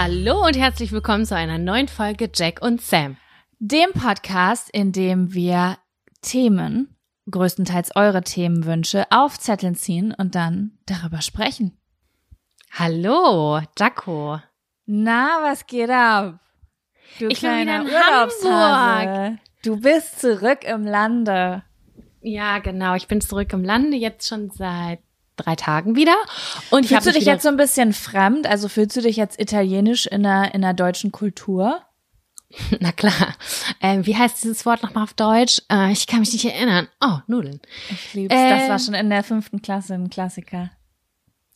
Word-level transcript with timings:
Hallo 0.00 0.46
und 0.46 0.56
herzlich 0.56 0.92
willkommen 0.92 1.26
zu 1.26 1.34
einer 1.34 1.58
neuen 1.58 1.88
Folge 1.88 2.30
Jack 2.32 2.62
und 2.62 2.80
Sam. 2.80 3.16
Dem 3.58 3.90
Podcast, 3.90 4.70
in 4.70 4.92
dem 4.92 5.34
wir 5.34 5.76
Themen, 6.22 6.94
größtenteils 7.28 7.96
eure 7.96 8.22
Themenwünsche, 8.22 9.06
auf 9.10 9.40
Zetteln 9.40 9.74
ziehen 9.74 10.14
und 10.16 10.36
dann 10.36 10.78
darüber 10.86 11.20
sprechen. 11.20 11.76
Hallo, 12.70 13.60
Jaco. 13.76 14.38
Na, 14.86 15.40
was 15.42 15.66
geht 15.66 15.90
ab? 15.90 16.38
Du 17.18 17.26
Ich 17.26 17.40
bin 17.40 17.58
wieder 17.58 17.80
in 17.80 17.86
Urlaubshase. 17.88 19.38
Du 19.64 19.80
bist 19.80 20.20
zurück 20.20 20.62
im 20.62 20.86
Lande. 20.86 21.64
Ja, 22.20 22.60
genau. 22.60 22.94
Ich 22.94 23.08
bin 23.08 23.20
zurück 23.20 23.52
im 23.52 23.64
Lande 23.64 23.96
jetzt 23.96 24.28
schon 24.28 24.50
seit 24.50 25.00
drei 25.38 25.56
Tagen 25.56 25.96
wieder. 25.96 26.16
Und 26.70 26.86
Fühlst 26.86 27.06
du 27.06 27.12
dich 27.12 27.24
jetzt 27.24 27.42
so 27.42 27.48
ein 27.48 27.56
bisschen 27.56 27.92
fremd? 27.92 28.46
Also 28.46 28.68
fühlst 28.68 28.96
du 28.96 29.00
dich 29.00 29.16
jetzt 29.16 29.40
italienisch 29.40 30.06
in 30.06 30.22
der, 30.22 30.54
in 30.54 30.62
der 30.62 30.74
deutschen 30.74 31.12
Kultur? 31.12 31.80
Na 32.80 32.92
klar. 32.92 33.12
Ähm, 33.80 34.06
wie 34.06 34.16
heißt 34.16 34.42
dieses 34.42 34.64
Wort 34.66 34.82
nochmal 34.82 35.04
auf 35.04 35.14
Deutsch? 35.14 35.60
Äh, 35.70 35.92
ich 35.92 36.06
kann 36.06 36.20
mich 36.20 36.32
nicht 36.32 36.46
erinnern. 36.46 36.88
Oh, 37.00 37.18
Nudeln. 37.26 37.60
Ich 37.90 38.14
lieb's. 38.14 38.34
das 38.34 38.62
Ähm. 38.62 38.68
war 38.70 38.78
schon 38.78 38.94
in 38.94 39.10
der 39.10 39.22
fünften 39.22 39.60
Klasse 39.62 39.94
ein 39.94 40.08
Klassiker. 40.10 40.70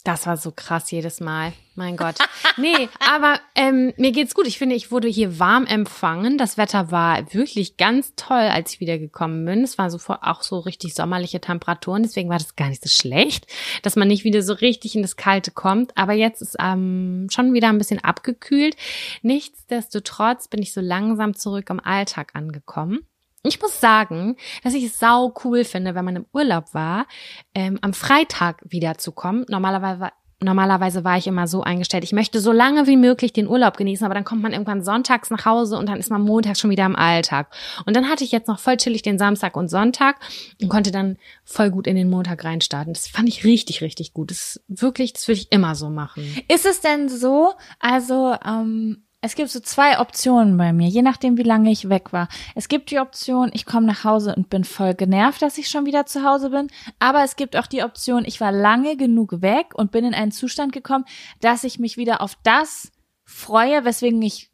Das 0.05 0.27
war 0.27 0.37
so 0.37 0.51
krass 0.51 0.91
jedes 0.91 1.21
Mal. 1.21 1.53
Mein 1.75 1.97
Gott. 1.97 2.17
Nee, 2.59 2.89
aber 2.99 3.41
ähm, 3.55 3.95
mir 3.97 4.13
geht's 4.13 4.35
gut. 4.35 4.47
Ich 4.47 4.59
finde, 4.59 4.75
ich 4.75 4.91
wurde 4.91 5.09
hier 5.09 5.39
warm 5.39 5.65
empfangen. 5.65 6.37
Das 6.37 6.59
Wetter 6.59 6.91
war 6.91 7.33
wirklich 7.33 7.77
ganz 7.77 8.13
toll, 8.17 8.37
als 8.37 8.75
ich 8.75 8.81
wiedergekommen 8.81 9.45
bin. 9.45 9.63
Es 9.63 9.79
war 9.79 9.91
sofort 9.91 10.23
auch 10.23 10.43
so 10.43 10.59
richtig 10.59 10.95
sommerliche 10.95 11.41
Temperaturen. 11.41 12.03
Deswegen 12.03 12.29
war 12.29 12.39
das 12.39 12.57
gar 12.57 12.69
nicht 12.69 12.83
so 12.83 12.91
schlecht, 12.91 13.47
dass 13.83 13.97
man 13.97 14.09
nicht 14.09 14.25
wieder 14.25 14.43
so 14.43 14.53
richtig 14.53 14.97
in 14.97 15.03
das 15.03 15.17
Kalte 15.17 15.51
kommt. 15.51 15.97
Aber 15.97 16.13
jetzt 16.13 16.43
ist 16.43 16.57
ähm, 16.61 17.29
schon 17.31 17.55
wieder 17.55 17.69
ein 17.69 17.79
bisschen 17.79 18.05
abgekühlt. 18.05 18.77
Nichtsdestotrotz 19.23 20.49
bin 20.49 20.61
ich 20.61 20.73
so 20.75 20.81
langsam 20.81 21.35
zurück 21.35 21.71
im 21.71 21.81
Alltag 21.81 22.33
angekommen. 22.35 23.07
Ich 23.45 23.61
muss 23.61 23.81
sagen, 23.81 24.37
dass 24.63 24.75
ich 24.75 24.85
es 24.85 24.99
sau 25.01 25.35
cool 25.45 25.65
finde, 25.65 25.95
wenn 25.95 26.05
man 26.05 26.17
im 26.17 26.27
Urlaub 26.33 26.75
war, 26.75 27.07
ähm, 27.55 27.79
am 27.81 27.93
Freitag 27.93 28.63
wiederzukommen. 28.65 29.45
Normalerweise, 29.49 30.11
normalerweise 30.39 31.03
war 31.03 31.19
ich 31.19 31.27
immer 31.27 31.49
so 31.49 31.63
eingestellt, 31.63 32.05
ich 32.05 32.13
möchte 32.13 32.41
so 32.41 32.53
lange 32.53 32.87
wie 32.87 32.97
möglich 32.97 33.33
den 33.33 33.49
Urlaub 33.49 33.77
genießen, 33.77 34.05
aber 34.05 34.15
dann 34.15 34.25
kommt 34.25 34.43
man 34.43 34.53
irgendwann 34.53 34.85
sonntags 34.85 35.31
nach 35.31 35.45
Hause 35.45 35.77
und 35.77 35.89
dann 35.89 35.99
ist 35.99 36.11
man 36.11 36.23
montags 36.23 36.61
schon 36.61 36.71
wieder 36.71 36.87
im 36.87 36.95
Alltag. 36.95 37.53
Und 37.85 37.97
dann 37.97 38.09
hatte 38.09 38.23
ich 38.23 38.31
jetzt 38.31 38.47
noch 38.47 38.61
voll 38.61 38.77
chillig 38.77 39.03
den 39.03 39.19
Samstag 39.19 39.57
und 39.57 39.69
Sonntag 39.69 40.21
und 40.61 40.69
konnte 40.69 40.93
dann 40.93 41.17
voll 41.45 41.71
gut 41.71 41.89
in 41.89 41.97
den 41.97 42.11
Montag 42.11 42.45
reinstarten. 42.45 42.93
Das 42.93 43.09
fand 43.09 43.29
ich 43.29 43.43
richtig, 43.43 43.83
richtig 43.83 44.13
gut. 44.15 44.31
Das 44.31 44.57
ist 44.57 44.63
wirklich, 44.69 45.15
das 45.15 45.27
würde 45.27 45.41
ich 45.41 45.51
immer 45.51 45.75
so 45.75 45.91
machen. 45.91 46.25
Ist 46.47 46.67
es 46.67 46.81
denn 46.81 47.09
so, 47.09 47.55
also 47.81 48.37
ähm, 48.45 49.03
es 49.25 49.37
gibt 49.37 49.51
so 49.51 49.61
zwei 49.61 50.01
Optionen 50.01 50.57
bei 50.57 50.73
mir, 50.73 50.89
je 50.89 51.01
nachdem, 51.01 51.39
wie 51.39 51.45
lange 51.45 51.71
ich 51.71 51.89
weg 51.89 52.13
war. 52.13 52.29
Es 52.57 52.67
gibt 52.69 52.91
die 52.91 52.99
Option, 52.99 53.51
ich 53.55 53.65
komme 53.67 53.87
nach 53.87 54.03
Hause 54.03 54.35
und 54.35 54.51
bin 54.51 54.65
voll 54.65 54.95
genervt, 54.95 55.41
dass 55.43 55.59
ich 55.59 55.69
schon 55.69 55.87
wieder 55.87 56.07
zu 56.07 56.25
Hause 56.25 56.51
bin. 56.51 56.67
Aber 56.99 57.23
es 57.23 57.37
gibt 57.37 57.57
auch 57.57 57.69
die 57.69 57.85
Option, 57.85 58.25
ich 58.27 58.41
war 58.41 58.51
lange 58.51 58.97
genug 58.97 59.41
weg 59.41 59.75
und 59.75 59.93
bin 59.93 60.05
in 60.05 60.13
einen 60.13 60.33
Zustand 60.33 60.73
gekommen, 60.73 61.05
dass 61.41 61.63
ich 61.63 61.79
mich 61.79 61.97
wieder 61.97 62.21
auf 62.21 62.37
das 62.43 62.91
freue, 63.25 63.85
weswegen 63.85 64.21
ich 64.21 64.51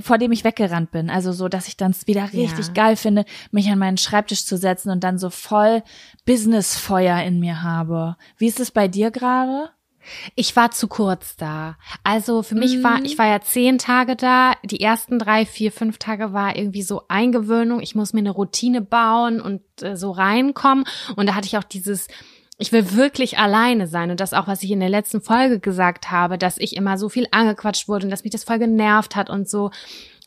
vor 0.00 0.18
dem 0.18 0.30
ich 0.30 0.44
weggerannt 0.44 0.92
bin. 0.92 1.10
Also 1.10 1.32
so, 1.32 1.48
dass 1.48 1.66
ich 1.66 1.76
dann 1.76 1.90
es 1.90 2.06
wieder 2.06 2.32
richtig 2.32 2.66
Ja. 2.68 2.72
geil 2.72 2.94
finde, 2.96 3.24
mich 3.50 3.68
an 3.68 3.80
meinen 3.80 3.96
Schreibtisch 3.96 4.46
zu 4.46 4.56
setzen 4.56 4.90
und 4.90 5.02
dann 5.02 5.18
so 5.18 5.28
voll 5.28 5.82
Businessfeuer 6.24 7.20
in 7.22 7.40
mir 7.40 7.62
habe. 7.62 8.16
Wie 8.36 8.46
ist 8.46 8.60
es 8.60 8.70
bei 8.70 8.86
dir 8.86 9.10
gerade? 9.10 9.70
Ich 10.34 10.54
war 10.56 10.70
zu 10.70 10.88
kurz 10.88 11.36
da. 11.36 11.76
Also 12.04 12.42
für 12.42 12.54
mich 12.54 12.82
war, 12.82 12.98
Mhm. 12.98 13.04
ich 13.04 13.18
war 13.18 13.26
ja 13.26 13.40
zehn 13.40 13.78
Tage 13.78 14.16
da. 14.16 14.52
Die 14.64 14.80
ersten 14.80 15.18
drei, 15.18 15.46
vier, 15.46 15.72
fünf 15.72 15.98
Tage 15.98 16.32
war 16.32 16.56
irgendwie 16.56 16.82
so 16.82 17.02
Eingewöhnung. 17.08 17.80
Ich 17.80 17.94
muss 17.94 18.12
mir 18.12 18.20
eine 18.20 18.30
Routine 18.30 18.80
bauen 18.82 19.40
und 19.40 19.62
äh, 19.82 19.96
so 19.96 20.10
reinkommen. 20.10 20.84
Und 21.16 21.28
da 21.28 21.34
hatte 21.34 21.46
ich 21.46 21.56
auch 21.58 21.64
dieses, 21.64 22.08
ich 22.58 22.72
will 22.72 22.94
wirklich 22.94 23.38
alleine 23.38 23.86
sein. 23.86 24.10
Und 24.10 24.20
das 24.20 24.32
auch, 24.32 24.46
was 24.46 24.62
ich 24.62 24.70
in 24.70 24.80
der 24.80 24.88
letzten 24.88 25.20
Folge 25.20 25.60
gesagt 25.60 26.10
habe, 26.10 26.38
dass 26.38 26.58
ich 26.58 26.76
immer 26.76 26.98
so 26.98 27.08
viel 27.08 27.26
angequatscht 27.30 27.88
wurde 27.88 28.06
und 28.06 28.10
dass 28.10 28.24
mich 28.24 28.32
das 28.32 28.44
voll 28.44 28.58
genervt 28.58 29.16
hat 29.16 29.30
und 29.30 29.48
so. 29.48 29.70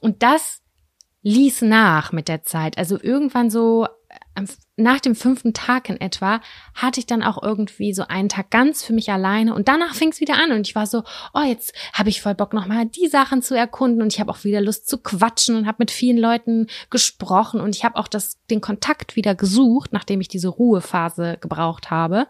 Und 0.01 0.23
das 0.23 0.61
ließ 1.23 1.63
nach 1.63 2.11
mit 2.11 2.27
der 2.27 2.43
Zeit. 2.43 2.77
Also 2.77 2.97
irgendwann 3.01 3.49
so 3.49 3.87
nach 4.77 4.99
dem 4.99 5.15
fünften 5.15 5.53
Tag 5.53 5.89
in 5.89 5.99
etwa 5.99 6.39
hatte 6.73 6.99
ich 6.99 7.05
dann 7.05 7.23
auch 7.23 7.41
irgendwie 7.43 7.93
so 7.93 8.03
einen 8.07 8.29
Tag 8.29 8.49
ganz 8.49 8.83
für 8.83 8.93
mich 8.93 9.11
alleine 9.11 9.53
und 9.53 9.67
danach 9.67 9.93
fing 9.93 10.09
es 10.09 10.21
wieder 10.21 10.35
an 10.35 10.51
und 10.51 10.67
ich 10.67 10.75
war 10.75 10.87
so, 10.87 11.03
oh, 11.33 11.41
jetzt 11.41 11.73
habe 11.93 12.09
ich 12.09 12.21
voll 12.21 12.35
Bock 12.35 12.53
nochmal 12.53 12.85
die 12.85 13.07
Sachen 13.07 13.41
zu 13.41 13.55
erkunden 13.55 14.01
und 14.01 14.13
ich 14.13 14.19
habe 14.19 14.31
auch 14.31 14.43
wieder 14.43 14.61
Lust 14.61 14.87
zu 14.87 14.97
quatschen 14.97 15.55
und 15.55 15.67
habe 15.67 15.77
mit 15.79 15.91
vielen 15.91 16.17
Leuten 16.17 16.67
gesprochen 16.89 17.59
und 17.59 17.75
ich 17.75 17.83
habe 17.83 17.97
auch 17.97 18.07
das, 18.07 18.37
den 18.49 18.61
Kontakt 18.61 19.15
wieder 19.15 19.35
gesucht, 19.35 19.91
nachdem 19.91 20.21
ich 20.21 20.29
diese 20.29 20.47
Ruhephase 20.47 21.37
gebraucht 21.41 21.91
habe. 21.91 22.27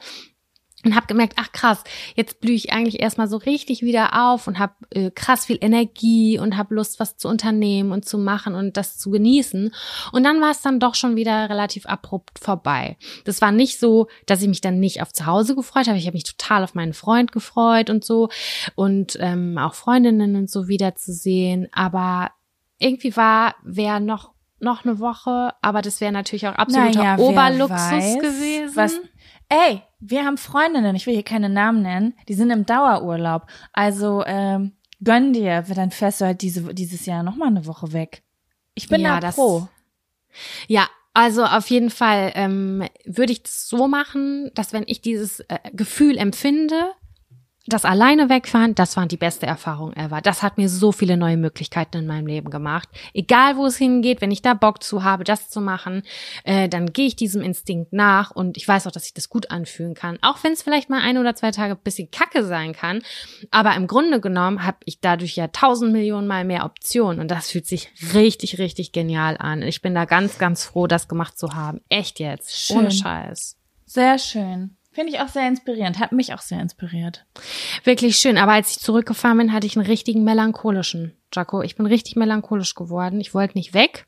Und 0.85 0.95
habe 0.95 1.07
gemerkt, 1.07 1.33
ach 1.37 1.51
krass, 1.51 1.83
jetzt 2.15 2.39
blühe 2.39 2.55
ich 2.55 2.71
eigentlich 2.71 3.01
erstmal 3.01 3.27
so 3.27 3.37
richtig 3.37 3.81
wieder 3.81 4.31
auf 4.31 4.47
und 4.47 4.59
habe 4.59 4.73
äh, 4.91 5.11
krass 5.11 5.45
viel 5.45 5.57
Energie 5.59 6.39
und 6.39 6.57
habe 6.57 6.75
Lust, 6.75 6.99
was 6.99 7.17
zu 7.17 7.27
unternehmen 7.27 7.91
und 7.91 8.05
zu 8.05 8.17
machen 8.17 8.55
und 8.55 8.77
das 8.77 8.97
zu 8.97 9.09
genießen. 9.09 9.73
Und 10.11 10.23
dann 10.23 10.41
war 10.41 10.51
es 10.51 10.61
dann 10.61 10.79
doch 10.79 10.95
schon 10.95 11.15
wieder 11.15 11.49
relativ 11.49 11.85
abrupt 11.85 12.39
vorbei. 12.39 12.97
Das 13.25 13.41
war 13.41 13.51
nicht 13.51 13.79
so, 13.79 14.07
dass 14.25 14.41
ich 14.41 14.47
mich 14.47 14.61
dann 14.61 14.79
nicht 14.79 15.01
auf 15.01 15.11
zu 15.11 15.25
Hause 15.25 15.55
gefreut 15.55 15.87
habe. 15.87 15.97
Ich 15.97 16.05
habe 16.05 16.15
mich 16.15 16.23
total 16.23 16.63
auf 16.63 16.75
meinen 16.75 16.93
Freund 16.93 17.31
gefreut 17.31 17.89
und 17.89 18.05
so 18.05 18.29
und 18.75 19.17
ähm, 19.19 19.57
auch 19.57 19.73
Freundinnen 19.73 20.35
und 20.35 20.49
so 20.49 20.67
wiederzusehen. 20.67 21.67
Aber 21.73 22.31
irgendwie 22.77 23.15
war, 23.17 23.55
wäre 23.63 23.99
noch 23.99 24.31
noch 24.61 24.83
eine 24.83 24.99
Woche, 24.99 25.53
aber 25.61 25.81
das 25.81 26.01
wäre 26.01 26.11
natürlich 26.11 26.47
auch 26.47 26.55
absoluter 26.55 26.99
naja, 26.99 27.17
Oberluxus 27.17 27.69
weiß, 27.69 28.19
gewesen. 28.19 28.75
Was, 28.75 28.99
ey, 29.49 29.81
wir 29.99 30.25
haben 30.25 30.37
Freundinnen, 30.37 30.95
ich 30.95 31.05
will 31.05 31.13
hier 31.13 31.23
keine 31.23 31.49
Namen 31.49 31.81
nennen, 31.81 32.13
die 32.27 32.33
sind 32.33 32.51
im 32.51 32.65
Dauerurlaub. 32.65 33.47
Also 33.73 34.23
ähm, 34.25 34.73
gönn 35.03 35.33
dir, 35.33 35.63
dann 35.63 35.91
fährst 35.91 36.21
du 36.21 36.25
halt 36.25 36.41
diese, 36.41 36.73
dieses 36.73 37.05
Jahr 37.05 37.23
noch 37.23 37.35
mal 37.35 37.47
eine 37.47 37.65
Woche 37.65 37.91
weg. 37.91 38.23
Ich 38.75 38.87
bin 38.87 39.01
ja, 39.01 39.19
da 39.19 39.31
pro. 39.31 39.67
Ja, 40.67 40.87
also 41.13 41.43
auf 41.43 41.69
jeden 41.69 41.89
Fall 41.89 42.31
ähm, 42.35 42.87
würde 43.03 43.33
ich 43.33 43.43
das 43.43 43.67
so 43.67 43.87
machen, 43.87 44.51
dass 44.53 44.73
wenn 44.73 44.83
ich 44.87 45.01
dieses 45.01 45.41
äh, 45.41 45.57
Gefühl 45.73 46.17
empfinde, 46.17 46.93
das 47.69 47.85
alleine 47.85 48.29
wegfahren, 48.29 48.75
das 48.75 48.97
war 48.97 49.05
die 49.05 49.17
beste 49.17 49.45
Erfahrung 49.45 49.93
ever. 49.93 50.21
Das 50.21 50.43
hat 50.43 50.57
mir 50.57 50.69
so 50.69 50.91
viele 50.91 51.17
neue 51.17 51.37
Möglichkeiten 51.37 51.97
in 51.97 52.07
meinem 52.07 52.27
Leben 52.27 52.49
gemacht. 52.49 52.89
Egal 53.13 53.57
wo 53.57 53.65
es 53.65 53.77
hingeht, 53.77 54.21
wenn 54.21 54.31
ich 54.31 54.41
da 54.41 54.53
Bock 54.53 54.83
zu 54.83 55.03
habe, 55.03 55.23
das 55.23 55.49
zu 55.49 55.61
machen, 55.61 56.03
äh, 56.43 56.67
dann 56.67 56.91
gehe 56.93 57.07
ich 57.07 57.15
diesem 57.15 57.41
Instinkt 57.41 57.93
nach 57.93 58.31
und 58.31 58.57
ich 58.57 58.67
weiß 58.67 58.87
auch, 58.87 58.91
dass 58.91 59.05
ich 59.05 59.13
das 59.13 59.29
gut 59.29 59.51
anfühlen 59.51 59.93
kann. 59.93 60.17
Auch 60.21 60.43
wenn 60.43 60.53
es 60.53 60.61
vielleicht 60.61 60.89
mal 60.89 61.01
ein 61.01 61.17
oder 61.17 61.35
zwei 61.35 61.51
Tage 61.51 61.73
ein 61.73 61.83
bisschen 61.83 62.11
kacke 62.11 62.43
sein 62.43 62.73
kann. 62.73 63.01
Aber 63.51 63.75
im 63.75 63.87
Grunde 63.87 64.19
genommen 64.19 64.65
habe 64.65 64.77
ich 64.85 64.99
dadurch 64.99 65.35
ja 65.35 65.47
tausend 65.47 65.91
Millionen 65.91 66.27
Mal 66.27 66.45
mehr 66.45 66.65
Optionen 66.65 67.19
und 67.19 67.29
das 67.29 67.51
fühlt 67.51 67.67
sich 67.67 67.91
richtig, 68.13 68.57
richtig 68.57 68.91
genial 68.91 69.37
an. 69.37 69.61
Ich 69.61 69.81
bin 69.81 69.95
da 69.95 70.05
ganz, 70.05 70.37
ganz 70.37 70.65
froh, 70.65 70.87
das 70.87 71.07
gemacht 71.07 71.37
zu 71.37 71.53
haben. 71.53 71.81
Echt 71.89 72.19
jetzt. 72.19 72.55
Schön. 72.55 72.77
Ohne 72.77 72.91
Scheiß. 72.91 73.57
Sehr 73.85 74.17
schön. 74.19 74.78
Finde 74.91 75.13
ich 75.13 75.19
auch 75.19 75.27
sehr 75.27 75.47
inspirierend, 75.47 75.99
hat 75.99 76.11
mich 76.11 76.33
auch 76.33 76.41
sehr 76.41 76.59
inspiriert. 76.59 77.25
Wirklich 77.83 78.17
schön, 78.17 78.37
aber 78.37 78.53
als 78.53 78.71
ich 78.71 78.79
zurückgefahren 78.79 79.37
bin, 79.37 79.53
hatte 79.53 79.67
ich 79.67 79.77
einen 79.77 79.85
richtigen 79.85 80.23
melancholischen, 80.23 81.15
Jaco. 81.31 81.61
Ich 81.61 81.75
bin 81.75 81.85
richtig 81.85 82.15
melancholisch 82.15 82.73
geworden. 82.73 83.21
Ich 83.21 83.33
wollte 83.35 83.57
nicht 83.57 83.73
weg. 83.73 84.07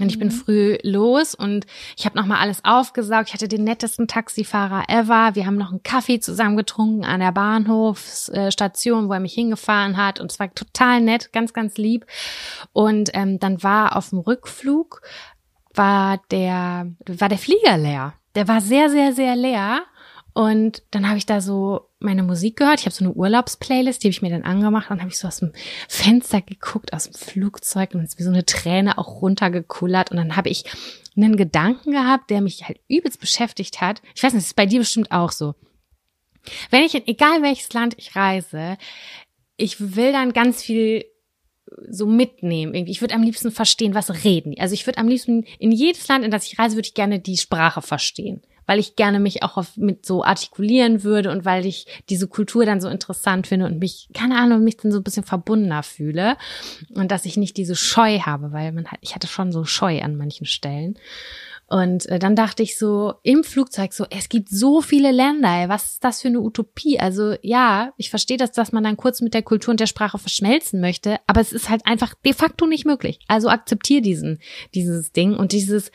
Und 0.00 0.10
ich 0.10 0.18
bin 0.18 0.28
mhm. 0.28 0.32
früh 0.32 0.78
los 0.82 1.36
und 1.36 1.66
ich 1.96 2.04
habe 2.04 2.18
nochmal 2.18 2.40
alles 2.40 2.64
aufgesaugt. 2.64 3.28
Ich 3.28 3.34
hatte 3.34 3.46
den 3.46 3.62
nettesten 3.62 4.08
Taxifahrer 4.08 4.84
ever. 4.88 5.36
Wir 5.36 5.46
haben 5.46 5.56
noch 5.56 5.70
einen 5.70 5.84
Kaffee 5.84 6.18
zusammen 6.18 6.56
getrunken 6.56 7.04
an 7.04 7.20
der 7.20 7.30
Bahnhofsstation, 7.30 9.08
wo 9.08 9.12
er 9.12 9.20
mich 9.20 9.34
hingefahren 9.34 9.96
hat. 9.96 10.18
Und 10.18 10.32
es 10.32 10.40
war 10.40 10.52
total 10.52 11.00
nett, 11.00 11.32
ganz, 11.32 11.52
ganz 11.52 11.76
lieb. 11.76 12.06
Und 12.72 13.10
ähm, 13.12 13.38
dann 13.38 13.62
war 13.62 13.96
auf 13.96 14.10
dem 14.10 14.18
Rückflug, 14.18 15.02
war 15.74 16.20
der, 16.32 16.90
war 17.06 17.28
der 17.28 17.38
Flieger 17.38 17.78
leer 17.78 18.14
der 18.34 18.48
war 18.48 18.60
sehr, 18.60 18.90
sehr, 18.90 19.12
sehr 19.12 19.36
leer. 19.36 19.84
Und 20.32 20.82
dann 20.90 21.06
habe 21.08 21.18
ich 21.18 21.26
da 21.26 21.40
so 21.40 21.90
meine 22.00 22.24
Musik 22.24 22.56
gehört. 22.56 22.80
Ich 22.80 22.86
habe 22.86 22.94
so 22.94 23.04
eine 23.04 23.14
Urlaubsplaylist, 23.14 24.02
die 24.02 24.08
habe 24.08 24.12
ich 24.12 24.22
mir 24.22 24.30
dann 24.30 24.42
angemacht. 24.42 24.90
Dann 24.90 25.00
habe 25.00 25.10
ich 25.10 25.18
so 25.18 25.28
aus 25.28 25.38
dem 25.38 25.52
Fenster 25.88 26.40
geguckt, 26.40 26.92
aus 26.92 27.04
dem 27.04 27.14
Flugzeug 27.14 27.94
und 27.94 28.02
ist 28.02 28.18
wie 28.18 28.24
so 28.24 28.30
eine 28.30 28.44
Träne 28.44 28.98
auch 28.98 29.22
runtergekullert. 29.22 30.10
Und 30.10 30.16
dann 30.16 30.34
habe 30.34 30.48
ich 30.48 30.64
einen 31.16 31.36
Gedanken 31.36 31.92
gehabt, 31.92 32.30
der 32.30 32.40
mich 32.40 32.64
halt 32.66 32.80
übelst 32.88 33.20
beschäftigt 33.20 33.80
hat. 33.80 34.02
Ich 34.16 34.24
weiß 34.24 34.32
nicht, 34.32 34.42
das 34.42 34.50
ist 34.50 34.56
bei 34.56 34.66
dir 34.66 34.80
bestimmt 34.80 35.12
auch 35.12 35.30
so. 35.30 35.54
Wenn 36.70 36.82
ich 36.82 36.94
in 36.96 37.06
egal 37.06 37.42
welches 37.42 37.72
Land 37.72 37.94
ich 37.96 38.16
reise, 38.16 38.76
ich 39.56 39.96
will 39.96 40.10
dann 40.10 40.32
ganz 40.32 40.62
viel 40.62 41.04
so 41.88 42.06
mitnehmen. 42.06 42.74
Irgendwie. 42.74 42.92
Ich 42.92 43.00
würde 43.00 43.14
am 43.14 43.22
liebsten 43.22 43.50
verstehen, 43.50 43.94
was 43.94 44.24
reden. 44.24 44.54
Also 44.58 44.74
ich 44.74 44.86
würde 44.86 44.98
am 44.98 45.08
liebsten 45.08 45.44
in 45.58 45.72
jedes 45.72 46.06
Land, 46.08 46.24
in 46.24 46.30
das 46.30 46.46
ich 46.46 46.58
reise, 46.58 46.76
würde 46.76 46.86
ich 46.86 46.94
gerne 46.94 47.18
die 47.18 47.36
Sprache 47.36 47.82
verstehen, 47.82 48.42
weil 48.66 48.78
ich 48.78 48.96
gerne 48.96 49.20
mich 49.20 49.42
auch 49.42 49.56
auf, 49.56 49.76
mit 49.76 50.06
so 50.06 50.24
artikulieren 50.24 51.02
würde 51.02 51.30
und 51.30 51.44
weil 51.44 51.66
ich 51.66 51.86
diese 52.08 52.28
Kultur 52.28 52.64
dann 52.66 52.80
so 52.80 52.88
interessant 52.88 53.46
finde 53.46 53.66
und 53.66 53.78
mich, 53.78 54.08
keine 54.14 54.38
Ahnung, 54.38 54.64
mich 54.64 54.76
dann 54.76 54.92
so 54.92 54.98
ein 54.98 55.04
bisschen 55.04 55.24
verbundener 55.24 55.82
fühle 55.82 56.36
und 56.94 57.10
dass 57.10 57.24
ich 57.24 57.36
nicht 57.36 57.56
diese 57.56 57.76
Scheu 57.76 58.20
habe, 58.20 58.52
weil 58.52 58.72
man 58.72 58.86
hat, 58.86 58.98
ich 59.02 59.14
hatte 59.14 59.26
schon 59.26 59.52
so 59.52 59.64
Scheu 59.64 60.00
an 60.02 60.16
manchen 60.16 60.46
Stellen. 60.46 60.98
Und 61.74 62.06
äh, 62.06 62.20
dann 62.20 62.36
dachte 62.36 62.62
ich 62.62 62.78
so 62.78 63.14
im 63.24 63.42
Flugzeug 63.42 63.94
so, 63.94 64.06
es 64.08 64.28
gibt 64.28 64.48
so 64.48 64.80
viele 64.80 65.10
Länder, 65.10 65.48
ey, 65.48 65.68
was 65.68 65.94
ist 65.94 66.04
das 66.04 66.22
für 66.22 66.28
eine 66.28 66.38
Utopie? 66.38 67.00
Also 67.00 67.34
ja, 67.42 67.92
ich 67.96 68.10
verstehe 68.10 68.36
das, 68.36 68.52
dass 68.52 68.70
man 68.70 68.84
dann 68.84 68.96
kurz 68.96 69.20
mit 69.20 69.34
der 69.34 69.42
Kultur 69.42 69.72
und 69.72 69.80
der 69.80 69.88
Sprache 69.88 70.18
verschmelzen 70.18 70.80
möchte, 70.80 71.18
aber 71.26 71.40
es 71.40 71.52
ist 71.52 71.68
halt 71.68 71.84
einfach 71.84 72.14
de 72.24 72.32
facto 72.32 72.66
nicht 72.66 72.86
möglich. 72.86 73.18
Also 73.26 73.48
akzeptiere 73.48 74.02
diesen, 74.02 74.38
dieses 74.72 75.10
Ding 75.10 75.34
und 75.34 75.50
dieses, 75.50 75.90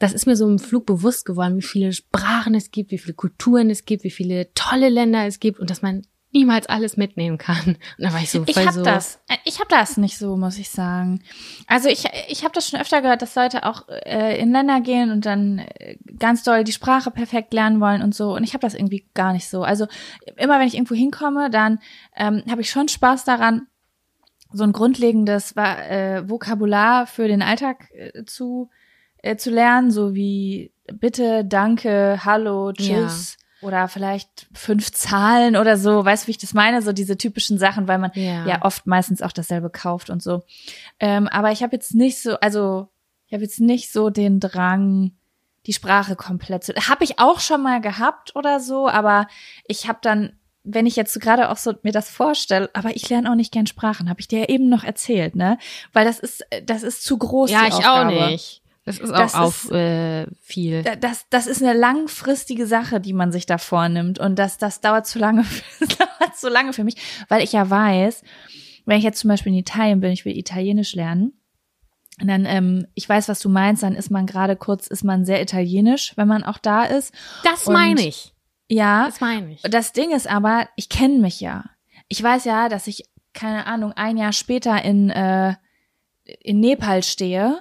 das 0.00 0.12
ist 0.12 0.26
mir 0.26 0.34
so 0.34 0.44
im 0.48 0.58
Flug 0.58 0.86
bewusst 0.86 1.24
geworden, 1.24 1.56
wie 1.56 1.62
viele 1.62 1.92
Sprachen 1.92 2.56
es 2.56 2.72
gibt, 2.72 2.90
wie 2.90 2.98
viele 2.98 3.14
Kulturen 3.14 3.70
es 3.70 3.84
gibt, 3.84 4.02
wie 4.02 4.10
viele 4.10 4.52
tolle 4.54 4.88
Länder 4.88 5.24
es 5.24 5.38
gibt 5.38 5.60
und 5.60 5.70
dass 5.70 5.82
man 5.82 6.02
niemals 6.32 6.66
alles 6.66 6.96
mitnehmen 6.96 7.38
kann. 7.38 7.64
Und 7.66 7.78
da 7.98 8.12
war 8.12 8.20
ich 8.20 8.30
so 8.30 8.40
voll 8.40 8.48
ich 8.48 8.66
hab 8.66 8.74
so. 8.74 8.82
Das. 8.82 9.20
Äh, 9.28 9.36
ich 9.44 9.58
habe 9.58 9.68
das 9.68 9.96
nicht 9.96 10.18
so, 10.18 10.36
muss 10.36 10.58
ich 10.58 10.70
sagen. 10.70 11.22
Also 11.66 11.88
ich, 11.88 12.04
ich 12.28 12.44
habe 12.44 12.54
das 12.54 12.68
schon 12.68 12.80
öfter 12.80 13.02
gehört, 13.02 13.22
dass 13.22 13.34
Leute 13.34 13.64
auch 13.64 13.88
äh, 13.88 14.38
in 14.40 14.52
Länder 14.52 14.80
gehen 14.80 15.10
und 15.10 15.26
dann 15.26 15.58
äh, 15.58 15.96
ganz 16.18 16.42
doll 16.42 16.64
die 16.64 16.72
Sprache 16.72 17.10
perfekt 17.10 17.52
lernen 17.52 17.80
wollen 17.80 18.02
und 18.02 18.14
so. 18.14 18.34
Und 18.34 18.44
ich 18.44 18.54
habe 18.54 18.62
das 18.62 18.74
irgendwie 18.74 19.06
gar 19.14 19.32
nicht 19.32 19.48
so. 19.48 19.62
Also 19.62 19.86
immer 20.36 20.58
wenn 20.58 20.68
ich 20.68 20.74
irgendwo 20.74 20.94
hinkomme, 20.94 21.50
dann 21.50 21.78
ähm, 22.16 22.42
habe 22.50 22.62
ich 22.62 22.70
schon 22.70 22.88
Spaß 22.88 23.24
daran, 23.24 23.66
so 24.54 24.64
ein 24.64 24.72
grundlegendes 24.72 25.56
äh, 25.56 26.28
Vokabular 26.28 27.06
für 27.06 27.26
den 27.26 27.40
Alltag 27.40 27.88
äh, 27.94 28.24
zu 28.24 28.68
äh, 29.18 29.36
zu 29.36 29.50
lernen, 29.50 29.90
so 29.90 30.14
wie 30.14 30.72
bitte, 30.92 31.44
danke, 31.44 32.20
hallo, 32.24 32.72
tschüss. 32.72 33.36
Ja 33.38 33.41
oder 33.62 33.88
vielleicht 33.88 34.46
fünf 34.52 34.92
Zahlen 34.92 35.56
oder 35.56 35.76
so, 35.76 36.04
weißt 36.04 36.24
du, 36.24 36.26
wie 36.26 36.32
ich 36.32 36.38
das 36.38 36.52
meine? 36.52 36.82
So 36.82 36.92
diese 36.92 37.16
typischen 37.16 37.58
Sachen, 37.58 37.88
weil 37.88 37.98
man 37.98 38.10
ja, 38.14 38.46
ja 38.46 38.62
oft 38.62 38.86
meistens 38.86 39.22
auch 39.22 39.32
dasselbe 39.32 39.70
kauft 39.70 40.10
und 40.10 40.22
so. 40.22 40.42
Ähm, 41.00 41.28
aber 41.28 41.52
ich 41.52 41.62
habe 41.62 41.74
jetzt 41.74 41.94
nicht 41.94 42.20
so, 42.20 42.38
also 42.40 42.88
ich 43.26 43.32
habe 43.32 43.44
jetzt 43.44 43.60
nicht 43.60 43.92
so 43.92 44.10
den 44.10 44.40
Drang, 44.40 45.12
die 45.66 45.72
Sprache 45.72 46.16
komplett 46.16 46.64
zu. 46.64 46.74
Habe 46.74 47.04
ich 47.04 47.18
auch 47.18 47.40
schon 47.40 47.62
mal 47.62 47.80
gehabt 47.80 48.34
oder 48.34 48.60
so, 48.60 48.88
aber 48.88 49.26
ich 49.66 49.88
habe 49.88 50.00
dann, 50.02 50.32
wenn 50.64 50.86
ich 50.86 50.96
jetzt 50.96 51.18
gerade 51.20 51.50
auch 51.50 51.56
so 51.56 51.72
mir 51.82 51.92
das 51.92 52.10
vorstelle, 52.10 52.68
aber 52.72 52.96
ich 52.96 53.08
lerne 53.08 53.30
auch 53.30 53.34
nicht 53.34 53.52
gern 53.52 53.66
Sprachen, 53.66 54.08
habe 54.10 54.20
ich 54.20 54.28
dir 54.28 54.40
ja 54.40 54.48
eben 54.48 54.68
noch 54.68 54.84
erzählt, 54.84 55.36
ne? 55.36 55.58
Weil 55.92 56.04
das 56.04 56.18
ist, 56.18 56.44
das 56.64 56.82
ist 56.82 57.04
zu 57.04 57.16
groß. 57.16 57.50
Ja, 57.50 57.66
ich 57.66 57.74
Aufgabe. 57.74 58.10
auch 58.10 58.30
nicht. 58.30 58.61
Das 58.84 58.98
ist 58.98 59.12
auch 59.12 59.18
das 59.18 59.34
auf 59.34 59.64
ist, 59.64 59.72
äh, 59.72 60.26
viel. 60.40 60.82
Das, 61.00 61.26
das 61.30 61.46
ist 61.46 61.62
eine 61.62 61.72
langfristige 61.72 62.66
Sache, 62.66 63.00
die 63.00 63.12
man 63.12 63.30
sich 63.30 63.46
da 63.46 63.58
vornimmt. 63.58 64.18
Und 64.18 64.38
das, 64.38 64.58
das 64.58 64.80
dauert 64.80 65.06
zu 65.06 65.18
lange, 65.18 65.44
das 65.80 65.96
dauert 65.96 66.36
zu 66.36 66.48
lange 66.48 66.72
für 66.72 66.82
mich, 66.82 66.96
weil 67.28 67.42
ich 67.42 67.52
ja 67.52 67.68
weiß, 67.68 68.22
wenn 68.84 68.98
ich 68.98 69.04
jetzt 69.04 69.20
zum 69.20 69.28
Beispiel 69.28 69.52
in 69.52 69.58
Italien 69.58 70.00
bin, 70.00 70.10
ich 70.10 70.24
will 70.24 70.36
Italienisch 70.36 70.94
lernen. 70.94 71.32
Und 72.20 72.28
dann, 72.28 72.44
ähm, 72.44 72.86
ich 72.94 73.08
weiß, 73.08 73.28
was 73.28 73.40
du 73.40 73.48
meinst, 73.48 73.82
dann 73.82 73.94
ist 73.94 74.10
man 74.10 74.26
gerade 74.26 74.56
kurz, 74.56 74.88
ist 74.88 75.04
man 75.04 75.24
sehr 75.24 75.40
italienisch, 75.40 76.12
wenn 76.16 76.28
man 76.28 76.42
auch 76.42 76.58
da 76.58 76.84
ist. 76.84 77.14
Das 77.44 77.66
meine 77.66 78.06
ich. 78.06 78.34
Ja. 78.68 79.06
Das 79.06 79.20
meine 79.20 79.52
ich. 79.52 79.62
Das 79.62 79.92
Ding 79.92 80.10
ist 80.10 80.28
aber, 80.28 80.68
ich 80.76 80.88
kenne 80.88 81.18
mich 81.18 81.40
ja. 81.40 81.64
Ich 82.08 82.22
weiß 82.22 82.44
ja, 82.44 82.68
dass 82.68 82.86
ich, 82.86 83.04
keine 83.32 83.66
Ahnung, 83.66 83.92
ein 83.92 84.16
Jahr 84.16 84.32
später 84.32 84.84
in, 84.84 85.08
äh, 85.10 85.54
in 86.24 86.60
Nepal 86.60 87.02
stehe 87.02 87.60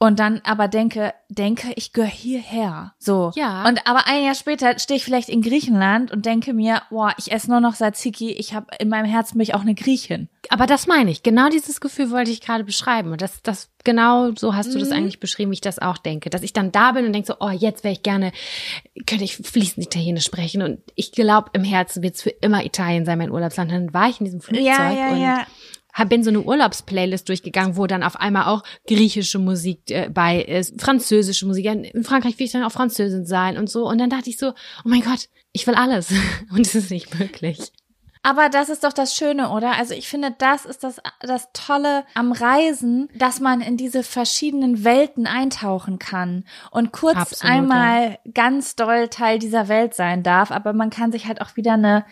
und 0.00 0.20
dann 0.20 0.40
aber 0.44 0.68
denke, 0.68 1.12
denke, 1.28 1.72
ich 1.74 1.92
gehöre 1.92 2.08
hierher. 2.08 2.94
So. 3.00 3.32
Ja. 3.34 3.66
Und 3.66 3.84
aber 3.88 4.06
ein 4.06 4.22
Jahr 4.22 4.36
später 4.36 4.78
stehe 4.78 4.96
ich 4.96 5.04
vielleicht 5.04 5.28
in 5.28 5.42
Griechenland 5.42 6.12
und 6.12 6.24
denke 6.24 6.54
mir, 6.54 6.82
boah, 6.88 7.12
ich 7.18 7.32
esse 7.32 7.50
nur 7.50 7.60
noch 7.60 7.74
Tzatziki, 7.74 8.30
ich 8.30 8.54
habe 8.54 8.68
in 8.78 8.88
meinem 8.88 9.06
Herzen 9.06 9.38
mich 9.38 9.54
auch 9.54 9.62
eine 9.62 9.74
Griechin. 9.74 10.28
Aber 10.50 10.66
das 10.66 10.86
meine 10.86 11.10
ich. 11.10 11.24
Genau 11.24 11.48
dieses 11.48 11.80
Gefühl 11.80 12.12
wollte 12.12 12.30
ich 12.30 12.40
gerade 12.40 12.62
beschreiben. 12.62 13.10
Und 13.10 13.20
das, 13.22 13.42
das, 13.42 13.70
genau 13.82 14.30
so 14.36 14.54
hast 14.54 14.72
du 14.72 14.78
das 14.78 14.90
mhm. 14.90 14.94
eigentlich 14.94 15.18
beschrieben, 15.18 15.50
wie 15.50 15.54
ich 15.56 15.60
das 15.60 15.80
auch 15.80 15.98
denke. 15.98 16.30
Dass 16.30 16.42
ich 16.42 16.52
dann 16.52 16.70
da 16.70 16.92
bin 16.92 17.04
und 17.04 17.12
denke 17.12 17.26
so, 17.26 17.34
oh, 17.40 17.50
jetzt 17.50 17.82
wäre 17.82 17.92
ich 17.92 18.04
gerne, 18.04 18.30
könnte 19.04 19.24
ich 19.24 19.36
fließend 19.36 19.84
Italienisch 19.84 20.24
sprechen. 20.24 20.62
Und 20.62 20.80
ich 20.94 21.10
glaube, 21.10 21.50
im 21.54 21.64
Herzen 21.64 22.04
wird 22.04 22.14
es 22.14 22.22
für 22.22 22.30
immer 22.30 22.64
Italien 22.64 23.04
sein, 23.04 23.18
mein 23.18 23.32
Urlaubsland. 23.32 23.72
Und 23.72 23.78
dann 23.78 23.94
war 23.94 24.08
ich 24.08 24.20
in 24.20 24.26
diesem 24.26 24.40
Flugzeug 24.40 24.64
ja, 24.64 24.92
ja, 24.92 25.10
und 25.10 25.20
ja 25.20 25.46
bin 26.04 26.22
so 26.22 26.30
eine 26.30 26.40
Urlaubsplaylist 26.40 27.28
durchgegangen, 27.28 27.76
wo 27.76 27.86
dann 27.86 28.02
auf 28.02 28.16
einmal 28.16 28.46
auch 28.46 28.62
griechische 28.86 29.38
Musik 29.38 29.90
äh, 29.90 30.08
bei 30.12 30.40
ist, 30.40 30.80
französische 30.80 31.46
Musik. 31.46 31.66
In 31.66 32.04
Frankreich 32.04 32.38
will 32.38 32.46
ich 32.46 32.52
dann 32.52 32.64
auch 32.64 32.72
Französin 32.72 33.26
sein 33.26 33.58
und 33.58 33.68
so. 33.68 33.88
Und 33.88 33.98
dann 33.98 34.10
dachte 34.10 34.30
ich 34.30 34.38
so, 34.38 34.50
oh 34.50 34.88
mein 34.88 35.02
Gott, 35.02 35.28
ich 35.52 35.66
will 35.66 35.74
alles. 35.74 36.12
Und 36.50 36.66
es 36.66 36.74
ist 36.74 36.90
nicht 36.90 37.18
möglich. 37.18 37.72
Aber 38.22 38.48
das 38.48 38.68
ist 38.68 38.84
doch 38.84 38.92
das 38.92 39.14
Schöne, 39.14 39.50
oder? 39.50 39.78
Also 39.78 39.94
ich 39.94 40.08
finde, 40.08 40.34
das 40.36 40.64
ist 40.66 40.84
das, 40.84 41.00
das 41.20 41.48
Tolle 41.52 42.04
am 42.14 42.32
Reisen, 42.32 43.08
dass 43.14 43.40
man 43.40 43.60
in 43.60 43.76
diese 43.76 44.02
verschiedenen 44.02 44.84
Welten 44.84 45.26
eintauchen 45.26 45.98
kann 45.98 46.44
und 46.70 46.92
kurz 46.92 47.16
Absolut, 47.16 47.54
einmal 47.54 48.02
ja. 48.10 48.32
ganz 48.34 48.76
doll 48.76 49.08
Teil 49.08 49.38
dieser 49.38 49.68
Welt 49.68 49.94
sein 49.94 50.22
darf, 50.22 50.50
aber 50.50 50.72
man 50.72 50.90
kann 50.90 51.12
sich 51.12 51.26
halt 51.26 51.40
auch 51.40 51.56
wieder 51.56 51.74
eine 51.74 52.04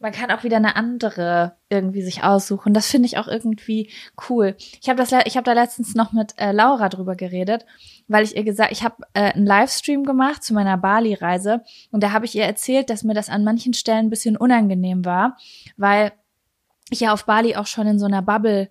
man 0.00 0.12
kann 0.12 0.30
auch 0.30 0.44
wieder 0.44 0.56
eine 0.56 0.76
andere 0.76 1.56
irgendwie 1.68 2.00
sich 2.00 2.24
aussuchen. 2.24 2.72
Das 2.72 2.86
finde 2.86 3.06
ich 3.06 3.18
auch 3.18 3.28
irgendwie 3.28 3.90
cool. 4.28 4.56
Ich 4.80 4.88
habe 4.88 4.96
das, 4.96 5.12
ich 5.26 5.36
habe 5.36 5.44
da 5.44 5.52
letztens 5.52 5.94
noch 5.94 6.12
mit 6.12 6.34
äh, 6.38 6.52
Laura 6.52 6.88
drüber 6.88 7.16
geredet, 7.16 7.66
weil 8.08 8.24
ich 8.24 8.34
ihr 8.34 8.42
gesagt, 8.42 8.72
ich 8.72 8.82
habe 8.82 9.04
äh, 9.12 9.32
einen 9.32 9.46
Livestream 9.46 10.04
gemacht 10.04 10.42
zu 10.42 10.54
meiner 10.54 10.78
Bali-Reise 10.78 11.62
und 11.92 12.02
da 12.02 12.12
habe 12.12 12.24
ich 12.24 12.34
ihr 12.34 12.44
erzählt, 12.44 12.88
dass 12.88 13.04
mir 13.04 13.12
das 13.12 13.28
an 13.28 13.44
manchen 13.44 13.74
Stellen 13.74 14.06
ein 14.06 14.10
bisschen 14.10 14.38
unangenehm 14.38 15.04
war, 15.04 15.36
weil 15.76 16.12
ich 16.88 17.00
ja 17.00 17.12
auf 17.12 17.26
Bali 17.26 17.54
auch 17.56 17.66
schon 17.66 17.86
in 17.86 17.98
so 17.98 18.06
einer 18.06 18.22
Bubble 18.22 18.70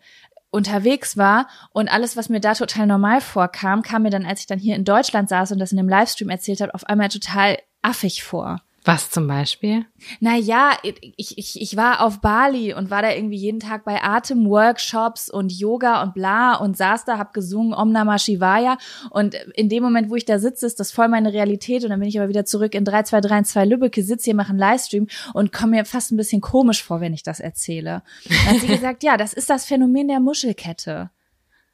unterwegs 0.49 1.15
war 1.15 1.47
und 1.71 1.93
alles, 1.93 2.17
was 2.17 2.29
mir 2.29 2.39
da 2.39 2.55
total 2.55 2.87
normal 2.87 3.21
vorkam, 3.21 3.83
kam 3.83 4.01
mir 4.01 4.09
dann, 4.09 4.25
als 4.25 4.39
ich 4.39 4.47
dann 4.47 4.57
hier 4.57 4.75
in 4.75 4.83
Deutschland 4.83 5.29
saß 5.29 5.51
und 5.51 5.59
das 5.59 5.71
in 5.71 5.77
dem 5.77 5.87
Livestream 5.87 6.29
erzählt 6.29 6.59
habe, 6.59 6.73
auf 6.73 6.85
einmal 6.85 7.09
total 7.09 7.59
affig 7.83 8.23
vor. 8.23 8.61
Was 8.85 9.09
zum 9.09 9.27
Beispiel? 9.27 9.85
Naja, 10.19 10.71
ich, 11.17 11.37
ich, 11.37 11.61
ich 11.61 11.77
war 11.77 12.01
auf 12.01 12.21
Bali 12.21 12.73
und 12.73 12.89
war 12.89 13.01
da 13.01 13.11
irgendwie 13.11 13.37
jeden 13.37 13.59
Tag 13.59 13.83
bei 13.83 14.01
Atemworkshops 14.01 15.29
und 15.29 15.51
Yoga 15.51 16.01
und 16.01 16.13
bla 16.13 16.55
und 16.55 16.77
saß 16.77 17.05
da, 17.05 17.17
hab 17.17 17.33
gesungen 17.33 17.73
Om 17.73 17.91
Namah 17.91 18.19
Shivaya 18.19 18.77
und 19.09 19.35
in 19.55 19.69
dem 19.69 19.83
Moment, 19.83 20.09
wo 20.09 20.15
ich 20.15 20.25
da 20.25 20.39
sitze, 20.39 20.65
ist 20.65 20.79
das 20.79 20.91
voll 20.91 21.09
meine 21.09 21.33
Realität 21.33 21.83
und 21.83 21.89
dann 21.89 21.99
bin 21.99 22.09
ich 22.09 22.19
aber 22.19 22.29
wieder 22.29 22.45
zurück 22.45 22.73
in 22.73 22.85
3232 22.85 23.69
Lübbecke, 23.69 24.03
sitze 24.03 24.25
hier, 24.25 24.35
mache 24.35 24.49
einen 24.49 24.59
Livestream 24.59 25.07
und 25.33 25.51
komme 25.51 25.77
mir 25.77 25.85
fast 25.85 26.11
ein 26.11 26.17
bisschen 26.17 26.41
komisch 26.41 26.83
vor, 26.83 27.01
wenn 27.01 27.13
ich 27.13 27.23
das 27.23 27.39
erzähle. 27.39 28.03
Dann 28.27 28.45
hat 28.45 28.61
sie 28.61 28.67
gesagt, 28.75 29.03
ja, 29.03 29.17
das 29.17 29.33
ist 29.33 29.49
das 29.49 29.65
Phänomen 29.65 30.07
der 30.07 30.19
Muschelkette 30.19 31.11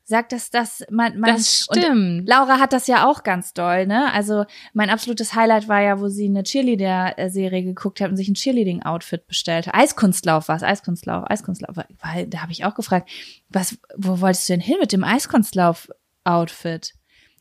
sagt, 0.07 0.31
dass 0.31 0.51
das 0.51 0.83
man, 0.91 1.19
man 1.19 1.35
das 1.35 1.61
stimmt. 1.61 2.29
Laura 2.29 2.59
hat 2.59 2.73
das 2.73 2.85
ja 2.87 3.09
auch 3.09 3.23
ganz 3.23 3.53
doll, 3.53 3.87
ne? 3.87 4.13
Also 4.13 4.45
mein 4.73 4.91
absolutes 4.91 5.33
Highlight 5.33 5.67
war 5.67 5.81
ja, 5.81 5.99
wo 5.99 6.07
sie 6.07 6.25
eine 6.25 6.43
Cheerleader-Serie 6.43 7.63
geguckt 7.63 7.99
hat 7.99 8.11
und 8.11 8.17
sich 8.17 8.29
ein 8.29 8.35
Cheerleading-Outfit 8.35 9.25
bestellte. 9.25 9.73
Eiskunstlauf 9.73 10.47
war 10.47 10.57
es, 10.57 10.63
Eiskunstlauf, 10.63 11.23
Eiskunstlauf. 11.27 11.75
Weil, 12.01 12.27
da 12.27 12.41
habe 12.41 12.51
ich 12.51 12.65
auch 12.65 12.75
gefragt, 12.75 13.09
was, 13.49 13.77
wo 13.97 14.21
wolltest 14.21 14.47
du 14.47 14.53
denn 14.53 14.61
hin 14.61 14.77
mit 14.79 14.91
dem 14.91 15.03
Eiskunstlauf-Outfit? 15.03 16.93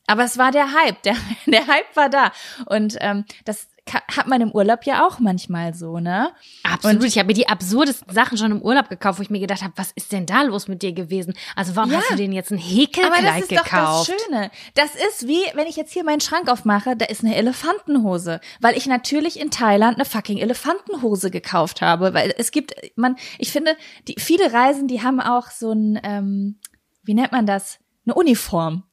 Aber 0.07 0.23
es 0.23 0.37
war 0.37 0.51
der 0.51 0.73
Hype, 0.73 1.01
der, 1.03 1.15
der 1.45 1.67
Hype 1.67 1.95
war 1.95 2.09
da. 2.09 2.31
Und 2.65 2.97
ähm, 2.99 3.25
das 3.45 3.67
hat 3.93 4.27
man 4.27 4.41
im 4.41 4.51
Urlaub 4.51 4.83
ja 4.85 5.05
auch 5.05 5.19
manchmal 5.19 5.73
so, 5.73 5.99
ne? 5.99 6.31
Absolut. 6.63 6.97
Und 6.97 7.05
ich 7.05 7.17
habe 7.17 7.27
mir 7.27 7.33
die 7.33 7.47
absurdesten 7.47 8.11
Sachen 8.13 8.37
schon 8.37 8.51
im 8.51 8.61
Urlaub 8.61 8.89
gekauft, 8.89 9.19
wo 9.19 9.23
ich 9.23 9.29
mir 9.29 9.39
gedacht 9.39 9.61
habe, 9.61 9.73
was 9.75 9.91
ist 9.91 10.11
denn 10.11 10.25
da 10.25 10.41
los 10.41 10.67
mit 10.67 10.81
dir 10.81 10.91
gewesen? 10.91 11.33
Also 11.55 11.75
warum 11.75 11.91
ja, 11.91 11.99
hast 11.99 12.09
du 12.09 12.15
denn 12.15 12.31
jetzt 12.31 12.51
ein 12.51 12.57
Häkelkleid 12.57 13.11
gekauft? 13.11 13.23
Aber 13.23 13.27
das 13.27 13.41
ist 13.41 13.49
gekauft? 13.49 14.09
doch 14.09 14.15
das 14.15 14.25
Schöne. 14.25 14.51
Das 14.73 14.95
ist 14.95 15.27
wie, 15.27 15.41
wenn 15.53 15.67
ich 15.67 15.75
jetzt 15.75 15.93
hier 15.93 16.03
meinen 16.03 16.21
Schrank 16.21 16.49
aufmache, 16.49 16.95
da 16.95 17.05
ist 17.05 17.23
eine 17.23 17.35
Elefantenhose, 17.35 18.41
weil 18.59 18.75
ich 18.75 18.87
natürlich 18.87 19.39
in 19.39 19.51
Thailand 19.51 19.97
eine 19.97 20.05
fucking 20.05 20.39
Elefantenhose 20.39 21.29
gekauft 21.29 21.81
habe, 21.81 22.13
weil 22.13 22.33
es 22.37 22.51
gibt, 22.51 22.73
man, 22.95 23.17
ich 23.37 23.51
finde, 23.51 23.77
die 24.07 24.15
viele 24.17 24.51
Reisen, 24.51 24.87
die 24.87 25.03
haben 25.03 25.21
auch 25.21 25.51
so 25.51 25.71
ein, 25.71 25.99
ähm, 26.03 26.59
wie 27.03 27.13
nennt 27.13 27.31
man 27.31 27.45
das? 27.45 27.79
Eine 28.05 28.15
Uniform. 28.15 28.83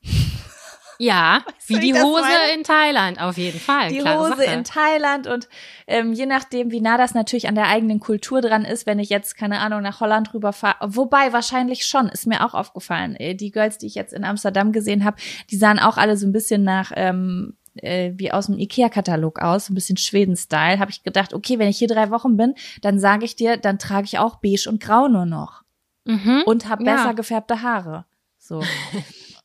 Ja, 0.99 1.43
weißt 1.47 1.69
wie 1.69 1.81
die 1.81 1.95
Hose 1.95 2.23
meine? 2.23 2.55
in 2.55 2.65
Thailand, 2.65 3.21
auf 3.21 3.39
jeden 3.39 3.59
Fall. 3.59 3.89
Die 3.89 4.03
Hose 4.03 4.37
Sache. 4.37 4.45
in 4.45 4.65
Thailand 4.65 5.27
und 5.27 5.49
ähm, 5.87 6.13
je 6.13 6.27
nachdem, 6.27 6.71
wie 6.71 6.81
nah 6.81 6.99
das 6.99 7.15
natürlich 7.15 7.49
an 7.49 7.55
der 7.55 7.69
eigenen 7.69 8.01
Kultur 8.01 8.41
dran 8.41 8.65
ist, 8.65 8.87
wenn 8.87 8.99
ich 8.99 9.09
jetzt, 9.09 9.37
keine 9.37 9.61
Ahnung, 9.61 9.83
nach 9.83 10.01
Holland 10.01 10.33
rüberfahre. 10.35 10.77
Wobei, 10.83 11.33
wahrscheinlich 11.33 11.87
schon, 11.87 12.09
ist 12.09 12.27
mir 12.27 12.45
auch 12.45 12.55
aufgefallen. 12.55 13.17
Äh, 13.17 13.35
die 13.35 13.51
Girls, 13.51 13.79
die 13.79 13.87
ich 13.87 13.95
jetzt 13.95 14.13
in 14.13 14.25
Amsterdam 14.25 14.73
gesehen 14.73 15.05
habe, 15.05 15.17
die 15.51 15.57
sahen 15.57 15.79
auch 15.79 15.97
alle 15.97 16.17
so 16.17 16.27
ein 16.27 16.33
bisschen 16.33 16.65
nach 16.65 16.93
ähm, 16.95 17.57
äh, 17.77 18.13
wie 18.17 18.33
aus 18.33 18.47
dem 18.47 18.59
Ikea-Katalog 18.59 19.41
aus, 19.41 19.71
ein 19.71 19.75
bisschen 19.75 19.97
Schweden-Style, 19.97 20.79
habe 20.79 20.91
ich 20.91 21.03
gedacht, 21.03 21.35
okay, 21.35 21.59
wenn 21.59 21.69
ich 21.69 21.79
hier 21.79 21.89
drei 21.89 22.11
Wochen 22.11 22.37
bin, 22.37 22.55
dann 22.83 22.99
sage 22.99 23.25
ich 23.25 23.37
dir, 23.37 23.57
dann 23.57 23.79
trage 23.79 24.05
ich 24.05 24.19
auch 24.19 24.37
beige 24.37 24.69
und 24.69 24.81
grau 24.81 25.09
nur 25.09 25.27
noch. 25.27 25.63
Mhm, 26.05 26.43
und 26.47 26.69
habe 26.69 26.85
besser 26.85 27.07
ja. 27.07 27.13
gefärbte 27.13 27.63
Haare. 27.63 28.05
So. 28.39 28.63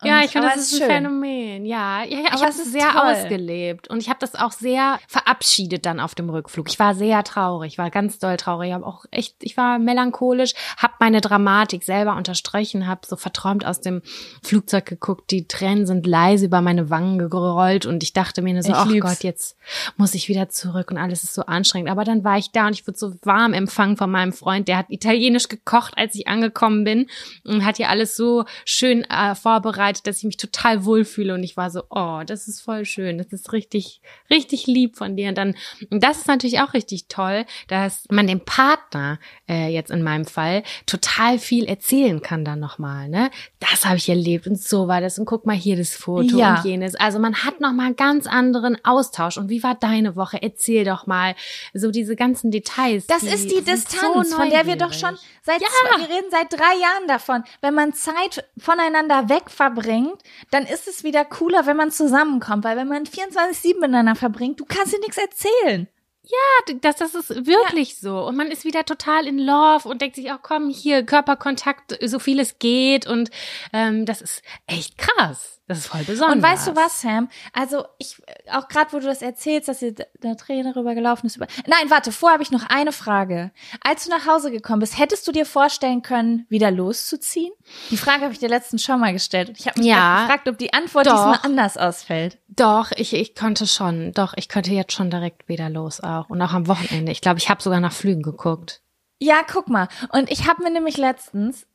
ja, 0.03 0.21
ich 0.23 0.31
finde, 0.31 0.49
das 0.49 0.57
ist 0.57 0.73
ein 0.73 0.77
schön. 0.77 0.87
Phänomen. 0.87 1.65
Ja, 1.65 2.03
ja, 2.03 2.19
ja 2.19 2.29
ich 2.35 2.41
habe 2.41 2.49
es 2.49 2.71
sehr 2.71 2.91
toll. 2.91 3.01
ausgelebt 3.01 3.87
und 3.87 3.99
ich 3.99 4.09
habe 4.09 4.19
das 4.19 4.35
auch 4.35 4.51
sehr 4.51 4.99
verabschiedet 5.07 5.87
dann 5.87 5.99
auf 5.99 6.13
dem 6.13 6.29
Rückflug. 6.29 6.69
Ich 6.69 6.77
war 6.77 6.93
sehr 6.93 7.23
traurig, 7.23 7.79
war 7.79 7.89
ganz 7.89 8.19
doll 8.19 8.37
traurig, 8.37 8.69
ich 8.69 8.73
habe 8.75 8.85
auch 8.85 9.05
echt, 9.09 9.37
ich 9.39 9.57
war 9.57 9.79
melancholisch, 9.79 10.53
habe 10.77 10.93
meine 10.99 11.19
Dramatik 11.19 11.83
selber 11.83 12.15
unterstrichen, 12.15 12.85
habe 12.85 13.01
so 13.07 13.15
verträumt 13.15 13.65
aus 13.65 13.81
dem 13.81 14.03
Flugzeug 14.43 14.85
geguckt, 14.85 15.31
die 15.31 15.47
Tränen 15.47 15.87
sind 15.87 16.05
leise 16.05 16.45
über 16.45 16.61
meine 16.61 16.91
Wangen 16.91 17.17
gerollt 17.17 17.87
und 17.87 18.03
ich 18.03 18.13
dachte 18.13 18.43
mir 18.43 18.53
nur 18.53 18.63
so, 18.63 18.73
oh 18.73 18.99
Gott, 18.99 19.23
jetzt 19.23 19.57
muss 19.95 20.13
ich 20.13 20.29
wieder 20.29 20.49
zurück 20.49 20.91
und 20.91 20.99
alles 20.99 21.23
ist 21.23 21.33
so 21.33 21.43
anstrengend. 21.43 21.89
Aber 21.89 22.03
dann 22.03 22.23
war 22.23 22.37
ich 22.37 22.51
da 22.51 22.67
und 22.67 22.73
ich 22.73 22.85
wurde 22.87 22.99
so 22.99 23.15
warm 23.23 23.53
empfangen 23.53 23.97
von 23.97 24.11
meinem 24.11 24.33
Freund, 24.33 24.67
der 24.67 24.77
hat 24.77 24.87
italienisch 24.89 25.47
gekocht, 25.47 25.93
als 25.97 26.13
ich 26.13 26.27
angekommen 26.27 26.83
bin 26.83 27.07
und 27.43 27.65
hat 27.65 27.77
hier 27.77 27.89
alles 27.89 28.15
so 28.15 28.45
schön 28.63 29.03
äh, 29.05 29.33
vorbereitet 29.33 29.86
vorbereitet, 29.87 30.07
dass 30.07 30.17
ich 30.17 30.23
mich 30.23 30.37
total 30.37 30.85
wohlfühle 30.85 31.33
und 31.33 31.43
ich 31.43 31.57
war 31.57 31.69
so, 31.69 31.83
oh, 31.89 32.21
das 32.25 32.47
ist 32.47 32.61
voll 32.61 32.85
schön, 32.85 33.17
das 33.17 33.27
ist 33.27 33.53
richtig, 33.53 34.01
richtig 34.29 34.67
lieb 34.67 34.97
von 34.97 35.15
dir. 35.15 35.29
Und 35.29 35.37
dann, 35.37 35.55
und 35.89 36.03
das 36.03 36.19
ist 36.19 36.27
natürlich 36.27 36.59
auch 36.59 36.73
richtig 36.73 37.07
toll, 37.07 37.45
dass 37.67 38.03
man 38.09 38.27
dem 38.27 38.41
Partner 38.41 39.19
äh, 39.49 39.69
jetzt 39.69 39.91
in 39.91 40.03
meinem 40.03 40.25
Fall 40.25 40.63
total 40.85 41.39
viel 41.39 41.65
erzählen 41.65 42.21
kann 42.21 42.45
dann 42.45 42.59
nochmal, 42.59 43.09
ne? 43.09 43.29
Das 43.59 43.85
habe 43.85 43.97
ich 43.97 44.09
erlebt 44.09 44.47
und 44.47 44.59
so 44.59 44.87
war 44.87 45.01
das 45.01 45.19
und 45.19 45.25
guck 45.25 45.45
mal 45.45 45.55
hier 45.55 45.77
das 45.77 45.95
Foto 45.95 46.37
ja. 46.37 46.57
und 46.57 46.65
jenes. 46.65 46.95
Also 46.95 47.19
man 47.19 47.43
hat 47.43 47.59
nochmal 47.59 47.87
einen 47.87 47.95
ganz 47.95 48.27
anderen 48.27 48.77
Austausch. 48.83 49.37
Und 49.37 49.49
wie 49.49 49.63
war 49.63 49.75
deine 49.75 50.15
Woche? 50.15 50.41
Erzähl 50.41 50.85
doch 50.85 51.07
mal 51.07 51.35
so 51.73 51.91
diese 51.91 52.15
ganzen 52.15 52.51
Details. 52.51 53.07
Das 53.07 53.21
die 53.21 53.27
ist 53.27 53.51
die 53.51 53.63
Distanz, 53.63 54.29
so 54.29 54.37
von 54.37 54.49
der 54.49 54.65
wir 54.65 54.75
doch 54.75 54.93
schon 54.93 55.17
seit 55.43 55.61
ja. 55.61 55.67
wir 55.97 56.09
reden 56.09 56.29
seit 56.29 56.51
drei 56.51 56.79
Jahren 56.79 57.07
davon. 57.07 57.43
Wenn 57.61 57.73
man 57.73 57.93
Zeit 57.93 58.45
voneinander 58.57 59.29
weg 59.29 59.49
verbringt, 59.77 60.21
dann 60.51 60.65
ist 60.65 60.87
es 60.87 61.03
wieder 61.03 61.25
cooler, 61.25 61.65
wenn 61.65 61.77
man 61.77 61.91
zusammenkommt, 61.91 62.63
weil 62.63 62.77
wenn 62.77 62.87
man 62.87 63.05
24-7 63.05 63.75
miteinander 63.75 64.15
verbringt, 64.15 64.59
du 64.59 64.65
kannst 64.65 64.93
dir 64.93 64.99
nichts 64.99 65.17
erzählen. 65.17 65.87
Ja, 66.23 66.75
das, 66.81 66.97
das 66.97 67.15
ist 67.15 67.45
wirklich 67.45 67.89
ja. 67.93 67.97
so. 68.01 68.27
Und 68.27 68.35
man 68.35 68.47
ist 68.47 68.65
wieder 68.65 68.83
total 68.83 69.27
in 69.27 69.39
Love 69.39 69.87
und 69.87 70.01
denkt 70.01 70.17
sich 70.17 70.31
auch, 70.31 70.41
komm, 70.41 70.69
hier, 70.69 71.03
Körperkontakt, 71.03 71.97
so 72.03 72.19
viel 72.19 72.39
es 72.39 72.59
geht. 72.59 73.07
Und 73.07 73.29
ähm, 73.71 74.05
das 74.05 74.21
ist 74.21 74.41
echt 74.65 74.97
krass. 74.97 75.56
Das 75.67 75.79
ist 75.79 75.87
voll 75.87 76.03
besonders. 76.03 76.35
Und 76.35 76.41
weißt 76.41 76.67
du 76.67 76.75
was, 76.77 77.01
Sam? 77.01 77.27
Also 77.51 77.83
ich, 77.97 78.21
auch 78.51 78.69
gerade 78.69 78.93
wo 78.93 78.99
du 78.99 79.05
das 79.05 79.21
erzählst, 79.21 79.67
dass 79.67 79.79
dir 79.79 79.93
der 79.93 80.37
Trainer 80.37 80.73
rübergelaufen 80.73 81.27
ist. 81.27 81.35
Über 81.35 81.47
Nein, 81.65 81.89
warte, 81.89 82.13
vorher 82.13 82.35
habe 82.35 82.43
ich 82.43 82.51
noch 82.51 82.69
eine 82.69 82.93
Frage. 82.93 83.51
Als 83.81 84.05
du 84.05 84.09
nach 84.09 84.25
Hause 84.25 84.49
gekommen 84.49 84.79
bist, 84.79 84.97
hättest 84.97 85.27
du 85.27 85.33
dir 85.33 85.45
vorstellen 85.45 86.03
können, 86.03 86.45
wieder 86.47 86.71
loszuziehen? 86.71 87.51
Die 87.91 87.97
Frage 87.97 88.23
habe 88.23 88.31
ich 88.31 88.39
dir 88.39 88.47
letztens 88.47 88.81
schon 88.81 89.01
mal 89.01 89.11
gestellt. 89.11 89.49
Und 89.49 89.59
ich 89.59 89.67
habe 89.67 89.77
mich 89.77 89.89
ja, 89.89 90.21
gefragt, 90.21 90.47
ob 90.47 90.57
die 90.57 90.71
Antwort 90.71 91.05
doch, 91.05 91.11
diesmal 91.11 91.39
anders 91.43 91.75
ausfällt. 91.75 92.37
Doch, 92.47 92.91
ich, 92.95 93.13
ich 93.13 93.35
konnte 93.35 93.67
schon. 93.67 94.13
Doch, 94.13 94.35
ich 94.37 94.47
könnte 94.47 94.71
jetzt 94.71 94.93
schon 94.93 95.09
direkt 95.09 95.49
wieder 95.49 95.69
los 95.69 95.99
auch. 95.99 96.29
Und 96.29 96.41
auch 96.41 96.53
am 96.53 96.67
Wochenende. 96.67 97.11
Ich 97.11 97.19
glaube, 97.19 97.39
ich 97.39 97.49
habe 97.49 97.61
sogar 97.61 97.81
nach 97.81 97.91
Flügen 97.91 98.21
geguckt. 98.21 98.81
Ja, 99.19 99.41
guck 99.45 99.67
mal. 99.67 99.89
Und 100.13 100.31
ich 100.31 100.47
habe 100.47 100.63
mir 100.63 100.71
nämlich 100.71 100.95
letztens 100.95 101.67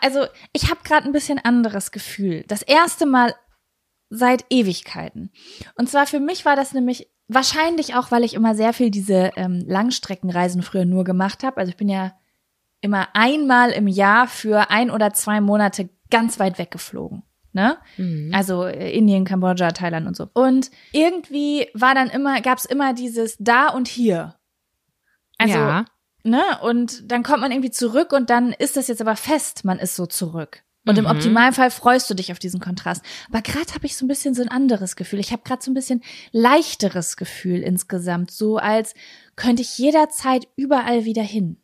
also 0.00 0.26
ich 0.52 0.70
habe 0.70 0.80
gerade 0.84 1.06
ein 1.06 1.12
bisschen 1.12 1.38
anderes 1.38 1.90
Gefühl. 1.90 2.44
Das 2.48 2.62
erste 2.62 3.06
Mal 3.06 3.34
seit 4.10 4.44
Ewigkeiten. 4.50 5.30
Und 5.76 5.88
zwar 5.88 6.06
für 6.06 6.20
mich 6.20 6.44
war 6.44 6.56
das 6.56 6.72
nämlich 6.72 7.10
wahrscheinlich 7.28 7.94
auch, 7.94 8.10
weil 8.10 8.24
ich 8.24 8.34
immer 8.34 8.54
sehr 8.54 8.72
viel 8.72 8.90
diese 8.90 9.32
ähm, 9.36 9.64
Langstreckenreisen 9.66 10.62
früher 10.62 10.84
nur 10.84 11.04
gemacht 11.04 11.42
habe. 11.42 11.56
Also 11.56 11.70
ich 11.70 11.76
bin 11.76 11.88
ja 11.88 12.12
immer 12.80 13.08
einmal 13.14 13.70
im 13.70 13.88
Jahr 13.88 14.28
für 14.28 14.70
ein 14.70 14.90
oder 14.90 15.12
zwei 15.14 15.40
Monate 15.40 15.88
ganz 16.10 16.38
weit 16.38 16.58
weggeflogen. 16.58 17.22
Ne? 17.52 17.78
Mhm. 17.96 18.30
Also 18.34 18.64
äh, 18.64 18.90
Indien, 18.92 19.24
Kambodscha, 19.24 19.70
Thailand 19.70 20.06
und 20.06 20.16
so. 20.16 20.28
Und 20.34 20.70
irgendwie 20.92 21.68
war 21.72 21.94
dann 21.94 22.10
immer, 22.10 22.40
gab's 22.40 22.64
immer 22.64 22.92
dieses 22.92 23.36
da 23.38 23.68
und 23.68 23.88
hier. 23.88 24.36
Also 25.38 25.54
ja 25.54 25.84
ne? 26.24 26.42
Und 26.62 27.10
dann 27.10 27.22
kommt 27.22 27.40
man 27.40 27.52
irgendwie 27.52 27.70
zurück 27.70 28.12
und 28.12 28.30
dann 28.30 28.52
ist 28.52 28.76
das 28.76 28.88
jetzt 28.88 29.00
aber 29.00 29.16
fest, 29.16 29.64
man 29.64 29.78
ist 29.78 29.96
so 29.96 30.06
zurück. 30.06 30.62
Und 30.86 30.98
mhm. 30.98 31.04
im 31.04 31.10
Optimalfall 31.10 31.70
freust 31.70 32.10
du 32.10 32.14
dich 32.14 32.30
auf 32.32 32.38
diesen 32.38 32.60
Kontrast. 32.60 33.02
Aber 33.28 33.40
gerade 33.40 33.72
habe 33.72 33.86
ich 33.86 33.96
so 33.96 34.04
ein 34.04 34.08
bisschen 34.08 34.34
so 34.34 34.42
ein 34.42 34.48
anderes 34.48 34.96
Gefühl. 34.96 35.18
Ich 35.18 35.32
habe 35.32 35.42
gerade 35.42 35.62
so 35.62 35.70
ein 35.70 35.74
bisschen 35.74 36.02
leichteres 36.32 37.16
Gefühl 37.16 37.60
insgesamt, 37.62 38.30
so 38.30 38.58
als 38.58 38.94
könnte 39.36 39.62
ich 39.62 39.78
jederzeit 39.78 40.46
überall 40.56 41.04
wieder 41.04 41.22
hin. 41.22 41.58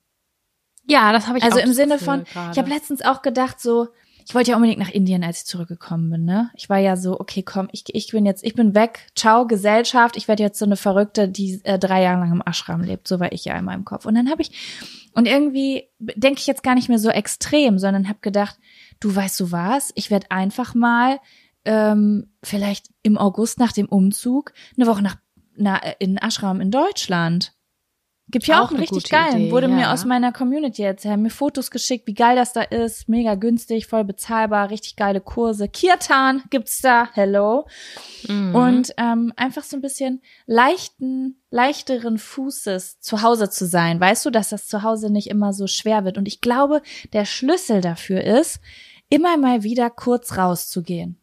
Ja, 0.87 1.12
das 1.12 1.29
habe 1.29 1.38
ich 1.38 1.45
also 1.45 1.59
auch. 1.59 1.62
Also 1.62 1.71
im 1.71 1.75
Sinne 1.75 1.99
von, 1.99 2.25
grade. 2.25 2.52
ich 2.52 2.59
habe 2.59 2.71
letztens 2.71 3.02
auch 3.02 3.23
gedacht, 3.23 3.61
so, 3.61 3.88
ich 4.31 4.35
wollte 4.37 4.53
ja 4.53 4.57
unbedingt 4.57 4.79
nach 4.79 4.93
Indien, 4.93 5.25
als 5.25 5.39
ich 5.39 5.47
zurückgekommen 5.47 6.09
bin, 6.09 6.25
ne? 6.25 6.53
Ich 6.55 6.71
war 6.71 6.79
ja 6.79 6.97
so, 6.97 7.19
okay, 7.19 7.43
komm, 7.43 7.69
ich, 7.73 7.83
ich 7.89 8.13
bin 8.13 8.25
jetzt, 8.25 8.45
ich 8.45 8.55
bin 8.55 8.77
weg, 8.77 9.11
ciao, 9.17 9.45
Gesellschaft, 9.45 10.17
ich 10.17 10.29
werde 10.29 10.45
jetzt 10.45 10.61
so 10.61 10.65
eine 10.65 10.77
Verrückte, 10.77 11.29
die 11.29 11.61
äh, 11.65 11.81
drei 11.81 12.05
Jahre 12.05 12.21
lang 12.21 12.31
im 12.31 12.43
Ashram 12.47 12.81
lebt, 12.81 13.09
so 13.09 13.19
war 13.19 13.33
ich 13.33 13.45
ja 13.45 13.59
in 13.59 13.65
meinem 13.65 13.85
Kopf. 13.85 14.07
Und 14.07 14.15
dann 14.15 14.31
habe 14.31 14.41
ich, 14.43 14.53
und 15.15 15.27
irgendwie 15.27 15.89
denke 15.99 16.39
ich 16.39 16.47
jetzt 16.47 16.63
gar 16.63 16.77
nicht 16.77 16.89
mehr 16.89 17.01
so 17.01 17.09
extrem, 17.09 17.81
sondern 17.81 18.09
habe 18.09 18.21
gedacht, 18.23 18.57
du 19.01 19.13
weißt 19.13 19.41
du 19.41 19.51
was, 19.51 19.91
ich 19.97 20.13
werde 20.13 20.31
einfach 20.31 20.77
mal 20.77 21.19
ähm, 21.65 22.31
vielleicht 22.45 22.87
im 23.03 23.19
August 23.19 23.59
nach 23.59 23.73
dem 23.73 23.89
Umzug 23.89 24.53
eine 24.77 24.87
Woche 24.87 25.03
nach, 25.03 25.17
na, 25.57 25.79
in 25.99 26.19
Ashram 26.19 26.61
in 26.61 26.71
Deutschland. 26.71 27.53
Gibt 28.31 28.47
ja 28.47 28.61
auch, 28.61 28.67
auch 28.67 28.71
einen 28.71 28.81
richtig 28.81 29.09
geilen. 29.09 29.43
Idee, 29.43 29.51
Wurde 29.51 29.69
ja. 29.69 29.75
mir 29.75 29.91
aus 29.93 30.05
meiner 30.05 30.33
Community 30.33 30.83
erzählt, 30.83 31.19
mir 31.19 31.31
Fotos 31.31 31.71
geschickt, 31.71 32.07
wie 32.07 32.15
geil 32.15 32.37
das 32.37 32.53
da 32.53 32.63
ist. 32.63 33.09
Mega 33.09 33.35
günstig, 33.35 33.87
voll 33.87 34.05
bezahlbar, 34.05 34.71
richtig 34.71 34.97
geile 34.97 35.21
Kurse. 35.21 35.69
Kirtan 35.69 36.43
gibt's 36.51 36.81
da, 36.81 37.09
hello. 37.13 37.67
Mhm. 38.29 38.55
Und 38.55 38.95
ähm, 38.97 39.33
einfach 39.37 39.65
so 39.65 39.77
ein 39.77 39.81
bisschen 39.81 40.23
leichten, 40.47 41.41
leichteren 41.51 42.19
Fußes 42.19 43.01
zu 43.01 43.23
Hause 43.23 43.51
zu 43.51 43.67
sein. 43.67 44.01
Weißt 44.01 44.25
du, 44.27 44.31
dass 44.31 44.51
das 44.51 44.67
zu 44.67 44.83
Hause 44.83 45.11
nicht 45.11 45.29
immer 45.29 45.53
so 45.53 45.67
schwer 45.67 46.05
wird. 46.05 46.19
Und 46.19 46.29
ich 46.29 46.41
glaube, 46.41 46.83
der 47.13 47.25
Schlüssel 47.25 47.81
dafür 47.81 48.23
ist, 48.23 48.61
immer 49.09 49.37
mal 49.37 49.63
wieder 49.63 49.91
kurz 49.91 50.37
rauszugehen. 50.37 51.17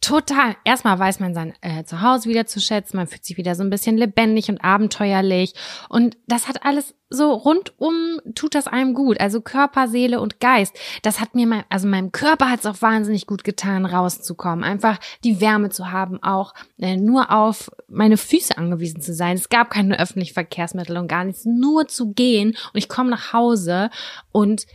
Total. 0.00 0.56
Erstmal 0.64 0.98
weiß 0.98 1.20
man 1.20 1.34
sein 1.34 1.54
äh, 1.60 1.84
Zuhause 1.84 2.28
wieder 2.28 2.46
zu 2.46 2.60
schätzen, 2.60 2.96
man 2.96 3.06
fühlt 3.06 3.24
sich 3.24 3.36
wieder 3.36 3.54
so 3.54 3.62
ein 3.62 3.70
bisschen 3.70 3.96
lebendig 3.96 4.48
und 4.48 4.62
abenteuerlich. 4.62 5.54
Und 5.88 6.16
das 6.26 6.48
hat 6.48 6.64
alles 6.64 6.94
so 7.08 7.32
rundum, 7.32 8.20
tut 8.34 8.54
das 8.54 8.66
einem 8.66 8.94
gut. 8.94 9.20
Also 9.20 9.40
Körper, 9.40 9.88
Seele 9.88 10.20
und 10.20 10.40
Geist. 10.40 10.76
Das 11.02 11.20
hat 11.20 11.34
mir, 11.34 11.46
mein, 11.46 11.64
also 11.68 11.86
meinem 11.86 12.12
Körper 12.12 12.50
hat 12.50 12.60
es 12.60 12.66
auch 12.66 12.82
wahnsinnig 12.82 13.26
gut 13.26 13.44
getan, 13.44 13.86
rauszukommen. 13.86 14.64
Einfach 14.64 14.98
die 15.24 15.40
Wärme 15.40 15.70
zu 15.70 15.92
haben, 15.92 16.22
auch 16.22 16.52
äh, 16.78 16.96
nur 16.96 17.30
auf 17.30 17.70
meine 17.88 18.16
Füße 18.16 18.58
angewiesen 18.58 19.00
zu 19.00 19.14
sein. 19.14 19.36
Es 19.36 19.48
gab 19.48 19.70
keine 19.70 19.98
öffentlichen 19.98 20.34
Verkehrsmittel 20.34 20.96
und 20.96 21.08
gar 21.08 21.24
nichts, 21.24 21.44
nur 21.44 21.88
zu 21.88 22.12
gehen. 22.12 22.50
Und 22.50 22.78
ich 22.78 22.88
komme 22.88 23.10
nach 23.10 23.32
Hause 23.32 23.90
und 24.32 24.66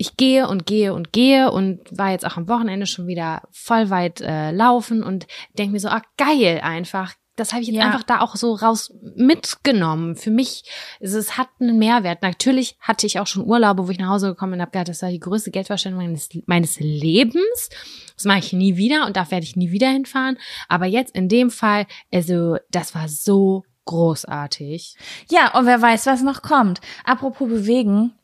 ich 0.00 0.16
gehe 0.16 0.48
und 0.48 0.64
gehe 0.64 0.94
und 0.94 1.12
gehe 1.12 1.52
und 1.52 1.80
war 1.90 2.10
jetzt 2.10 2.24
auch 2.24 2.38
am 2.38 2.48
Wochenende 2.48 2.86
schon 2.86 3.06
wieder 3.06 3.42
voll 3.50 3.90
weit 3.90 4.22
äh, 4.22 4.50
laufen 4.50 5.02
und 5.02 5.26
denke 5.58 5.72
mir 5.72 5.78
so, 5.78 5.88
ah, 5.88 6.00
geil 6.16 6.60
einfach. 6.62 7.12
Das 7.36 7.52
habe 7.52 7.60
ich 7.60 7.68
jetzt 7.68 7.76
ja. 7.76 7.84
einfach 7.84 8.02
da 8.02 8.20
auch 8.22 8.34
so 8.34 8.54
raus 8.54 8.94
mitgenommen. 9.14 10.16
Für 10.16 10.30
mich, 10.30 10.64
es, 11.00 11.12
es 11.12 11.36
hat 11.36 11.48
einen 11.60 11.78
Mehrwert. 11.78 12.22
Natürlich 12.22 12.78
hatte 12.80 13.06
ich 13.06 13.18
auch 13.18 13.26
schon 13.26 13.44
Urlaube, 13.44 13.86
wo 13.86 13.90
ich 13.90 13.98
nach 13.98 14.08
Hause 14.08 14.28
gekommen 14.28 14.52
bin 14.52 14.60
und 14.60 14.62
habe 14.62 14.70
gedacht, 14.70 14.88
das 14.88 15.02
war 15.02 15.10
die 15.10 15.20
größte 15.20 15.50
Geldverschwendung 15.50 16.02
meines, 16.02 16.30
meines 16.46 16.80
Lebens. 16.80 17.68
Das 18.14 18.24
mache 18.24 18.38
ich 18.38 18.54
nie 18.54 18.78
wieder 18.78 19.04
und 19.04 19.18
da 19.18 19.30
werde 19.30 19.44
ich 19.44 19.54
nie 19.54 19.70
wieder 19.70 19.90
hinfahren. 19.90 20.38
Aber 20.68 20.86
jetzt 20.86 21.14
in 21.14 21.28
dem 21.28 21.50
Fall, 21.50 21.86
also 22.10 22.56
das 22.70 22.94
war 22.94 23.06
so 23.06 23.64
großartig. 23.84 24.96
Ja, 25.30 25.58
und 25.58 25.66
wer 25.66 25.82
weiß, 25.82 26.06
was 26.06 26.22
noch 26.22 26.40
kommt. 26.40 26.80
Apropos 27.04 27.48
bewegen, 27.48 28.14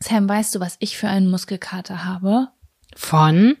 Sam, 0.00 0.28
weißt 0.28 0.54
du, 0.54 0.60
was 0.60 0.76
ich 0.78 0.96
für 0.96 1.08
einen 1.08 1.30
Muskelkater 1.30 2.04
habe? 2.04 2.48
Von? 2.94 3.56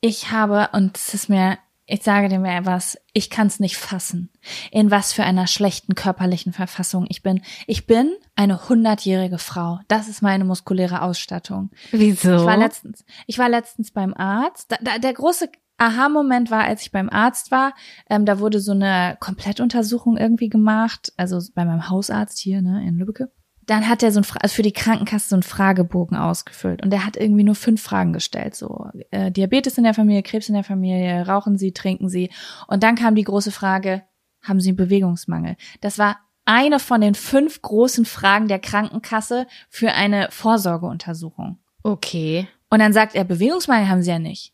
Ich 0.00 0.30
habe, 0.30 0.70
und 0.72 0.96
es 0.96 1.14
ist 1.14 1.28
mir, 1.28 1.58
ich 1.86 2.02
sage 2.02 2.28
dir 2.28 2.38
mir 2.38 2.64
was, 2.64 2.98
ich 3.12 3.30
kann 3.30 3.48
es 3.48 3.58
nicht 3.58 3.76
fassen, 3.76 4.30
in 4.70 4.90
was 4.90 5.12
für 5.12 5.24
einer 5.24 5.46
schlechten 5.46 5.94
körperlichen 5.94 6.52
Verfassung 6.52 7.06
ich 7.08 7.22
bin. 7.22 7.42
Ich 7.66 7.86
bin 7.86 8.12
eine 8.36 8.68
hundertjährige 8.68 9.38
Frau. 9.38 9.80
Das 9.88 10.08
ist 10.08 10.22
meine 10.22 10.44
muskuläre 10.44 11.02
Ausstattung. 11.02 11.70
Wieso? 11.90 12.36
Ich 12.36 12.44
war 12.44 12.56
letztens, 12.56 13.04
ich 13.26 13.38
war 13.38 13.48
letztens 13.48 13.90
beim 13.90 14.14
Arzt. 14.14 14.70
Da, 14.72 14.76
da, 14.80 14.98
der 14.98 15.12
große 15.12 15.50
Aha-Moment 15.78 16.50
war, 16.50 16.64
als 16.64 16.82
ich 16.82 16.92
beim 16.92 17.08
Arzt 17.08 17.50
war. 17.50 17.74
Ähm, 18.08 18.26
da 18.26 18.38
wurde 18.38 18.60
so 18.60 18.72
eine 18.72 19.16
Komplettuntersuchung 19.18 20.16
irgendwie 20.16 20.50
gemacht, 20.50 21.12
also 21.16 21.40
bei 21.54 21.64
meinem 21.64 21.88
Hausarzt 21.88 22.38
hier 22.38 22.60
ne, 22.60 22.86
in 22.86 22.96
Lübbecke 22.96 23.32
dann 23.70 23.88
hat 23.88 24.02
er 24.02 24.10
so 24.10 24.18
ein, 24.18 24.26
also 24.40 24.52
für 24.52 24.62
die 24.62 24.72
Krankenkasse 24.72 25.28
so 25.28 25.36
einen 25.36 25.44
Fragebogen 25.44 26.16
ausgefüllt 26.16 26.82
und 26.82 26.92
er 26.92 27.06
hat 27.06 27.16
irgendwie 27.16 27.44
nur 27.44 27.54
fünf 27.54 27.80
Fragen 27.80 28.12
gestellt, 28.12 28.56
so 28.56 28.88
äh, 29.12 29.30
Diabetes 29.30 29.78
in 29.78 29.84
der 29.84 29.94
Familie, 29.94 30.24
Krebs 30.24 30.48
in 30.48 30.56
der 30.56 30.64
Familie, 30.64 31.24
rauchen 31.26 31.56
Sie, 31.56 31.72
trinken 31.72 32.08
Sie 32.08 32.30
und 32.66 32.82
dann 32.82 32.96
kam 32.96 33.14
die 33.14 33.22
große 33.22 33.52
Frage, 33.52 34.02
haben 34.42 34.60
Sie 34.60 34.70
einen 34.70 34.76
Bewegungsmangel? 34.76 35.56
Das 35.82 35.98
war 35.98 36.18
eine 36.44 36.80
von 36.80 37.00
den 37.00 37.14
fünf 37.14 37.62
großen 37.62 38.06
Fragen 38.06 38.48
der 38.48 38.58
Krankenkasse 38.58 39.46
für 39.68 39.92
eine 39.92 40.28
Vorsorgeuntersuchung. 40.32 41.60
Okay. 41.84 42.48
Und 42.70 42.80
dann 42.80 42.92
sagt 42.92 43.14
er, 43.14 43.22
Bewegungsmangel 43.22 43.88
haben 43.88 44.02
Sie 44.02 44.10
ja 44.10 44.18
nicht. 44.18 44.52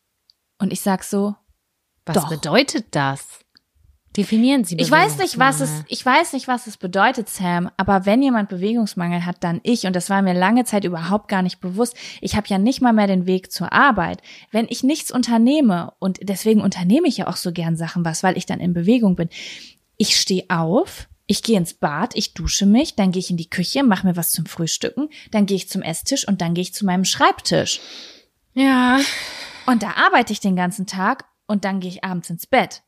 Und 0.58 0.74
ich 0.74 0.82
sag 0.82 1.04
so, 1.04 1.36
was 2.04 2.16
doch. 2.16 2.28
bedeutet 2.28 2.88
das? 2.90 3.40
Definieren 4.16 4.64
Sie 4.64 4.76
Ich 4.76 4.90
weiß 4.90 5.18
nicht, 5.18 5.38
was 5.38 5.60
es, 5.60 5.84
ich 5.88 6.04
weiß 6.04 6.32
nicht, 6.32 6.48
was 6.48 6.66
es 6.66 6.78
bedeutet, 6.78 7.28
Sam, 7.28 7.70
aber 7.76 8.06
wenn 8.06 8.22
jemand 8.22 8.48
Bewegungsmangel 8.48 9.26
hat, 9.26 9.44
dann 9.44 9.60
ich. 9.62 9.86
Und 9.86 9.94
das 9.94 10.08
war 10.08 10.22
mir 10.22 10.32
lange 10.32 10.64
Zeit 10.64 10.84
überhaupt 10.84 11.28
gar 11.28 11.42
nicht 11.42 11.60
bewusst. 11.60 11.94
Ich 12.22 12.34
habe 12.34 12.48
ja 12.48 12.56
nicht 12.56 12.80
mal 12.80 12.94
mehr 12.94 13.06
den 13.06 13.26
Weg 13.26 13.52
zur 13.52 13.72
Arbeit. 13.72 14.22
Wenn 14.50 14.66
ich 14.70 14.82
nichts 14.82 15.10
unternehme, 15.10 15.92
und 15.98 16.18
deswegen 16.22 16.62
unternehme 16.62 17.08
ich 17.08 17.18
ja 17.18 17.26
auch 17.26 17.36
so 17.36 17.52
gern 17.52 17.76
Sachen 17.76 18.04
was, 18.04 18.22
weil 18.22 18.38
ich 18.38 18.46
dann 18.46 18.60
in 18.60 18.72
Bewegung 18.72 19.16
bin. 19.16 19.28
Ich 19.98 20.18
stehe 20.18 20.44
auf, 20.48 21.08
ich 21.26 21.42
gehe 21.42 21.58
ins 21.58 21.74
Bad, 21.74 22.16
ich 22.16 22.32
dusche 22.32 22.64
mich, 22.64 22.94
dann 22.94 23.12
gehe 23.12 23.20
ich 23.20 23.30
in 23.30 23.36
die 23.36 23.50
Küche, 23.50 23.82
mache 23.82 24.06
mir 24.06 24.16
was 24.16 24.30
zum 24.30 24.46
Frühstücken, 24.46 25.08
dann 25.30 25.44
gehe 25.44 25.56
ich 25.56 25.68
zum 25.68 25.82
Esstisch 25.82 26.26
und 26.26 26.40
dann 26.40 26.54
gehe 26.54 26.62
ich 26.62 26.72
zu 26.72 26.86
meinem 26.86 27.04
Schreibtisch. 27.04 27.80
Ja. 28.54 28.98
Und 29.66 29.82
da 29.82 29.94
arbeite 30.06 30.32
ich 30.32 30.40
den 30.40 30.56
ganzen 30.56 30.86
Tag 30.86 31.26
und 31.46 31.64
dann 31.64 31.80
gehe 31.80 31.90
ich 31.90 32.04
abends 32.04 32.30
ins 32.30 32.46
Bett. 32.46 32.82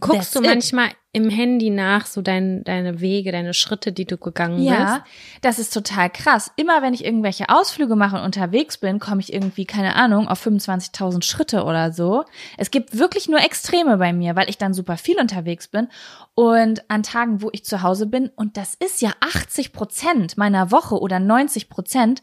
Guckst 0.00 0.18
That's 0.18 0.30
du 0.32 0.40
manchmal 0.40 0.88
it. 0.88 0.96
im 1.12 1.28
Handy 1.30 1.70
nach, 1.70 2.06
so 2.06 2.22
dein, 2.22 2.62
deine 2.64 3.00
Wege, 3.00 3.32
deine 3.32 3.54
Schritte, 3.54 3.92
die 3.92 4.04
du 4.04 4.16
gegangen 4.16 4.62
ja, 4.62 4.74
bist? 4.74 4.86
Ja, 4.86 5.04
das 5.42 5.58
ist 5.58 5.72
total 5.72 6.10
krass. 6.10 6.50
Immer 6.56 6.82
wenn 6.82 6.94
ich 6.94 7.04
irgendwelche 7.04 7.48
Ausflüge 7.48 7.96
mache 7.96 8.16
und 8.16 8.22
unterwegs 8.22 8.78
bin, 8.78 9.00
komme 9.00 9.20
ich 9.20 9.32
irgendwie, 9.32 9.64
keine 9.64 9.96
Ahnung, 9.96 10.28
auf 10.28 10.44
25.000 10.46 11.24
Schritte 11.24 11.64
oder 11.64 11.92
so. 11.92 12.24
Es 12.56 12.70
gibt 12.70 12.98
wirklich 12.98 13.28
nur 13.28 13.40
Extreme 13.40 13.96
bei 13.96 14.12
mir, 14.12 14.36
weil 14.36 14.48
ich 14.48 14.58
dann 14.58 14.74
super 14.74 14.96
viel 14.96 15.18
unterwegs 15.18 15.68
bin. 15.68 15.88
Und 16.34 16.88
an 16.88 17.02
Tagen, 17.02 17.42
wo 17.42 17.50
ich 17.52 17.64
zu 17.64 17.82
Hause 17.82 18.06
bin, 18.06 18.30
und 18.36 18.56
das 18.56 18.74
ist 18.74 19.02
ja 19.02 19.12
80 19.20 19.72
Prozent 19.72 20.36
meiner 20.36 20.70
Woche 20.70 20.98
oder 21.00 21.18
90 21.18 21.68
Prozent, 21.68 22.22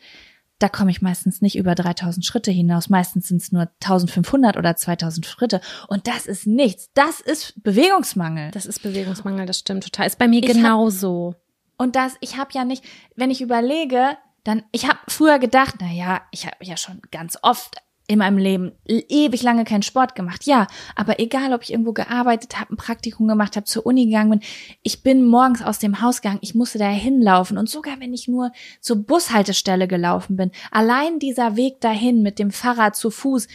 da 0.61 0.69
komme 0.69 0.91
ich 0.91 1.01
meistens 1.01 1.41
nicht 1.41 1.57
über 1.57 1.75
3000 1.75 2.25
Schritte 2.25 2.51
hinaus. 2.51 2.89
Meistens 2.89 3.27
sind 3.27 3.41
es 3.41 3.51
nur 3.51 3.69
1500 3.81 4.57
oder 4.57 4.75
2000 4.75 5.25
Schritte. 5.25 5.61
Und 5.87 6.07
das 6.07 6.25
ist 6.25 6.45
nichts. 6.45 6.89
Das 6.93 7.19
ist 7.19 7.61
Bewegungsmangel. 7.63 8.51
Das 8.51 8.65
ist 8.65 8.83
Bewegungsmangel, 8.83 9.45
das 9.45 9.59
stimmt 9.59 9.83
total. 9.83 10.07
Ist 10.07 10.19
bei 10.19 10.27
mir 10.27 10.41
genauso. 10.41 11.35
und 11.77 11.95
das, 11.95 12.13
ich 12.19 12.37
habe 12.37 12.51
ja 12.53 12.63
nicht, 12.63 12.83
wenn 13.15 13.31
ich 13.31 13.41
überlege, 13.41 14.17
dann, 14.43 14.63
ich 14.71 14.87
habe 14.87 14.99
früher 15.07 15.39
gedacht, 15.39 15.75
na 15.79 15.91
ja, 15.91 16.21
ich 16.31 16.45
habe 16.45 16.57
ja 16.61 16.77
schon 16.77 17.01
ganz 17.11 17.37
oft 17.41 17.77
in 18.11 18.19
meinem 18.19 18.37
Leben 18.37 18.71
ewig 18.85 19.41
lange 19.41 19.63
keinen 19.63 19.81
Sport 19.81 20.15
gemacht. 20.15 20.45
Ja, 20.45 20.67
aber 20.95 21.19
egal, 21.19 21.53
ob 21.53 21.63
ich 21.63 21.71
irgendwo 21.71 21.93
gearbeitet 21.93 22.59
habe, 22.59 22.73
ein 22.73 22.77
Praktikum 22.77 23.27
gemacht 23.27 23.55
habe, 23.55 23.65
zur 23.65 23.85
Uni 23.85 24.05
gegangen 24.05 24.29
bin, 24.29 24.41
ich 24.83 25.03
bin 25.03 25.25
morgens 25.25 25.61
aus 25.61 25.79
dem 25.79 26.01
Haus 26.01 26.21
gegangen, 26.21 26.39
ich 26.41 26.55
musste 26.55 26.77
da 26.77 26.89
hinlaufen 26.89 27.57
und 27.57 27.69
sogar 27.69 27.99
wenn 27.99 28.13
ich 28.13 28.27
nur 28.27 28.51
zur 28.81 28.97
Bushaltestelle 28.97 29.87
gelaufen 29.87 30.35
bin, 30.35 30.51
allein 30.71 31.19
dieser 31.19 31.55
Weg 31.55 31.81
dahin 31.81 32.21
mit 32.21 32.37
dem 32.37 32.51
Fahrrad 32.51 32.95
zu 32.95 33.09
Fuß, 33.09 33.47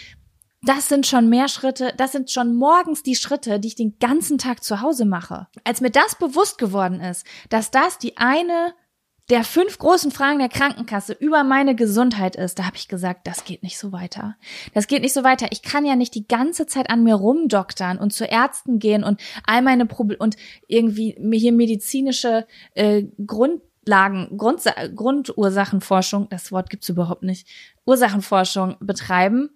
das 0.62 0.88
sind 0.88 1.06
schon 1.06 1.28
mehr 1.28 1.48
Schritte, 1.48 1.92
das 1.96 2.12
sind 2.12 2.30
schon 2.30 2.56
morgens 2.56 3.02
die 3.02 3.14
Schritte, 3.14 3.60
die 3.60 3.68
ich 3.68 3.76
den 3.76 3.98
ganzen 3.98 4.38
Tag 4.38 4.64
zu 4.64 4.80
Hause 4.80 5.04
mache. 5.04 5.46
Als 5.64 5.80
mir 5.80 5.90
das 5.90 6.16
bewusst 6.16 6.58
geworden 6.58 7.00
ist, 7.00 7.24
dass 7.50 7.70
das 7.70 7.98
die 7.98 8.16
eine 8.16 8.74
der 9.28 9.42
fünf 9.42 9.78
großen 9.78 10.12
Fragen 10.12 10.38
der 10.38 10.48
Krankenkasse 10.48 11.12
über 11.12 11.42
meine 11.42 11.74
Gesundheit 11.74 12.36
ist, 12.36 12.58
da 12.58 12.64
habe 12.64 12.76
ich 12.76 12.86
gesagt, 12.86 13.26
das 13.26 13.44
geht 13.44 13.62
nicht 13.64 13.76
so 13.76 13.90
weiter. 13.90 14.36
Das 14.72 14.86
geht 14.86 15.02
nicht 15.02 15.12
so 15.12 15.24
weiter. 15.24 15.48
Ich 15.50 15.62
kann 15.62 15.84
ja 15.84 15.96
nicht 15.96 16.14
die 16.14 16.28
ganze 16.28 16.66
Zeit 16.66 16.90
an 16.90 17.02
mir 17.02 17.16
rumdoktern 17.16 17.98
und 17.98 18.12
zu 18.12 18.24
Ärzten 18.24 18.78
gehen 18.78 19.02
und 19.02 19.20
all 19.44 19.62
meine 19.62 19.86
Probleme 19.86 20.22
und 20.22 20.36
irgendwie 20.68 21.16
mir 21.18 21.40
hier 21.40 21.52
medizinische 21.52 22.46
äh, 22.74 23.04
Grundlagen, 23.26 24.36
Grund, 24.38 24.62
Grundursachenforschung, 24.94 26.28
das 26.28 26.52
Wort 26.52 26.70
gibt's 26.70 26.88
überhaupt 26.88 27.24
nicht, 27.24 27.48
Ursachenforschung 27.84 28.76
betreiben, 28.78 29.50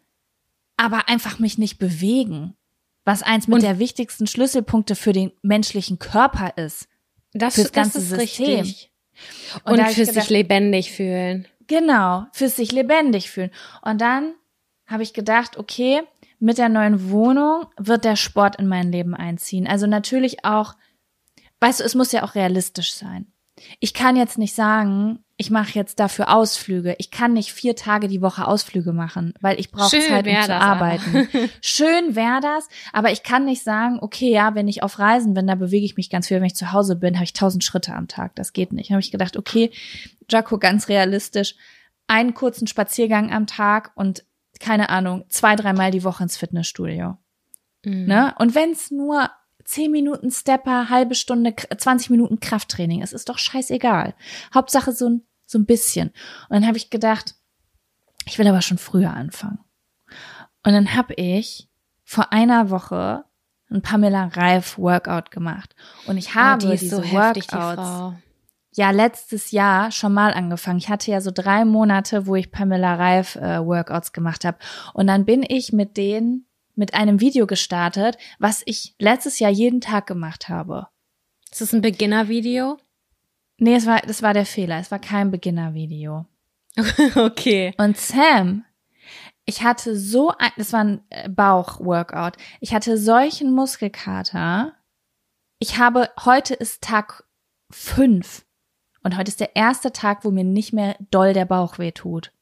aber 0.77 1.09
einfach 1.09 1.39
mich 1.39 1.59
nicht 1.59 1.79
bewegen. 1.79 2.57
Was 3.05 3.23
eins 3.23 3.47
mit 3.47 3.57
und 3.57 3.63
der 3.63 3.79
wichtigsten 3.79 4.27
Schlüsselpunkte 4.27 4.95
für 4.95 5.13
den 5.13 5.33
menschlichen 5.43 5.99
Körper 5.99 6.57
ist. 6.57 6.89
Das, 7.33 7.55
fürs 7.55 7.73
ganze 7.73 7.99
das 7.99 8.11
ist 8.11 8.19
System. 8.19 8.61
Richtig. 8.61 8.90
Und, 9.65 9.79
und 9.79 9.89
für 9.89 10.07
sich 10.07 10.31
lebendig 10.31 10.93
fühlen. 10.93 11.47
Genau, 11.67 12.27
für 12.33 12.49
sich 12.49 12.73
lebendig 12.73 13.31
fühlen. 13.31 13.51
Und 13.83 14.01
dann 14.01 14.35
habe 14.87 15.03
ich 15.03 15.13
gedacht, 15.13 15.57
okay, 15.57 16.03
mit 16.41 16.59
der 16.59 16.69
neuen 16.69 17.11
Wohnung 17.11 17.67
wird 17.79 18.05
der 18.05 18.17
Sport 18.17 18.57
in 18.57 18.67
mein 18.67 18.91
Leben 18.91 19.15
einziehen. 19.15 19.69
Also 19.69 19.87
natürlich 19.87 20.45
auch, 20.45 20.75
weißt 21.61 21.81
du, 21.81 21.85
es 21.85 21.95
muss 21.95 22.13
ja 22.13 22.25
auch 22.25 22.35
realistisch 22.35 22.95
sein. 22.95 23.33
Ich 23.79 23.95
kann 23.95 24.17
jetzt 24.17 24.39
nicht 24.39 24.55
sagen, 24.55 25.25
ich 25.37 25.51
mache 25.51 25.71
jetzt 25.75 26.01
dafür 26.01 26.35
Ausflüge. 26.35 26.97
Ich 26.99 27.11
kann 27.11 27.33
nicht 27.33 27.53
vier 27.53 27.75
Tage 27.75 28.09
die 28.09 28.21
Woche 28.21 28.47
Ausflüge 28.47 28.93
machen, 28.93 29.33
weil 29.41 29.59
ich 29.59 29.71
brauche 29.71 29.99
Zeit, 29.99 30.27
um 30.27 30.43
zu 30.43 30.55
arbeiten. 30.55 31.29
Schön 31.63 32.15
wäre 32.15 32.41
das, 32.41 32.69
aber 32.93 33.11
ich 33.11 33.23
kann 33.23 33.47
nicht 33.47 33.63
sagen, 33.63 33.99
okay, 34.03 34.31
ja, 34.31 34.55
wenn 34.55 34.69
ich 34.69 34.83
auf 34.83 34.99
Reisen 34.99 35.33
bin, 35.33 35.47
da 35.47 35.55
bewege 35.55 35.87
ich 35.87 35.97
mich 35.97 36.11
ganz 36.11 36.29
viel. 36.29 36.37
Wenn 36.37 36.45
ich 36.45 36.57
zu 36.57 36.73
Hause 36.73 36.97
bin, 36.97 37.15
habe 37.15 37.25
ich 37.25 37.33
tausend 37.33 37.65
Schritte 37.65 37.95
am 37.95 38.07
Tag. 38.07 38.35
Das 38.37 38.53
geht 38.53 38.73
nicht. 38.73 38.91
Habe 38.91 39.01
ich 39.01 39.11
gedacht, 39.11 39.37
okay, 39.37 39.71
Jaco, 40.29 40.59
ganz 40.59 40.89
realistisch, 40.89 41.55
einen 42.07 42.35
kurzen 42.35 42.67
Spaziergang 42.67 43.33
am 43.33 43.47
Tag 43.47 43.93
und 43.95 44.25
keine 44.59 44.91
Ahnung, 44.91 45.25
zwei, 45.31 45.57
dreimal 45.57 45.91
die 45.91 46.05
Woche 46.05 46.23
ins 46.23 46.37
Fitnessstudio. 46.37 47.17
Mhm. 47.85 48.05
Ne? 48.05 48.35
Und 48.39 48.55
wenn 48.55 48.73
es 48.73 48.91
nur 48.91 49.31
zehn 49.71 49.91
Minuten 49.91 50.31
Stepper, 50.31 50.91
halbe 50.91 51.15
Stunde, 51.15 51.55
20 51.55 52.11
Minuten 52.11 52.41
Krafttraining 52.41 53.03
ist, 53.03 53.13
ist 53.13 53.29
doch 53.29 53.39
scheißegal. 53.39 54.15
Hauptsache 54.53 54.93
so 54.93 55.09
ein 55.09 55.27
so 55.51 55.59
ein 55.59 55.67
bisschen. 55.67 56.09
Und 56.49 56.55
dann 56.55 56.67
habe 56.67 56.79
ich 56.79 56.91
gedacht, 56.91 57.35
ich 58.25 58.39
will 58.39 58.49
aber 58.49 58.63
schon 58.63 58.79
früher 58.79 59.13
anfangen. 59.13 59.59
Und 60.65 60.73
dann 60.73 60.95
habe 60.95 61.15
ich 61.15 61.69
vor 62.05 62.33
einer 62.33 62.71
Woche 62.71 63.25
ein 63.71 63.83
Pamela 63.83 64.27
Reif 64.27 64.79
Workout 64.79 65.31
gemacht. 65.31 65.75
Und 66.07 66.17
ich 66.17 66.31
oh, 66.31 66.35
habe 66.35 66.67
oh, 66.67 66.71
die 66.71 66.77
diese 66.77 66.97
so 66.97 67.13
Workouts 67.13 67.53
heftig, 67.53 68.23
ja 68.73 68.91
letztes 68.91 69.51
Jahr 69.51 69.91
schon 69.91 70.13
mal 70.13 70.33
angefangen. 70.33 70.79
Ich 70.79 70.89
hatte 70.89 71.11
ja 71.11 71.21
so 71.21 71.31
drei 71.33 71.65
Monate, 71.65 72.27
wo 72.27 72.37
ich 72.37 72.51
Pamela 72.51 72.95
Reif 72.95 73.37
äh, 73.37 73.65
Workouts 73.65 74.13
gemacht 74.13 74.45
habe. 74.45 74.59
Und 74.95 75.07
dann 75.07 75.25
bin 75.25 75.45
ich 75.47 75.73
mit 75.73 75.97
denen 75.97 76.47
mit 76.81 76.95
einem 76.95 77.21
Video 77.21 77.47
gestartet, 77.47 78.17
was 78.39 78.63
ich 78.65 78.95
letztes 78.99 79.39
Jahr 79.39 79.51
jeden 79.51 79.83
Tag 79.83 80.07
gemacht 80.07 80.49
habe. 80.49 80.89
Ist 81.53 81.61
das 81.61 81.75
ein 81.75 81.83
Beginner-Video? 81.83 82.79
Nee, 83.59 83.75
es 83.75 83.85
war, 83.85 84.01
das 84.01 84.23
war 84.23 84.33
der 84.33 84.47
Fehler. 84.47 84.79
Es 84.79 84.91
war 84.91 84.99
kein 84.99 85.31
Beginner-Video. 85.31 86.25
okay. 87.17 87.75
Und 87.77 87.99
Sam, 87.99 88.65
ich 89.45 89.63
hatte 89.63 89.95
so 89.95 90.33
ein, 90.39 90.53
das 90.57 90.73
war 90.73 90.85
ein 90.85 91.03
äh, 91.11 91.29
Bauch-Workout. 91.29 92.39
Ich 92.61 92.73
hatte 92.73 92.97
solchen 92.97 93.53
Muskelkater. 93.53 94.73
Ich 95.59 95.77
habe, 95.77 96.09
heute 96.25 96.55
ist 96.55 96.83
Tag 96.83 97.25
fünf. 97.71 98.47
Und 99.03 99.19
heute 99.19 99.29
ist 99.29 99.41
der 99.41 99.55
erste 99.55 99.93
Tag, 99.93 100.25
wo 100.25 100.31
mir 100.31 100.45
nicht 100.45 100.73
mehr 100.73 100.97
doll 101.11 101.35
der 101.35 101.45
Bauch 101.45 101.79
weh 101.79 101.93
tut. 101.93 102.33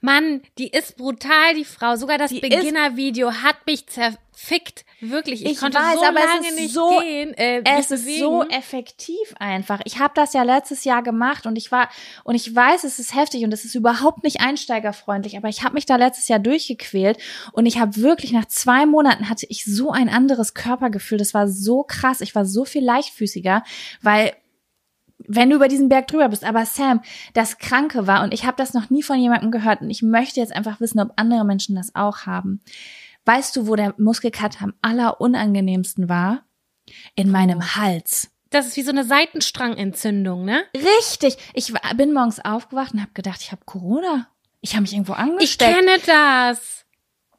Mann, 0.00 0.42
die 0.58 0.68
ist 0.68 0.96
brutal, 0.96 1.54
die 1.56 1.64
Frau. 1.64 1.96
Sogar 1.96 2.18
das 2.18 2.30
Beginner-Video 2.30 3.32
hat 3.32 3.66
mich 3.66 3.86
zerfickt. 3.86 4.84
Wirklich. 5.00 5.44
Ich, 5.44 5.52
ich 5.52 5.58
konnte 5.58 5.78
weiß, 5.78 5.94
so 5.94 6.04
aber 6.04 6.20
lange 6.20 6.54
nicht 6.54 6.74
so, 6.74 7.00
gehen. 7.00 7.34
Äh, 7.34 7.62
es 7.64 7.90
ist 7.90 8.04
bewegen. 8.04 8.20
so 8.20 8.42
effektiv 8.44 9.34
einfach. 9.38 9.80
Ich 9.84 9.98
habe 9.98 10.12
das 10.14 10.34
ja 10.34 10.42
letztes 10.42 10.84
Jahr 10.84 11.02
gemacht 11.02 11.46
und 11.46 11.56
ich 11.56 11.72
war 11.72 11.88
und 12.24 12.34
ich 12.34 12.54
weiß, 12.54 12.84
es 12.84 12.98
ist 12.98 13.14
heftig 13.14 13.44
und 13.44 13.52
es 13.52 13.64
ist 13.64 13.74
überhaupt 13.74 14.22
nicht 14.22 14.40
einsteigerfreundlich. 14.40 15.36
Aber 15.36 15.48
ich 15.48 15.64
habe 15.64 15.74
mich 15.74 15.86
da 15.86 15.96
letztes 15.96 16.28
Jahr 16.28 16.38
durchgequält 16.38 17.18
und 17.52 17.66
ich 17.66 17.78
habe 17.78 17.96
wirklich 17.96 18.32
nach 18.32 18.46
zwei 18.46 18.86
Monaten 18.86 19.28
hatte 19.28 19.46
ich 19.48 19.64
so 19.64 19.90
ein 19.90 20.08
anderes 20.08 20.54
Körpergefühl. 20.54 21.18
Das 21.18 21.34
war 21.34 21.48
so 21.48 21.82
krass. 21.82 22.20
Ich 22.20 22.34
war 22.34 22.44
so 22.44 22.64
viel 22.64 22.84
leichtfüßiger, 22.84 23.64
weil 24.02 24.34
wenn 25.26 25.50
du 25.50 25.56
über 25.56 25.68
diesen 25.68 25.88
Berg 25.88 26.08
drüber 26.08 26.28
bist. 26.28 26.44
Aber 26.44 26.66
Sam, 26.66 27.00
das 27.32 27.58
Kranke 27.58 28.06
war, 28.06 28.22
und 28.22 28.32
ich 28.34 28.44
habe 28.44 28.56
das 28.56 28.74
noch 28.74 28.90
nie 28.90 29.02
von 29.02 29.18
jemandem 29.18 29.50
gehört, 29.50 29.80
und 29.80 29.90
ich 29.90 30.02
möchte 30.02 30.40
jetzt 30.40 30.54
einfach 30.54 30.80
wissen, 30.80 31.00
ob 31.00 31.12
andere 31.16 31.44
Menschen 31.44 31.76
das 31.76 31.94
auch 31.94 32.26
haben. 32.26 32.60
Weißt 33.24 33.56
du, 33.56 33.66
wo 33.66 33.76
der 33.76 33.94
Muskelkater 33.98 34.64
am 34.64 34.74
allerunangenehmsten 34.82 36.08
war? 36.08 36.44
In 37.14 37.30
meinem 37.30 37.76
Hals. 37.76 38.30
Das 38.50 38.66
ist 38.66 38.76
wie 38.76 38.82
so 38.82 38.90
eine 38.90 39.04
Seitenstrangentzündung, 39.04 40.44
ne? 40.44 40.64
Richtig. 40.76 41.38
Ich 41.54 41.72
bin 41.96 42.12
morgens 42.12 42.44
aufgewacht 42.44 42.92
und 42.92 43.00
habe 43.00 43.12
gedacht, 43.14 43.40
ich 43.40 43.50
habe 43.50 43.62
Corona. 43.64 44.28
Ich 44.60 44.72
habe 44.72 44.82
mich 44.82 44.92
irgendwo 44.92 45.14
angesteckt. 45.14 45.70
Ich 45.70 45.76
kenne 45.76 45.98
das 46.06 46.83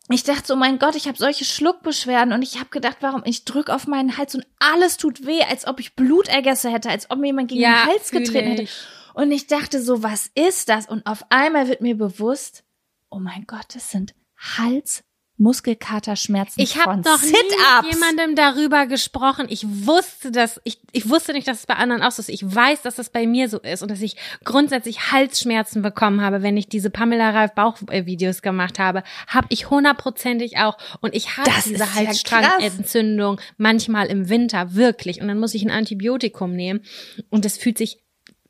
ich 0.10 0.24
dachte 0.24 0.46
so, 0.46 0.54
oh 0.54 0.58
mein 0.58 0.78
Gott, 0.78 0.96
ich 0.96 1.08
habe 1.08 1.18
solche 1.18 1.46
Schluckbeschwerden 1.46 2.34
und 2.34 2.44
ich 2.44 2.60
habe 2.60 2.70
gedacht, 2.70 2.98
warum 3.02 3.24
ich 3.26 3.44
drück 3.44 3.70
auf 3.70 3.88
meinen 3.88 4.18
Hals 4.18 4.36
und 4.36 4.46
alles 4.60 4.98
tut 4.98 5.26
weh, 5.26 5.42
als 5.44 5.66
ob 5.66 5.80
ich 5.80 5.96
Blutergüsse 5.96 6.72
hätte, 6.72 6.90
als 6.90 7.10
ob 7.10 7.18
mir 7.18 7.28
jemand 7.28 7.50
gegen 7.50 7.62
ja, 7.62 7.86
den 7.86 7.94
Hals 7.94 8.12
getreten 8.12 8.52
hätte. 8.52 8.72
Und 9.16 9.32
ich 9.32 9.48
dachte 9.48 9.82
so, 9.82 10.04
was 10.04 10.30
ist 10.36 10.70
das? 10.70 10.88
Und 10.88 11.06
auf 11.08 11.26
einmal 11.30 11.68
wird 11.68 11.82
mir 11.82 11.98
bewusst, 11.98 12.64
oh 13.10 13.20
mein 13.20 13.46
Gott, 13.48 13.74
das 13.74 13.90
sind 13.90 14.14
Hals 14.38 15.04
Muskelkaterschmerzen 15.38 16.62
ich 16.62 16.78
hab 16.78 17.04
noch 17.04 17.22
nie 17.22 17.92
jemandem 17.92 18.36
darüber 18.36 18.88
gesprochen. 18.88 19.48
Ich 19.50 19.66
wusste 19.68 20.32
das, 20.32 20.62
ich, 20.64 20.80
ich 20.94 21.10
wusste 21.10 21.34
nicht, 21.34 21.48
dass 21.48 21.60
es 21.60 21.66
bei 21.66 21.76
anderen 21.76 22.02
auch 22.04 22.12
so 22.12 22.22
ist. 22.22 22.30
Ich 22.30 22.44
weiß, 22.44 22.84
dass 22.84 22.96
das 22.96 23.10
bei 23.10 23.28
mir 23.28 23.50
so 23.50 23.60
ist 23.60 23.82
und 23.82 23.92
dass 23.92 24.02
ich 24.02 24.16
grundsätzlich 24.46 25.12
Halsschmerzen 25.12 25.82
bekommen 25.82 26.22
habe, 26.22 26.42
wenn 26.42 26.56
ich 26.56 26.70
diese 26.70 26.90
Pamela 26.90 27.32
Reif 27.32 27.54
Bauchvideos 27.54 28.42
gemacht 28.42 28.80
habe. 28.80 29.04
Habe 29.28 29.48
ich 29.50 29.70
hundertprozentig 29.70 30.58
auch. 30.58 30.78
Und 31.02 31.14
ich 31.14 31.36
habe 31.36 31.52
diese 31.66 31.94
Halsstrangentzündung 31.94 33.42
manchmal 33.58 34.08
im 34.08 34.30
Winter, 34.30 34.74
wirklich. 34.74 35.20
Und 35.22 35.28
dann 35.28 35.40
muss 35.40 35.54
ich 35.54 35.64
ein 35.64 35.72
Antibiotikum 35.72 36.54
nehmen. 36.54 36.82
Und 37.30 37.46
es 37.46 37.58
fühlt 37.58 37.78
sich 37.78 38.02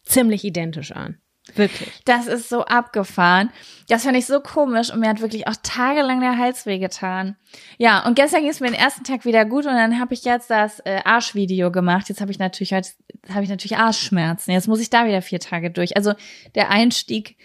ziemlich 0.03 0.43
identisch 0.43 0.91
an. 0.91 1.17
Wirklich. 1.53 1.91
Das 2.05 2.25
ist 2.25 2.49
so 2.49 2.65
abgefahren. 2.65 3.51
Das 3.87 4.03
fand 4.03 4.17
ich 4.17 4.25
so 4.25 4.39
komisch 4.39 4.91
und 4.91 4.99
mir 4.99 5.09
hat 5.09 5.21
wirklich 5.21 5.47
auch 5.47 5.55
tagelang 5.61 6.19
der 6.19 6.39
Hals 6.39 6.65
wehgetan. 6.65 7.35
Ja, 7.77 8.03
und 8.05 8.15
gestern 8.15 8.41
ging 8.41 8.49
es 8.49 8.59
mir 8.59 8.71
den 8.71 8.79
ersten 8.79 9.03
Tag 9.03 9.25
wieder 9.25 9.45
gut 9.45 9.65
und 9.65 9.73
dann 9.73 9.99
habe 9.99 10.15
ich 10.15 10.23
jetzt 10.23 10.49
das 10.49 10.79
äh, 10.81 11.01
Arschvideo 11.03 11.71
gemacht. 11.71 12.09
Jetzt 12.09 12.19
habe 12.19 12.31
ich 12.31 12.39
natürlich 12.39 12.73
heute 12.73 12.89
habe 13.29 13.43
ich 13.43 13.49
natürlich 13.49 13.77
Arschschmerzen. 13.77 14.51
Jetzt 14.51 14.67
muss 14.67 14.79
ich 14.79 14.89
da 14.89 15.05
wieder 15.05 15.21
vier 15.21 15.39
Tage 15.39 15.69
durch. 15.69 15.95
Also 15.95 16.13
der 16.55 16.71
Einstieg 16.71 17.37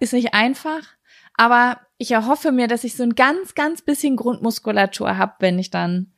ist 0.00 0.12
nicht 0.12 0.32
einfach, 0.32 0.82
aber 1.34 1.80
ich 1.98 2.12
erhoffe 2.12 2.52
mir, 2.52 2.68
dass 2.68 2.84
ich 2.84 2.96
so 2.96 3.02
ein 3.02 3.14
ganz, 3.14 3.54
ganz 3.54 3.82
bisschen 3.82 4.16
Grundmuskulatur 4.16 5.16
habe, 5.16 5.34
wenn 5.40 5.58
ich 5.58 5.70
dann 5.70 6.12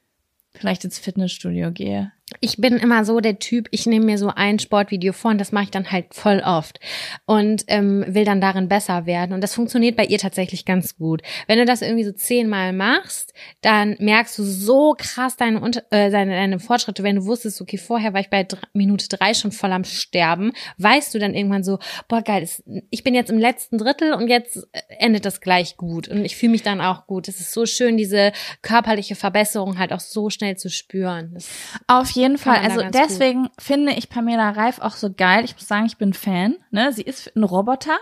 vielleicht 0.54 0.84
ins 0.84 0.98
Fitnessstudio 0.98 1.72
gehe 1.72 2.12
ich 2.40 2.56
bin 2.58 2.76
immer 2.76 3.04
so 3.04 3.20
der 3.20 3.38
Typ, 3.38 3.68
ich 3.70 3.86
nehme 3.86 4.06
mir 4.06 4.18
so 4.18 4.28
ein 4.28 4.58
Sportvideo 4.58 5.12
vor 5.12 5.30
und 5.30 5.38
das 5.38 5.52
mache 5.52 5.64
ich 5.64 5.70
dann 5.70 5.90
halt 5.90 6.14
voll 6.14 6.42
oft 6.44 6.80
und 7.26 7.64
ähm, 7.68 8.04
will 8.06 8.24
dann 8.24 8.40
darin 8.40 8.68
besser 8.68 9.06
werden. 9.06 9.32
Und 9.32 9.42
das 9.42 9.54
funktioniert 9.54 9.96
bei 9.96 10.04
ihr 10.04 10.18
tatsächlich 10.18 10.64
ganz 10.64 10.96
gut. 10.96 11.22
Wenn 11.46 11.58
du 11.58 11.64
das 11.64 11.82
irgendwie 11.82 12.04
so 12.04 12.12
zehnmal 12.12 12.72
machst, 12.72 13.34
dann 13.60 13.96
merkst 13.98 14.38
du 14.38 14.44
so 14.44 14.94
krass 14.96 15.36
deine, 15.36 15.60
äh, 15.90 16.10
deine, 16.10 16.32
deine 16.32 16.58
Fortschritte. 16.58 17.02
Wenn 17.02 17.16
du 17.16 17.26
wusstest, 17.26 17.60
okay, 17.60 17.78
vorher 17.78 18.12
war 18.12 18.20
ich 18.20 18.30
bei 18.30 18.44
drei, 18.44 18.60
Minute 18.72 19.08
drei 19.08 19.34
schon 19.34 19.52
voll 19.52 19.72
am 19.72 19.84
Sterben, 19.84 20.52
weißt 20.78 21.14
du 21.14 21.18
dann 21.18 21.34
irgendwann 21.34 21.64
so, 21.64 21.78
boah 22.08 22.22
geil, 22.22 22.48
ich 22.90 23.04
bin 23.04 23.14
jetzt 23.14 23.30
im 23.30 23.38
letzten 23.38 23.78
Drittel 23.78 24.12
und 24.14 24.28
jetzt 24.28 24.56
äh, 24.72 24.80
endet 24.98 25.24
das 25.24 25.40
gleich 25.40 25.76
gut. 25.76 26.08
Und 26.08 26.24
ich 26.24 26.36
fühle 26.36 26.52
mich 26.52 26.62
dann 26.62 26.80
auch 26.80 27.06
gut. 27.06 27.28
Es 27.28 27.40
ist 27.40 27.52
so 27.52 27.66
schön, 27.66 27.96
diese 27.96 28.32
körperliche 28.62 29.14
Verbesserung 29.14 29.78
halt 29.78 29.92
auch 29.92 30.00
so 30.00 30.30
schnell 30.30 30.56
zu 30.56 30.70
spüren. 30.70 31.32
Das 31.34 31.48
Auf 31.86 32.10
jeden 32.10 32.21
jeden 32.22 32.38
Fall. 32.38 32.58
Also 32.58 32.82
deswegen 32.82 33.44
gut. 33.44 33.52
finde 33.58 33.92
ich 33.92 34.08
Pamela 34.08 34.50
Reif 34.50 34.78
auch 34.78 34.94
so 34.94 35.12
geil. 35.12 35.44
Ich 35.44 35.54
muss 35.54 35.66
sagen, 35.66 35.86
ich 35.86 35.96
bin 35.96 36.12
Fan. 36.14 36.56
Ne? 36.70 36.92
Sie 36.92 37.02
ist 37.02 37.34
ein 37.36 37.44
Roboter, 37.44 37.98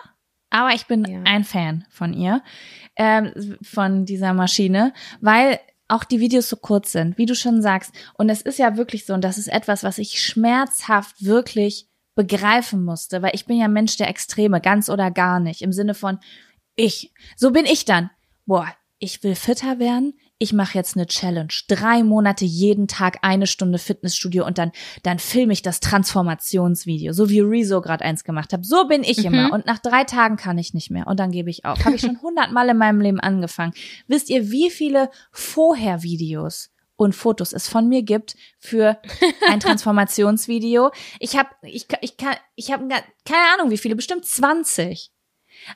aber 0.50 0.74
ich 0.74 0.86
bin 0.86 1.04
ja. 1.04 1.22
ein 1.24 1.44
Fan 1.44 1.84
von 1.90 2.12
ihr, 2.12 2.42
äh, 2.96 3.30
von 3.62 4.04
dieser 4.04 4.34
Maschine, 4.34 4.92
weil 5.20 5.58
auch 5.88 6.04
die 6.04 6.20
Videos 6.20 6.48
so 6.48 6.56
kurz 6.56 6.92
sind, 6.92 7.18
wie 7.18 7.26
du 7.26 7.34
schon 7.34 7.62
sagst. 7.62 7.92
Und 8.14 8.28
es 8.28 8.42
ist 8.42 8.58
ja 8.58 8.76
wirklich 8.76 9.06
so, 9.06 9.14
und 9.14 9.24
das 9.24 9.38
ist 9.38 9.48
etwas, 9.48 9.82
was 9.82 9.98
ich 9.98 10.22
schmerzhaft 10.22 11.24
wirklich 11.24 11.88
begreifen 12.14 12.84
musste, 12.84 13.22
weil 13.22 13.34
ich 13.34 13.46
bin 13.46 13.56
ja 13.58 13.68
Mensch 13.68 13.96
der 13.96 14.08
Extreme, 14.08 14.60
ganz 14.60 14.88
oder 14.88 15.10
gar 15.10 15.40
nicht, 15.40 15.62
im 15.62 15.72
Sinne 15.72 15.94
von 15.94 16.18
ich. 16.76 17.12
So 17.36 17.50
bin 17.50 17.64
ich 17.64 17.84
dann. 17.84 18.10
Boah, 18.46 18.68
ich 18.98 19.22
will 19.22 19.34
fitter 19.34 19.78
werden, 19.78 20.14
ich 20.42 20.54
mache 20.54 20.76
jetzt 20.78 20.96
eine 20.96 21.06
Challenge. 21.06 21.52
Drei 21.68 22.02
Monate 22.02 22.46
jeden 22.46 22.88
Tag 22.88 23.18
eine 23.20 23.46
Stunde 23.46 23.78
Fitnessstudio 23.78 24.46
und 24.46 24.56
dann, 24.56 24.72
dann 25.02 25.18
filme 25.18 25.52
ich 25.52 25.60
das 25.60 25.80
Transformationsvideo, 25.80 27.12
so 27.12 27.28
wie 27.28 27.40
Rezo 27.40 27.82
gerade 27.82 28.06
eins 28.06 28.24
gemacht 28.24 28.54
hat. 28.54 28.64
So 28.64 28.88
bin 28.88 29.04
ich 29.04 29.18
mhm. 29.18 29.24
immer. 29.26 29.52
Und 29.52 29.66
nach 29.66 29.78
drei 29.78 30.04
Tagen 30.04 30.36
kann 30.36 30.56
ich 30.56 30.72
nicht 30.72 30.90
mehr. 30.90 31.06
Und 31.06 31.20
dann 31.20 31.30
gebe 31.30 31.50
ich 31.50 31.66
auf. 31.66 31.78
Habe 31.84 31.96
ich 31.96 32.00
schon 32.00 32.22
hundertmal 32.22 32.70
in 32.70 32.78
meinem 32.78 33.02
Leben 33.02 33.20
angefangen. 33.20 33.74
Wisst 34.08 34.30
ihr, 34.30 34.50
wie 34.50 34.70
viele 34.70 35.10
Vorher-Videos 35.30 36.70
und 36.96 37.14
Fotos 37.14 37.52
es 37.52 37.68
von 37.68 37.86
mir 37.86 38.02
gibt 38.02 38.34
für 38.58 38.96
ein 39.46 39.60
Transformationsvideo? 39.60 40.90
Ich 41.18 41.36
habe 41.36 41.50
ich, 41.64 41.86
ich 42.00 42.16
kann, 42.16 42.36
ich 42.54 42.72
habe 42.72 42.88
keine 42.88 43.54
Ahnung, 43.58 43.70
wie 43.70 43.78
viele, 43.78 43.94
bestimmt 43.94 44.24
20. 44.24 45.12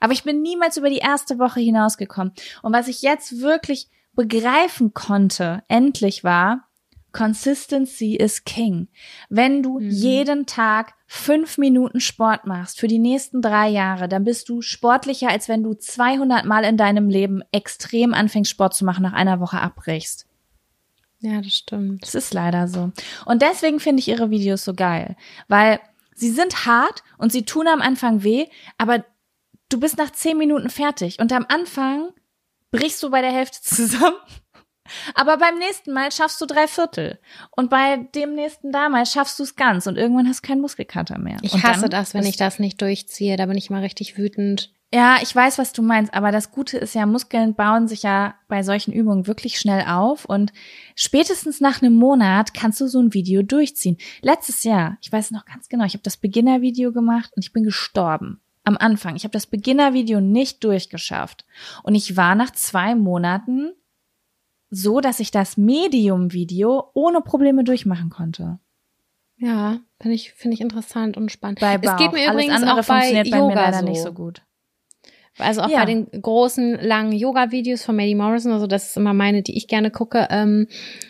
Aber 0.00 0.14
ich 0.14 0.24
bin 0.24 0.40
niemals 0.40 0.79
über 0.79 0.88
die 0.88 0.98
erste 0.98 1.38
Woche 1.38 1.61
hinausgekommen. 1.61 2.33
Und 2.62 2.72
was 2.72 2.88
ich 2.88 3.03
jetzt 3.03 3.42
wirklich 3.42 3.90
begreifen 4.14 4.94
konnte, 4.94 5.62
endlich 5.68 6.24
war, 6.24 6.68
Consistency 7.12 8.16
is 8.16 8.44
King. 8.44 8.88
Wenn 9.29 9.62
du 9.62 9.79
mhm. 9.79 9.88
jeden 9.88 10.46
Tag 10.46 10.94
fünf 11.07 11.59
Minuten 11.59 12.00
Sport 12.00 12.44
machst 12.44 12.81
für 12.81 12.88
die 12.88 12.98
nächsten 12.98 13.40
drei 13.40 13.68
Jahre, 13.68 14.09
dann 14.09 14.24
bist 14.24 14.48
du 14.48 14.62
sportlicher, 14.62 15.29
als 15.29 15.48
wenn 15.48 15.62
du 15.62 15.74
200 15.74 16.44
Mal 16.44 16.64
in 16.64 16.77
deinem 16.77 17.09
Leben 17.09 17.42
extrem 17.53 18.14
anfängst, 18.14 18.50
Sport 18.50 18.74
zu 18.74 18.85
machen, 18.85 19.03
nach 19.03 19.12
einer 19.12 19.38
Woche 19.38 19.61
abbrichst. 19.61 20.27
Ja, 21.20 21.40
das 21.40 21.57
stimmt. 21.57 22.03
Das 22.03 22.16
ist 22.16 22.35
leider 22.35 22.66
so. 22.66 22.90
Und 23.27 23.42
deswegen 23.42 23.79
finde 23.79 24.00
ich 24.00 24.09
ihre 24.09 24.31
Videos 24.31 24.64
so 24.64 24.74
geil, 24.74 25.16
weil 25.46 25.79
Sie 26.14 26.31
sind 26.31 26.64
hart 26.64 27.03
und 27.18 27.33
sie 27.33 27.44
tun 27.44 27.66
am 27.66 27.83
Anfang 27.83 28.22
weh, 28.22 28.46
aber 28.79 29.05
du 29.68 29.81
bist 29.81 29.98
nach 29.98 30.12
zehn 30.12 30.38
Minuten 30.38 30.70
fertig 30.70 31.18
und 31.18 31.33
am 31.33 31.44
Anfang 31.48 32.11
brichst 32.79 33.03
du 33.03 33.11
bei 33.11 33.21
der 33.21 33.33
Hälfte 33.33 33.61
zusammen. 33.63 34.17
Aber 35.15 35.39
beim 35.39 35.59
nächsten 35.59 35.93
Mal 35.93 36.13
schaffst 36.13 36.41
du 36.41 36.47
drei 36.47 36.67
Viertel. 36.67 37.19
Und 37.57 37.71
bei 37.71 37.97
dem 38.15 38.35
nächsten 38.35 38.71
damals 38.71 39.13
schaffst 39.13 39.39
du 39.39 39.43
es 39.43 39.57
ganz. 39.57 39.87
Und 39.87 39.97
irgendwann 39.97 40.29
hast 40.29 40.45
du 40.45 40.49
keinen 40.49 40.61
Muskelkater 40.61 41.19
mehr. 41.19 41.39
Ich 41.43 41.55
und 41.55 41.63
hasse 41.63 41.89
das, 41.89 42.13
wenn 42.13 42.27
ich 42.27 42.37
das 42.37 42.59
nicht 42.59 42.81
durchziehe. 42.83 43.37
Da 43.37 43.47
bin 43.47 43.57
ich 43.57 43.71
mal 43.71 43.81
richtig 43.81 44.19
wütend. 44.19 44.75
Ja, 44.95 45.19
ich 45.21 45.35
weiß, 45.35 45.59
was 45.59 45.73
du 45.73 45.83
meinst, 45.83 46.15
aber 46.15 46.31
das 46.31 46.53
Gute 46.53 46.79
ist 46.79 46.95
ja, 46.95 47.05
Muskeln 47.05 47.57
bauen 47.57 47.89
sich 47.89 48.05
ja 48.05 48.37
bei 48.47 48.63
solchen 48.63 48.93
Übungen 48.93 49.27
wirklich 49.27 49.59
schnell 49.59 49.85
auf 49.89 50.25
und 50.25 50.53
spätestens 50.95 51.61
nach 51.61 51.83
einem 51.83 51.95
Monat 51.95 52.55
kannst 52.55 52.81
du 52.81 52.87
so 52.87 53.01
ein 53.01 53.13
Video 53.13 53.43
durchziehen. 53.43 53.97
Letztes 54.21 54.63
Jahr, 54.63 54.97
ich 55.01 55.11
weiß 55.11 55.33
noch 55.33 55.47
ganz 55.47 55.69
genau, 55.69 55.85
ich 55.85 55.95
habe 55.95 56.05
das 56.05 56.17
Beginner-Video 56.17 56.93
gemacht 56.93 57.33
und 57.35 57.45
ich 57.45 57.53
bin 57.53 57.65
gestorben. 57.65 58.41
Am 58.64 58.77
Anfang. 58.79 59.14
Ich 59.16 59.24
habe 59.24 59.33
das 59.33 59.46
Beginner-Video 59.46 60.20
nicht 60.20 60.64
durchgeschafft. 60.64 61.44
Und 61.83 61.94
ich 61.94 62.16
war 62.16 62.35
nach 62.35 62.50
zwei 62.50 62.94
Monaten 62.94 63.72
so, 64.70 65.00
dass 65.00 65.20
ich 65.20 65.31
das 65.31 65.57
Medium-Video 65.57 66.90
ohne 66.94 67.20
Probleme 67.20 67.62
durchmachen 67.64 68.11
konnte. 68.11 68.59
Ja, 69.37 69.81
finde 70.00 70.14
ich, 70.14 70.33
finde 70.33 70.55
ich 70.55 70.61
interessant 70.61 71.16
und 71.16 71.31
spannend. 71.31 71.61
Bei 71.61 71.79
Bauch. 71.79 71.92
Es 71.92 71.98
geht 71.98 72.12
mir 72.12 72.31
übrigens 72.33 72.62
auch 72.62 72.77
bei 72.77 72.83
funktioniert 72.83 73.31
bei 73.31 73.38
Yoga 73.38 73.48
mir 73.48 73.55
leider 73.55 73.79
so. 73.81 73.85
nicht 73.85 74.03
so 74.03 74.12
gut. 74.12 74.42
Also 75.38 75.62
auch 75.62 75.68
Ja. 75.68 75.81
bei 75.81 75.87
den 75.87 76.07
großen, 76.11 76.79
langen 76.81 77.12
Yoga-Videos 77.12 77.85
von 77.85 77.96
Maddie 77.96 78.14
Morrison, 78.14 78.53
also 78.53 78.66
das 78.68 78.88
ist 78.90 78.96
immer 78.96 79.12
meine, 79.12 79.42
die 79.42 79.57
ich 79.57 79.66
gerne 79.66 79.90
gucke, 79.90 80.29
ähm, 80.31 80.68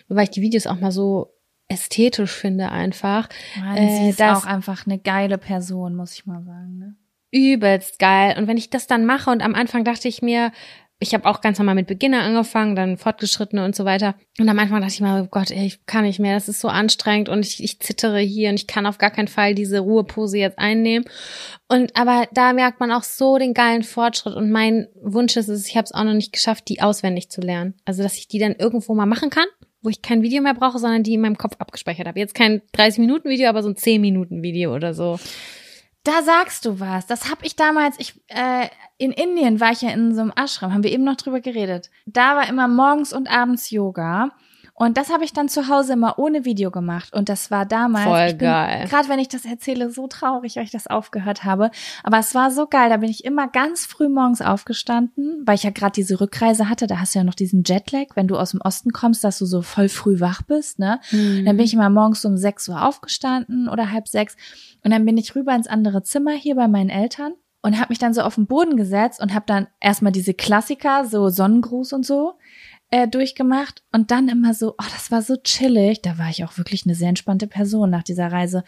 weil 0.08 0.24
ich 0.24 0.30
die 0.30 0.40
Videos 0.40 0.66
auch 0.66 0.80
mal 0.80 0.92
so 0.92 1.34
ästhetisch 1.68 2.32
finde 2.32 2.70
einfach. 2.70 3.28
Mann, 3.58 3.76
Äh, 3.76 3.98
sie 4.04 4.08
ist 4.10 4.22
auch 4.22 4.46
einfach 4.46 4.86
eine 4.86 4.98
geile 4.98 5.36
Person, 5.38 5.94
muss 5.94 6.14
ich 6.14 6.24
mal 6.26 6.42
sagen. 6.42 6.78
Ne? 6.78 6.96
Übelst 7.34 7.98
geil. 7.98 8.36
Und 8.38 8.46
wenn 8.46 8.56
ich 8.56 8.70
das 8.70 8.86
dann 8.86 9.04
mache 9.04 9.30
und 9.30 9.42
am 9.42 9.54
Anfang 9.54 9.84
dachte 9.84 10.08
ich 10.08 10.22
mir, 10.22 10.52
ich 11.00 11.12
habe 11.12 11.28
auch 11.28 11.40
ganz 11.40 11.58
normal 11.58 11.74
mit 11.74 11.88
Beginner 11.88 12.22
angefangen, 12.22 12.76
dann 12.76 12.96
Fortgeschrittene 12.96 13.64
und 13.64 13.74
so 13.74 13.84
weiter. 13.84 14.14
Und 14.38 14.48
am 14.48 14.58
Anfang 14.58 14.80
dachte 14.80 14.94
ich 14.94 15.00
mir, 15.00 15.22
oh 15.22 15.28
Gott, 15.28 15.50
ey, 15.50 15.66
ich 15.66 15.84
kann 15.86 16.04
nicht 16.04 16.20
mehr, 16.20 16.34
das 16.34 16.48
ist 16.48 16.60
so 16.60 16.68
anstrengend 16.68 17.28
und 17.28 17.44
ich, 17.44 17.62
ich 17.62 17.80
zittere 17.80 18.20
hier 18.20 18.48
und 18.48 18.54
ich 18.54 18.66
kann 18.66 18.86
auf 18.86 18.98
gar 18.98 19.10
keinen 19.10 19.28
Fall 19.28 19.54
diese 19.54 19.80
Ruhepose 19.80 20.38
jetzt 20.38 20.58
einnehmen. 20.58 21.04
Und 21.68 21.96
aber 21.96 22.28
da 22.32 22.52
merkt 22.52 22.80
man 22.80 22.92
auch 22.92 23.02
so 23.02 23.36
den 23.38 23.54
geilen 23.54 23.82
Fortschritt. 23.82 24.34
Und 24.34 24.50
mein 24.50 24.86
Wunsch 25.02 25.36
ist 25.36 25.48
es, 25.48 25.68
ich 25.68 25.76
habe 25.76 25.84
es 25.84 25.92
auch 25.92 26.04
noch 26.04 26.14
nicht 26.14 26.32
geschafft, 26.32 26.68
die 26.68 26.80
auswendig 26.80 27.28
zu 27.28 27.40
lernen. 27.40 27.74
Also 27.84 28.02
dass 28.02 28.16
ich 28.16 28.28
die 28.28 28.38
dann 28.38 28.54
irgendwo 28.54 28.94
mal 28.94 29.06
machen 29.06 29.30
kann, 29.30 29.46
wo 29.82 29.90
ich 29.90 30.00
kein 30.00 30.22
Video 30.22 30.42
mehr 30.42 30.54
brauche, 30.54 30.78
sondern 30.78 31.02
die 31.02 31.14
in 31.14 31.20
meinem 31.20 31.38
Kopf 31.38 31.56
abgespeichert 31.58 32.06
habe. 32.06 32.20
Jetzt 32.20 32.34
kein 32.34 32.62
30-Minuten-Video, 32.76 33.48
aber 33.48 33.62
so 33.62 33.68
ein 33.68 33.74
10-Minuten-Video 33.74 34.74
oder 34.74 34.94
so. 34.94 35.18
Da 36.04 36.22
sagst 36.22 36.66
du 36.66 36.80
was. 36.80 37.06
Das 37.06 37.30
habe 37.30 37.46
ich 37.46 37.56
damals, 37.56 37.98
ich 37.98 38.14
äh, 38.28 38.68
in 38.98 39.10
Indien 39.10 39.58
war 39.58 39.72
ich 39.72 39.80
ja 39.80 39.90
in 39.90 40.14
so 40.14 40.20
einem 40.20 40.32
Ashram, 40.36 40.72
haben 40.72 40.82
wir 40.82 40.92
eben 40.92 41.04
noch 41.04 41.16
drüber 41.16 41.40
geredet. 41.40 41.90
Da 42.04 42.36
war 42.36 42.48
immer 42.48 42.68
morgens 42.68 43.12
und 43.12 43.26
abends 43.26 43.70
Yoga. 43.70 44.30
Und 44.76 44.96
das 44.96 45.12
habe 45.12 45.24
ich 45.24 45.32
dann 45.32 45.48
zu 45.48 45.68
Hause 45.68 45.92
immer 45.92 46.18
ohne 46.18 46.44
Video 46.44 46.72
gemacht. 46.72 47.14
Und 47.14 47.28
das 47.28 47.52
war 47.52 47.64
damals. 47.64 48.06
Voll 48.06 48.34
geil. 48.34 48.88
Gerade 48.88 49.08
wenn 49.08 49.20
ich 49.20 49.28
das 49.28 49.44
erzähle, 49.44 49.88
so 49.90 50.08
traurig, 50.08 50.56
weil 50.56 50.64
ich 50.64 50.72
das 50.72 50.88
aufgehört 50.88 51.44
habe. 51.44 51.70
Aber 52.02 52.18
es 52.18 52.34
war 52.34 52.50
so 52.50 52.66
geil. 52.66 52.90
Da 52.90 52.96
bin 52.96 53.08
ich 53.08 53.24
immer 53.24 53.46
ganz 53.46 53.86
früh 53.86 54.08
morgens 54.08 54.42
aufgestanden, 54.42 55.42
weil 55.46 55.54
ich 55.54 55.62
ja 55.62 55.70
gerade 55.70 55.92
diese 55.92 56.20
Rückreise 56.20 56.68
hatte. 56.68 56.88
Da 56.88 56.98
hast 56.98 57.14
du 57.14 57.20
ja 57.20 57.24
noch 57.24 57.36
diesen 57.36 57.62
Jetlag, 57.62 58.16
wenn 58.16 58.26
du 58.26 58.36
aus 58.36 58.50
dem 58.50 58.60
Osten 58.62 58.90
kommst, 58.90 59.22
dass 59.22 59.38
du 59.38 59.46
so 59.46 59.62
voll 59.62 59.88
früh 59.88 60.18
wach 60.18 60.42
bist. 60.42 60.80
Ne? 60.80 60.98
Mhm. 61.12 61.44
Dann 61.44 61.56
bin 61.56 61.66
ich 61.66 61.74
immer 61.74 61.88
morgens 61.88 62.24
um 62.24 62.36
6 62.36 62.68
Uhr 62.70 62.84
aufgestanden 62.84 63.68
oder 63.68 63.92
halb 63.92 64.08
sechs. 64.08 64.36
Und 64.82 64.90
dann 64.90 65.04
bin 65.04 65.16
ich 65.16 65.36
rüber 65.36 65.54
ins 65.54 65.68
andere 65.68 66.02
Zimmer 66.02 66.32
hier 66.32 66.56
bei 66.56 66.66
meinen 66.66 66.90
Eltern 66.90 67.34
und 67.64 67.78
habe 67.78 67.88
mich 67.88 67.98
dann 67.98 68.12
so 68.12 68.20
auf 68.20 68.34
den 68.34 68.46
Boden 68.46 68.76
gesetzt 68.76 69.22
und 69.22 69.32
habe 69.32 69.46
dann 69.46 69.68
erstmal 69.80 70.12
diese 70.12 70.34
Klassiker, 70.34 71.06
so 71.06 71.30
Sonnengruß 71.30 71.94
und 71.94 72.04
so, 72.04 72.34
äh, 72.94 73.08
durchgemacht. 73.08 73.82
Und 73.92 74.10
dann 74.12 74.28
immer 74.28 74.54
so, 74.54 74.72
oh, 74.78 74.84
das 74.92 75.10
war 75.10 75.20
so 75.22 75.36
chillig. 75.36 76.00
Da 76.02 76.16
war 76.18 76.30
ich 76.30 76.44
auch 76.44 76.56
wirklich 76.58 76.84
eine 76.86 76.94
sehr 76.94 77.08
entspannte 77.08 77.46
Person 77.48 77.90
nach 77.90 78.04
dieser 78.04 78.30
Reise. 78.30 78.62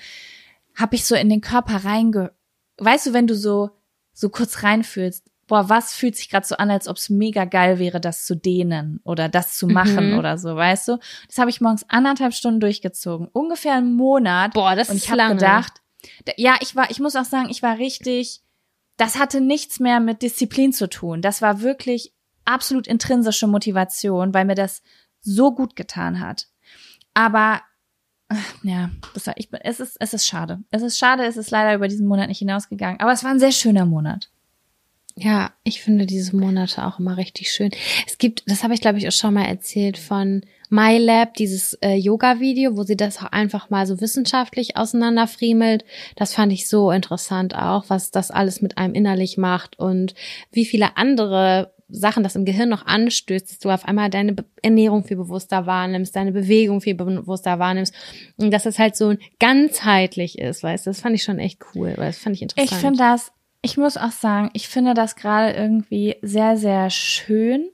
Habe 0.75 0.97
ich 0.97 1.05
so 1.05 1.15
in 1.15 1.29
den 1.29 1.41
Körper 1.41 1.85
reinge... 1.85 2.33
Weißt 2.79 3.07
du, 3.07 3.13
wenn 3.15 3.27
du 3.27 3.35
so, 3.35 3.71
so 4.13 4.29
kurz 4.29 4.63
reinfühlst, 4.63 5.25
boah, 5.47 5.69
was 5.69 5.95
fühlt 5.95 6.17
sich 6.17 6.29
gerade 6.29 6.47
so 6.47 6.57
an, 6.57 6.71
als 6.71 6.89
ob 6.89 6.97
es 6.97 7.09
mega 7.09 7.45
geil 7.45 7.79
wäre, 7.79 8.01
das 8.01 8.25
zu 8.27 8.35
dehnen 8.37 9.01
oder 9.05 9.29
das 9.29 9.57
zu 9.57 9.67
machen 9.69 10.11
Mhm. 10.13 10.19
oder 10.19 10.37
so, 10.39 10.57
weißt 10.57 10.89
du? 10.89 10.99
Das 11.29 11.39
habe 11.39 11.49
ich 11.51 11.61
morgens 11.61 11.89
anderthalb 11.89 12.35
Stunden 12.35 12.61
durchgezogen. 12.61 13.29
Ungefähr 13.33 13.75
einen 13.75 13.95
Monat. 13.95 14.53
Boah, 14.55 14.75
das 14.75 14.91
Und 14.91 14.97
ist 14.97 15.05
ich 15.05 15.11
habe 15.11 15.35
gedacht, 15.35 15.75
da- 16.25 16.33
ja, 16.37 16.57
ich 16.61 16.75
war, 16.77 16.91
ich 16.91 16.99
muss 17.01 17.15
auch 17.17 17.25
sagen, 17.25 17.49
ich 17.49 17.63
war 17.63 17.79
richtig, 17.79 18.43
das 18.99 19.19
hatte 19.19 19.41
nichts 19.41 19.79
mehr 19.81 20.01
mit 20.01 20.21
Disziplin 20.21 20.73
zu 20.73 20.89
tun. 20.91 21.23
Das 21.23 21.41
war 21.41 21.61
wirklich 21.63 22.13
absolut 22.47 22.87
intrinsische 22.87 23.47
Motivation, 23.47 24.33
weil 24.35 24.45
mir 24.45 24.55
das 24.55 24.83
so 25.21 25.55
gut 25.55 25.77
getan 25.77 26.21
hat. 26.21 26.49
Aber 27.15 27.61
ach, 28.29 28.55
ja, 28.63 28.91
das 29.15 29.27
war, 29.27 29.35
ich, 29.37 29.49
es 29.63 29.81
ist, 29.81 29.97
es 30.01 30.15
ist 30.15 30.27
schade. 30.27 30.61
Es 30.71 30.83
ist 30.83 30.99
schade, 30.99 31.25
es 31.25 31.37
ist 31.37 31.51
leider 31.51 31.75
über 31.75 31.89
diesen 31.89 32.07
Monat 32.07 32.29
nicht 32.29 32.39
hinausgegangen. 32.39 33.01
Aber 33.01 33.13
es 33.13 33.25
war 33.25 33.31
ein 33.31 33.41
sehr 33.41 33.53
schöner 33.53 33.87
Monat. 33.87 34.31
Ja, 35.19 35.53
ich 35.65 35.81
finde 35.81 36.05
diese 36.05 36.37
Monate 36.37 36.85
auch 36.85 36.99
immer 36.99 37.17
richtig 37.17 37.51
schön. 37.51 37.71
Es 38.07 38.19
gibt, 38.19 38.43
das 38.51 38.63
habe 38.63 38.75
ich 38.75 38.83
glaube 38.83 38.99
ich 38.99 39.09
auch 39.09 39.13
schon 39.13 39.33
mal 39.33 39.47
erzählt 39.47 39.97
von 39.97 40.43
MyLab, 40.69 41.33
dieses 41.35 41.73
äh, 41.81 41.95
Yoga-Video, 41.95 42.77
wo 42.77 42.83
sie 42.83 42.99
das 42.99 43.19
auch 43.19 43.33
einfach 43.33 43.71
mal 43.71 43.87
so 43.87 44.01
wissenschaftlich 44.03 44.77
auseinanderfriemelt. 44.77 45.87
Das 46.17 46.35
fand 46.35 46.53
ich 46.53 46.69
so 46.69 46.91
interessant 46.91 47.55
auch, 47.55 47.87
was 47.89 48.11
das 48.11 48.31
alles 48.31 48.61
mit 48.61 48.77
einem 48.77 48.93
innerlich 48.93 49.39
macht 49.39 49.79
und 49.79 50.15
wie 50.53 50.67
viele 50.67 50.99
andere 50.99 51.73
Sachen 51.89 52.23
das 52.23 52.37
im 52.37 52.45
Gehirn 52.45 52.69
noch 52.69 52.85
anstößt, 52.87 53.49
dass 53.49 53.59
du 53.59 53.71
auf 53.71 53.85
einmal 53.85 54.11
deine 54.11 54.35
Ernährung 54.63 55.05
viel 55.05 55.17
bewusster 55.17 55.67
wahrnimmst, 55.67 56.17
deine 56.17 56.33
Bewegung 56.33 56.81
viel 56.81 56.95
bewusster 56.95 57.59
wahrnimmst 57.59 57.95
und 58.37 58.51
dass 58.51 58.67
es 58.67 58.79
halt 58.79 58.97
so 58.97 59.15
ganzheitlich 59.39 60.39
ist, 60.39 60.63
weißt 60.63 60.87
du, 60.87 60.91
das 60.91 61.01
fand 61.01 61.15
ich 61.15 61.23
schon 61.23 61.39
echt 61.39 61.61
cool, 61.75 61.95
weil 61.97 62.07
das 62.07 62.19
fand 62.19 62.35
ich 62.35 62.43
interessant. 62.43 62.73
Ich 62.73 62.77
finde 62.79 62.99
das, 62.99 63.33
ich 63.63 63.77
muss 63.77 63.97
auch 63.97 64.11
sagen, 64.11 64.51
ich 64.53 64.69
finde 64.69 64.95
das 64.95 65.17
gerade 65.17 65.53
irgendwie 65.53 66.17
sehr, 66.23 66.57
sehr 66.57 66.91
schön, 66.91 67.69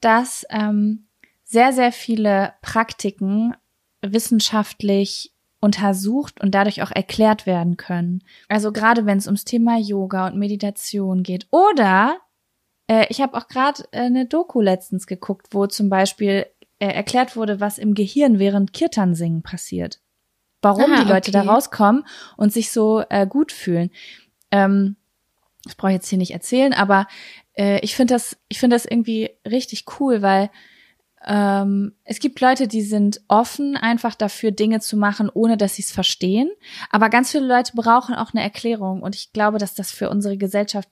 dass 0.00 0.46
ähm, 0.50 1.06
sehr, 1.44 1.72
sehr 1.72 1.92
viele 1.92 2.52
Praktiken 2.60 3.54
wissenschaftlich 4.02 5.32
untersucht 5.60 6.40
und 6.42 6.54
dadurch 6.54 6.82
auch 6.82 6.90
erklärt 6.90 7.46
werden 7.46 7.76
können. 7.76 8.22
Also 8.48 8.72
gerade 8.72 9.06
wenn 9.06 9.18
es 9.18 9.26
ums 9.26 9.44
Thema 9.44 9.78
Yoga 9.78 10.26
und 10.26 10.38
Meditation 10.38 11.22
geht. 11.22 11.46
Oder 11.50 12.18
äh, 12.88 13.06
ich 13.08 13.20
habe 13.20 13.36
auch 13.36 13.48
gerade 13.48 13.84
äh, 13.92 14.00
eine 14.00 14.26
Doku 14.26 14.60
letztens 14.60 15.06
geguckt, 15.06 15.48
wo 15.50 15.66
zum 15.66 15.88
Beispiel 15.88 16.46
äh, 16.78 16.88
erklärt 16.88 17.36
wurde, 17.36 17.60
was 17.60 17.78
im 17.78 17.94
Gehirn 17.94 18.38
während 18.38 18.72
Kirtan 18.72 19.14
singen 19.14 19.42
passiert. 19.42 20.00
Warum 20.62 20.92
Ah, 20.92 21.02
die 21.02 21.08
Leute 21.08 21.30
da 21.30 21.40
okay. 21.40 21.48
rauskommen 21.48 22.06
und 22.36 22.52
sich 22.52 22.70
so 22.70 23.02
äh, 23.08 23.26
gut 23.26 23.52
fühlen. 23.52 23.90
Ähm, 24.50 24.96
das 25.64 25.74
brauche 25.74 25.90
ich 25.90 25.96
jetzt 25.96 26.08
hier 26.08 26.18
nicht 26.18 26.32
erzählen, 26.32 26.72
aber 26.72 27.06
äh, 27.54 27.80
ich 27.80 27.96
finde 27.96 28.14
das, 28.14 28.36
ich 28.48 28.60
finde 28.60 28.76
das 28.76 28.84
irgendwie 28.84 29.30
richtig 29.44 29.84
cool, 29.98 30.22
weil 30.22 30.50
ähm, 31.26 31.92
es 32.04 32.20
gibt 32.20 32.40
Leute, 32.40 32.68
die 32.68 32.82
sind 32.82 33.20
offen, 33.26 33.76
einfach 33.76 34.14
dafür 34.14 34.52
Dinge 34.52 34.80
zu 34.80 34.96
machen, 34.96 35.28
ohne 35.32 35.56
dass 35.56 35.74
sie 35.74 35.82
es 35.82 35.90
verstehen. 35.90 36.50
Aber 36.90 37.08
ganz 37.08 37.32
viele 37.32 37.46
Leute 37.46 37.72
brauchen 37.74 38.14
auch 38.14 38.32
eine 38.32 38.42
Erklärung. 38.44 39.02
Und 39.02 39.16
ich 39.16 39.32
glaube, 39.32 39.58
dass 39.58 39.74
das 39.74 39.90
für 39.90 40.08
unsere 40.08 40.36
Gesellschaft 40.36 40.88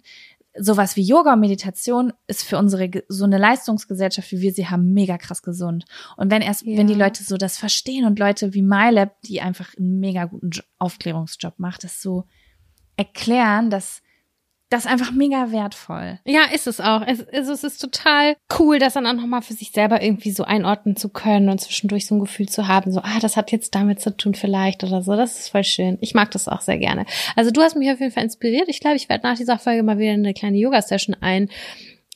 sowas 0.56 0.94
wie 0.96 1.02
Yoga 1.02 1.32
und 1.32 1.40
Meditation 1.40 2.12
ist 2.26 2.44
für 2.44 2.58
unsere 2.58 2.88
so 3.08 3.24
eine 3.24 3.38
Leistungsgesellschaft, 3.38 4.30
wie 4.32 4.40
wir 4.40 4.52
sie 4.52 4.68
haben, 4.68 4.92
mega 4.92 5.18
krass 5.18 5.42
gesund. 5.42 5.84
Und 6.16 6.30
wenn 6.30 6.42
erst, 6.42 6.62
Ja. 6.62 6.78
wenn 6.78 6.86
die 6.86 6.94
Leute 6.94 7.24
so 7.24 7.36
das 7.36 7.58
verstehen 7.58 8.04
und 8.06 8.18
Leute 8.18 8.54
wie 8.54 8.62
MyLab, 8.62 9.20
die 9.22 9.40
einfach 9.40 9.76
einen 9.76 9.98
mega 9.98 10.26
guten 10.26 10.50
Jo- 10.50 10.62
Aufklärungsjob 10.78 11.58
macht, 11.58 11.82
das 11.84 12.00
so 12.00 12.24
erklären, 12.96 13.70
dass 13.70 14.00
das 14.74 14.86
ist 14.86 14.90
einfach 14.90 15.12
mega 15.12 15.52
wertvoll. 15.52 16.18
Ja, 16.24 16.46
ist 16.52 16.66
es 16.66 16.80
auch. 16.80 17.02
Es, 17.06 17.20
es, 17.20 17.46
es 17.46 17.62
ist 17.62 17.80
total 17.80 18.34
cool, 18.58 18.80
das 18.80 18.94
dann 18.94 19.06
auch 19.06 19.12
nochmal 19.12 19.40
für 19.40 19.52
sich 19.52 19.70
selber 19.70 20.02
irgendwie 20.02 20.32
so 20.32 20.42
einordnen 20.42 20.96
zu 20.96 21.10
können 21.10 21.48
und 21.48 21.60
zwischendurch 21.60 22.06
so 22.06 22.16
ein 22.16 22.20
Gefühl 22.20 22.48
zu 22.48 22.66
haben, 22.66 22.90
so, 22.90 22.98
ah, 23.00 23.20
das 23.20 23.36
hat 23.36 23.52
jetzt 23.52 23.76
damit 23.76 24.00
zu 24.00 24.16
tun 24.16 24.34
vielleicht 24.34 24.82
oder 24.82 25.00
so. 25.02 25.14
Das 25.14 25.38
ist 25.38 25.50
voll 25.50 25.62
schön. 25.62 25.96
Ich 26.00 26.14
mag 26.14 26.32
das 26.32 26.48
auch 26.48 26.60
sehr 26.60 26.78
gerne. 26.78 27.06
Also 27.36 27.52
du 27.52 27.62
hast 27.62 27.76
mich 27.76 27.88
auf 27.88 28.00
jeden 28.00 28.10
Fall 28.10 28.24
inspiriert. 28.24 28.68
Ich 28.68 28.80
glaube, 28.80 28.96
ich 28.96 29.08
werde 29.08 29.28
nach 29.28 29.36
dieser 29.36 29.60
Folge 29.60 29.84
mal 29.84 29.98
wieder 29.98 30.10
eine 30.10 30.34
kleine 30.34 30.58
Yoga-Session 30.58 31.16
ein 31.20 31.48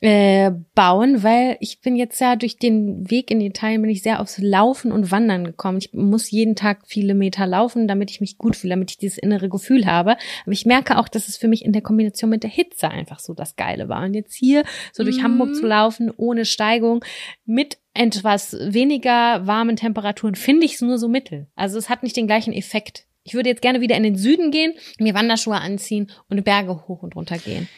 äh, 0.00 0.52
bauen, 0.74 1.22
weil 1.24 1.56
ich 1.61 1.80
bin 1.80 1.96
jetzt 1.96 2.20
ja 2.20 2.37
durch 2.37 2.56
den 2.56 3.11
Weg 3.11 3.30
in 3.30 3.40
Italien 3.40 3.82
bin 3.82 3.90
ich 3.90 4.02
sehr 4.02 4.20
aufs 4.20 4.38
Laufen 4.38 4.92
und 4.92 5.11
Wandern 5.11 5.44
gekommen. 5.44 5.78
Ich 5.78 5.92
muss 5.92 6.30
jeden 6.30 6.54
Tag 6.54 6.82
viele 6.87 7.14
Meter 7.14 7.46
laufen, 7.46 7.88
damit 7.88 8.11
ich 8.11 8.20
mich 8.20 8.38
gut 8.38 8.54
fühle, 8.54 8.74
damit 8.74 8.92
ich 8.92 8.98
dieses 8.98 9.18
innere 9.18 9.48
Gefühl 9.48 9.87
habe. 9.87 10.16
Aber 10.44 10.52
ich 10.52 10.66
merke 10.66 10.98
auch, 10.98 11.08
dass 11.08 11.28
es 11.28 11.37
für 11.37 11.48
mich 11.48 11.64
in 11.64 11.72
der 11.72 11.82
Kombination 11.82 12.30
mit 12.30 12.44
der 12.44 12.50
Hitze 12.50 12.88
einfach 12.88 13.18
so 13.18 13.34
das 13.34 13.56
Geile 13.56 13.88
war. 13.88 14.04
Und 14.04 14.14
jetzt 14.14 14.34
hier 14.34 14.62
so 14.92 15.02
durch 15.02 15.18
Mhm. 15.18 15.22
Hamburg 15.24 15.54
zu 15.56 15.66
laufen, 15.66 16.12
ohne 16.16 16.44
Steigung, 16.44 17.04
mit 17.44 17.78
etwas 17.94 18.56
weniger 18.61 19.46
warmen 19.46 19.74
Temperaturen, 19.74 20.37
finde 20.37 20.66
ich 20.66 20.74
es 20.74 20.80
nur 20.80 20.98
so 20.98 21.08
mittel. 21.08 21.48
Also 21.56 21.76
es 21.78 21.88
hat 21.88 22.04
nicht 22.04 22.16
den 22.16 22.28
gleichen 22.28 22.52
Effekt. 22.52 23.06
Ich 23.24 23.34
würde 23.34 23.48
jetzt 23.50 23.62
gerne 23.62 23.80
wieder 23.80 23.96
in 23.96 24.04
den 24.04 24.16
Süden 24.16 24.52
gehen, 24.52 24.74
mir 24.98 25.12
Wanderschuhe 25.14 25.56
anziehen 25.56 26.11
und 26.30 26.44
Berge 26.44 26.87
hoch 26.87 27.02
und 27.02 27.16
runter 27.16 27.37
gehen. 27.37 27.68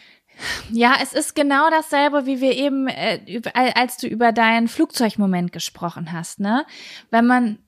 Ja, 0.73 0.95
es 1.03 1.13
ist 1.13 1.35
genau 1.35 1.71
dasselbe, 1.71 2.27
wie 2.27 2.41
wir 2.41 2.57
eben, 2.57 2.89
äh, 2.89 3.43
als 3.75 3.97
du 3.97 4.07
über 4.07 4.33
deinen 4.33 4.69
Flugzeugmoment 4.69 5.53
gesprochen 5.53 6.13
hast, 6.13 6.41
ne? 6.41 6.65
Wenn 7.11 7.27
man, 7.27 7.59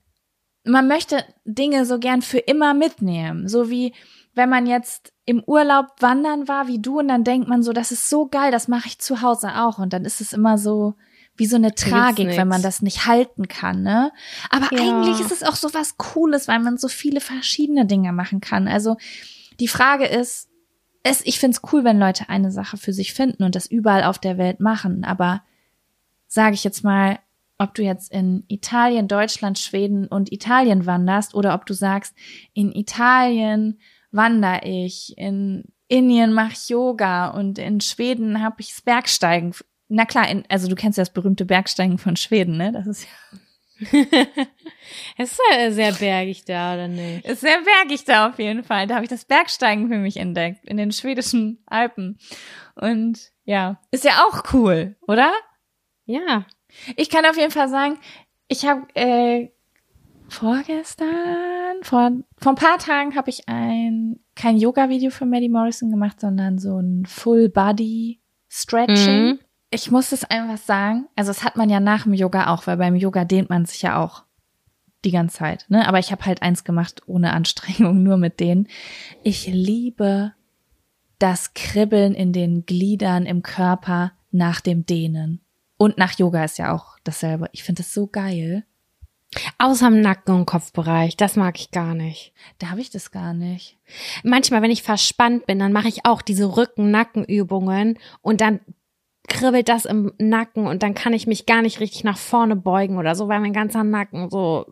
man 0.65 0.89
möchte 0.89 1.25
Dinge 1.45 1.87
so 1.87 1.99
gern 1.99 2.23
für 2.23 2.39
immer 2.39 2.75
mitnehmen, 2.75 3.49
so 3.49 3.71
wie 3.71 3.95
wenn 4.35 4.49
man 4.49 4.67
jetzt 4.67 5.13
im 5.27 5.43
Urlaub 5.45 5.87
wandern 6.01 6.49
war, 6.49 6.67
wie 6.67 6.81
du, 6.81 7.01
und 7.01 7.09
dann 7.09 7.25
denkt 7.25 7.49
man 7.49 7.63
so, 7.63 7.73
das 7.73 7.93
ist 7.93 8.09
so 8.09 8.27
geil, 8.27 8.51
das 8.51 8.67
mache 8.69 8.89
ich 8.89 8.99
zu 8.99 9.21
Hause 9.21 9.57
auch, 9.57 9.79
und 9.79 9.93
dann 9.93 10.05
ist 10.05 10.21
es 10.21 10.33
immer 10.33 10.57
so, 10.59 10.95
wie 11.37 11.47
so 11.47 11.57
eine 11.57 11.75
Tragik, 11.75 12.29
wenn 12.37 12.49
man 12.49 12.63
das 12.63 12.83
nicht 12.83 13.07
halten 13.07 13.49
kann, 13.49 13.83
ne? 13.83 14.13
Aber 14.51 14.75
ja. 14.75 14.83
eigentlich 14.83 15.21
ist 15.21 15.33
es 15.33 15.43
auch 15.43 15.57
so 15.57 15.73
was 15.75 15.97
Cooles, 15.97 16.49
weil 16.49 16.61
man 16.61 16.77
so 16.77 16.89
viele 16.89 17.21
verschiedene 17.21 17.87
Dinge 17.87 18.13
machen 18.13 18.41
kann. 18.41 18.69
Also 18.69 18.97
die 19.61 19.69
Frage 19.69 20.07
ist, 20.07 20.49
es, 21.03 21.25
ich 21.27 21.39
find's 21.39 21.61
cool, 21.73 21.85
wenn 21.85 21.99
Leute 21.99 22.29
eine 22.29 22.51
Sache 22.53 22.77
für 22.77 22.93
sich 22.93 23.13
finden 23.15 23.43
und 23.43 23.55
das 23.55 23.67
überall 23.67 24.05
auf 24.05 24.19
der 24.19 24.39
Welt 24.39 24.61
machen. 24.61 25.05
Aber 25.05 25.43
sage 26.29 26.55
ich 26.55 26.65
jetzt 26.65 26.85
mal, 26.85 27.19
ob 27.59 27.75
du 27.75 27.83
jetzt 27.83 28.13
in 28.13 28.45
Italien, 28.49 29.09
Deutschland, 29.09 29.59
Schweden 29.59 30.07
und 30.07 30.33
Italien 30.33 30.87
wanderst 30.87 31.35
oder 31.35 31.55
ob 31.55 31.67
du 31.67 31.75
sagst, 31.75 32.15
in 32.55 32.73
Italien 32.73 33.81
wandere 34.11 34.61
ich, 34.65 35.17
in 35.17 35.65
Indien 35.89 36.33
mache 36.33 36.53
ich 36.53 36.69
Yoga 36.69 37.29
und 37.29 37.59
in 37.59 37.81
Schweden 37.81 38.43
habe 38.43 38.57
ich 38.61 38.75
Bergsteigen. 38.85 39.55
Na 39.89 40.07
klar, 40.07 40.29
in, 40.29 40.45
also 40.49 40.69
du 40.69 40.75
kennst 40.75 40.99
ja 40.99 41.03
das 41.03 41.13
berühmte 41.13 41.45
Bergsteigen 41.45 41.99
von 41.99 42.17
Schweden, 42.17 42.57
ne? 42.57 42.73
Das 42.73 42.87
ist 42.87 43.05
ja 43.05 43.39
es 45.19 45.33
ist 45.33 45.41
ja 45.51 45.71
sehr 45.71 45.93
bergig 45.93 46.45
da, 46.45 46.75
oder 46.75 46.89
nicht? 46.89 47.27
Ist 47.27 47.41
sehr 47.41 47.61
bergig 47.63 48.05
da 48.05 48.29
auf 48.29 48.39
jeden 48.39 48.65
Fall. 48.65 48.87
Da 48.87 48.95
habe 48.95 49.05
ich 49.05 49.11
das 49.11 49.25
Bergsteigen 49.25 49.89
für 49.89 49.99
mich 49.99 50.17
entdeckt, 50.17 50.65
in 50.65 50.77
den 50.77 50.93
schwedischen 50.93 51.63
Alpen. 51.67 52.19
Und 52.75 53.33
ja, 53.45 53.81
ist 53.91 54.05
ja 54.05 54.25
auch 54.27 54.53
cool, 54.53 54.97
oder? 55.07 55.33
Ja. 56.05 56.45
Ich 56.97 57.11
kann 57.11 57.27
auf 57.27 57.37
jeden 57.37 57.51
Fall 57.51 57.69
sagen, 57.69 57.99
ich 58.49 58.65
habe 58.67 58.87
äh, 58.95 59.51
vorgestern, 60.29 61.83
vor, 61.83 62.13
vor 62.39 62.53
ein 62.53 62.57
paar 62.57 62.79
Tagen 62.79 63.17
habe 63.17 63.31
ich 63.31 63.49
ein 63.49 64.21
kein 64.35 64.57
Yoga-Video 64.57 65.11
für 65.11 65.27
Maddie 65.27 65.51
Morrison 65.51 65.91
gemacht, 65.91 66.19
sondern 66.21 66.59
so 66.59 66.79
ein 66.79 67.05
Full-Body-Stretching. 67.07 69.25
Mhm 69.25 69.39
ich 69.73 69.91
muss 69.91 70.13
es 70.13 70.25
einfach 70.25 70.59
sagen, 70.59 71.09
also 71.17 71.31
das 71.31 71.43
hat 71.43 71.57
man 71.57 71.71
ja 71.71 71.81
nach 71.81 72.05
dem 72.05 72.13
Yoga 72.13 72.49
auch, 72.49 72.67
weil 72.67 72.77
beim 72.77 72.95
Yoga 72.95 73.25
dehnt 73.25 73.49
man 73.49 73.65
sich 73.65 73.83
ja 73.83 73.99
auch 73.99 74.25
die 75.05 75.11
ganze 75.11 75.39
Zeit, 75.39 75.65
ne? 75.69 75.89
Aber 75.89 75.99
ich 75.99 76.13
habe 76.13 76.27
halt 76.27 76.43
eins 76.43 76.63
gemacht 76.63 77.03
ohne 77.07 77.33
Anstrengung, 77.33 78.03
nur 78.03 78.19
mit 78.19 78.39
denen. 78.39 78.69
Ich 79.25 79.47
liebe 79.47 80.35
das 81.19 81.55
Kribbeln 81.55 82.15
in 82.15 82.33
den 82.33 82.67
Gliedern 82.67 83.25
im 83.25 83.43
Körper 83.43 84.13
nach 84.31 84.61
dem 84.61 84.85
Dehnen. 84.85 85.41
Und 85.79 85.97
nach 85.97 86.19
Yoga 86.19 86.45
ist 86.45 86.59
ja 86.59 86.73
auch 86.73 86.99
dasselbe. 87.03 87.49
Ich 87.53 87.63
finde 87.63 87.83
es 87.83 87.95
so 87.95 88.07
geil. 88.07 88.65
Außer 89.57 89.89
im 89.89 90.03
Nacken- 90.03 90.35
und 90.35 90.47
Kopfbereich, 90.47 91.17
das 91.17 91.37
mag 91.37 91.59
ich 91.59 91.71
gar 91.71 91.95
nicht. 91.95 92.35
Da 92.59 92.69
habe 92.69 92.83
ich 92.83 92.91
das 92.91 93.11
gar 93.11 93.33
nicht. 93.33 93.79
Manchmal, 94.23 94.61
wenn 94.61 94.71
ich 94.71 94.83
verspannt 94.83 95.47
bin, 95.47 95.59
dann 95.59 95.73
mache 95.73 95.89
ich 95.89 96.05
auch 96.05 96.21
diese 96.21 96.57
Rücken-Nackenübungen 96.57 97.99
und 98.21 98.43
dann 98.43 98.61
kribbelt 99.29 99.69
das 99.69 99.85
im 99.85 100.13
Nacken 100.19 100.67
und 100.67 100.83
dann 100.83 100.95
kann 100.95 101.13
ich 101.13 101.27
mich 101.27 101.47
gar 101.47 101.63
nicht 101.63 101.81
richtig 101.81 102.05
nach 102.05 102.19
vorne 102.19 102.57
beugen 102.57 102.99
oder 102.99 103.15
so, 103.15 103.29
weil 103.29 103.41
mein 103.41 103.53
ganzer 103.53 103.85
Nacken 103.85 104.31
so 104.31 104.67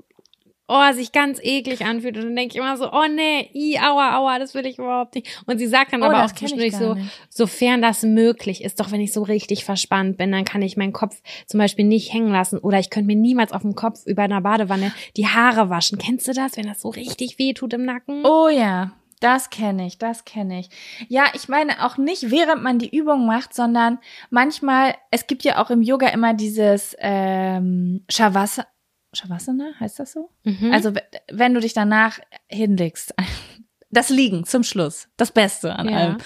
oh, 0.71 0.93
sich 0.93 1.13
ganz 1.13 1.41
eklig 1.43 1.85
anfühlt. 1.85 2.17
Und 2.17 2.25
dann 2.25 2.37
denke 2.37 2.55
ich 2.55 2.61
immer 2.61 2.77
so, 2.77 2.91
oh 2.93 3.07
nee, 3.13 3.51
i, 3.55 3.79
aua, 3.79 4.17
aua, 4.19 4.39
das 4.39 4.55
will 4.55 4.65
ich 4.67 4.79
überhaupt 4.79 5.17
nicht. 5.17 5.43
Und 5.47 5.59
sie 5.59 5.67
sagt 5.67 5.93
dann 5.93 6.03
oh, 6.03 6.07
aber 6.07 6.25
auch 6.25 6.33
zwischendurch 6.33 6.77
so, 6.77 6.95
nicht. 6.95 7.11
sofern 7.29 7.83
das 7.83 8.03
möglich 8.03 8.63
ist, 8.63 8.79
doch 8.79 8.93
wenn 8.93 9.01
ich 9.01 9.13
so 9.13 9.23
richtig 9.23 9.65
verspannt 9.65 10.17
bin, 10.17 10.31
dann 10.31 10.45
kann 10.45 10.63
ich 10.63 10.77
meinen 10.77 10.93
Kopf 10.93 11.21
zum 11.47 11.59
Beispiel 11.59 11.85
nicht 11.85 12.13
hängen 12.13 12.31
lassen 12.31 12.59
oder 12.59 12.79
ich 12.79 12.91
könnte 12.91 13.09
mir 13.09 13.17
niemals 13.17 13.53
auf 13.53 13.63
dem 13.63 13.75
Kopf 13.75 14.07
über 14.07 14.23
einer 14.23 14.41
Badewanne 14.41 14.93
die 15.17 15.27
Haare 15.27 15.71
waschen. 15.71 15.99
Kennst 15.99 16.29
du 16.29 16.33
das, 16.33 16.57
wenn 16.57 16.67
das 16.67 16.81
so 16.81 16.89
richtig 16.89 17.39
weh 17.39 17.53
tut 17.53 17.75
im 17.75 17.85
Nacken? 17.85 18.25
Oh 18.25 18.49
ja. 18.49 18.93
Das 19.21 19.51
kenne 19.51 19.87
ich, 19.87 19.99
das 19.99 20.25
kenne 20.25 20.61
ich. 20.61 20.71
Ja, 21.09 21.27
ich 21.35 21.49
meine 21.49 21.85
auch 21.85 21.99
nicht, 21.99 22.31
während 22.31 22.63
man 22.63 22.79
die 22.79 22.95
Übung 22.97 23.27
macht, 23.27 23.55
sondern 23.55 23.99
manchmal, 24.31 24.95
es 25.11 25.27
gibt 25.27 25.45
ja 25.45 25.63
auch 25.63 25.71
im 25.71 25.83
Yoga 25.83 26.09
immer 26.09 26.33
dieses 26.33 26.97
ähm, 26.99 28.05
Shavasana, 28.09 28.67
Shavasana, 29.13 29.73
heißt 29.79 29.99
das 29.99 30.13
so? 30.13 30.31
Mhm. 30.45 30.73
Also 30.73 30.95
wenn 31.31 31.53
du 31.53 31.61
dich 31.61 31.75
danach 31.75 32.19
hinlegst, 32.49 33.15
das 33.91 34.09
Liegen 34.09 34.45
zum 34.45 34.63
Schluss, 34.63 35.09
das 35.17 35.33
Beste 35.33 35.77
an 35.77 35.89
ja. 35.89 35.97
allem. 35.97 36.19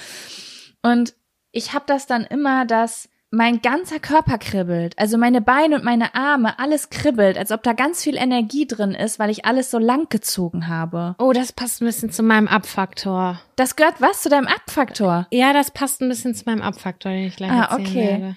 Und 0.83 1.15
ich 1.51 1.73
habe 1.73 1.85
das 1.87 2.07
dann 2.07 2.25
immer, 2.25 2.65
dass 2.65 3.09
mein 3.35 3.61
ganzer 3.61 3.99
Körper 3.99 4.39
kribbelt. 4.39 4.99
Also 4.99 5.19
meine 5.19 5.41
Beine 5.41 5.77
und 5.77 5.85
meine 5.85 6.15
Arme, 6.15 6.59
alles 6.59 6.91
kribbelt, 6.91 7.37
als 7.37 7.51
ob 7.51 7.63
da 7.63 7.73
ganz 7.73 8.03
viel 8.03 8.17
Energie 8.17 8.67
drin 8.67 8.93
ist, 8.93 9.19
weil 9.19 9.31
ich 9.31 9.45
alles 9.45 9.71
so 9.71 9.79
lang 9.79 10.09
gezogen 10.09 10.69
habe. 10.69 11.15
Oh, 11.19 11.33
das 11.33 11.53
passt 11.53 11.83
ein 11.83 11.87
bisschen 11.87 12.11
zu 12.11 12.23
meinem 12.23 12.49
Abfaktor. 12.49 13.41
Das 13.57 13.77
gehört 13.77 14.01
was 14.01 14.23
zu 14.23 14.29
deinem 14.29 14.47
Abfaktor? 14.47 15.27
Ja, 15.31 15.53
das 15.53 15.71
passt 15.71 16.01
ein 16.01 16.09
bisschen 16.09 16.35
zu 16.35 16.45
meinem 16.47 16.63
Abfaktor, 16.63 17.13
den 17.13 17.27
ich 17.27 17.37
gleich 17.37 17.51
ah, 17.51 17.65
erzählen 17.65 17.87
okay. 17.87 18.09
werde. 18.09 18.37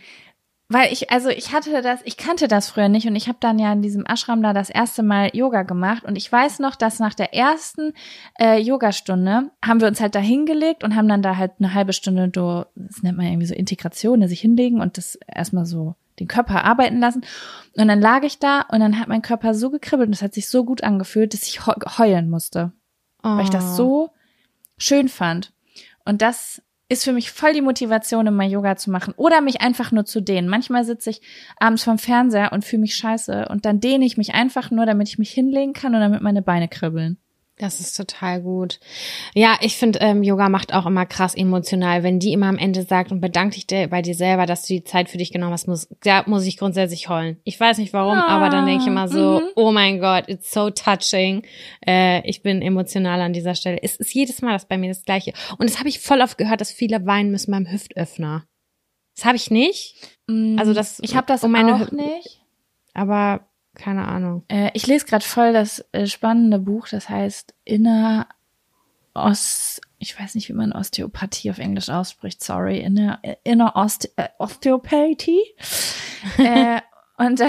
Weil 0.70 0.92
ich, 0.92 1.12
also 1.12 1.30
ich 1.30 1.54
hatte 1.54 1.82
das, 1.82 2.02
ich 2.04 2.18
kannte 2.18 2.50
das 2.50 2.70
früher 2.70 2.90
nicht 2.90 3.08
und 3.08 3.16
ich 3.16 3.30
habe 3.30 3.38
dann 3.40 3.58
ja 3.58 3.72
in 3.72 3.82
diesem 3.82 4.06
Ashram 4.06 4.44
da 4.44 4.52
das 4.52 4.70
erste 4.70 5.02
Mal 5.02 5.30
Yoga 5.34 5.64
gemacht 5.64 6.04
und 6.04 6.18
ich 6.18 6.30
weiß 6.30 6.60
noch, 6.60 6.76
dass 6.76 7.00
nach 7.00 7.14
der 7.14 7.34
ersten 7.34 7.94
äh, 8.38 8.60
Yogastunde 8.60 9.50
haben 9.66 9.80
wir 9.80 9.88
uns 9.88 10.02
halt 10.02 10.14
da 10.14 10.20
hingelegt 10.20 10.84
und 10.84 10.96
haben 10.96 11.08
dann 11.08 11.22
da 11.22 11.38
halt 11.38 11.54
eine 11.60 11.74
halbe 11.74 11.94
Stunde, 11.94 12.28
do, 12.28 12.66
das 12.76 13.02
nennt 13.02 13.18
man 13.18 13.28
irgendwie 13.28 13.48
so 13.48 13.56
Integration, 13.56 14.20
ne, 14.20 14.28
sich 14.28 14.42
hinlegen 14.42 14.82
und 14.82 14.98
das 14.98 15.18
erstmal 15.34 15.66
so 15.66 15.96
den 16.20 16.28
Körper 16.28 16.66
arbeiten 16.66 17.00
lassen. 17.00 17.22
Und 17.78 17.88
dann 17.88 18.02
lag 18.02 18.24
ich 18.24 18.40
da 18.40 18.62
und 18.62 18.82
dann 18.82 19.00
hat 19.00 19.08
mein 19.08 19.22
Körper 19.22 19.54
so 19.54 19.70
gekribbelt 19.70 20.08
und 20.08 20.14
es 20.14 20.22
hat 20.22 20.34
sich 20.34 20.50
so 20.50 20.66
gut 20.66 20.84
angefühlt, 20.84 21.34
dass 21.34 21.44
ich 21.44 21.66
heulen 21.66 22.30
musste. 22.30 22.74
Oh. 23.24 23.38
Weil 23.38 23.44
ich 23.44 23.50
das 23.50 23.64
oh. 23.64 23.76
so 23.76 24.10
schön 24.78 25.08
fand. 25.08 25.54
Und 26.04 26.22
das 26.22 26.62
ist 26.90 27.04
für 27.04 27.14
mich 27.14 27.32
voll 27.32 27.54
die 27.54 27.62
Motivation, 27.62 28.28
immer 28.28 28.46
Yoga 28.46 28.78
zu 28.78 28.92
machen 28.92 29.14
oder 29.18 29.42
mich 29.42 29.62
einfach 29.62 29.92
nur 29.92 30.06
zu 30.06 30.22
dehnen. 30.22 30.48
Manchmal 30.48 30.86
sitze 30.86 31.10
ich 31.10 31.22
abends 31.58 31.84
vorm 31.84 31.98
Fernseher 31.98 32.54
und 32.54 32.64
fühle 32.64 32.82
mich 32.82 32.96
scheiße 32.96 33.48
und 33.50 33.66
dann 33.66 33.80
dehne 33.80 34.06
ich 34.06 34.18
mich 34.18 34.34
einfach 34.34 34.72
nur, 34.72 34.86
damit 34.86 35.10
ich 35.10 35.18
mich 35.18 35.32
hinlegen 35.32 35.74
kann 35.74 35.94
und 35.94 36.02
damit 36.02 36.22
meine 36.22 36.42
Beine 36.42 36.68
kribbeln. 36.68 37.18
Das 37.60 37.80
ist 37.80 37.98
total 37.98 38.42
gut. 38.42 38.80
Ja, 39.34 39.58
ich 39.62 39.78
finde, 39.78 39.98
ähm, 40.00 40.22
Yoga 40.22 40.48
macht 40.48 40.76
auch 40.76 40.86
immer 40.86 41.08
krass 41.08 41.34
emotional. 41.34 42.04
Wenn 42.04 42.20
die 42.20 42.32
immer 42.32 42.46
am 42.46 42.60
Ende 42.60 42.84
sagt 42.84 43.12
und 43.12 43.20
bedank 43.20 43.54
dich 43.54 43.66
bei 43.66 44.02
dir 44.04 44.14
selber, 44.14 44.46
dass 44.46 44.68
du 44.68 44.76
die 44.76 44.84
Zeit 44.84 45.10
für 45.10 45.18
dich 45.18 45.32
genommen 45.32 45.54
hast, 45.54 45.68
muss, 45.68 45.88
da 46.04 46.24
muss 46.28 46.46
ich 46.46 46.58
grundsätzlich 46.58 47.10
heulen. 47.10 47.38
Ich 47.46 47.60
weiß 47.60 47.80
nicht 47.80 47.94
warum, 47.94 48.20
ah, 48.20 48.28
aber 48.28 48.50
dann 48.50 48.68
denke 48.68 48.84
ich 48.84 48.88
immer 48.88 49.08
so, 49.08 49.40
mhm. 49.40 49.48
oh 49.56 49.72
mein 49.72 50.00
Gott, 50.00 50.30
it's 50.30 50.52
so 50.52 50.70
touching. 50.70 51.42
Äh, 51.86 52.28
ich 52.30 52.44
bin 52.44 52.62
emotional 52.62 53.22
an 53.22 53.34
dieser 53.34 53.56
Stelle. 53.56 53.80
Es 53.82 53.96
ist 53.96 54.14
jedes 54.14 54.44
Mal 54.44 54.54
das 54.54 54.68
bei 54.68 54.78
mir 54.78 54.90
das 54.90 55.04
Gleiche. 55.04 55.34
Und 55.58 55.68
das 55.68 55.80
habe 55.80 55.90
ich 55.90 56.00
voll 56.00 56.22
oft 56.22 56.38
gehört, 56.38 56.62
dass 56.62 56.72
viele 56.72 57.08
weinen 57.08 57.32
müssen 57.32 57.52
beim 57.52 57.72
Hüftöffner. 57.72 58.46
Das 59.16 59.26
habe 59.26 59.36
ich 59.36 59.50
nicht. 59.50 59.96
Mm, 60.28 60.60
also 60.60 60.76
das. 60.76 61.00
Ich 61.02 61.16
habe 61.16 61.26
das 61.26 61.44
um 61.44 61.52
meine 61.52 61.74
auch 61.74 61.92
nicht. 61.92 62.40
Aber 62.94 63.48
keine 63.78 64.08
Ahnung. 64.08 64.44
Äh, 64.48 64.72
ich 64.74 64.88
lese 64.88 65.06
gerade 65.06 65.24
voll 65.24 65.54
das 65.54 65.86
äh, 65.92 66.08
spannende 66.08 66.60
Buch, 66.60 66.88
das 66.88 67.10
heißt 67.10 67.54
Inner 67.64 68.28
Os, 69.14 69.82
ich 69.98 70.20
weiß 70.20 70.36
nicht, 70.36 70.48
wie 70.50 70.54
man 70.54 70.74
Osteopathie 70.74 71.50
auf 71.50 71.58
Englisch 71.58 71.90
ausspricht, 71.90 72.44
sorry, 72.44 72.80
Inner, 72.80 73.20
Inner 73.44 73.76
Oste 73.76 74.10
äh, 74.16 74.30
Osteopathie. 74.38 75.42
äh, 76.38 76.82
und 77.18 77.42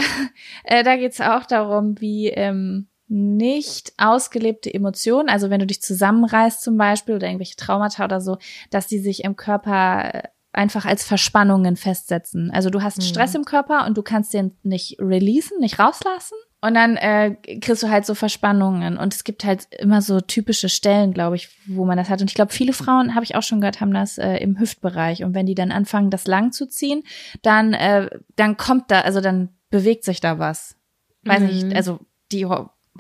äh, 0.65 0.83
da 0.83 0.97
geht's 0.97 1.21
auch 1.21 1.45
darum, 1.45 2.01
wie 2.01 2.29
ähm, 2.29 2.89
nicht 3.09 3.93
ausgelebte 3.99 4.73
Emotionen, 4.73 5.29
also 5.29 5.51
wenn 5.51 5.61
du 5.61 5.67
dich 5.67 5.83
zusammenreißt 5.83 6.63
zum 6.63 6.77
Beispiel 6.77 7.15
oder 7.15 7.27
irgendwelche 7.27 7.57
Traumata 7.57 8.05
oder 8.05 8.21
so, 8.21 8.39
dass 8.71 8.87
die 8.87 8.99
sich 8.99 9.25
im 9.25 9.37
Körper 9.37 10.15
äh, 10.15 10.23
einfach 10.53 10.87
als 10.87 11.05
Verspannungen 11.05 11.77
festsetzen. 11.77 12.51
Also 12.51 12.71
du 12.71 12.83
hast 12.83 12.99
mhm. 12.99 13.03
Stress 13.03 13.35
im 13.35 13.45
Körper 13.45 13.87
und 13.87 13.97
du 13.97 14.03
kannst 14.03 14.33
den 14.33 14.57
nicht 14.63 14.97
releasen, 15.01 15.59
nicht 15.61 15.79
rauslassen. 15.79 16.37
Und 16.61 16.75
dann 16.75 16.97
äh, 16.97 17.37
kriegst 17.61 17.85
du 17.85 17.89
halt 17.89 18.05
so 18.05 18.17
Verspannungen. 18.17 18.99
Und 18.99 19.15
es 19.15 19.23
gibt 19.23 19.45
halt 19.45 19.69
immer 19.79 20.03
so 20.03 20.21
typische 20.21 20.69
Stellen, 20.69 21.15
glaube 21.15 21.37
ich, 21.37 21.51
wo 21.69 21.85
man 21.85 21.97
das 21.97 22.09
hat. 22.09 22.21
Und 22.21 22.31
ich 22.31 22.35
glaube, 22.35 22.53
viele 22.53 22.73
Frauen, 22.73 23.15
habe 23.15 23.25
ich 23.25 23.37
auch 23.37 23.45
schon 23.45 23.61
gehört, 23.61 23.81
haben 23.81 23.95
das 23.95 24.19
äh, 24.19 24.39
im 24.39 24.59
Hüftbereich. 24.59 25.23
Und 25.23 25.35
wenn 25.35 25.47
die 25.47 25.55
dann 25.55 25.71
anfangen, 25.71 26.11
das 26.11 26.27
lang 26.27 26.51
zu 26.51 26.67
ziehen, 26.67 27.05
dann, 27.43 27.75
äh, 27.75 28.11
dann 28.35 28.57
kommt 28.57 28.91
da, 28.91 29.03
also 29.03 29.21
dann 29.21 29.51
bewegt 29.71 30.03
sich 30.03 30.21
da 30.21 30.41
was. 30.41 30.75
Weiß 31.23 31.41
mhm. 31.41 31.47
nicht, 31.47 31.77
also 31.77 32.01
die 32.33 32.47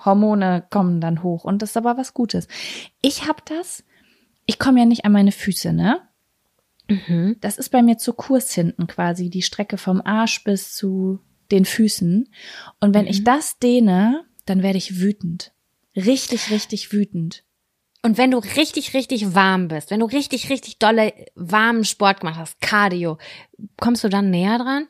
Hormone 0.05 0.65
kommen 0.71 1.01
dann 1.01 1.25
hoch. 1.25 1.45
Und 1.45 1.63
das 1.63 1.71
ist 1.71 1.77
aber 1.77 1.97
was 1.97 2.15
Gutes. 2.15 2.47
Ich 3.03 3.27
habe 3.27 3.43
das, 3.45 3.83
ich 4.47 4.61
komme 4.61 4.79
ja 4.79 4.87
nicht 4.87 5.05
an 5.05 5.13
meine 5.13 5.33
Füße, 5.33 5.73
ne? 5.73 6.01
Mhm. 6.89 7.37
Das 7.41 7.59
ist 7.59 7.71
bei 7.71 7.83
mir 7.83 7.99
zu 7.99 8.13
Kurs 8.13 8.53
hinten 8.53 8.87
quasi, 8.87 9.31
die 9.31 9.43
Strecke 9.43 9.79
vom 9.79 10.01
Arsch 10.01 10.43
bis 10.45 10.75
zu 10.75 11.21
den 11.51 11.65
Füßen. 11.65 12.29
Und 12.81 12.95
wenn 12.95 13.05
mhm. 13.05 13.11
ich 13.11 13.25
das 13.25 13.59
dehne, 13.59 14.25
dann 14.47 14.63
werde 14.63 14.79
ich 14.79 15.01
wütend. 15.01 15.53
Richtig, 15.95 16.51
richtig 16.51 16.93
wütend. 16.93 17.45
Und 18.03 18.17
wenn 18.17 18.31
du 18.31 18.39
richtig, 18.39 18.95
richtig 18.95 19.35
warm 19.35 19.69
bist, 19.69 19.91
wenn 19.91 20.01
du 20.01 20.07
richtig, 20.07 20.51
richtig 20.51 20.79
dolle 20.79 21.13
warmen 21.35 21.85
Sport 21.85 22.21
gemacht 22.21 22.39
hast, 22.39 22.61
Cardio, 22.61 23.19
kommst 23.81 24.05
du 24.05 24.09
dann 24.09 24.31
näher 24.31 24.59
dran? 24.59 24.87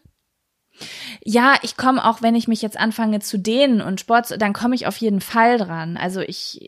Ja, 1.25 1.57
ich 1.63 1.77
komme 1.77 2.05
auch, 2.05 2.23
wenn 2.23 2.37
ich 2.37 2.47
mich 2.47 2.63
jetzt 2.63 2.79
anfange 2.79 3.21
zu 3.21 3.39
dehnen 3.39 3.81
und 3.81 4.01
Sport, 4.01 4.41
dann 4.41 4.53
komme 4.53 4.75
ich 4.75 4.87
auf 4.87 4.97
jeden 4.99 5.21
Fall 5.21 5.59
dran. 5.59 5.97
Also 5.97 6.21
ich, 6.21 6.61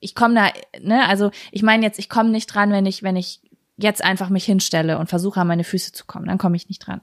ich 0.00 0.14
komme 0.14 0.34
da, 0.34 0.52
ne, 0.80 1.06
also 1.08 1.30
ich 1.52 1.62
meine 1.62 1.84
jetzt, 1.84 1.98
ich 1.98 2.08
komme 2.08 2.30
nicht 2.30 2.46
dran, 2.46 2.70
wenn 2.70 2.86
ich, 2.86 3.02
wenn 3.02 3.16
ich 3.16 3.42
jetzt 3.82 4.02
einfach 4.02 4.28
mich 4.28 4.44
hinstelle 4.44 4.98
und 4.98 5.08
versuche 5.08 5.40
an 5.40 5.46
meine 5.46 5.64
Füße 5.64 5.92
zu 5.92 6.04
kommen, 6.06 6.26
dann 6.26 6.38
komme 6.38 6.56
ich 6.56 6.68
nicht 6.68 6.86
dran. 6.86 7.00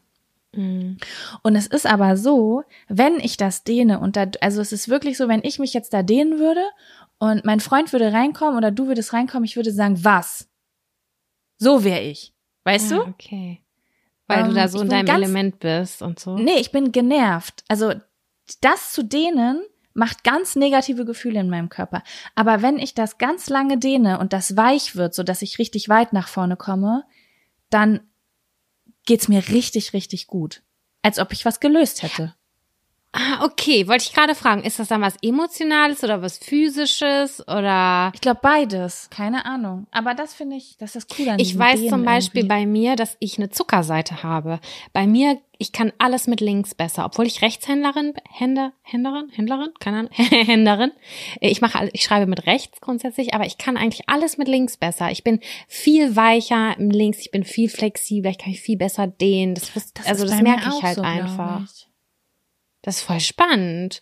Mhm. 0.53 0.97
Und 1.43 1.55
es 1.55 1.67
ist 1.67 1.85
aber 1.85 2.17
so, 2.17 2.63
wenn 2.87 3.19
ich 3.19 3.37
das 3.37 3.63
dehne 3.63 3.99
und 3.99 4.15
da, 4.15 4.27
also 4.41 4.61
es 4.61 4.71
ist 4.71 4.89
wirklich 4.89 5.17
so, 5.17 5.27
wenn 5.27 5.43
ich 5.43 5.59
mich 5.59 5.73
jetzt 5.73 5.93
da 5.93 6.03
dehnen 6.03 6.39
würde 6.39 6.63
und 7.19 7.45
mein 7.45 7.59
Freund 7.59 7.91
würde 7.93 8.13
reinkommen 8.13 8.57
oder 8.57 8.71
du 8.71 8.87
würdest 8.87 9.13
reinkommen, 9.13 9.45
ich 9.45 9.55
würde 9.55 9.71
sagen, 9.71 10.03
was? 10.03 10.49
So 11.57 11.83
wäre 11.83 12.01
ich. 12.01 12.33
Weißt 12.63 12.91
ja, 12.91 12.97
du? 12.97 13.03
Ah, 13.03 13.09
Okay. 13.09 13.61
Weil 14.27 14.41
ähm, 14.41 14.47
du 14.49 14.53
da 14.55 14.67
so 14.67 14.81
in 14.81 14.89
deinem 14.89 15.05
ganz, 15.05 15.23
Element 15.23 15.59
bist 15.59 16.01
und 16.01 16.19
so. 16.19 16.37
Nee, 16.37 16.59
ich 16.59 16.71
bin 16.71 16.91
genervt. 16.91 17.63
Also 17.69 17.93
das 18.61 18.91
zu 18.91 19.03
dehnen 19.03 19.61
macht 19.97 20.23
ganz 20.23 20.55
negative 20.55 21.05
Gefühle 21.05 21.39
in 21.39 21.49
meinem 21.49 21.69
Körper. 21.69 22.03
Aber 22.35 22.61
wenn 22.61 22.77
ich 22.77 22.93
das 22.93 23.17
ganz 23.17 23.49
lange 23.49 23.79
dehne 23.79 24.19
und 24.19 24.31
das 24.31 24.55
weich 24.55 24.95
wird, 24.95 25.15
so 25.15 25.23
dass 25.23 25.41
ich 25.41 25.57
richtig 25.57 25.89
weit 25.89 26.13
nach 26.13 26.27
vorne 26.27 26.55
komme, 26.55 27.03
dann 27.71 28.01
geht's 29.07 29.27
mir 29.27 29.47
richtig, 29.49 29.93
richtig 29.93 30.27
gut. 30.27 30.61
Als 31.01 31.17
ob 31.17 31.33
ich 31.33 31.45
was 31.45 31.59
gelöst 31.59 32.03
hätte. 32.03 32.35
Ah, 33.17 33.43
okay. 33.43 33.87
Wollte 33.87 34.05
ich 34.05 34.13
gerade 34.13 34.35
fragen, 34.35 34.61
ist 34.63 34.77
das 34.77 34.89
dann 34.89 35.01
was 35.01 35.15
Emotionales 35.23 36.03
oder 36.03 36.21
was 36.21 36.37
Physisches 36.37 37.41
oder? 37.47 38.11
Ich 38.13 38.21
glaube 38.21 38.39
beides. 38.43 39.09
Keine 39.09 39.45
Ahnung. 39.45 39.87
Aber 39.89 40.13
das 40.13 40.35
finde 40.35 40.57
ich, 40.57 40.77
das 40.77 40.95
ist 40.95 41.17
cool 41.17 41.29
an 41.29 41.39
Ich 41.39 41.57
weiß 41.57 41.87
zum 41.87 42.03
Beispiel 42.03 42.43
irgendwie. 42.43 42.47
bei 42.47 42.65
mir, 42.67 42.95
dass 42.95 43.17
ich 43.19 43.39
eine 43.39 43.49
Zuckerseite 43.49 44.21
habe. 44.21 44.59
Bei 44.93 45.07
mir, 45.07 45.39
ich 45.57 45.71
kann 45.71 45.91
alles 45.97 46.27
mit 46.27 46.41
links 46.41 46.75
besser, 46.75 47.05
obwohl 47.05 47.25
ich 47.25 47.41
Rechtshändlerin, 47.41 48.13
Händler, 48.29 48.73
Händlerin, 48.83 49.29
Händlerin, 49.31 49.69
keine 49.79 49.97
Ahnung, 49.97 50.11
Händlerin. 50.11 50.91
Ich 51.41 51.59
mache, 51.59 51.89
ich 51.93 52.03
schreibe 52.03 52.27
mit 52.27 52.45
rechts 52.45 52.81
grundsätzlich, 52.81 53.33
aber 53.33 53.47
ich 53.47 53.57
kann 53.57 53.77
eigentlich 53.77 54.07
alles 54.07 54.37
mit 54.37 54.47
links 54.47 54.77
besser. 54.77 55.09
Ich 55.09 55.23
bin 55.23 55.39
viel 55.67 56.15
weicher 56.15 56.77
im 56.77 56.91
Links, 56.91 57.17
ich 57.19 57.31
bin 57.31 57.43
viel 57.43 57.69
flexibler, 57.69 58.29
ich 58.29 58.37
kann 58.37 58.51
mich 58.51 58.61
viel 58.61 58.77
besser 58.77 59.07
dehnen. 59.07 59.55
Das, 59.55 59.73
das 59.73 60.05
also 60.05 60.27
das 60.27 60.39
merke 60.41 60.69
ich 60.69 60.83
halt 60.83 60.97
so, 60.97 61.01
einfach. 61.01 61.63
Ich. 61.65 61.87
Das 62.87 62.99
ist 62.99 63.03
voll 63.03 63.19
spannend. 63.19 64.01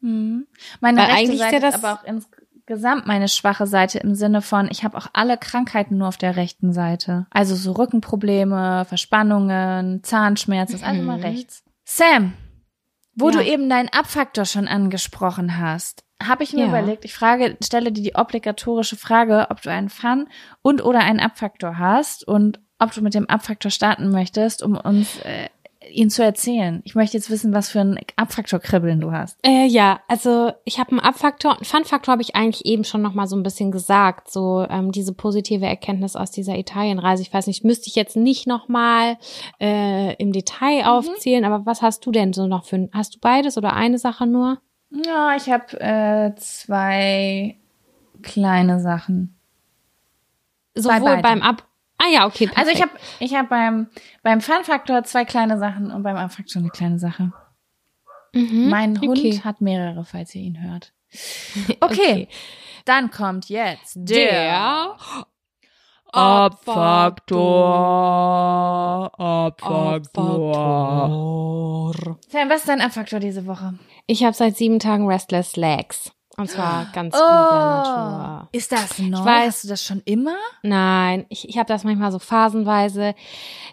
Mhm. 0.00 0.48
Meine 0.80 1.02
Weil 1.02 1.12
rechte 1.12 1.36
Seite 1.36 1.56
ist, 1.58 1.62
ja 1.62 1.68
ist 1.68 1.84
aber 1.84 2.00
auch 2.00 2.04
insgesamt 2.04 3.06
meine 3.06 3.28
schwache 3.28 3.68
Seite 3.68 4.00
im 4.00 4.16
Sinne 4.16 4.42
von, 4.42 4.66
ich 4.72 4.82
habe 4.82 4.98
auch 4.98 5.06
alle 5.12 5.38
Krankheiten 5.38 5.98
nur 5.98 6.08
auf 6.08 6.16
der 6.16 6.34
rechten 6.34 6.72
Seite. 6.72 7.28
Also 7.30 7.54
so 7.54 7.70
Rückenprobleme, 7.70 8.86
Verspannungen, 8.86 10.02
Zahnschmerzen, 10.02 10.74
ist 10.74 10.82
alles 10.82 10.98
immer 10.98 11.18
mhm. 11.18 11.22
rechts. 11.22 11.62
Sam, 11.84 12.32
wo 13.14 13.30
ja. 13.30 13.36
du 13.36 13.44
eben 13.44 13.68
deinen 13.68 13.90
Abfaktor 13.90 14.46
schon 14.46 14.66
angesprochen 14.66 15.60
hast, 15.60 16.02
habe 16.20 16.42
ich 16.42 16.52
mir 16.54 16.62
ja. 16.62 16.68
überlegt, 16.70 17.04
ich 17.04 17.14
frage, 17.14 17.56
stelle 17.62 17.92
dir 17.92 18.02
die 18.02 18.16
obligatorische 18.16 18.96
Frage, 18.96 19.46
ob 19.50 19.62
du 19.62 19.70
einen 19.70 19.90
Fun 19.90 20.26
und 20.60 20.82
oder 20.84 20.98
einen 20.98 21.20
Abfaktor 21.20 21.78
hast 21.78 22.26
und 22.26 22.58
ob 22.80 22.92
du 22.92 23.00
mit 23.00 23.14
dem 23.14 23.30
Abfaktor 23.30 23.70
starten 23.70 24.10
möchtest, 24.10 24.64
um 24.64 24.76
uns 24.76 25.20
äh, 25.20 25.50
ihn 25.94 26.10
zu 26.10 26.22
erzählen. 26.22 26.82
Ich 26.84 26.94
möchte 26.94 27.16
jetzt 27.16 27.30
wissen, 27.30 27.52
was 27.54 27.70
für 27.70 27.80
ein 27.80 27.98
Abfaktor-Kribbeln 28.16 29.00
du 29.00 29.12
hast. 29.12 29.38
Äh, 29.44 29.66
ja, 29.66 30.00
also 30.08 30.52
ich 30.64 30.78
habe 30.78 30.90
einen 30.92 31.00
Abfaktor, 31.00 31.54
einen 31.56 31.64
Fun-Faktor 31.64 32.12
habe 32.12 32.22
ich 32.22 32.34
eigentlich 32.34 32.66
eben 32.66 32.84
schon 32.84 33.02
noch 33.02 33.14
mal 33.14 33.26
so 33.26 33.36
ein 33.36 33.42
bisschen 33.42 33.70
gesagt, 33.70 34.30
so 34.30 34.66
ähm, 34.68 34.92
diese 34.92 35.12
positive 35.12 35.64
Erkenntnis 35.64 36.16
aus 36.16 36.30
dieser 36.30 36.58
Italienreise. 36.58 37.22
Ich 37.22 37.32
weiß 37.32 37.46
nicht, 37.46 37.64
müsste 37.64 37.88
ich 37.88 37.94
jetzt 37.94 38.16
nicht 38.16 38.46
noch 38.46 38.68
mal 38.68 39.16
äh, 39.60 40.14
im 40.16 40.32
Detail 40.32 40.82
mhm. 40.82 40.88
aufzählen, 40.88 41.44
aber 41.44 41.66
was 41.66 41.82
hast 41.82 42.04
du 42.06 42.10
denn 42.10 42.32
so 42.32 42.46
noch 42.46 42.64
für, 42.64 42.88
hast 42.92 43.14
du 43.14 43.18
beides 43.20 43.56
oder 43.56 43.72
eine 43.74 43.98
Sache 43.98 44.26
nur? 44.26 44.58
Ja, 44.90 45.34
ich 45.36 45.50
habe 45.50 45.80
äh, 45.80 46.34
zwei 46.36 47.56
kleine 48.22 48.80
Sachen. 48.80 49.36
Sowohl 50.74 51.22
beim 51.22 51.42
Ab 51.42 51.64
Ah 52.04 52.10
ja, 52.10 52.26
okay. 52.26 52.48
Perfekt. 52.48 52.58
Also 52.58 52.70
ich 52.72 52.82
habe 52.82 52.92
ich 53.20 53.34
hab 53.34 53.48
beim, 53.48 53.88
beim 54.22 54.40
Fun-Faktor 54.40 55.04
zwei 55.04 55.24
kleine 55.24 55.58
Sachen 55.58 55.90
und 55.90 56.02
beim 56.02 56.16
Abfaktor 56.16 56.60
eine 56.60 56.70
kleine 56.70 56.98
Sache. 56.98 57.32
Mhm, 58.32 58.68
mein 58.68 59.00
Hund 59.00 59.18
okay. 59.18 59.40
hat 59.44 59.60
mehrere, 59.60 60.04
falls 60.04 60.34
ihr 60.34 60.42
ihn 60.42 60.62
hört. 60.62 60.92
Okay. 61.78 61.78
okay. 61.80 62.28
Dann 62.84 63.10
kommt 63.10 63.48
jetzt 63.48 63.94
der, 63.94 64.96
Abfaktor. 66.14 67.44
Abfaktor. 69.18 70.60
Sam, 72.28 72.50
was 72.50 72.60
ist 72.60 72.68
dein 72.68 72.80
Abfaktor 72.80 73.20
diese 73.20 73.46
Woche? 73.46 73.74
Ich 74.06 74.22
habe 74.22 74.34
seit 74.34 74.56
sieben 74.56 74.78
Tagen 74.78 75.08
Restless 75.08 75.56
Legs. 75.56 76.12
Und 76.36 76.50
zwar 76.50 76.90
ganz 76.92 77.14
oh, 77.14 77.18
Natur. 77.20 78.48
Ist 78.50 78.72
das 78.72 78.98
neu? 78.98 79.18
Ich 79.18 79.24
weiß, 79.24 79.54
Hast 79.54 79.64
du 79.64 79.68
das 79.68 79.84
schon 79.84 80.02
immer? 80.04 80.36
Nein, 80.62 81.26
ich, 81.28 81.48
ich 81.48 81.58
habe 81.58 81.68
das 81.68 81.84
manchmal 81.84 82.10
so 82.10 82.18
phasenweise. 82.18 83.14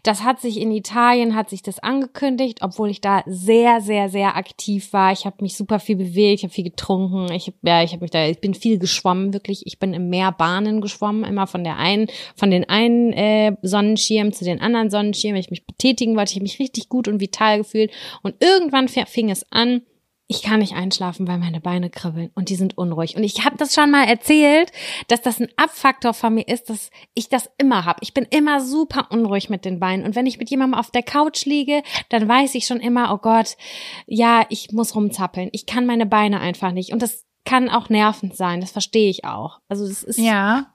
Das 0.03 0.23
hat 0.23 0.39
sich 0.39 0.59
in 0.59 0.71
Italien, 0.71 1.35
hat 1.35 1.49
sich 1.49 1.63
das 1.63 1.79
angekündigt, 1.79 2.59
obwohl 2.61 2.89
ich 2.89 3.01
da 3.01 3.23
sehr, 3.25 3.81
sehr, 3.81 4.09
sehr 4.09 4.35
aktiv 4.35 4.93
war. 4.93 5.11
Ich 5.11 5.25
habe 5.25 5.37
mich 5.41 5.57
super 5.57 5.79
viel 5.79 5.95
bewegt, 5.95 6.39
ich 6.39 6.43
habe 6.43 6.53
viel 6.53 6.63
getrunken. 6.63 7.31
Ich 7.31 7.47
hab, 7.47 7.55
ja, 7.63 7.81
ich 7.81 7.93
habe 7.93 8.03
mich 8.03 8.11
da, 8.11 8.27
ich 8.27 8.39
bin 8.39 8.53
viel 8.53 8.77
geschwommen, 8.77 9.33
wirklich. 9.33 9.65
Ich 9.65 9.79
bin 9.79 9.95
im 9.95 10.09
Meer 10.09 10.31
Bahnen 10.31 10.81
geschwommen, 10.81 11.23
immer 11.23 11.47
von 11.47 11.63
der 11.63 11.77
einen, 11.77 12.07
von 12.35 12.51
den 12.51 12.69
einen 12.69 13.11
äh, 13.13 13.55
Sonnenschirm 13.63 14.33
zu 14.33 14.45
den 14.45 14.61
anderen 14.61 14.91
Sonnenschirmen. 14.91 15.39
Ich 15.39 15.49
mich 15.49 15.65
betätigen 15.65 16.15
wollte, 16.15 16.31
ich 16.31 16.35
habe 16.35 16.43
mich 16.43 16.59
richtig 16.59 16.89
gut 16.89 17.07
und 17.07 17.19
vital 17.19 17.57
gefühlt. 17.57 17.91
Und 18.21 18.35
irgendwann 18.39 18.87
fing 18.87 19.31
es 19.31 19.45
an, 19.51 19.81
ich 20.31 20.43
kann 20.43 20.59
nicht 20.59 20.75
einschlafen, 20.75 21.27
weil 21.27 21.39
meine 21.39 21.59
Beine 21.59 21.89
kribbeln 21.89 22.31
und 22.35 22.47
die 22.47 22.55
sind 22.55 22.77
unruhig. 22.77 23.17
Und 23.17 23.23
ich 23.25 23.43
habe 23.43 23.57
das 23.57 23.75
schon 23.75 23.91
mal 23.91 24.05
erzählt, 24.05 24.71
dass 25.09 25.21
das 25.21 25.41
ein 25.41 25.49
Abfaktor 25.57 26.13
von 26.13 26.33
mir 26.33 26.47
ist, 26.47 26.69
dass 26.69 26.89
ich 27.13 27.27
das 27.27 27.51
immer 27.57 27.83
habe. 27.83 27.99
Ich 28.01 28.13
bin 28.13 28.25
immer 28.29 28.61
super 28.61 29.07
unruhig 29.09 29.49
mit 29.49 29.65
den 29.65 29.81
Beinen. 29.81 30.05
Und 30.05 30.15
wenn 30.15 30.25
ich 30.25 30.39
mit 30.39 30.49
jemandem 30.49 30.79
auf 30.79 30.89
der 30.89 31.03
Couch 31.03 31.43
liege, 31.43 31.83
dann 32.07 32.29
weiß 32.29 32.55
ich 32.55 32.65
schon 32.65 32.79
immer, 32.79 33.13
oh 33.13 33.17
Gott, 33.17 33.57
ja, 34.07 34.45
ich 34.47 34.71
muss 34.71 34.95
rumzappeln. 34.95 35.49
Ich 35.51 35.65
kann 35.65 35.85
meine 35.85 36.05
Beine 36.05 36.39
einfach 36.39 36.71
nicht. 36.71 36.93
Und 36.93 37.01
das 37.01 37.25
kann 37.43 37.69
auch 37.69 37.89
nervend 37.89 38.37
sein, 38.37 38.61
das 38.61 38.71
verstehe 38.71 39.09
ich 39.09 39.25
auch. 39.25 39.59
Also 39.67 39.85
das 39.85 40.01
ist. 40.01 40.17
Ja. 40.17 40.67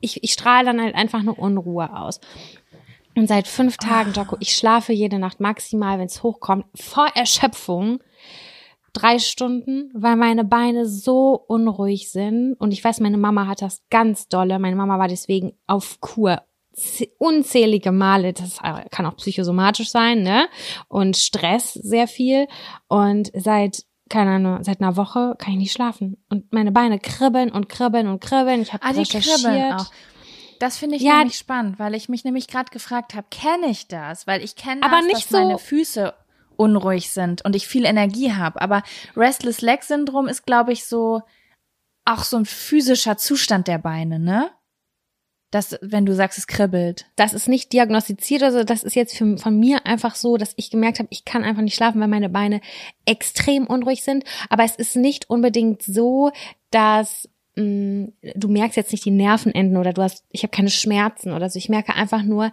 Ich, 0.00 0.24
ich 0.24 0.32
strahle 0.32 0.64
dann 0.64 0.80
halt 0.80 0.94
einfach 0.94 1.20
eine 1.20 1.34
Unruhe 1.34 1.94
aus. 1.94 2.18
Und 3.14 3.26
seit 3.26 3.46
fünf 3.46 3.76
Tagen, 3.76 4.14
Jocko, 4.14 4.38
ich 4.40 4.56
schlafe 4.56 4.94
jede 4.94 5.18
Nacht 5.18 5.38
maximal, 5.38 5.98
wenn 5.98 6.06
es 6.06 6.22
hochkommt, 6.22 6.64
vor 6.74 7.08
Erschöpfung 7.14 8.00
drei 8.92 9.18
Stunden, 9.18 9.90
weil 9.94 10.16
meine 10.16 10.44
Beine 10.44 10.86
so 10.86 11.34
unruhig 11.46 12.10
sind. 12.10 12.54
Und 12.54 12.72
ich 12.72 12.82
weiß, 12.82 13.00
meine 13.00 13.18
Mama 13.18 13.46
hat 13.46 13.62
das 13.62 13.82
ganz 13.90 14.28
dolle. 14.28 14.58
Meine 14.58 14.76
Mama 14.76 14.98
war 14.98 15.08
deswegen 15.08 15.52
auf 15.66 16.00
Kur 16.00 16.42
unzählige 17.18 17.92
Male, 17.92 18.32
das 18.32 18.58
kann 18.90 19.04
auch 19.04 19.16
psychosomatisch 19.16 19.90
sein, 19.90 20.22
ne? 20.22 20.48
Und 20.88 21.16
Stress 21.16 21.74
sehr 21.74 22.06
viel. 22.06 22.46
Und 22.88 23.30
seit 23.34 23.84
keine 24.10 24.32
Ahnung, 24.32 24.64
seit 24.64 24.80
einer 24.80 24.96
Woche 24.96 25.36
kann 25.38 25.52
ich 25.52 25.58
nicht 25.58 25.72
schlafen. 25.72 26.16
Und 26.28 26.52
meine 26.52 26.72
Beine 26.72 26.98
kribbeln 26.98 27.50
und 27.50 27.68
kribbeln 27.68 28.08
und 28.08 28.20
kribbeln. 28.20 28.60
Ich 28.60 28.72
habe 28.72 28.82
ah, 28.82 28.90
recherchiert. 28.90 29.80
Auch. 29.80 29.90
Das 30.58 30.76
finde 30.76 30.96
ich 30.96 31.02
ja, 31.02 31.18
nämlich 31.18 31.38
spannend, 31.38 31.78
weil 31.78 31.94
ich 31.94 32.08
mich 32.10 32.24
nämlich 32.24 32.46
gerade 32.48 32.70
gefragt 32.70 33.14
habe, 33.14 33.26
kenne 33.30 33.68
ich 33.68 33.88
das? 33.88 34.26
Weil 34.26 34.42
ich 34.42 34.56
kenne 34.56 34.82
das, 34.82 34.92
aber 34.92 35.02
nicht 35.02 35.22
dass 35.22 35.28
so, 35.28 35.38
meine 35.38 35.58
Füße 35.58 36.12
unruhig 36.60 37.10
sind 37.10 37.42
und 37.44 37.56
ich 37.56 37.66
viel 37.66 37.86
Energie 37.86 38.34
habe. 38.34 38.60
Aber 38.60 38.82
Restless 39.16 39.62
Leg 39.62 39.82
Syndrom 39.82 40.28
ist, 40.28 40.44
glaube 40.44 40.72
ich, 40.72 40.84
so 40.84 41.22
auch 42.04 42.22
so 42.22 42.36
ein 42.36 42.44
physischer 42.44 43.16
Zustand 43.16 43.66
der 43.66 43.78
Beine, 43.78 44.18
ne? 44.18 44.50
Das, 45.50 45.76
wenn 45.80 46.06
du 46.06 46.14
sagst, 46.14 46.38
es 46.38 46.46
kribbelt. 46.46 47.06
Das 47.16 47.32
ist 47.32 47.48
nicht 47.48 47.72
diagnostiziert, 47.72 48.44
also 48.44 48.62
das 48.62 48.84
ist 48.84 48.94
jetzt 48.94 49.16
für, 49.16 49.36
von 49.36 49.58
mir 49.58 49.84
einfach 49.84 50.14
so, 50.14 50.36
dass 50.36 50.52
ich 50.56 50.70
gemerkt 50.70 51.00
habe, 51.00 51.08
ich 51.10 51.24
kann 51.24 51.42
einfach 51.42 51.62
nicht 51.62 51.74
schlafen, 51.74 52.00
weil 52.00 52.06
meine 52.06 52.28
Beine 52.28 52.60
extrem 53.04 53.66
unruhig 53.66 54.04
sind. 54.04 54.22
Aber 54.48 54.62
es 54.62 54.76
ist 54.76 54.94
nicht 54.94 55.28
unbedingt 55.28 55.82
so, 55.82 56.30
dass 56.70 57.28
mh, 57.56 57.64
mm, 57.64 58.12
du 58.36 58.48
merkst 58.48 58.76
jetzt 58.76 58.92
nicht 58.92 59.04
die 59.04 59.10
Nervenenden 59.10 59.76
oder 59.76 59.92
du 59.92 60.02
hast, 60.02 60.24
ich 60.30 60.44
habe 60.44 60.52
keine 60.52 60.70
Schmerzen 60.70 61.32
oder 61.32 61.50
so. 61.50 61.58
Ich 61.58 61.68
merke 61.68 61.94
einfach 61.94 62.22
nur, 62.22 62.52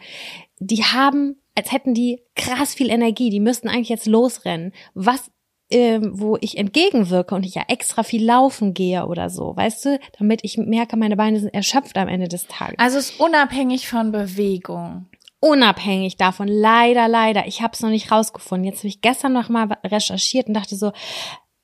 die 0.58 0.84
haben 0.84 1.36
als 1.58 1.72
hätten 1.72 1.94
die 1.94 2.22
krass 2.36 2.74
viel 2.74 2.90
Energie. 2.90 3.30
Die 3.30 3.40
müssten 3.40 3.68
eigentlich 3.68 3.90
jetzt 3.90 4.06
losrennen. 4.06 4.74
Was 4.94 5.32
ähm, 5.70 6.12
wo 6.14 6.38
ich 6.40 6.58
entgegenwirke 6.58 7.36
und 7.36 7.46
ich 7.46 7.56
ja 7.56 7.64
extra 7.68 8.04
viel 8.04 8.24
laufen 8.24 8.74
gehe 8.74 9.06
oder 9.06 9.30
so, 9.30 9.54
weißt 9.54 9.86
du, 9.86 10.00
damit 10.18 10.40
ich 10.44 10.58
merke, 10.58 10.96
meine 10.96 11.18
Beine 11.18 11.42
sind 11.42 11.54
erschöpft 11.54 11.98
am 11.98 12.08
Ende 12.08 12.30
des 12.30 12.48
Tages. 12.48 12.80
Also 12.80 12.98
es 12.98 13.10
ist 13.10 13.20
unabhängig 13.20 13.90
von 13.90 14.14
Bewegung. 14.14 15.08
Unabhängig 15.40 16.16
davon, 16.16 16.48
leider, 16.48 17.08
leider. 17.08 17.48
Ich 17.48 17.62
habe 17.62 17.74
es 17.74 17.82
noch 17.82 17.90
nicht 17.90 18.12
rausgefunden. 18.12 18.66
Jetzt 18.66 18.80
habe 18.80 18.88
ich 18.88 19.02
gestern 19.02 19.34
noch 19.34 19.50
mal 19.50 19.68
recherchiert 19.86 20.48
und 20.48 20.54
dachte 20.54 20.78
so, 20.78 20.94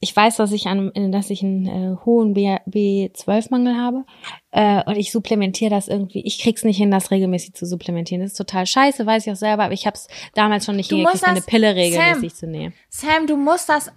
ich 0.04 0.14
weiß, 0.14 0.36
dass 0.36 0.52
ich 0.52 0.68
an, 0.68 0.92
dass 1.14 1.30
ich 1.30 1.44
einen 1.44 1.66
äh, 1.66 1.96
hohen 2.04 2.34
B, 2.34 2.58
B12-Mangel 2.68 3.78
habe 3.78 4.04
äh, 4.52 4.84
und 4.84 4.98
ich 4.98 5.14
supplementiere 5.14 5.70
das 5.70 5.88
irgendwie. 5.88 6.22
Ich 6.26 6.40
krieg's 6.40 6.66
nicht 6.66 6.76
hin, 6.76 6.92
das 6.92 7.10
regelmäßig 7.10 7.54
zu 7.54 7.66
supplementieren. 7.66 8.22
Das 8.22 8.32
ist 8.32 8.38
total 8.38 8.66
scheiße, 8.66 9.06
weiß 9.06 9.26
ich 9.26 9.32
auch 9.32 9.38
selber, 9.38 9.64
aber 9.64 9.74
ich 9.74 9.88
habe 9.88 9.96
es 9.96 10.10
damals 10.36 10.66
schon 10.66 10.76
nicht 10.76 10.92
Du 10.92 10.98
hingekriegt, 10.98 11.26
eine 11.26 11.42
Pille 11.42 11.74
regelmäßig 11.74 12.32
Sam. 12.32 12.38
zu 12.38 12.48
nehmen. 12.48 12.74
Sam, 12.90 13.28
du 13.28 13.38
musst 13.38 13.70
das. 13.70 13.94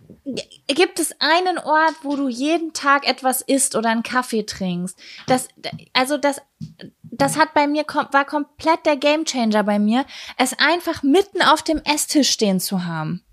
Gibt 0.68 1.00
es 1.00 1.12
einen 1.18 1.58
Ort, 1.58 1.96
wo 2.04 2.14
du 2.14 2.28
jeden 2.28 2.72
Tag 2.72 3.08
etwas 3.08 3.40
isst 3.40 3.74
oder 3.74 3.90
einen 3.90 4.04
Kaffee 4.04 4.44
trinkst? 4.44 4.96
Das, 5.26 5.48
also 5.92 6.18
das, 6.18 6.40
das 7.02 7.36
hat 7.36 7.52
bei 7.52 7.66
mir 7.66 7.84
war 8.12 8.24
komplett 8.24 8.86
der 8.86 8.96
Gamechanger 8.96 9.64
bei 9.64 9.80
mir, 9.80 10.06
es 10.38 10.56
einfach 10.56 11.02
mitten 11.02 11.42
auf 11.42 11.62
dem 11.62 11.82
Esstisch 11.84 12.30
stehen 12.30 12.60
zu 12.60 12.84
haben. 12.84 13.25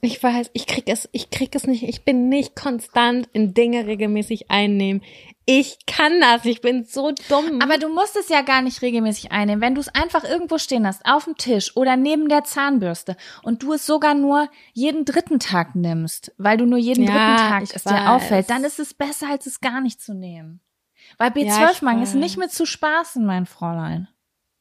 Ich 0.00 0.22
weiß, 0.22 0.50
ich 0.52 0.66
krieg 0.66 0.84
es, 0.88 1.08
ich 1.12 1.30
krieg 1.30 1.54
es 1.54 1.66
nicht. 1.66 1.82
Ich 1.84 2.04
bin 2.04 2.28
nicht 2.28 2.54
konstant 2.56 3.28
in 3.32 3.54
Dinge 3.54 3.86
regelmäßig 3.86 4.50
einnehmen. 4.50 5.02
Ich 5.44 5.78
kann 5.86 6.20
das. 6.20 6.44
Ich 6.44 6.60
bin 6.60 6.84
so 6.84 7.12
dumm. 7.28 7.60
Aber 7.62 7.78
du 7.78 7.88
musst 7.88 8.16
es 8.16 8.28
ja 8.28 8.42
gar 8.42 8.62
nicht 8.62 8.82
regelmäßig 8.82 9.30
einnehmen. 9.32 9.60
Wenn 9.62 9.74
du 9.74 9.80
es 9.80 9.88
einfach 9.88 10.24
irgendwo 10.24 10.58
stehen 10.58 10.86
hast, 10.86 11.06
auf 11.06 11.24
dem 11.24 11.36
Tisch 11.36 11.76
oder 11.76 11.96
neben 11.96 12.28
der 12.28 12.44
Zahnbürste 12.44 13.16
und 13.42 13.62
du 13.62 13.74
es 13.74 13.86
sogar 13.86 14.14
nur 14.14 14.48
jeden 14.72 15.04
dritten 15.04 15.38
Tag 15.38 15.74
nimmst, 15.76 16.32
weil 16.36 16.56
du 16.56 16.66
nur 16.66 16.78
jeden 16.78 17.04
Ja, 17.04 17.12
dritten 17.12 17.48
Tag 17.48 17.62
es 17.62 17.84
dir 17.84 18.10
auffällt, 18.10 18.50
dann 18.50 18.64
ist 18.64 18.78
es 18.80 18.92
besser, 18.94 19.28
als 19.30 19.46
es 19.46 19.60
gar 19.60 19.80
nicht 19.80 20.00
zu 20.00 20.14
nehmen. 20.14 20.60
Weil 21.18 21.32
Ja, 21.36 21.70
ich 21.70 21.78
B12-Mangel 21.78 22.02
ist 22.02 22.14
weiß. 22.14 22.20
nicht 22.20 22.36
mit 22.38 22.52
zu 22.52 22.66
spaßen, 22.66 23.24
mein 23.24 23.46
Fräulein. 23.46 24.08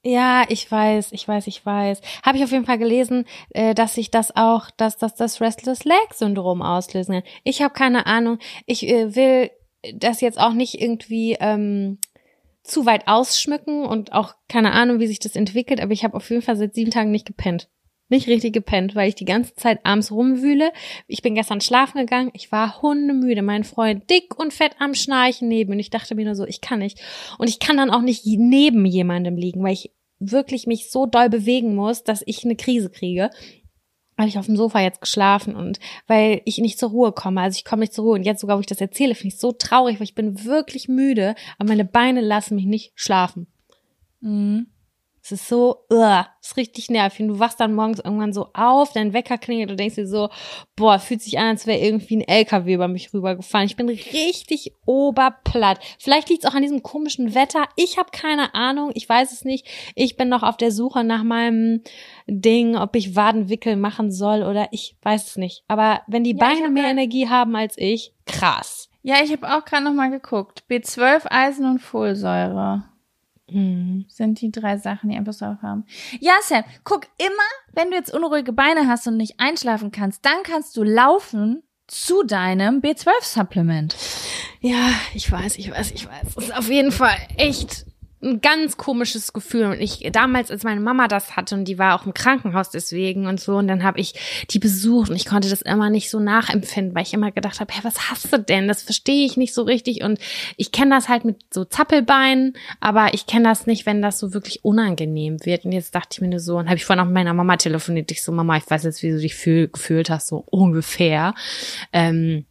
Ja, 0.07 0.45
ich 0.49 0.69
weiß, 0.71 1.13
ich 1.13 1.27
weiß, 1.27 1.47
ich 1.47 1.65
weiß. 1.65 1.99
Habe 2.23 2.37
ich 2.37 2.43
auf 2.43 2.51
jeden 2.51 2.65
Fall 2.65 2.77
gelesen, 2.77 3.25
äh, 3.49 3.73
dass 3.73 3.95
sich 3.95 4.11
das 4.11 4.35
auch, 4.35 4.69
dass 4.69 4.97
das 4.97 5.15
das 5.15 5.41
Restless 5.41 5.83
Leg 5.83 6.13
Syndrom 6.13 6.61
auslösen 6.61 7.15
kann. 7.15 7.23
Ich 7.43 7.63
habe 7.63 7.73
keine 7.73 8.05
Ahnung. 8.05 8.37
Ich 8.67 8.87
äh, 8.87 9.15
will 9.15 9.49
das 9.95 10.21
jetzt 10.21 10.39
auch 10.39 10.53
nicht 10.53 10.79
irgendwie 10.79 11.37
ähm, 11.39 11.97
zu 12.61 12.85
weit 12.85 13.07
ausschmücken 13.07 13.83
und 13.83 14.13
auch 14.13 14.35
keine 14.47 14.73
Ahnung, 14.73 14.99
wie 14.99 15.07
sich 15.07 15.17
das 15.17 15.35
entwickelt. 15.35 15.81
Aber 15.81 15.91
ich 15.91 16.03
habe 16.03 16.15
auf 16.15 16.29
jeden 16.29 16.43
Fall 16.43 16.55
seit 16.55 16.75
sieben 16.75 16.91
Tagen 16.91 17.09
nicht 17.09 17.25
gepennt. 17.25 17.67
Nicht 18.07 18.27
richtig 18.27 18.53
gepennt, 18.53 18.93
weil 18.93 19.09
ich 19.09 19.15
die 19.15 19.25
ganze 19.25 19.55
Zeit 19.55 19.79
abends 19.83 20.11
rumwühle. 20.11 20.71
Ich 21.07 21.23
bin 21.23 21.33
gestern 21.33 21.59
schlafen 21.59 21.99
gegangen. 21.99 22.29
Ich 22.33 22.51
war 22.51 22.81
hundemüde. 22.81 23.41
Mein 23.41 23.63
Freund 23.63 24.07
dick 24.11 24.37
und 24.37 24.53
fett 24.53 24.73
am 24.79 24.93
Schnarchen 24.93 25.47
neben. 25.47 25.71
Und 25.71 25.79
ich 25.79 25.89
dachte 25.89 26.13
mir 26.13 26.25
nur 26.25 26.35
so, 26.35 26.45
ich 26.45 26.61
kann 26.61 26.79
nicht. 26.79 26.99
Und 27.39 27.49
ich 27.49 27.59
kann 27.59 27.77
dann 27.77 27.89
auch 27.89 28.01
nicht 28.01 28.23
neben 28.25 28.85
jemandem 28.85 29.37
liegen, 29.37 29.63
weil 29.63 29.73
ich 29.73 29.91
wirklich 30.19 30.67
mich 30.67 30.91
so 30.91 31.07
doll 31.07 31.29
bewegen 31.29 31.75
muss, 31.75 32.03
dass 32.03 32.23
ich 32.25 32.43
eine 32.43 32.55
Krise 32.55 32.91
kriege. 32.91 33.31
Habe 34.17 34.29
ich 34.29 34.37
auf 34.37 34.45
dem 34.45 34.55
Sofa 34.55 34.79
jetzt 34.79 35.01
geschlafen 35.01 35.55
und 35.55 35.79
weil 36.07 36.41
ich 36.45 36.59
nicht 36.59 36.79
zur 36.79 36.91
Ruhe 36.91 37.11
komme. 37.11 37.41
Also 37.41 37.57
ich 37.57 37.65
komme 37.65 37.81
nicht 37.81 37.93
zur 37.93 38.05
Ruhe. 38.05 38.13
Und 38.13 38.23
jetzt 38.23 38.39
sogar, 38.39 38.57
wo 38.57 38.61
ich 38.61 38.67
das 38.67 38.79
erzähle, 38.79 39.15
finde 39.15 39.33
ich 39.33 39.41
so 39.41 39.51
traurig, 39.51 39.99
weil 39.99 40.05
ich 40.05 40.15
bin 40.15 40.45
wirklich 40.45 40.87
müde, 40.87 41.33
aber 41.57 41.69
meine 41.69 41.85
Beine 41.85 42.21
lassen 42.21 42.55
mich 42.55 42.65
nicht 42.65 42.91
schlafen. 42.95 43.47
Mhm. 44.21 44.67
Es 45.25 45.31
ist 45.31 45.47
so, 45.47 45.77
uh, 45.91 46.21
ist 46.39 46.55
richtig 46.55 46.91
nervig. 46.91 47.21
Und 47.21 47.29
du 47.29 47.39
wachst 47.39 47.59
dann 47.59 47.73
morgens 47.73 47.97
irgendwann 47.97 48.31
so 48.31 48.49
auf, 48.53 48.93
dein 48.93 49.11
Wecker 49.11 49.39
klingelt 49.39 49.71
und 49.71 49.79
denkst 49.79 49.95
dir 49.95 50.05
so, 50.05 50.29
boah, 50.75 50.99
fühlt 50.99 51.23
sich 51.23 51.39
an, 51.39 51.47
als 51.47 51.65
wäre 51.65 51.79
irgendwie 51.79 52.17
ein 52.17 52.27
LKW 52.27 52.75
über 52.75 52.87
mich 52.87 53.11
rübergefahren. 53.11 53.65
Ich 53.65 53.75
bin 53.75 53.89
richtig 53.89 54.73
oberplatt. 54.85 55.79
Vielleicht 55.97 56.29
liegt 56.29 56.43
es 56.43 56.49
auch 56.51 56.53
an 56.53 56.61
diesem 56.61 56.83
komischen 56.83 57.33
Wetter. 57.33 57.65
Ich 57.75 57.97
habe 57.97 58.11
keine 58.11 58.53
Ahnung, 58.53 58.91
ich 58.93 59.09
weiß 59.09 59.31
es 59.31 59.45
nicht. 59.45 59.65
Ich 59.95 60.15
bin 60.15 60.29
noch 60.29 60.43
auf 60.43 60.57
der 60.57 60.69
Suche 60.69 61.03
nach 61.03 61.23
meinem 61.23 61.81
Ding, 62.27 62.75
ob 62.75 62.95
ich 62.95 63.15
Wadenwickel 63.15 63.77
machen 63.77 64.11
soll 64.11 64.43
oder 64.43 64.67
ich 64.69 64.95
weiß 65.01 65.29
es 65.29 65.37
nicht. 65.37 65.63
Aber 65.67 66.01
wenn 66.05 66.23
die 66.23 66.35
Ja, 66.37 66.45
Beine 66.45 66.69
mehr 66.69 66.91
Energie 66.91 67.27
haben 67.29 67.55
als 67.55 67.79
ich, 67.79 68.13
krass. 68.27 68.89
Ja, 69.01 69.15
ich 69.23 69.31
habe 69.31 69.57
auch 69.57 69.65
gerade 69.65 69.85
noch 69.85 69.93
mal 69.93 70.11
geguckt. 70.11 70.65
B12, 70.69 71.25
Eisen 71.31 71.65
und 71.65 71.79
Folsäure 71.79 72.83
Mhm. 73.49 74.05
sind 74.07 74.41
die 74.41 74.51
drei 74.51 74.77
Sachen, 74.77 75.09
die 75.09 75.17
einfach 75.17 75.33
so 75.33 75.45
haben. 75.45 75.85
Ja, 76.19 76.33
Sam, 76.41 76.63
guck 76.83 77.07
immer, 77.17 77.29
wenn 77.73 77.91
du 77.91 77.95
jetzt 77.95 78.13
unruhige 78.13 78.53
Beine 78.53 78.87
hast 78.87 79.07
und 79.07 79.17
nicht 79.17 79.39
einschlafen 79.39 79.91
kannst, 79.91 80.25
dann 80.25 80.43
kannst 80.43 80.75
du 80.77 80.83
laufen 80.83 81.61
zu 81.87 82.23
deinem 82.23 82.81
B12-Supplement. 82.81 83.95
Ja, 84.61 84.89
ich 85.13 85.31
weiß, 85.31 85.57
ich 85.57 85.69
weiß, 85.69 85.91
ich 85.91 86.07
weiß. 86.07 86.37
Es 86.37 86.45
ist 86.45 86.57
auf 86.57 86.69
jeden 86.69 86.91
Fall 86.91 87.15
echt 87.37 87.85
ein 88.25 88.41
ganz 88.41 88.77
komisches 88.77 89.33
Gefühl. 89.33 89.65
Und 89.65 89.79
ich 89.79 90.09
damals, 90.11 90.51
als 90.51 90.63
meine 90.63 90.81
Mama 90.81 91.07
das 91.07 91.35
hatte 91.35 91.55
und 91.55 91.65
die 91.65 91.77
war 91.77 91.99
auch 91.99 92.05
im 92.05 92.13
Krankenhaus 92.13 92.69
deswegen 92.69 93.27
und 93.27 93.39
so, 93.39 93.57
und 93.57 93.67
dann 93.67 93.83
habe 93.83 93.99
ich 93.99 94.13
die 94.49 94.59
besucht 94.59 95.09
und 95.09 95.15
ich 95.15 95.25
konnte 95.25 95.49
das 95.49 95.61
immer 95.61 95.89
nicht 95.89 96.09
so 96.09 96.19
nachempfinden, 96.19 96.95
weil 96.95 97.03
ich 97.03 97.13
immer 97.13 97.31
gedacht 97.31 97.59
habe, 97.59 97.73
hey, 97.73 97.83
was 97.83 98.09
hast 98.09 98.33
du 98.33 98.39
denn? 98.39 98.67
Das 98.67 98.81
verstehe 98.81 99.25
ich 99.25 99.37
nicht 99.37 99.53
so 99.53 99.63
richtig. 99.63 100.03
Und 100.03 100.19
ich 100.57 100.71
kenne 100.71 100.95
das 100.95 101.07
halt 101.07 101.25
mit 101.25 101.37
so 101.53 101.65
Zappelbeinen, 101.65 102.53
aber 102.79 103.13
ich 103.13 103.27
kenne 103.27 103.45
das 103.49 103.67
nicht, 103.67 103.85
wenn 103.85 104.01
das 104.01 104.19
so 104.19 104.33
wirklich 104.33 104.65
unangenehm 104.65 105.45
wird. 105.45 105.65
Und 105.65 105.71
jetzt 105.71 105.93
dachte 105.95 106.09
ich 106.13 106.21
mir 106.21 106.29
nur 106.29 106.39
so, 106.39 106.57
und 106.57 106.65
habe 106.65 106.77
ich 106.77 106.85
vorhin 106.85 107.01
auch 107.01 107.05
mit 107.07 107.13
meiner 107.13 107.33
Mama 107.33 107.57
telefoniert, 107.57 108.11
ich 108.11 108.23
so, 108.23 108.31
Mama, 108.31 108.57
ich 108.57 108.69
weiß 108.69 108.83
jetzt, 108.83 109.03
wie 109.03 109.11
du 109.11 109.19
dich 109.19 109.35
fühl, 109.35 109.67
gefühlt 109.67 110.09
hast, 110.09 110.27
so 110.27 110.43
ungefähr. 110.49 111.33
Ähm, 111.93 112.45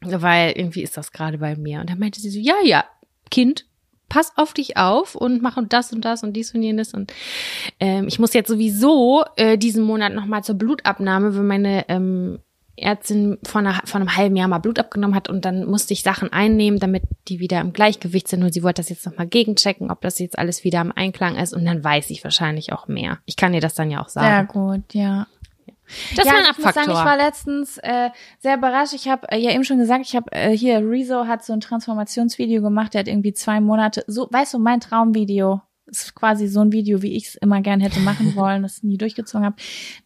weil 0.00 0.52
irgendwie 0.52 0.82
ist 0.82 0.96
das 0.96 1.12
gerade 1.12 1.38
bei 1.38 1.56
mir. 1.56 1.80
Und 1.80 1.90
dann 1.90 1.98
meinte 1.98 2.20
sie 2.20 2.30
so, 2.30 2.38
ja, 2.40 2.56
ja, 2.64 2.84
Kind, 3.30 3.66
pass 4.12 4.36
auf 4.36 4.52
dich 4.52 4.76
auf 4.76 5.14
und 5.14 5.40
mach 5.40 5.56
und 5.56 5.72
das 5.72 5.90
und 5.90 6.04
das 6.04 6.22
und 6.22 6.34
dies 6.34 6.54
und 6.54 6.62
jenes. 6.62 6.92
Und 6.92 7.14
ähm, 7.80 8.06
ich 8.06 8.18
muss 8.18 8.34
jetzt 8.34 8.48
sowieso 8.48 9.24
äh, 9.36 9.56
diesen 9.56 9.82
Monat 9.82 10.12
nochmal 10.12 10.44
zur 10.44 10.54
Blutabnahme, 10.54 11.34
weil 11.34 11.44
meine 11.44 11.88
ähm, 11.88 12.38
Ärztin 12.76 13.38
vor, 13.42 13.60
einer, 13.60 13.80
vor 13.86 14.02
einem 14.02 14.14
halben 14.14 14.36
Jahr 14.36 14.48
mal 14.48 14.58
Blut 14.58 14.78
abgenommen 14.78 15.16
hat 15.16 15.30
und 15.30 15.46
dann 15.46 15.64
musste 15.64 15.94
ich 15.94 16.02
Sachen 16.02 16.30
einnehmen, 16.30 16.78
damit 16.78 17.04
die 17.28 17.40
wieder 17.40 17.62
im 17.62 17.72
Gleichgewicht 17.72 18.28
sind 18.28 18.42
und 18.42 18.52
sie 18.52 18.62
wollte 18.62 18.82
das 18.82 18.90
jetzt 18.90 19.06
nochmal 19.06 19.28
gegenchecken, 19.28 19.90
ob 19.90 20.02
das 20.02 20.18
jetzt 20.18 20.38
alles 20.38 20.62
wieder 20.62 20.82
im 20.82 20.92
Einklang 20.94 21.36
ist 21.36 21.54
und 21.54 21.64
dann 21.64 21.82
weiß 21.82 22.10
ich 22.10 22.22
wahrscheinlich 22.22 22.74
auch 22.74 22.88
mehr. 22.88 23.18
Ich 23.24 23.36
kann 23.36 23.54
dir 23.54 23.60
das 23.62 23.72
dann 23.72 23.90
ja 23.90 24.02
auch 24.02 24.10
Sehr 24.10 24.22
sagen. 24.22 24.48
gut, 24.48 24.92
ja. 24.92 25.26
Das 26.16 26.26
ja, 26.26 26.32
ist 26.32 26.40
mein 26.40 26.50
ich 26.50 26.58
muss 26.58 26.74
sagen, 26.74 26.90
Abfaktor. 26.90 26.94
ich 26.94 27.04
war 27.04 27.16
letztens 27.16 27.78
äh, 27.78 28.10
sehr 28.38 28.56
überrascht. 28.56 28.94
Ich 28.94 29.08
habe 29.08 29.30
äh, 29.30 29.38
ja 29.38 29.52
eben 29.52 29.64
schon 29.64 29.78
gesagt, 29.78 30.04
ich 30.06 30.16
habe 30.16 30.30
äh, 30.32 30.56
hier 30.56 30.78
Rezo 30.78 31.26
hat 31.26 31.44
so 31.44 31.52
ein 31.52 31.60
Transformationsvideo 31.60 32.62
gemacht. 32.62 32.94
Der 32.94 33.00
hat 33.00 33.08
irgendwie 33.08 33.32
zwei 33.32 33.60
Monate. 33.60 34.04
So, 34.06 34.28
weißt 34.30 34.54
du, 34.54 34.58
mein 34.58 34.80
Traumvideo 34.80 35.62
ist 35.86 36.14
quasi 36.14 36.48
so 36.48 36.60
ein 36.60 36.72
Video, 36.72 37.02
wie 37.02 37.16
ich 37.16 37.28
es 37.28 37.34
immer 37.36 37.60
gern 37.60 37.80
hätte 37.80 38.00
machen 38.00 38.34
wollen, 38.36 38.62
das 38.62 38.82
nie 38.82 38.96
durchgezogen 38.96 39.44
habe. 39.44 39.56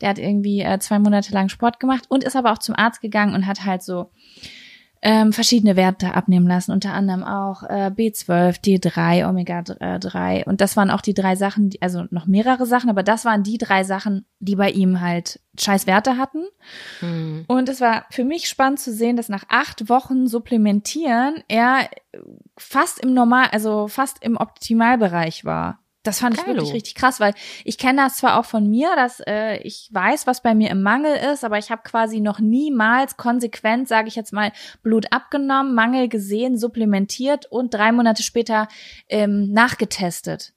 Der 0.00 0.10
hat 0.10 0.18
irgendwie 0.18 0.60
äh, 0.60 0.78
zwei 0.78 0.98
Monate 0.98 1.32
lang 1.32 1.48
Sport 1.48 1.80
gemacht 1.80 2.04
und 2.08 2.24
ist 2.24 2.36
aber 2.36 2.52
auch 2.52 2.58
zum 2.58 2.74
Arzt 2.74 3.00
gegangen 3.00 3.34
und 3.34 3.46
hat 3.46 3.64
halt 3.64 3.82
so 3.82 4.10
ähm, 5.02 5.32
verschiedene 5.32 5.76
Werte 5.76 6.14
abnehmen 6.14 6.46
lassen, 6.46 6.72
unter 6.72 6.92
anderem 6.92 7.22
auch 7.22 7.62
äh, 7.64 7.90
B12, 7.94 8.60
D3, 8.62 9.28
Omega 9.28 9.62
3 9.62 10.44
und 10.46 10.60
das 10.60 10.76
waren 10.76 10.90
auch 10.90 11.00
die 11.00 11.14
drei 11.14 11.36
Sachen, 11.36 11.70
die, 11.70 11.82
also 11.82 12.04
noch 12.10 12.26
mehrere 12.26 12.66
Sachen, 12.66 12.90
aber 12.90 13.02
das 13.02 13.24
waren 13.24 13.42
die 13.42 13.58
drei 13.58 13.84
Sachen, 13.84 14.24
die 14.40 14.56
bei 14.56 14.70
ihm 14.70 15.00
halt 15.00 15.40
scheiß 15.58 15.86
Werte 15.86 16.16
hatten. 16.16 16.46
Hm. 17.00 17.44
Und 17.46 17.68
es 17.68 17.80
war 17.80 18.06
für 18.10 18.24
mich 18.24 18.48
spannend 18.48 18.80
zu 18.80 18.92
sehen, 18.92 19.16
dass 19.16 19.28
nach 19.28 19.44
acht 19.48 19.88
Wochen 19.88 20.26
Supplementieren 20.26 21.42
er 21.48 21.88
fast 22.56 22.98
im 23.00 23.14
Normal, 23.14 23.48
also 23.52 23.88
fast 23.88 24.22
im 24.22 24.36
Optimalbereich 24.36 25.44
war. 25.44 25.78
Das 26.06 26.20
fand 26.20 26.36
ich 26.36 26.44
Geilo. 26.44 26.56
wirklich 26.56 26.74
richtig 26.74 26.94
krass, 26.94 27.20
weil 27.20 27.34
ich 27.64 27.78
kenne 27.78 28.02
das 28.02 28.18
zwar 28.18 28.38
auch 28.38 28.44
von 28.44 28.68
mir, 28.68 28.94
dass 28.96 29.20
äh, 29.26 29.56
ich 29.58 29.88
weiß, 29.92 30.26
was 30.26 30.42
bei 30.42 30.54
mir 30.54 30.70
im 30.70 30.82
Mangel 30.82 31.16
ist, 31.32 31.44
aber 31.44 31.58
ich 31.58 31.70
habe 31.70 31.82
quasi 31.82 32.20
noch 32.20 32.38
niemals 32.38 33.16
konsequent, 33.16 33.88
sage 33.88 34.08
ich 34.08 34.16
jetzt 34.16 34.32
mal, 34.32 34.52
Blut 34.82 35.12
abgenommen, 35.12 35.74
Mangel 35.74 36.08
gesehen, 36.08 36.56
supplementiert 36.58 37.46
und 37.46 37.74
drei 37.74 37.92
Monate 37.92 38.22
später 38.22 38.68
ähm, 39.08 39.52
nachgetestet. 39.52 40.52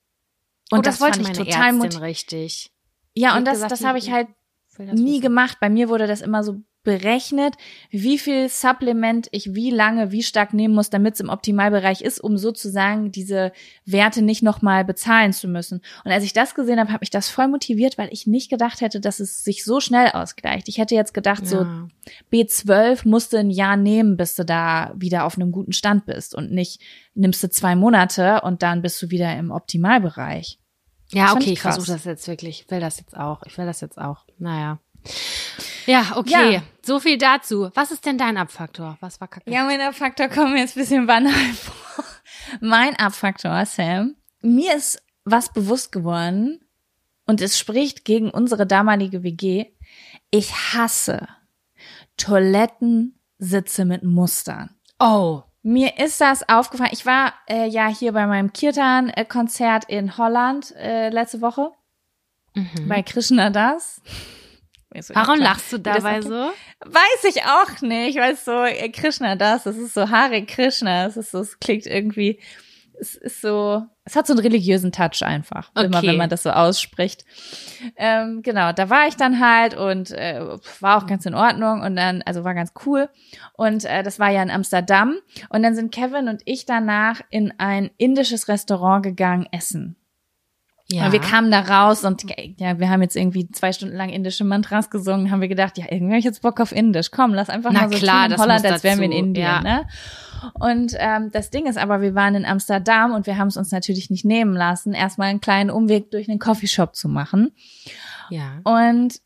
Und 0.71 0.79
oh, 0.79 0.81
das, 0.81 1.01
wollte 1.01 1.23
fand 1.23 1.37
ich 1.37 1.45
total 1.45 1.81
Ärztin 1.81 2.01
richtig. 2.01 2.71
Ja, 3.15 3.37
und 3.37 3.45
das, 3.45 3.55
gesagt, 3.55 3.71
das 3.71 3.83
habe 3.83 3.97
ich 3.97 4.11
halt 4.11 4.27
das 4.77 4.99
nie 4.99 5.19
gemacht. 5.19 5.57
Bei 5.59 5.69
mir 5.69 5.89
wurde 5.89 6.07
das 6.07 6.21
immer 6.21 6.43
so 6.43 6.61
berechnet, 6.83 7.55
wie 7.89 8.17
viel 8.17 8.47
Supplement 8.49 9.27
ich 9.31 9.53
wie 9.53 9.69
lange, 9.69 10.11
wie 10.11 10.23
stark 10.23 10.53
nehmen 10.53 10.73
muss, 10.73 10.89
damit 10.89 11.15
es 11.15 11.19
im 11.19 11.29
Optimalbereich 11.29 12.01
ist, 12.01 12.19
um 12.19 12.37
sozusagen 12.37 13.11
diese 13.11 13.51
Werte 13.85 14.21
nicht 14.21 14.43
nochmal 14.43 14.85
bezahlen 14.85 15.33
zu 15.33 15.47
müssen. 15.47 15.81
Und 16.05 16.11
als 16.11 16.23
ich 16.23 16.33
das 16.33 16.55
gesehen 16.55 16.79
habe, 16.79 16.91
habe 16.91 17.03
ich 17.03 17.09
das 17.09 17.29
voll 17.29 17.47
motiviert, 17.47 17.97
weil 17.97 18.09
ich 18.11 18.27
nicht 18.27 18.49
gedacht 18.49 18.81
hätte, 18.81 19.01
dass 19.01 19.19
es 19.19 19.43
sich 19.43 19.65
so 19.65 19.79
schnell 19.79 20.09
ausgleicht. 20.11 20.69
Ich 20.69 20.77
hätte 20.77 20.95
jetzt 20.95 21.13
gedacht, 21.13 21.45
so 21.45 21.63
Ja. 21.63 21.87
B12 22.31 23.07
musst 23.07 23.33
du 23.33 23.37
ein 23.37 23.49
Jahr 23.49 23.75
nehmen, 23.75 24.15
bis 24.17 24.35
du 24.35 24.45
da 24.45 24.93
wieder 24.95 25.25
auf 25.25 25.35
einem 25.35 25.51
guten 25.51 25.73
Stand 25.73 26.05
bist 26.05 26.33
und 26.33 26.51
nicht 26.51 26.81
nimmst 27.13 27.43
du 27.43 27.49
zwei 27.49 27.75
Monate 27.75 28.41
und 28.41 28.63
dann 28.63 28.81
bist 28.81 29.01
du 29.01 29.09
wieder 29.09 29.37
im 29.37 29.51
Optimalbereich. 29.51 30.59
Ja, 31.11 31.33
okay, 31.33 31.41
ich 31.41 31.51
ich 31.53 31.61
versuche 31.61 31.87
das 31.91 32.05
jetzt 32.05 32.27
wirklich. 32.27 32.61
Ich 32.61 32.71
will 32.71 32.79
das 32.79 32.99
jetzt 32.99 33.17
auch. 33.17 33.41
Ich 33.45 33.57
will 33.57 33.65
das 33.65 33.81
jetzt 33.81 33.97
auch. 33.97 34.25
Naja. 34.37 34.79
Ja, 35.89 36.13
okay. 36.17 36.53
Ja. 36.53 36.61
So 36.85 36.99
viel 36.99 37.17
dazu. 37.17 37.69
Was 37.73 37.91
ist 37.91 38.05
denn 38.05 38.17
dein 38.17 38.37
Abfaktor? 38.37 38.97
Was 38.99 39.19
war 39.19 39.27
kacke? 39.27 39.49
Ja, 39.51 39.63
mein 39.63 39.81
Abfaktor 39.81 40.27
kommt 40.27 40.51
mir 40.53 40.59
jetzt 40.59 40.75
ein 40.77 40.81
bisschen 40.81 41.07
banal 41.07 41.31
vor. 41.53 42.05
Mein 42.61 42.95
Abfaktor, 42.95 43.65
Sam, 43.65 44.15
mir 44.41 44.75
ist 44.75 45.01
was 45.25 45.51
bewusst 45.53 45.91
geworden 45.91 46.59
und 47.25 47.41
es 47.41 47.57
spricht 47.59 48.05
gegen 48.05 48.29
unsere 48.31 48.65
damalige 48.65 49.23
WG. 49.23 49.65
Ich 50.31 50.53
hasse 50.73 51.27
Toiletten 52.17 53.17
Sitze 53.37 53.85
mit 53.85 54.03
Mustern. 54.03 54.75
Oh. 54.99 55.43
Mir 55.61 55.97
ist 55.99 56.19
das 56.21 56.47
aufgefallen. 56.47 56.91
Ich 56.93 57.05
war 57.05 57.33
äh, 57.47 57.67
ja 57.67 57.87
hier 57.87 58.13
bei 58.13 58.25
meinem 58.27 58.51
Kirtan-Konzert 58.53 59.85
in 59.85 60.17
Holland 60.17 60.73
äh, 60.75 61.09
letzte 61.09 61.41
Woche 61.41 61.71
Mhm. 62.55 62.87
bei 62.87 63.03
Krishna 63.03 63.51
Das. 63.51 64.01
So 65.01 65.13
Warum 65.13 65.39
lachst 65.39 65.71
du 65.71 65.77
dabei 65.77 66.21
so? 66.21 66.29
Weiß 66.31 67.23
ich 67.27 67.43
auch 67.43 67.81
nicht, 67.81 68.17
weil 68.17 68.33
es 68.33 68.43
so 68.43 68.63
äh, 68.63 68.89
Krishna 68.89 69.35
Das, 69.35 69.63
das 69.63 69.77
ist 69.77 69.93
so 69.93 70.09
Hare 70.09 70.43
Krishna, 70.45 71.05
es 71.05 71.15
ist 71.15 71.31
so, 71.31 71.39
es 71.39 71.59
klingt 71.59 71.85
irgendwie, 71.85 72.39
es 72.99 73.15
ist 73.15 73.41
so, 73.41 73.83
es 74.03 74.15
hat 74.15 74.25
so 74.25 74.33
einen 74.33 74.41
religiösen 74.41 74.91
Touch 74.91 75.21
einfach, 75.23 75.71
immer 75.75 75.99
Okay. 75.99 76.07
wenn 76.07 76.17
man 76.17 76.29
das 76.29 76.41
so 76.43 76.49
ausspricht. 76.49 77.23
Ähm, 77.95 78.41
genau, 78.41 78.71
da 78.73 78.89
war 78.89 79.07
ich 79.07 79.15
dann 79.15 79.39
halt 79.39 79.75
und 79.75 80.09
äh, 80.11 80.41
war 80.79 80.97
auch 80.97 81.05
ganz 81.05 81.25
in 81.27 81.35
Ordnung 81.35 81.81
und 81.81 81.95
dann, 81.95 82.23
also 82.23 82.43
war 82.43 82.55
ganz 82.55 82.73
cool. 82.85 83.09
Und 83.53 83.85
äh, 83.85 84.01
das 84.01 84.19
war 84.19 84.31
ja 84.31 84.41
in 84.41 84.49
Amsterdam. 84.49 85.17
Und 85.49 85.61
dann 85.61 85.75
sind 85.75 85.93
Kevin 85.93 86.27
und 86.27 86.41
ich 86.45 86.65
danach 86.65 87.21
in 87.29 87.53
ein 87.59 87.91
indisches 87.97 88.47
Restaurant 88.47 89.03
gegangen 89.03 89.47
essen. 89.51 89.95
Und 90.91 91.11
wir 91.11 91.21
kamen 91.21 91.51
da 91.51 91.59
raus 91.59 92.03
und 92.03 92.25
ja, 92.57 92.79
wir 92.79 92.89
haben 92.89 93.03
jetzt 93.03 93.15
irgendwie 93.15 93.47
zwei 93.51 93.71
Stunden 93.73 93.95
lang 93.95 94.09
indische 94.09 94.43
Mantras 94.43 94.89
gesungen, 94.89 95.29
haben 95.29 95.39
wir 95.39 95.47
gedacht, 95.47 95.77
ja, 95.77 95.85
irgendwie 95.89 96.13
hab 96.13 96.19
ich 96.19 96.25
jetzt 96.25 96.41
Bock 96.41 96.59
auf 96.59 96.71
Indisch. 96.71 97.11
Komm, 97.11 97.35
lass 97.35 97.49
einfach 97.49 97.71
Na 97.71 97.81
mal 97.81 97.93
so 97.93 97.99
klar, 97.99 98.23
tun 98.23 98.25
in 98.25 98.31
das 98.31 98.41
Holland, 98.41 98.65
als 98.65 98.83
wären 98.83 98.97
wir 98.97 99.05
in 99.05 99.11
Indien. 99.11 99.45
ja. 99.45 99.61
Ne? 99.61 99.87
Und 100.53 100.95
ähm, 100.97 101.29
das 101.31 101.51
Ding 101.51 101.67
ist 101.67 101.77
aber, 101.77 102.01
wir 102.01 102.15
waren 102.15 102.33
in 102.33 102.45
Amsterdam 102.45 103.13
und 103.13 103.27
wir 103.27 103.37
haben 103.37 103.49
es 103.49 103.57
uns 103.57 103.71
natürlich 103.71 104.09
nicht 104.09 104.25
nehmen 104.25 104.55
lassen, 104.55 104.93
erstmal 104.93 105.27
einen 105.27 105.41
kleinen 105.41 105.69
Umweg 105.69 106.09
durch 106.09 106.27
einen 106.27 106.39
Coffeeshop 106.39 106.95
zu 106.95 107.07
machen. 107.07 107.51
Ja. 108.31 108.59
Und 108.63 109.19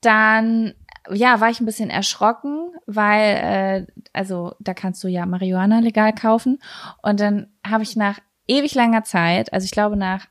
dann, 0.00 0.74
ja, 1.10 1.40
war 1.40 1.50
ich 1.50 1.60
ein 1.60 1.66
bisschen 1.66 1.90
erschrocken, 1.90 2.70
weil, 2.86 3.22
äh, 3.22 3.86
also 4.12 4.54
da 4.60 4.72
kannst 4.72 5.02
du 5.02 5.08
ja 5.08 5.26
Marihuana 5.26 5.80
legal 5.80 6.12
kaufen. 6.12 6.60
Und 7.02 7.18
dann 7.18 7.48
habe 7.66 7.82
ich 7.82 7.96
nach 7.96 8.20
ewig 8.46 8.74
langer 8.76 9.02
Zeit, 9.02 9.52
also 9.52 9.64
ich 9.64 9.72
glaube 9.72 9.96
nach 9.96 10.26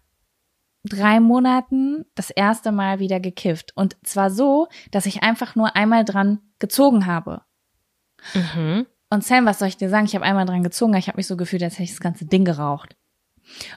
drei 0.88 1.20
Monaten, 1.20 2.06
das 2.16 2.30
erste 2.30 2.72
Mal 2.72 3.00
wieder 3.00 3.20
gekifft. 3.20 3.72
Und 3.76 3.96
zwar 4.04 4.30
so, 4.30 4.68
dass 4.92 5.06
ich 5.06 5.24
einfach 5.24 5.56
nur 5.56 5.76
einmal 5.76 6.06
dran 6.06 6.40
gezogen 6.60 7.06
habe. 7.06 7.42
Mhm. 8.34 8.86
Und 9.10 9.24
Sam, 9.24 9.46
was 9.46 9.60
soll 9.60 9.68
ich 9.70 9.78
dir 9.78 9.90
sagen? 9.90 10.06
Ich 10.06 10.16
habe 10.16 10.26
einmal 10.26 10.46
dran 10.46 10.64
gezogen, 10.64 10.94
ich 10.96 11.08
habe 11.08 11.18
mich 11.18 11.28
so 11.28 11.38
gefühlt, 11.38 11.64
als 11.64 11.74
hätte 11.76 11.84
ich 11.84 11.92
das 11.92 12.00
ganze 12.02 12.26
Ding 12.26 12.44
geraucht. 12.46 12.96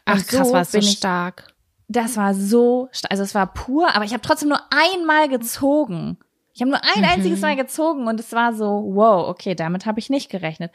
Ach 0.04 0.14
Und 0.16 0.26
krass, 0.26 0.48
so 0.48 0.52
war 0.54 0.62
es 0.62 0.72
so 0.72 0.78
ich- 0.78 0.90
stark. 0.92 1.54
Das 1.92 2.16
war 2.16 2.34
so, 2.34 2.88
sta- 2.92 3.08
also 3.10 3.24
es 3.24 3.34
war 3.34 3.52
pur, 3.52 3.94
aber 3.96 4.04
ich 4.04 4.12
habe 4.12 4.22
trotzdem 4.22 4.48
nur 4.48 4.60
einmal 4.70 5.28
gezogen. 5.28 6.18
Ich 6.60 6.62
habe 6.62 6.72
nur 6.72 6.84
ein 6.84 7.02
Mhm. 7.02 7.08
einziges 7.08 7.40
Mal 7.40 7.56
gezogen 7.56 8.06
und 8.06 8.20
es 8.20 8.32
war 8.32 8.52
so, 8.52 8.82
wow, 8.92 9.28
okay, 9.30 9.54
damit 9.54 9.86
habe 9.86 9.98
ich 9.98 10.10
nicht 10.10 10.28
gerechnet. 10.28 10.70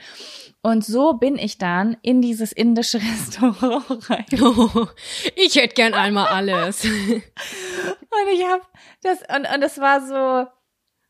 Und 0.64 0.84
so 0.84 1.14
bin 1.14 1.38
ich 1.38 1.60
dann 1.60 1.96
in 2.02 2.24
dieses 2.24 2.52
indische 2.52 3.00
Restaurant 3.02 4.10
rein. 4.10 4.26
ich 5.36 5.54
hätte 5.58 5.76
gern 5.76 5.94
einmal 5.94 6.26
alles. 6.30 6.84
Und 6.86 8.34
ich 8.34 8.44
habe 8.46 8.64
das 9.04 9.20
und 9.36 9.46
und 9.54 9.62
es 9.62 9.78
war 9.78 10.02
so, 10.02 10.50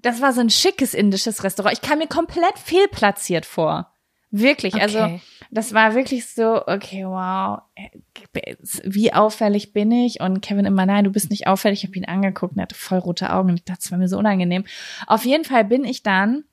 das 0.01 0.21
war 0.21 0.33
so 0.33 0.41
ein 0.41 0.49
schickes 0.49 0.93
indisches 0.93 1.43
Restaurant. 1.45 1.77
Ich 1.81 1.87
kam 1.87 1.99
mir 1.99 2.07
komplett 2.07 2.57
fehlplatziert 2.57 3.45
vor. 3.45 3.93
Wirklich, 4.31 4.81
also 4.81 4.99
Okay. 5.03 5.21
Das 5.55 5.73
war 5.73 5.95
wirklich 5.95 6.27
so, 6.27 6.67
okay, 6.67 7.05
wow, 7.05 7.61
wie 8.83 9.13
auffällig 9.13 9.71
bin 9.71 9.91
ich? 9.91 10.19
Und 10.19 10.41
Kevin 10.41 10.65
immer, 10.65 10.85
nein, 10.85 11.05
du 11.05 11.11
bist 11.11 11.29
nicht 11.29 11.47
auffällig. 11.47 11.83
Ich 11.83 11.89
habe 11.89 11.97
ihn 11.97 12.05
angeguckt 12.05 12.53
und 12.53 12.59
er 12.59 12.63
hatte 12.63 12.75
voll 12.75 12.97
rote 12.97 13.31
Augen 13.31 13.49
und 13.49 13.55
ich 13.55 13.63
dachte, 13.63 13.79
das 13.81 13.91
war 13.91 13.97
mir 13.97 14.09
so 14.09 14.17
unangenehm. 14.17 14.65
Auf 15.07 15.23
jeden 15.23 15.45
Fall 15.45 15.63
bin 15.63 15.85
ich 15.85 16.03
dann 16.03 16.43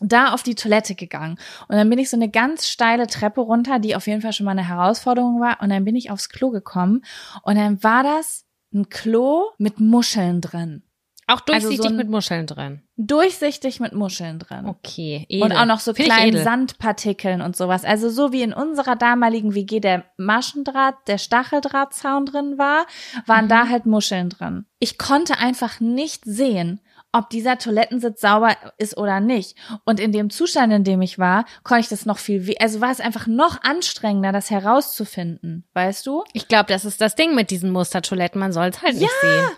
da 0.00 0.32
auf 0.32 0.44
die 0.44 0.54
Toilette 0.54 0.94
gegangen. 0.94 1.38
Und 1.66 1.76
dann 1.76 1.90
bin 1.90 1.98
ich 1.98 2.10
so 2.10 2.16
eine 2.16 2.28
ganz 2.28 2.68
steile 2.68 3.08
Treppe 3.08 3.40
runter, 3.40 3.80
die 3.80 3.96
auf 3.96 4.06
jeden 4.06 4.22
Fall 4.22 4.32
schon 4.32 4.44
mal 4.44 4.52
eine 4.52 4.68
Herausforderung 4.68 5.40
war. 5.40 5.60
Und 5.60 5.70
dann 5.70 5.84
bin 5.84 5.96
ich 5.96 6.12
aufs 6.12 6.28
Klo 6.28 6.50
gekommen 6.50 7.02
und 7.42 7.56
dann 7.56 7.82
war 7.82 8.04
das 8.04 8.46
ein 8.72 8.88
Klo 8.88 9.46
mit 9.58 9.80
Muscheln 9.80 10.40
drin. 10.40 10.84
Auch 11.30 11.40
Also 11.40 11.44
durchsichtig 11.68 11.78
so 11.82 11.88
ein- 11.88 11.96
mit 11.96 12.08
Muscheln 12.08 12.46
drin. 12.46 12.82
Durchsichtig 12.96 13.78
mit 13.80 13.92
Muscheln 13.92 14.38
drin. 14.38 14.66
Okay. 14.66 15.26
Und 15.42 15.52
auch 15.52 15.66
noch 15.66 15.78
so 15.80 15.94
Find 15.94 16.08
kleinen 16.08 16.28
edel. 16.32 16.42
Sandpartikeln 16.42 17.42
und 17.42 17.54
sowas. 17.56 17.84
Also 17.84 18.08
so 18.10 18.32
wie 18.32 18.42
in 18.42 18.52
unserer 18.52 18.96
damaligen 18.96 19.54
WG 19.54 19.78
der 19.80 20.04
Maschendraht, 20.16 20.94
der 21.06 21.18
Stacheldrahtzaun 21.18 22.26
drin 22.26 22.58
war, 22.58 22.86
waren 23.26 23.44
Mhm. 23.44 23.48
da 23.50 23.68
halt 23.68 23.86
Muscheln 23.86 24.30
drin. 24.30 24.66
Ich 24.80 24.98
konnte 24.98 25.38
einfach 25.38 25.80
nicht 25.80 26.24
sehen, 26.24 26.80
ob 27.12 27.30
dieser 27.30 27.56
Toilettensitz 27.58 28.20
sauber 28.20 28.54
ist 28.76 28.96
oder 28.98 29.20
nicht. 29.20 29.56
Und 29.84 29.98
in 30.00 30.12
dem 30.12 30.28
Zustand, 30.30 30.72
in 30.72 30.84
dem 30.84 31.00
ich 31.02 31.18
war, 31.18 31.44
konnte 31.62 31.80
ich 31.80 31.88
das 31.88 32.04
noch 32.04 32.18
viel, 32.18 32.46
we 32.46 32.54
also 32.60 32.80
war 32.80 32.90
es 32.90 33.00
einfach 33.00 33.26
noch 33.26 33.62
anstrengender, 33.62 34.30
das 34.32 34.50
herauszufinden. 34.50 35.64
Weißt 35.74 36.06
du? 36.06 36.24
Ich 36.32 36.48
glaube, 36.48 36.66
das 36.68 36.84
ist 36.84 37.00
das 37.00 37.14
Ding 37.14 37.34
mit 37.34 37.50
diesen 37.50 37.70
Mustertoiletten. 37.70 38.38
Man 38.40 38.52
soll 38.52 38.66
es 38.68 38.82
halt 38.82 38.94
nicht 38.96 39.10
sehen. 39.22 39.48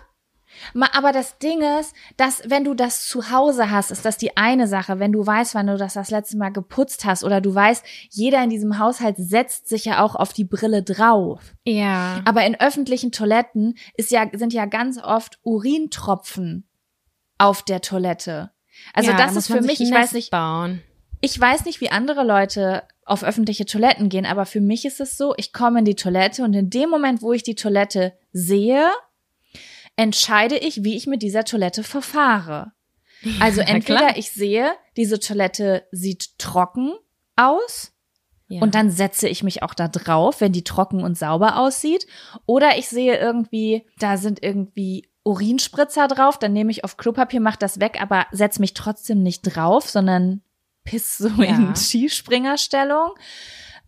Aber 0.93 1.11
das 1.11 1.37
Ding 1.39 1.61
ist, 1.79 1.93
dass 2.17 2.41
wenn 2.45 2.63
du 2.63 2.73
das 2.73 3.07
zu 3.07 3.31
Hause 3.31 3.71
hast, 3.71 3.91
ist 3.91 4.05
das 4.05 4.17
die 4.17 4.37
eine 4.37 4.67
Sache. 4.67 4.99
Wenn 4.99 5.11
du 5.11 5.25
weißt, 5.25 5.55
wann 5.55 5.67
du 5.67 5.77
das 5.77 5.93
das 5.93 6.11
letzte 6.11 6.37
Mal 6.37 6.51
geputzt 6.51 7.05
hast 7.05 7.23
oder 7.23 7.41
du 7.41 7.53
weißt, 7.53 7.83
jeder 8.09 8.43
in 8.43 8.49
diesem 8.49 8.79
Haushalt 8.79 9.15
setzt 9.17 9.67
sich 9.67 9.85
ja 9.85 10.03
auch 10.03 10.15
auf 10.15 10.33
die 10.33 10.45
Brille 10.45 10.83
drauf. 10.83 11.53
Ja. 11.65 12.21
Aber 12.25 12.45
in 12.45 12.59
öffentlichen 12.59 13.11
Toiletten 13.11 13.75
ist 13.95 14.11
ja, 14.11 14.27
sind 14.33 14.53
ja 14.53 14.65
ganz 14.65 15.01
oft 15.01 15.39
Urintropfen 15.43 16.67
auf 17.37 17.63
der 17.63 17.81
Toilette. 17.81 18.51
Also 18.93 19.11
ja, 19.11 19.17
das 19.17 19.35
ist 19.35 19.47
für 19.47 19.61
mich, 19.61 19.81
ich 19.81 19.91
weiß 19.91 20.13
nicht, 20.13 20.31
Bauen. 20.31 20.81
ich 21.21 21.39
weiß 21.39 21.65
nicht, 21.65 21.81
wie 21.81 21.91
andere 21.91 22.23
Leute 22.23 22.83
auf 23.05 23.23
öffentliche 23.23 23.65
Toiletten 23.65 24.09
gehen, 24.09 24.25
aber 24.25 24.45
für 24.45 24.61
mich 24.61 24.85
ist 24.85 25.01
es 25.01 25.17
so, 25.17 25.33
ich 25.37 25.51
komme 25.51 25.79
in 25.79 25.85
die 25.85 25.95
Toilette 25.95 26.43
und 26.43 26.53
in 26.53 26.69
dem 26.69 26.89
Moment, 26.89 27.21
wo 27.21 27.33
ich 27.33 27.43
die 27.43 27.55
Toilette 27.55 28.13
sehe, 28.31 28.89
entscheide 29.95 30.57
ich, 30.57 30.83
wie 30.83 30.95
ich 30.95 31.07
mit 31.07 31.21
dieser 31.21 31.43
Toilette 31.43 31.83
verfahre. 31.83 32.71
Also 33.39 33.61
entweder 33.61 34.17
ich 34.17 34.31
sehe, 34.31 34.71
diese 34.97 35.19
Toilette 35.19 35.83
sieht 35.91 36.39
trocken 36.39 36.93
aus 37.35 37.91
Ja. 38.47 38.61
und 38.61 38.73
dann 38.73 38.89
setze 38.89 39.27
ich 39.27 39.43
mich 39.43 39.61
auch 39.63 39.73
da 39.75 39.87
drauf, 39.87 40.41
wenn 40.41 40.51
die 40.53 40.63
trocken 40.63 41.03
und 41.03 41.17
sauber 41.17 41.57
aussieht. 41.59 42.07
Oder 42.47 42.77
ich 42.79 42.89
sehe 42.89 43.17
irgendwie, 43.19 43.85
da 43.99 44.17
sind 44.17 44.41
irgendwie 44.41 45.07
Urinspritzer 45.23 46.07
drauf, 46.07 46.39
dann 46.39 46.51
nehme 46.53 46.71
ich 46.71 46.83
auf 46.83 46.97
Klopapier, 46.97 47.41
mach 47.41 47.55
das 47.57 47.79
weg, 47.79 47.99
aber 48.01 48.25
setz 48.31 48.57
mich 48.57 48.73
trotzdem 48.73 49.21
nicht 49.21 49.41
drauf, 49.43 49.87
sondern 49.87 50.41
piss 50.83 51.19
so 51.19 51.27
Ja. 51.27 51.43
in 51.55 51.75
Skispringerstellung. 51.75 53.11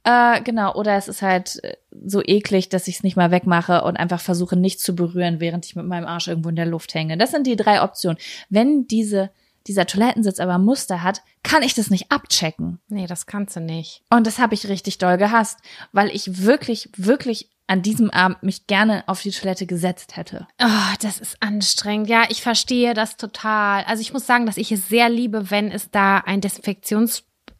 Äh, 0.03 0.41
genau, 0.41 0.73
oder 0.75 0.95
es 0.95 1.07
ist 1.07 1.21
halt 1.21 1.63
äh, 1.63 1.77
so 2.05 2.21
eklig, 2.23 2.69
dass 2.69 2.87
ich 2.87 2.97
es 2.97 3.03
nicht 3.03 3.15
mal 3.15 3.31
wegmache 3.31 3.83
und 3.83 3.97
einfach 3.97 4.19
versuche, 4.19 4.57
nichts 4.57 4.83
zu 4.83 4.95
berühren, 4.95 5.39
während 5.39 5.65
ich 5.65 5.75
mit 5.75 5.85
meinem 5.85 6.05
Arsch 6.05 6.27
irgendwo 6.27 6.49
in 6.49 6.57
der 6.57 6.65
Luft 6.65 6.93
hänge. 6.93 7.17
Das 7.17 7.31
sind 7.31 7.47
die 7.47 7.55
drei 7.55 7.81
Optionen. 7.81 8.17
Wenn 8.49 8.85
diese, 8.87 9.31
dieser 9.65 9.85
Toilettensitz 9.85 10.39
aber 10.39 10.57
Muster 10.57 11.03
hat, 11.03 11.21
kann 11.41 11.63
ich 11.63 11.73
das 11.73 11.89
nicht 11.89 12.11
abchecken. 12.11 12.79
nee, 12.89 13.07
das 13.07 13.27
kannst 13.27 13.55
du 13.55 13.61
nicht. 13.61 14.03
Und 14.09 14.27
das 14.27 14.39
habe 14.39 14.53
ich 14.55 14.67
richtig 14.67 14.97
doll 14.97 15.17
gehasst, 15.17 15.59
weil 15.93 16.09
ich 16.09 16.43
wirklich, 16.43 16.89
wirklich 16.97 17.49
an 17.67 17.81
diesem 17.81 18.09
Abend 18.09 18.43
mich 18.43 18.67
gerne 18.67 19.03
auf 19.07 19.21
die 19.21 19.31
Toilette 19.31 19.65
gesetzt 19.65 20.17
hätte. 20.17 20.47
Oh, 20.61 20.95
das 21.01 21.19
ist 21.19 21.37
anstrengend. 21.41 22.09
Ja, 22.09 22.25
ich 22.29 22.41
verstehe 22.41 22.93
das 22.93 23.15
total. 23.15 23.85
Also 23.85 24.01
ich 24.01 24.11
muss 24.11 24.27
sagen, 24.27 24.45
dass 24.45 24.57
ich 24.57 24.71
es 24.73 24.89
sehr 24.89 25.07
liebe, 25.07 25.49
wenn 25.49 25.71
es 25.71 25.89
da 25.89 26.17
ein 26.17 26.41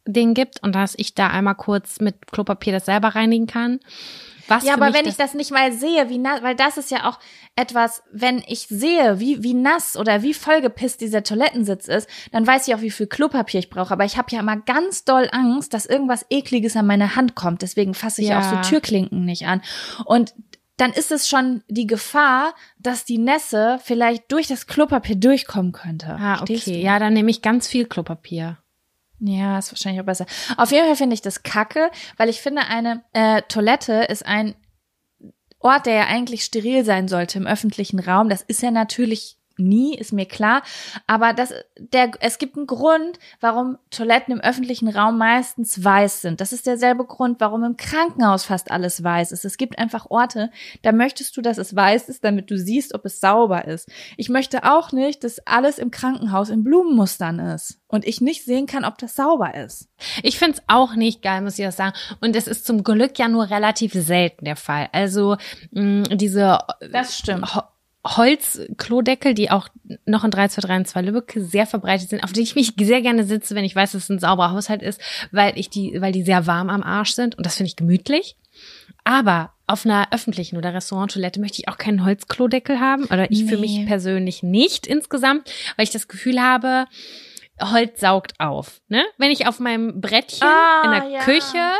Desinfektionsding 0.06 0.34
gibt 0.34 0.62
und 0.62 0.74
dass 0.74 0.94
ich 0.96 1.14
da 1.14 1.28
einmal 1.28 1.54
kurz 1.54 2.00
mit 2.00 2.26
Klopapier 2.30 2.72
das 2.72 2.86
selber 2.86 3.08
reinigen 3.08 3.46
kann. 3.46 3.80
Was 4.46 4.62
Ja, 4.64 4.74
aber 4.74 4.92
wenn 4.92 5.06
ich 5.06 5.16
das 5.16 5.32
nicht 5.32 5.52
mal 5.52 5.72
sehe, 5.72 6.10
wie 6.10 6.18
nass, 6.18 6.42
weil 6.42 6.54
das 6.54 6.76
ist 6.76 6.90
ja 6.90 7.08
auch 7.08 7.18
etwas, 7.56 8.02
wenn 8.12 8.42
ich 8.46 8.66
sehe, 8.68 9.18
wie, 9.18 9.42
wie 9.42 9.54
nass 9.54 9.96
oder 9.96 10.22
wie 10.22 10.34
vollgepisst 10.34 11.00
dieser 11.00 11.22
Toilettensitz 11.22 11.88
ist, 11.88 12.08
dann 12.30 12.46
weiß 12.46 12.68
ich 12.68 12.74
auch, 12.74 12.82
wie 12.82 12.90
viel 12.90 13.06
Klopapier 13.06 13.60
ich 13.60 13.70
brauche. 13.70 13.92
Aber 13.94 14.04
ich 14.04 14.18
habe 14.18 14.30
ja 14.32 14.40
immer 14.40 14.58
ganz 14.58 15.04
doll 15.04 15.30
Angst, 15.32 15.72
dass 15.72 15.86
irgendwas 15.86 16.26
Ekliges 16.28 16.76
an 16.76 16.86
meine 16.86 17.16
Hand 17.16 17.34
kommt. 17.34 17.62
Deswegen 17.62 17.94
fasse 17.94 18.20
ich 18.20 18.28
Ja. 18.28 18.38
auch 18.40 18.42
so 18.62 18.68
Türklinken 18.68 19.24
nicht 19.24 19.46
an. 19.46 19.62
Und 20.04 20.34
dann 20.76 20.92
ist 20.92 21.10
es 21.10 21.26
schon 21.26 21.62
die 21.68 21.86
Gefahr, 21.86 22.52
dass 22.78 23.06
die 23.06 23.18
Nässe 23.18 23.78
vielleicht 23.82 24.30
durch 24.30 24.48
das 24.48 24.66
Klopapier 24.66 25.16
durchkommen 25.16 25.72
könnte. 25.72 26.16
Ah, 26.20 26.42
okay. 26.42 26.82
Ja, 26.82 26.98
dann 26.98 27.14
nehme 27.14 27.30
ich 27.30 27.40
ganz 27.40 27.66
viel 27.66 27.86
Klopapier. 27.86 28.58
Ja, 29.20 29.58
ist 29.58 29.72
wahrscheinlich 29.72 30.00
auch 30.00 30.06
besser. 30.06 30.26
Auf 30.56 30.70
jeden 30.70 30.86
Fall 30.86 30.96
finde 30.96 31.14
ich 31.14 31.22
das 31.22 31.42
kacke, 31.42 31.90
weil 32.16 32.28
ich 32.28 32.40
finde, 32.40 32.62
eine 32.62 33.04
äh, 33.12 33.42
Toilette 33.48 33.92
ist 34.08 34.26
ein 34.26 34.54
Ort, 35.58 35.86
der 35.86 35.94
ja 35.94 36.06
eigentlich 36.06 36.44
steril 36.44 36.84
sein 36.84 37.08
sollte 37.08 37.38
im 37.38 37.46
öffentlichen 37.46 37.98
Raum. 37.98 38.28
Das 38.28 38.42
ist 38.42 38.62
er 38.62 38.70
natürlich 38.70 39.38
nie, 39.56 39.96
ist 39.96 40.12
mir 40.12 40.26
klar. 40.26 40.62
Aber 41.06 41.32
das, 41.32 41.52
der, 41.78 42.10
es 42.20 42.38
gibt 42.38 42.56
einen 42.56 42.66
Grund, 42.66 43.18
warum 43.40 43.78
Toiletten 43.90 44.34
im 44.34 44.40
öffentlichen 44.40 44.88
Raum 44.88 45.18
meistens 45.18 45.82
weiß 45.82 46.22
sind. 46.22 46.40
Das 46.40 46.52
ist 46.52 46.66
derselbe 46.66 47.04
Grund, 47.04 47.40
warum 47.40 47.64
im 47.64 47.76
Krankenhaus 47.76 48.44
fast 48.44 48.70
alles 48.70 49.02
weiß 49.02 49.32
ist. 49.32 49.44
Es 49.44 49.56
gibt 49.56 49.78
einfach 49.78 50.06
Orte, 50.10 50.50
da 50.82 50.92
möchtest 50.92 51.36
du, 51.36 51.42
dass 51.42 51.58
es 51.58 51.74
weiß 51.74 52.08
ist, 52.08 52.24
damit 52.24 52.50
du 52.50 52.58
siehst, 52.58 52.94
ob 52.94 53.04
es 53.04 53.20
sauber 53.20 53.66
ist. 53.66 53.88
Ich 54.16 54.28
möchte 54.28 54.64
auch 54.64 54.92
nicht, 54.92 55.24
dass 55.24 55.44
alles 55.46 55.78
im 55.78 55.90
Krankenhaus 55.90 56.50
in 56.50 56.64
Blumenmustern 56.64 57.38
ist 57.38 57.80
und 57.88 58.04
ich 58.06 58.20
nicht 58.20 58.44
sehen 58.44 58.66
kann, 58.66 58.84
ob 58.84 58.98
das 58.98 59.14
sauber 59.14 59.54
ist. 59.54 59.88
Ich 60.22 60.38
find's 60.38 60.62
auch 60.66 60.94
nicht 60.94 61.22
geil, 61.22 61.40
muss 61.42 61.58
ich 61.58 61.66
auch 61.66 61.72
sagen. 61.72 61.94
Und 62.20 62.36
es 62.36 62.46
ist 62.46 62.66
zum 62.66 62.82
Glück 62.82 63.18
ja 63.18 63.28
nur 63.28 63.50
relativ 63.50 63.92
selten 63.92 64.44
der 64.44 64.56
Fall. 64.56 64.88
Also 64.92 65.36
mh, 65.70 66.14
diese 66.16 66.58
Das 66.92 67.16
stimmt. 67.18 67.46
Ho 68.06 68.16
Holzklodeckel, 68.16 69.34
die 69.34 69.50
auch 69.50 69.68
noch 70.06 70.24
in 70.24 70.30
323 70.30 70.76
in 70.76 70.84
2 70.84 71.02
Lübeck 71.02 71.32
sehr 71.36 71.66
verbreitet 71.66 72.10
sind, 72.10 72.22
auf 72.24 72.32
die 72.32 72.42
ich 72.42 72.54
mich 72.54 72.72
sehr 72.78 73.02
gerne 73.02 73.24
sitze, 73.24 73.54
wenn 73.54 73.64
ich 73.64 73.74
weiß, 73.74 73.92
dass 73.92 74.04
es 74.04 74.08
ein 74.10 74.18
sauberer 74.18 74.52
Haushalt 74.52 74.82
ist, 74.82 75.00
weil 75.32 75.58
ich 75.58 75.70
die, 75.70 76.00
weil 76.00 76.12
die 76.12 76.22
sehr 76.22 76.46
warm 76.46 76.70
am 76.70 76.82
Arsch 76.82 77.12
sind 77.14 77.36
und 77.36 77.46
das 77.46 77.56
finde 77.56 77.68
ich 77.68 77.76
gemütlich. 77.76 78.36
Aber 79.04 79.52
auf 79.66 79.84
einer 79.86 80.08
öffentlichen 80.12 80.56
oder 80.56 80.74
Restauranttoilette 80.74 81.40
möchte 81.40 81.60
ich 81.60 81.68
auch 81.68 81.78
keinen 81.78 82.04
Holzklodeckel 82.04 82.80
haben 82.80 83.04
oder 83.04 83.30
ich 83.30 83.44
für 83.46 83.56
mich 83.58 83.78
Nee. 83.78 83.86
persönlich 83.86 84.42
nicht 84.42 84.86
insgesamt, 84.86 85.50
weil 85.76 85.84
ich 85.84 85.90
das 85.90 86.08
Gefühl 86.08 86.40
habe, 86.40 86.84
Holz 87.62 88.00
saugt 88.00 88.32
auf. 88.40 88.80
Ne? 88.88 89.04
Wenn 89.16 89.30
ich 89.30 89.46
auf 89.46 89.60
meinem 89.60 90.00
Brettchen 90.00 90.46
Ah, 90.46 90.82
in 90.84 90.90
der 90.90 91.10
ja. 91.10 91.20
Küche 91.20 91.72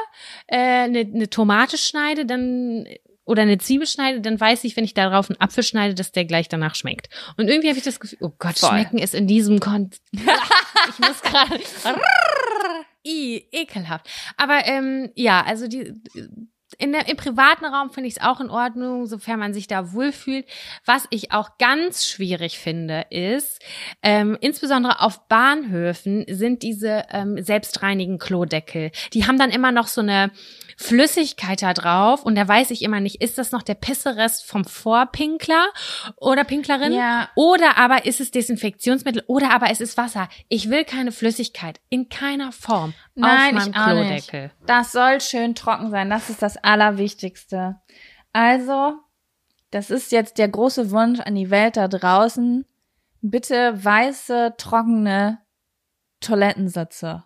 äh, 0.47 0.57
eine, 0.85 1.01
eine 1.01 1.29
Tomate 1.29 1.77
schneide, 1.79 2.25
dann 2.27 2.87
oder 3.25 3.43
eine 3.43 3.59
Zwiebel 3.59 3.87
schneide, 3.87 4.21
dann 4.21 4.39
weiß 4.39 4.65
ich, 4.65 4.77
wenn 4.77 4.85
ich 4.85 4.95
darauf 4.95 5.31
einen 5.31 5.41
Apfel 5.41 5.63
schneide, 5.63 5.95
dass 5.95 6.13
der 6.13 6.25
gleich 6.25 6.49
danach 6.49 6.75
schmeckt. 6.75 7.09
Und 7.37 7.49
irgendwie 7.49 7.69
habe 7.69 7.79
ich 7.79 7.85
das 7.85 8.01
Gefühl, 8.01 8.19
oh 8.21 8.33
Gott, 8.39 8.59
Voll. 8.59 8.71
schmecken 8.71 8.99
ist 8.99 9.15
in 9.15 9.27
diesem 9.27 9.61
Kon 9.61 9.91
Ich 10.13 10.99
muss 10.99 11.23
gerade 11.23 11.61
I, 13.07 13.47
ekelhaft. 13.53 14.09
Aber 14.37 14.67
ähm, 14.67 15.11
ja, 15.15 15.43
also 15.43 15.69
die 15.69 15.95
in 16.79 16.93
der, 16.93 17.09
im 17.09 17.17
privaten 17.17 17.65
Raum 17.65 17.91
finde 17.91 18.09
ich 18.09 18.17
es 18.17 18.23
auch 18.23 18.41
in 18.41 18.51
Ordnung, 18.51 19.07
sofern 19.07 19.39
man 19.39 19.55
sich 19.55 19.67
da 19.67 19.93
wohlfühlt. 19.93 20.47
Was 20.85 21.07
ich 21.11 21.33
auch 21.33 21.59
ganz 21.59 22.07
schwierig 22.07 22.59
finde, 22.59 23.07
ist, 23.11 23.61
ähm, 24.03 24.37
insbesondere 24.41 25.01
auf 25.01 25.29
Bahnhöfen 25.29 26.25
sind 26.29 26.63
diese 26.63 27.05
ähm, 27.11 27.43
selbstreinigen 27.43 28.19
Klodeckel. 28.19 28.91
Die 29.13 29.27
haben 29.27 29.39
dann 29.39 29.51
immer 29.51 29.73
noch 29.73 29.87
so 29.87 30.01
eine 30.01 30.33
Flüssigkeit 30.77 31.63
da 31.63 31.75
drauf 31.75 32.25
und 32.25 32.35
da 32.35 32.47
weiß 32.47 32.71
ich 32.71 32.83
immer 32.83 33.01
nicht, 33.01 33.21
ist 33.23 33.39
das 33.39 33.53
noch 33.53 33.63
der 33.63 33.75
Pisserest 33.75 34.45
vom 34.45 34.65
Vorpinkler 34.65 35.69
oder 36.17 36.45
Pinklerin? 36.45 36.93
Ja. 36.93 37.29
Oder 37.35 37.79
aber 37.79 38.07
ist 38.07 38.21
es 38.21 38.31
Desinfektionsmittel 38.31 39.25
oder 39.27 39.51
aber 39.51 39.71
es 39.71 39.81
ist 39.81 39.97
Wasser. 39.97 40.29
Ich 40.49 40.71
will 40.71 40.85
keine 40.85 41.13
Flüssigkeit 41.13 41.81
in 41.89 42.09
keiner 42.09 42.53
Form 42.53 42.95
Nein, 43.15 43.57
auf 43.57 43.65
meinem 43.67 43.73
ich 43.73 43.77
auch 43.77 44.11
nicht. 44.11 44.29
Klodeckel. 44.29 44.51
Das 44.67 44.93
soll 44.93 45.21
schön 45.21 45.55
trocken 45.55 45.91
sein. 45.91 46.11
Das 46.11 46.31
ist 46.31 46.43
das 46.43 46.57
Allerwichtigste. 46.57 47.77
Also, 48.33 48.95
das 49.71 49.91
ist 49.91 50.13
jetzt 50.13 50.39
der 50.39 50.49
große 50.49 50.91
Wunsch 50.91 51.21
an 51.21 51.35
die 51.35 51.51
Welt 51.51 51.77
da 51.77 51.89
draußen. 51.89 52.67
Bitte 53.23 53.85
weiße, 53.85 54.55
trockene 54.59 55.39
Toilettensitze. 56.21 57.25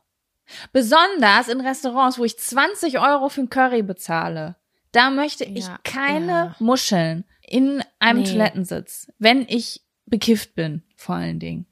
Besonders 0.73 1.49
in 1.49 1.61
Restaurants, 1.61 2.19
wo 2.19 2.25
ich 2.25 2.39
20 2.39 2.99
Euro 3.01 3.29
für 3.29 3.43
ein 3.43 3.51
Curry 3.51 3.83
bezahle. 3.83 4.57
Da 4.93 5.11
möchte 5.11 5.45
ich 5.45 5.67
Ja, 5.67 5.79
keine 5.85 6.27
ja. 6.33 6.57
Muscheln 6.59 7.25
in 7.47 7.83
einem 7.99 8.21
Nee. 8.23 8.29
Toilettensitz, 8.31 9.11
wenn 9.19 9.43
ich 9.49 9.83
bekifft 10.07 10.55
bin, 10.55 10.83
vor 10.97 11.17
allen 11.17 11.39
Dingen. 11.39 11.67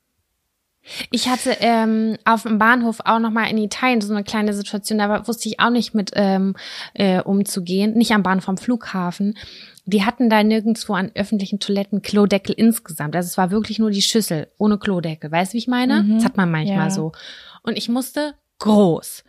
Ich 1.11 1.29
hatte 1.29 1.57
ähm, 1.61 2.17
auf 2.25 2.43
dem 2.45 2.59
Bahnhof 2.59 3.01
auch 3.05 3.19
noch 3.19 3.31
mal 3.33 3.47
in 3.51 3.59
Italien 3.59 4.01
so 4.01 4.15
eine 4.15 4.23
kleine 4.23 4.53
Situation, 4.55 4.99
da 4.99 5.27
wusste 5.27 5.49
ich 5.49 5.59
auch 5.59 5.71
nicht 5.71 5.95
mit 5.95 6.13
ähm, 6.15 6.55
äh, 6.95 7.21
umzugehen, 7.21 7.95
nicht 7.95 8.13
am 8.13 8.23
Bahnhof, 8.23 8.49
am 8.49 8.57
Flughafen. 8.57 9.37
Die 9.85 10.05
hatten 10.05 10.31
da 10.31 10.45
nirgendwo 10.45 10.95
an 10.95 11.11
öffentlichen 11.17 11.59
Toiletten 11.59 12.03
Klodeckel 12.03 12.55
insgesamt. 12.57 13.17
Also 13.17 13.27
es 13.27 13.37
war 13.37 13.51
wirklich 13.51 13.81
nur 13.81 13.91
die 13.91 14.03
Schüssel 14.03 14.49
ohne 14.59 14.79
Klodeckel. 14.79 15.31
Weißt 15.33 15.53
du, 15.53 15.55
wie 15.55 15.59
ich 15.59 15.67
meine? 15.69 16.05
Mhm. 16.05 16.15
Das 16.17 16.25
hat 16.25 16.37
man 16.37 16.51
manchmal 16.53 16.77
Ja. 16.89 16.91
so. 16.91 17.11
Und 17.65 17.77
ich 17.77 17.89
musste 17.89 18.35
groß. 18.59 19.25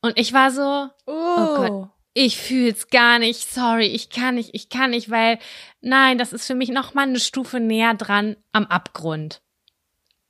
Und 0.00 0.18
ich 0.18 0.32
war 0.32 0.50
so, 0.50 0.88
Oh, 1.06 1.56
Gott. 1.56 1.88
ich 2.14 2.36
fühl's 2.38 2.88
gar 2.88 3.18
nicht, 3.18 3.52
sorry, 3.52 3.86
ich 3.86 4.10
kann 4.10 4.34
nicht, 4.34 4.50
ich 4.52 4.68
kann 4.68 4.90
nicht, 4.90 5.10
weil 5.10 5.38
nein, 5.80 6.18
das 6.18 6.32
ist 6.32 6.46
für 6.46 6.54
mich 6.54 6.70
noch 6.70 6.94
mal 6.94 7.02
eine 7.02 7.20
Stufe 7.20 7.60
näher 7.60 7.94
dran 7.94 8.36
am 8.52 8.66
Abgrund. 8.66 9.42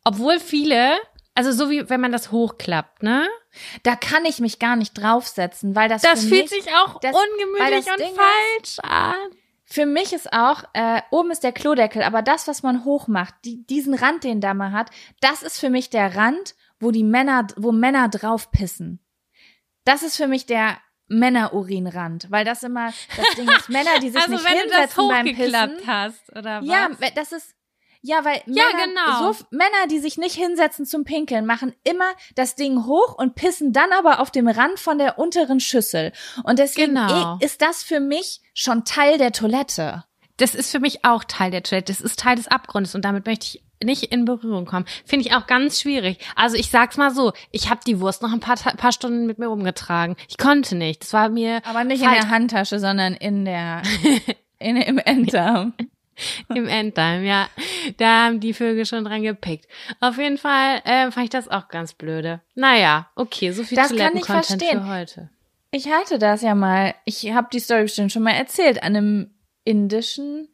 Obwohl 0.04 0.40
viele, 0.40 0.98
also 1.34 1.52
so 1.52 1.70
wie 1.70 1.88
wenn 1.88 2.00
man 2.00 2.12
das 2.12 2.32
hochklappt, 2.32 3.02
ne? 3.02 3.26
Da 3.82 3.96
kann 3.96 4.24
ich 4.24 4.38
mich 4.40 4.58
gar 4.58 4.76
nicht 4.76 4.94
draufsetzen, 4.94 5.74
weil 5.76 5.88
das, 5.88 6.02
Das 6.02 6.24
fühlt 6.24 6.50
mich, 6.50 6.64
sich 6.64 6.74
auch 6.74 6.98
das- 7.00 7.14
ungemütlich 7.14 7.86
und 7.90 8.00
Ding 8.00 8.14
falsch 8.14 8.78
an. 8.80 9.14
Für 9.64 9.86
mich 9.86 10.12
ist 10.12 10.30
auch, 10.34 10.64
äh, 10.74 11.00
oben 11.10 11.30
ist 11.30 11.44
der 11.44 11.52
Klodeckel, 11.52 12.02
aber 12.02 12.20
das, 12.20 12.46
was 12.46 12.62
man 12.62 12.84
hochmacht, 12.84 13.34
die, 13.46 13.64
diesen 13.66 13.94
Rand, 13.94 14.22
den 14.24 14.42
da 14.42 14.52
mal 14.52 14.72
hat, 14.72 14.90
das 15.22 15.42
ist 15.42 15.58
für 15.58 15.70
mich 15.70 15.88
der 15.88 16.14
Rand, 16.14 16.54
wo 16.82 16.90
die 16.90 17.04
Männer, 17.04 17.46
wo 17.56 17.72
Männer 17.72 18.08
drauf 18.08 18.50
pissen. 18.50 18.98
Das 19.84 20.02
ist 20.02 20.16
für 20.16 20.26
mich 20.26 20.46
der 20.46 20.76
Männerurinrand, 21.08 22.30
weil 22.30 22.44
das 22.44 22.62
immer 22.62 22.92
das 23.16 23.34
Ding 23.36 23.48
ist, 23.48 23.68
Männer, 23.68 23.98
die 24.00 24.10
sich 24.10 24.20
Also 24.20 24.32
nicht 24.32 24.44
wenn 24.44 24.58
du 24.58 24.68
das 24.68 24.94
hinsetzen 24.94 25.08
beim 25.08 25.24
Pissen. 25.34 25.86
hast, 25.86 26.30
oder 26.36 26.60
was? 26.60 26.66
Ja, 26.66 26.88
das 27.14 27.32
ist 27.32 27.54
ja, 28.04 28.24
weil 28.24 28.42
Ja, 28.46 28.64
Männer, 28.74 28.86
genau. 29.18 29.32
so 29.32 29.44
Männer, 29.52 29.86
die 29.88 30.00
sich 30.00 30.18
nicht 30.18 30.34
hinsetzen 30.34 30.84
zum 30.86 31.04
Pinkeln, 31.04 31.46
machen 31.46 31.72
immer 31.84 32.10
das 32.34 32.56
Ding 32.56 32.84
hoch 32.86 33.14
und 33.16 33.36
pissen 33.36 33.72
dann 33.72 33.92
aber 33.92 34.18
auf 34.18 34.32
dem 34.32 34.48
Rand 34.48 34.80
von 34.80 34.98
der 34.98 35.20
unteren 35.20 35.60
Schüssel. 35.60 36.10
Und 36.42 36.58
deswegen 36.58 36.96
Genau. 36.96 37.38
eh- 37.40 37.44
ist 37.44 37.62
das 37.62 37.84
für 37.84 38.00
mich 38.00 38.40
schon 38.54 38.84
Teil 38.84 39.18
der 39.18 39.30
Toilette. 39.30 40.02
Das 40.42 40.56
ist 40.56 40.72
für 40.72 40.80
mich 40.80 41.04
auch 41.04 41.22
Teil 41.22 41.52
der 41.52 41.62
Toilette. 41.62 41.92
Das 41.92 42.00
ist 42.00 42.18
Teil 42.18 42.34
des 42.34 42.48
Abgrundes 42.48 42.96
und 42.96 43.04
damit 43.04 43.26
möchte 43.26 43.46
ich 43.46 43.62
nicht 43.80 44.10
in 44.10 44.24
Berührung 44.24 44.64
kommen. 44.66 44.86
Finde 45.04 45.24
ich 45.24 45.36
auch 45.36 45.46
ganz 45.46 45.80
schwierig. 45.80 46.18
Also 46.34 46.56
ich 46.56 46.68
sag's 46.68 46.96
mal 46.96 47.14
so, 47.14 47.32
ich 47.52 47.70
habe 47.70 47.80
die 47.86 48.00
Wurst 48.00 48.22
noch 48.22 48.32
ein 48.32 48.40
paar, 48.40 48.56
paar 48.56 48.90
Stunden 48.90 49.26
mit 49.26 49.38
mir 49.38 49.46
rumgetragen. 49.46 50.16
Ich 50.28 50.38
konnte 50.38 50.74
nicht. 50.74 51.02
Das 51.02 51.12
war 51.12 51.28
mir 51.28 51.62
Aber 51.64 51.84
nicht 51.84 52.02
Falsch. 52.02 52.16
in 52.16 52.22
der 52.22 52.30
Handtasche, 52.30 52.80
sondern 52.80 53.14
in 53.14 53.44
der 53.44 53.82
in, 54.58 54.76
im 54.78 54.98
Enddarm. 54.98 55.74
im 56.48 56.66
Endtime, 56.66 57.24
ja. 57.24 57.46
Da 57.98 58.24
haben 58.24 58.40
die 58.40 58.52
Vögel 58.52 58.84
schon 58.84 59.04
dran 59.04 59.22
gepickt. 59.22 59.68
Auf 60.00 60.18
jeden 60.18 60.38
Fall 60.38 60.80
äh, 60.82 61.12
fand 61.12 61.22
ich 61.22 61.30
das 61.30 61.46
auch 61.46 61.68
ganz 61.68 61.92
blöde. 61.92 62.40
Naja, 62.56 63.08
okay, 63.14 63.52
so 63.52 63.62
viel 63.62 63.76
Das 63.76 63.90
kann 63.90 64.16
ich 64.16 64.26
Toilettencontent 64.26 64.46
verstehen. 64.46 64.82
für 64.82 64.88
heute. 64.88 65.28
Ich 65.70 65.88
hatte 65.88 66.18
das 66.18 66.42
ja 66.42 66.56
mal. 66.56 66.96
Ich 67.04 67.32
habe 67.32 67.46
die 67.52 67.60
Story 67.60 67.82
bestimmt 67.82 68.10
schon 68.10 68.24
mal 68.24 68.32
erzählt 68.32 68.82
an 68.82 68.96
einem 68.96 69.30
indischen 69.64 70.48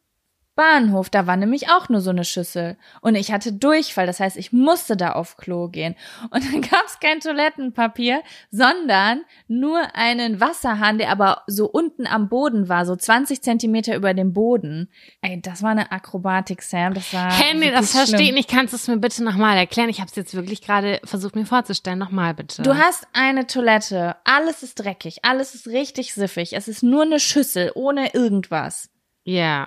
Bahnhof. 0.58 1.08
Da 1.08 1.28
war 1.28 1.36
nämlich 1.36 1.70
auch 1.70 1.88
nur 1.88 2.00
so 2.00 2.10
eine 2.10 2.24
Schüssel. 2.24 2.76
Und 3.00 3.14
ich 3.14 3.30
hatte 3.30 3.52
Durchfall. 3.52 4.06
Das 4.06 4.18
heißt, 4.18 4.36
ich 4.36 4.52
musste 4.52 4.96
da 4.96 5.12
auf 5.12 5.36
Klo 5.36 5.68
gehen. 5.68 5.94
Und 6.30 6.44
dann 6.44 6.60
gab 6.68 6.84
es 6.84 6.98
kein 6.98 7.20
Toilettenpapier, 7.20 8.22
sondern 8.50 9.22
nur 9.46 9.94
einen 9.94 10.40
Wasserhahn, 10.40 10.98
der 10.98 11.10
aber 11.10 11.44
so 11.46 11.66
unten 11.66 12.08
am 12.08 12.28
Boden 12.28 12.68
war, 12.68 12.84
so 12.86 12.96
20 12.96 13.40
Zentimeter 13.40 13.94
über 13.94 14.12
dem 14.14 14.32
Boden. 14.32 14.90
Ey, 15.22 15.40
das 15.40 15.62
war 15.62 15.70
eine 15.70 15.92
Akrobatik, 15.92 16.60
Sam. 16.62 16.92
Das 16.92 17.14
war. 17.14 17.30
Henry, 17.30 17.70
das 17.70 17.92
verstehe 17.92 18.26
ich 18.26 18.32
nicht. 18.32 18.50
Kannst 18.50 18.72
du 18.72 18.78
es 18.78 18.88
mir 18.88 18.98
bitte 18.98 19.22
nochmal 19.22 19.56
erklären? 19.56 19.88
Ich 19.88 20.00
habe 20.00 20.10
es 20.10 20.16
jetzt 20.16 20.34
wirklich 20.34 20.60
gerade 20.60 21.00
versucht 21.04 21.36
mir 21.36 21.46
vorzustellen. 21.46 22.00
Nochmal 22.00 22.34
bitte. 22.34 22.62
Du 22.62 22.76
hast 22.76 23.06
eine 23.12 23.46
Toilette, 23.46 24.16
alles 24.24 24.64
ist 24.64 24.74
dreckig, 24.80 25.18
alles 25.24 25.54
ist 25.54 25.68
richtig 25.68 26.14
siffig, 26.14 26.54
es 26.54 26.66
ist 26.66 26.82
nur 26.82 27.02
eine 27.02 27.20
Schüssel 27.20 27.70
ohne 27.76 28.12
irgendwas. 28.12 28.90
Ja. 29.24 29.66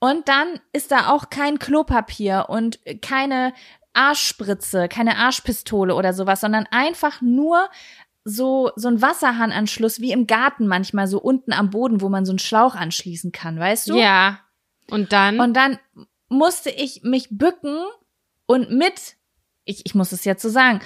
Und 0.00 0.28
dann 0.28 0.60
ist 0.72 0.92
da 0.92 1.08
auch 1.10 1.28
kein 1.28 1.58
Klopapier 1.58 2.46
und 2.48 2.78
keine 3.02 3.52
Arschspritze, 3.92 4.88
keine 4.88 5.16
Arschpistole 5.16 5.94
oder 5.94 6.12
sowas, 6.12 6.40
sondern 6.40 6.66
einfach 6.70 7.20
nur 7.20 7.68
so, 8.24 8.70
so 8.76 8.88
ein 8.88 9.02
Wasserhahnanschluss 9.02 10.00
wie 10.00 10.12
im 10.12 10.26
Garten 10.26 10.68
manchmal, 10.68 11.08
so 11.08 11.18
unten 11.20 11.52
am 11.52 11.70
Boden, 11.70 12.00
wo 12.00 12.08
man 12.08 12.24
so 12.24 12.32
einen 12.32 12.38
Schlauch 12.38 12.74
anschließen 12.74 13.32
kann, 13.32 13.58
weißt 13.58 13.88
du? 13.88 13.98
Ja. 13.98 14.40
Und 14.90 15.12
dann? 15.12 15.40
Und 15.40 15.54
dann 15.54 15.78
musste 16.28 16.70
ich 16.70 17.02
mich 17.02 17.28
bücken 17.30 17.78
und 18.46 18.70
mit, 18.70 19.16
ich, 19.68 19.84
ich 19.86 19.94
muss 19.94 20.12
es 20.12 20.24
jetzt 20.24 20.42
so 20.42 20.48
sagen, 20.48 20.80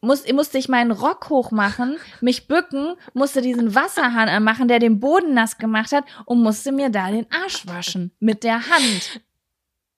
muss, 0.00 0.26
musste 0.32 0.58
ich 0.58 0.68
meinen 0.68 0.92
Rock 0.92 1.28
hochmachen, 1.28 1.96
mich 2.20 2.46
bücken, 2.46 2.94
musste 3.12 3.42
diesen 3.42 3.74
Wasserhahn 3.74 4.28
anmachen, 4.28 4.68
der 4.68 4.78
den 4.78 5.00
Boden 5.00 5.34
nass 5.34 5.58
gemacht 5.58 5.92
hat 5.92 6.04
und 6.24 6.42
musste 6.42 6.72
mir 6.72 6.88
da 6.90 7.10
den 7.10 7.26
Arsch 7.32 7.66
waschen 7.66 8.12
mit 8.20 8.44
der 8.44 8.68
Hand. 8.68 9.20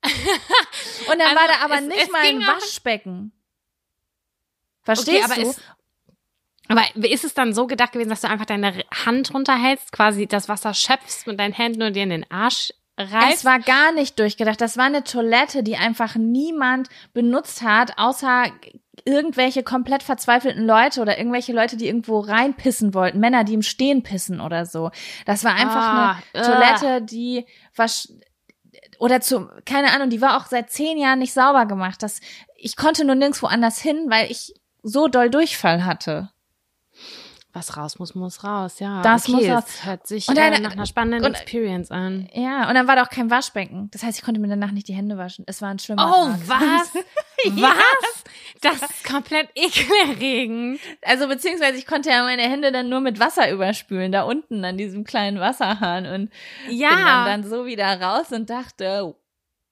Und 0.02 1.18
dann 1.18 1.20
Also, 1.20 1.36
war 1.36 1.48
da 1.48 1.64
aber 1.64 1.74
es- 1.80 1.86
nicht 1.86 2.02
es 2.02 2.10
mal 2.10 2.20
ein 2.24 2.40
Waschbecken. 2.40 3.32
Verstehst 4.82 5.24
aber 5.30 5.34
du? 5.42 5.48
es- 5.50 5.60
aber 6.68 6.84
ist 7.06 7.24
es 7.24 7.34
dann 7.34 7.52
so 7.52 7.66
gedacht 7.66 7.92
gewesen, 7.92 8.10
dass 8.10 8.20
du 8.22 8.28
einfach 8.28 8.46
deine 8.46 8.84
Hand 9.04 9.34
runterhältst, 9.34 9.92
quasi 9.92 10.26
das 10.26 10.48
Wasser 10.48 10.72
schöpfst 10.72 11.26
mit 11.26 11.38
deinen 11.38 11.52
Händen 11.52 11.82
und 11.82 11.94
dir 11.94 12.04
in 12.04 12.10
den 12.10 12.30
Arsch 12.30 12.72
reif. 13.00 13.34
Es 13.34 13.44
war 13.44 13.58
gar 13.60 13.92
nicht 13.92 14.18
durchgedacht. 14.18 14.60
Das 14.60 14.76
war 14.76 14.86
eine 14.86 15.04
Toilette, 15.04 15.62
die 15.62 15.76
einfach 15.76 16.16
niemand 16.16 16.88
benutzt 17.12 17.62
hat, 17.62 17.98
außer 17.98 18.44
irgendwelche 19.04 19.62
komplett 19.62 20.02
verzweifelten 20.02 20.66
Leute 20.66 21.00
oder 21.00 21.16
irgendwelche 21.18 21.52
Leute, 21.52 21.76
die 21.76 21.86
irgendwo 21.86 22.20
reinpissen 22.20 22.92
wollten, 22.94 23.18
Männer, 23.18 23.44
die 23.44 23.54
im 23.54 23.62
Stehen 23.62 24.02
pissen 24.02 24.40
oder 24.40 24.66
so. 24.66 24.90
Das 25.24 25.42
war 25.44 25.54
einfach 25.54 25.76
Ah, 25.76 26.22
eine 26.34 26.42
äh. 26.42 26.46
Toilette, 26.46 27.02
die 27.02 27.46
wasch 27.74 28.08
oder 28.98 29.22
zu, 29.22 29.48
keine 29.64 29.92
Ahnung, 29.92 30.10
die 30.10 30.20
war 30.20 30.36
auch 30.36 30.46
seit 30.46 30.70
zehn 30.70 30.98
Jahren 30.98 31.20
nicht 31.20 31.32
sauber 31.32 31.64
gemacht. 31.64 32.02
Das, 32.02 32.20
ich 32.56 32.76
konnte 32.76 33.04
nur 33.06 33.14
nirgendwo 33.14 33.46
anders 33.46 33.80
hin, 33.80 34.06
weil 34.08 34.30
ich 34.30 34.54
so 34.82 35.08
doll 35.08 35.30
Durchfall 35.30 35.84
hatte. 35.86 36.30
Was 37.52 37.76
raus 37.76 37.98
muss, 37.98 38.14
muss 38.14 38.44
raus, 38.44 38.78
ja. 38.78 39.02
Das 39.02 39.28
okay, 39.28 39.32
muss 39.32 39.48
raus. 39.48 39.64
es 39.66 39.84
hört 39.84 40.06
sich 40.06 40.28
Und 40.28 40.38
äh, 40.38 40.40
eine- 40.42 40.60
nach 40.60 40.72
einer 40.72 40.86
spannenden 40.86 41.24
und- 41.24 41.34
Experience 41.34 41.90
an. 41.90 42.28
Ja, 42.32 42.68
und 42.68 42.74
dann 42.76 42.86
war 42.86 42.94
da 42.94 43.02
auch 43.02 43.08
kein 43.10 43.28
Waschbecken. 43.28 43.88
Das 43.90 44.04
heißt, 44.04 44.18
ich 44.18 44.24
konnte 44.24 44.40
mir 44.40 44.46
danach 44.46 44.70
nicht 44.70 44.86
die 44.86 44.94
Hände 44.94 45.18
waschen. 45.18 45.44
Es 45.48 45.60
war 45.60 45.70
ein 45.70 45.76
Oh, 45.78 45.82
Schwimmbad. 45.82 46.40
was? 46.46 46.92
Ja. 47.56 47.68
Was? 47.70 48.24
Das 48.60 48.82
ist 48.90 49.04
komplett 49.04 49.48
ekelerregend. 49.54 50.78
Also 51.02 51.26
beziehungsweise 51.26 51.78
ich 51.78 51.86
konnte 51.86 52.10
ja 52.10 52.22
meine 52.22 52.42
Hände 52.42 52.70
dann 52.70 52.88
nur 52.90 53.00
mit 53.00 53.18
Wasser 53.18 53.50
überspülen, 53.50 54.12
da 54.12 54.22
unten 54.24 54.64
an 54.64 54.76
diesem 54.76 55.04
kleinen 55.04 55.40
Wasserhahn 55.40 56.04
und 56.06 56.30
bin 56.68 56.76
Ja, 56.78 56.90
dann, 56.90 57.42
dann 57.42 57.50
so 57.50 57.64
wieder 57.66 58.00
raus 58.00 58.30
und 58.30 58.50
dachte, 58.50 59.14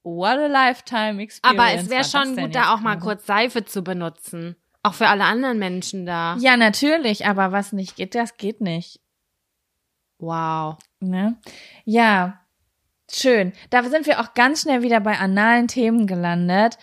what 0.02 0.38
a 0.38 0.46
lifetime 0.46 1.20
experience. 1.22 1.40
aber 1.42 1.72
es 1.74 1.90
wäre 1.90 2.00
das 2.00 2.10
schon 2.10 2.36
gut, 2.36 2.54
da 2.54 2.72
auch 2.74 2.80
mal 2.80 2.98
kurz 2.98 3.26
Seife 3.26 3.64
zu 3.66 3.82
benutzen. 3.82 4.56
Auch 4.82 4.94
für 4.94 5.08
alle 5.08 5.24
anderen 5.24 5.58
Menschen 5.58 6.06
da. 6.06 6.36
Ja, 6.38 6.56
natürlich, 6.56 7.26
aber 7.26 7.52
was 7.52 7.72
nicht 7.72 7.96
geht, 7.96 8.14
das 8.14 8.36
geht 8.36 8.60
nicht. 8.60 9.00
Wow. 10.18 10.76
Ne? 11.00 11.36
Ja, 11.84 12.40
schön. 13.10 13.52
Da 13.70 13.82
sind 13.84 14.06
wir 14.06 14.20
auch 14.20 14.34
ganz 14.34 14.62
schnell 14.62 14.82
wieder 14.82 15.00
bei 15.00 15.18
analen 15.18 15.68
Themen 15.68 16.06
gelandet. 16.06 16.78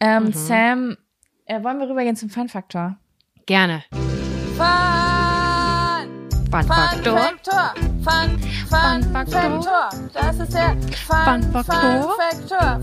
Ähm, 0.00 0.24
Mhm. 0.26 0.32
Sam, 0.32 0.96
äh, 1.44 1.62
wollen 1.62 1.78
wir 1.78 1.88
rübergehen 1.88 2.16
zum 2.16 2.30
Fun-Faktor? 2.30 2.96
Gerne. 3.46 3.84
Fun! 4.56 6.28
Fun-Faktor. 6.50 7.18
Faktor. 7.18 7.74
Fun, 8.02 8.38
Fun 8.68 9.02
Faktor. 9.12 9.90
Das 10.12 10.38
ist 10.40 10.52
der 10.52 10.76
Fun 11.06 11.42
Faktor. 11.52 12.16
Faktor. 12.16 12.80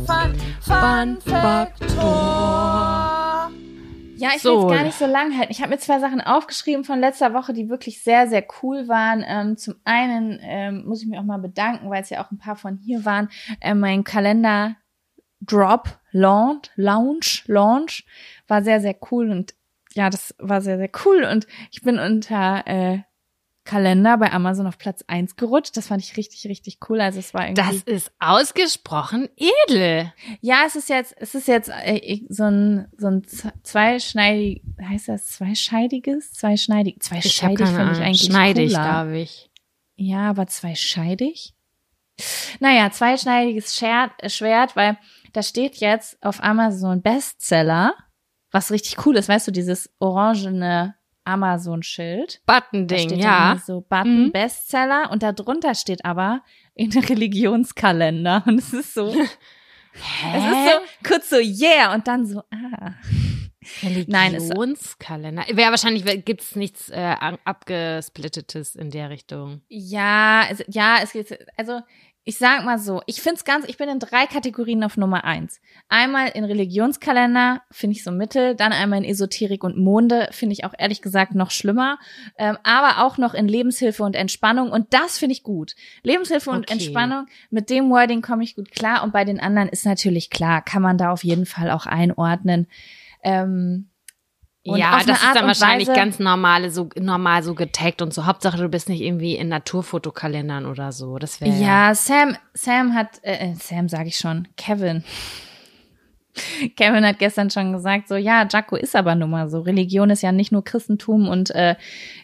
Ja, 4.20 4.30
ich 4.36 4.42
So. 4.42 4.64
will 4.64 4.72
es 4.72 4.78
gar 4.78 4.84
nicht 4.86 4.98
so 4.98 5.06
lang 5.06 5.38
halten. 5.38 5.52
Ich 5.52 5.62
habe 5.62 5.72
mir 5.72 5.78
zwei 5.80 6.00
Sachen 6.00 6.22
aufgeschrieben 6.22 6.84
von 6.84 7.00
letzter 7.00 7.34
Woche, 7.34 7.54
die 7.54 7.70
wirklich 7.70 8.04
sehr, 8.04 8.28
sehr 8.28 8.46
cool 8.62 8.88
waren. 8.88 9.24
Ähm, 9.28 9.58
zum 9.58 9.76
einen 9.84 10.40
ähm, 10.42 10.86
muss 10.86 11.02
ich 11.02 11.08
mich 11.08 11.20
auch 11.20 11.24
mal 11.24 11.38
bedanken, 11.40 11.90
weil 11.90 12.02
es 12.02 12.10
ja 12.10 12.24
auch 12.24 12.32
ein 12.32 12.38
paar 12.38 12.56
von 12.56 12.78
hier 12.78 13.06
waren. 13.06 13.30
Äh, 13.62 13.74
mein 13.76 14.04
Kalender 14.04 14.76
Drop, 15.42 16.00
Launch, 16.12 16.72
Launch, 16.76 17.44
Launch 17.48 18.06
war 18.48 18.64
sehr, 18.64 18.82
sehr 18.82 18.96
cool 19.12 19.30
und 19.30 19.54
ja, 19.94 20.10
das 20.10 20.36
war 20.40 20.62
sehr, 20.62 20.78
sehr 20.78 20.90
cool 21.06 21.24
und 21.24 21.48
ich 21.72 21.82
bin 21.82 22.00
unter 22.00 22.64
äh, 22.68 23.00
Kalender 23.68 24.18
bei 24.18 24.32
Amazon 24.32 24.66
auf 24.66 24.78
Platz 24.78 25.04
eins 25.08 25.36
gerutscht. 25.36 25.76
Das 25.78 25.88
fand 25.88 26.02
ich 26.02 26.18
richtig, 26.18 26.48
richtig 26.48 26.80
cool. 26.90 27.02
Also 27.02 27.20
es 27.20 27.34
war 27.34 27.48
irgendwie. 27.48 27.62
Das 27.62 27.84
ist 27.84 28.12
ausgesprochen 28.20 29.30
edel. 29.36 30.12
ja, 30.42 30.64
es 30.66 30.76
ist 30.76 30.90
jetzt, 30.90 31.14
es 31.18 31.36
ist 31.36 31.48
jetzt 31.48 31.70
äh, 31.70 32.22
so 32.30 32.46
ein 32.46 32.88
so 32.98 33.08
ein 33.08 33.24
zweischneidig, 33.64 34.64
heißt 34.82 35.10
das 35.10 35.28
zweischeidiges, 35.28 36.32
zweischneidig, 36.32 36.98
keine 37.00 37.22
finde 37.68 37.92
ich 37.94 38.00
eigentlich 38.00 38.24
Schneidig, 38.24 38.74
cooler. 38.74 38.84
glaube 38.84 39.18
ich. 39.20 39.52
Ja, 39.98 40.30
aber 40.30 40.48
zweischeidig? 40.48 41.54
Naja, 42.60 42.90
zweischneidiges 42.90 43.76
Schwert, 43.76 44.12
äh, 44.20 44.30
Schwert, 44.30 44.76
weil 44.76 44.98
da 45.34 45.44
steht 45.44 45.78
jetzt 45.78 46.24
auf 46.24 46.42
Amazon 46.42 47.02
Bestseller, 47.02 47.94
was 48.52 48.72
richtig 48.72 49.06
cool 49.06 49.18
ist, 49.18 49.28
weißt 49.30 49.48
du, 49.48 49.52
dieses 49.52 49.90
orangene 50.00 50.96
Amazon-Schild. 51.28 52.42
Buttonding, 52.46 53.18
ja. 53.20 53.62
so 53.66 53.82
Button 53.82 54.26
Mhm. 54.28 54.32
Bestseller 54.32 55.10
und 55.12 55.22
da 55.24 55.32
drunter 55.34 55.76
steht 55.76 56.04
aber 56.06 56.42
in 56.76 56.92
Religionskalender 56.92 58.44
und 58.48 58.60
es 58.60 58.74
ist 58.74 58.94
so, 58.94 59.08
es 59.14 60.44
ist 60.44 60.66
so 60.66 61.08
kurz 61.08 61.30
so 61.30 61.38
yeah 61.38 61.94
und 61.94 62.08
dann 62.08 62.26
so 62.26 62.40
ah. 62.52 62.94
Nein, 64.08 64.34
es- 64.34 64.44
Religionskalender. 64.44 65.44
Wäre 65.52 65.72
wahrscheinlich 65.72 66.24
gibt's 66.24 66.56
nichts 66.56 66.90
äh, 66.90 67.16
abgesplittetes 67.44 68.76
in 68.76 68.92
der 68.92 69.10
Richtung. 69.10 69.62
Ja, 69.68 70.46
es, 70.50 70.64
ja, 70.68 71.00
es 71.04 71.12
geht, 71.12 71.38
also 71.58 71.82
ich 72.28 72.38
sag 72.38 72.66
mal 72.66 72.78
so, 72.78 73.02
ich 73.06 73.22
find's 73.22 73.46
ganz, 73.46 73.66
ich 73.70 73.78
bin 73.78 73.88
in 73.88 74.00
drei 74.00 74.26
Kategorien 74.26 74.84
auf 74.84 74.98
Nummer 74.98 75.24
eins. 75.24 75.62
Einmal 75.88 76.28
in 76.28 76.44
Religionskalender, 76.44 77.62
finde 77.72 77.96
ich 77.96 78.04
so 78.04 78.12
mittel, 78.12 78.54
dann 78.54 78.74
einmal 78.74 79.00
in 79.00 79.10
Esoterik 79.10 79.64
und 79.64 79.78
Monde, 79.78 80.28
finde 80.32 80.52
ich 80.52 80.66
auch 80.66 80.74
ehrlich 80.78 81.02
gesagt 81.02 81.36
noch 81.36 81.52
schlimmer, 81.52 82.00
ähm, 82.38 82.58
aber 82.64 83.06
auch 83.06 83.18
noch 83.18 83.34
in 83.34 83.48
Lebenshilfe 83.48 84.04
und 84.04 84.14
Entspannung 84.14 84.72
und 84.72 84.94
das 84.94 85.18
finde 85.18 85.32
ich 85.32 85.44
gut. 85.44 85.76
Lebenshilfe 86.04 86.50
und 86.50 86.64
Okay. 86.68 86.74
Entspannung, 86.74 87.28
mit 87.50 87.70
dem 87.70 87.90
Wording 87.90 88.22
komme 88.22 88.44
ich 88.44 88.58
gut 88.58 88.72
klar 88.72 89.04
und 89.04 89.14
bei 89.14 89.24
den 89.24 89.40
anderen 89.40 89.70
ist 89.70 89.86
natürlich 89.86 90.30
klar, 90.30 90.62
kann 90.62 90.82
man 90.82 90.98
da 90.98 91.14
auf 91.14 91.24
jeden 91.24 91.46
Fall 91.46 91.72
auch 91.72 91.86
einordnen. 91.86 92.68
Ähm, 93.24 93.88
und 94.68 94.80
ja, 94.80 95.00
das 95.06 95.22
ist 95.22 95.36
dann 95.36 95.48
wahrscheinlich 95.48 95.88
Weise- 95.88 95.96
ganz 95.96 96.20
normale, 96.20 96.70
so 96.72 96.90
normal 97.00 97.44
so 97.44 97.56
getaggt 97.56 98.02
und 98.02 98.14
so. 98.14 98.26
Hauptsache, 98.26 98.58
du 98.58 98.70
bist 98.70 98.90
nicht 98.90 99.02
irgendwie 99.02 99.36
in 99.36 99.48
Naturfotokalendern 99.50 100.66
oder 100.66 100.92
so. 100.92 101.18
Das 101.18 101.42
wäre 101.42 101.56
Ja, 101.58 101.94
Sam, 101.96 102.36
Sam 102.54 102.94
hat, 102.94 103.20
äh, 103.24 103.52
äh, 103.52 103.54
Sam 103.56 103.90
sage 103.90 104.10
ich 104.10 104.18
schon, 104.18 104.48
Kevin. 104.58 105.04
Kevin 106.76 107.06
hat 107.06 107.20
gestern 107.20 107.50
schon 107.50 107.74
gesagt, 107.74 108.08
so 108.08 108.16
ja, 108.16 108.48
Jaco 108.50 108.76
ist 108.76 108.96
aber 108.96 109.16
nun 109.16 109.30
mal 109.32 109.50
so. 109.50 109.62
Religion 109.62 110.10
ist 110.10 110.22
ja 110.22 110.32
nicht 110.32 110.52
nur 110.52 110.64
Christentum 110.64 111.28
und 111.28 111.50
äh, 111.52 111.76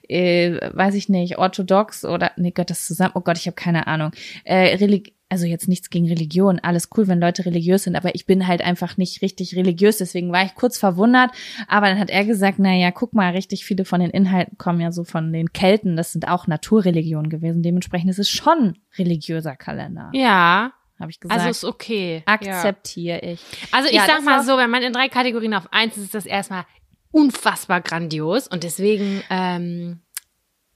äh, 0.07 0.59
weiß 0.73 0.93
ich 0.95 1.09
nicht, 1.09 1.37
orthodox 1.37 2.05
oder 2.05 2.31
nee 2.35 2.51
Gott, 2.51 2.69
das 2.69 2.85
zusammen. 2.85 3.13
Oh 3.15 3.21
Gott, 3.21 3.37
ich 3.37 3.47
habe 3.47 3.55
keine 3.55 3.87
Ahnung. 3.87 4.11
Äh, 4.43 4.75
Relig 4.75 5.13
also 5.33 5.47
jetzt 5.47 5.67
nichts 5.67 5.89
gegen 5.89 6.07
Religion, 6.07 6.59
alles 6.59 6.89
cool, 6.95 7.07
wenn 7.07 7.19
Leute 7.19 7.43
religiös 7.43 7.83
sind, 7.85 7.95
aber 7.95 8.13
ich 8.13 8.27
bin 8.27 8.45
halt 8.47 8.61
einfach 8.61 8.97
nicht 8.97 9.23
richtig 9.23 9.55
religiös, 9.55 9.97
deswegen 9.97 10.31
war 10.31 10.45
ich 10.45 10.53
kurz 10.53 10.77
verwundert. 10.77 11.31
Aber 11.67 11.87
dann 11.87 11.97
hat 11.97 12.11
er 12.11 12.23
gesagt, 12.23 12.59
na 12.59 12.71
ja, 12.75 12.91
guck 12.91 13.13
mal, 13.13 13.31
richtig 13.31 13.65
viele 13.65 13.83
von 13.83 13.99
den 13.99 14.11
Inhalten 14.11 14.59
kommen 14.59 14.79
ja 14.79 14.91
so 14.91 15.03
von 15.03 15.33
den 15.33 15.51
Kelten, 15.51 15.97
das 15.97 16.11
sind 16.11 16.27
auch 16.27 16.45
Naturreligionen 16.45 17.31
gewesen. 17.31 17.63
Dementsprechend 17.63 18.11
ist 18.11 18.19
es 18.19 18.29
schon 18.29 18.77
religiöser 18.99 19.55
Kalender, 19.55 20.11
Ja, 20.13 20.71
habe 20.99 21.09
ich 21.09 21.19
gesagt. 21.19 21.39
also 21.39 21.49
ist 21.49 21.65
okay. 21.65 22.23
Ja. 22.27 22.33
Akzeptiere 22.33 23.19
ich. 23.21 23.41
Also 23.71 23.89
ich 23.89 23.95
Ja, 23.95 24.05
sag 24.05 24.23
mal 24.23 24.43
so, 24.43 24.55
wenn 24.57 24.69
man 24.69 24.83
in 24.83 24.93
drei 24.93 25.09
Kategorien 25.09 25.55
auf 25.55 25.73
eins 25.73 25.97
ist, 25.97 26.03
ist 26.03 26.13
das 26.13 26.25
erstmal 26.27 26.65
unfassbar 27.09 27.81
grandios 27.81 28.47
und 28.47 28.63
deswegen 28.63 29.23
ähm, 29.31 29.99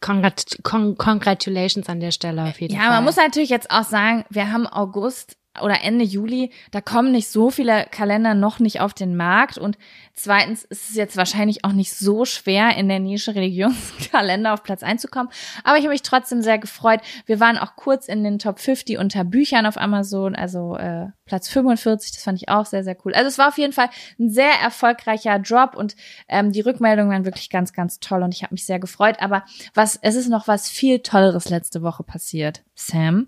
congrat 0.02 0.58
con 0.64 0.96
congratulations 0.98 1.88
an 1.90 2.00
der 2.00 2.12
Stelle 2.12 2.44
auf 2.44 2.60
jeden 2.62 2.74
Ja, 2.76 2.82
Fall. 2.82 2.90
man 2.92 3.04
muss 3.04 3.16
natürlich 3.16 3.50
jetzt 3.50 3.72
auch 3.72 3.84
sagen, 3.84 4.26
wir 4.30 4.52
haben 4.52 4.68
August 4.68 5.37
oder 5.62 5.82
Ende 5.84 6.04
Juli, 6.04 6.52
da 6.72 6.82
kommen 6.82 7.12
nicht 7.12 7.30
so 7.30 7.50
viele 7.50 7.86
Kalender 7.92 8.34
noch 8.34 8.60
nicht 8.60 8.82
auf 8.82 8.94
den 8.94 9.16
Markt 9.16 9.58
und 9.58 9.78
zweitens 10.14 10.64
ist 10.66 10.90
es 10.90 10.96
jetzt 10.96 11.18
wahrscheinlich 11.18 11.64
auch 11.64 11.72
nicht 11.72 11.94
so 11.94 12.26
schwer, 12.26 12.76
in 12.76 12.90
der 12.90 13.00
Nische 13.00 13.36
Religionskalender 13.36 14.54
auf 14.54 14.64
Platz 14.64 14.84
einzukommen, 14.84 15.32
aber 15.64 15.78
ich 15.78 15.84
habe 15.84 15.94
mich 15.94 16.02
trotzdem 16.02 16.42
sehr 16.42 16.58
gefreut. 16.58 17.02
Wir 17.26 17.40
waren 17.40 17.58
auch 17.58 17.76
kurz 17.76 18.08
in 18.08 18.24
den 18.24 18.40
Top 18.40 18.60
50 18.60 18.98
unter 18.98 19.24
Büchern 19.24 19.66
auf 19.66 19.78
Amazon, 19.78 20.36
also 20.36 20.76
äh, 20.78 21.08
Platz 21.26 21.50
45, 21.50 22.14
das 22.14 22.24
fand 22.24 22.42
ich 22.42 22.50
auch 22.50 22.66
sehr, 22.66 22.84
sehr 22.84 22.98
cool. 23.06 23.14
Also 23.14 23.28
es 23.28 23.38
war 23.38 23.50
auf 23.50 23.58
jeden 23.58 23.74
Fall 23.74 23.90
ein 24.20 24.30
sehr 24.30 24.54
erfolgreicher 24.62 25.40
Drop 25.40 25.76
und 25.76 25.96
ähm, 26.28 26.52
die 26.52 26.62
Rückmeldungen 26.62 27.12
waren 27.12 27.26
wirklich 27.26 27.50
ganz, 27.50 27.74
ganz 27.74 28.00
toll 28.00 28.24
und 28.24 28.34
ich 28.34 28.44
habe 28.44 28.54
mich 28.54 28.66
sehr 28.66 28.80
gefreut, 28.80 29.18
aber 29.20 29.44
was, 29.74 30.00
es 30.02 30.16
ist 30.16 30.30
noch 30.30 30.48
was 30.48 30.70
viel 30.70 31.00
Tolleres 31.00 31.50
letzte 31.50 31.82
Woche 31.82 32.04
passiert, 32.04 32.64
Sam. 32.76 33.28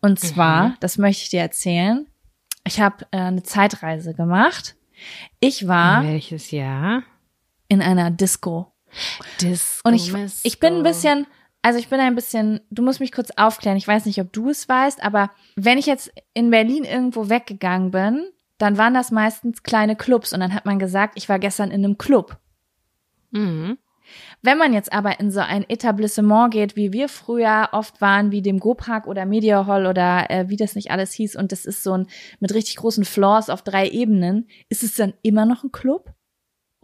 Und 0.00 0.18
zwar, 0.20 0.76
das 0.80 0.98
möchte 0.98 1.22
ich 1.22 1.30
dir 1.30 1.40
erzählen. 1.40 2.06
Ich 2.66 2.80
habe 2.80 3.06
äh, 3.10 3.18
eine 3.18 3.42
Zeitreise 3.42 4.14
gemacht. 4.14 4.76
Ich 5.40 5.68
war 5.68 6.02
Welches 6.02 6.50
Jahr? 6.50 7.02
in 7.68 7.82
einer 7.82 8.10
Disco. 8.10 8.72
Disco 9.40 9.88
Und 9.88 9.94
ich, 9.94 10.12
ich 10.44 10.60
bin 10.60 10.74
ein 10.74 10.82
bisschen, 10.82 11.26
also 11.62 11.78
ich 11.78 11.88
bin 11.88 12.00
ein 12.00 12.14
bisschen, 12.14 12.60
du 12.70 12.82
musst 12.82 13.00
mich 13.00 13.12
kurz 13.12 13.30
aufklären. 13.36 13.76
Ich 13.76 13.88
weiß 13.88 14.06
nicht, 14.06 14.20
ob 14.20 14.32
du 14.32 14.50
es 14.50 14.68
weißt, 14.68 15.02
aber 15.02 15.30
wenn 15.56 15.78
ich 15.78 15.86
jetzt 15.86 16.12
in 16.32 16.50
Berlin 16.50 16.84
irgendwo 16.84 17.28
weggegangen 17.28 17.90
bin, 17.90 18.26
dann 18.58 18.78
waren 18.78 18.94
das 18.94 19.10
meistens 19.10 19.62
kleine 19.62 19.96
Clubs 19.96 20.32
und 20.32 20.40
dann 20.40 20.54
hat 20.54 20.64
man 20.64 20.78
gesagt, 20.78 21.14
ich 21.16 21.28
war 21.28 21.38
gestern 21.38 21.70
in 21.70 21.84
einem 21.84 21.98
Club. 21.98 22.38
Mhm. 23.30 23.78
Wenn 24.44 24.58
man 24.58 24.74
jetzt 24.74 24.92
aber 24.92 25.20
in 25.20 25.30
so 25.30 25.40
ein 25.40 25.64
Etablissement 25.70 26.52
geht, 26.52 26.76
wie 26.76 26.92
wir 26.92 27.08
früher 27.08 27.70
oft 27.72 28.02
waren, 28.02 28.30
wie 28.30 28.42
dem 28.42 28.58
Go-Park 28.58 29.06
oder 29.06 29.24
Media 29.24 29.64
Hall 29.64 29.86
oder 29.86 30.30
äh, 30.30 30.50
wie 30.50 30.56
das 30.56 30.74
nicht 30.74 30.90
alles 30.90 31.14
hieß, 31.14 31.34
und 31.36 31.50
das 31.50 31.64
ist 31.64 31.82
so 31.82 31.92
ein 31.94 32.08
mit 32.40 32.52
richtig 32.52 32.76
großen 32.76 33.06
Floors 33.06 33.48
auf 33.48 33.62
drei 33.62 33.88
Ebenen, 33.88 34.46
ist 34.68 34.82
es 34.82 34.96
dann 34.96 35.14
immer 35.22 35.46
noch 35.46 35.64
ein 35.64 35.72
Club? 35.72 36.13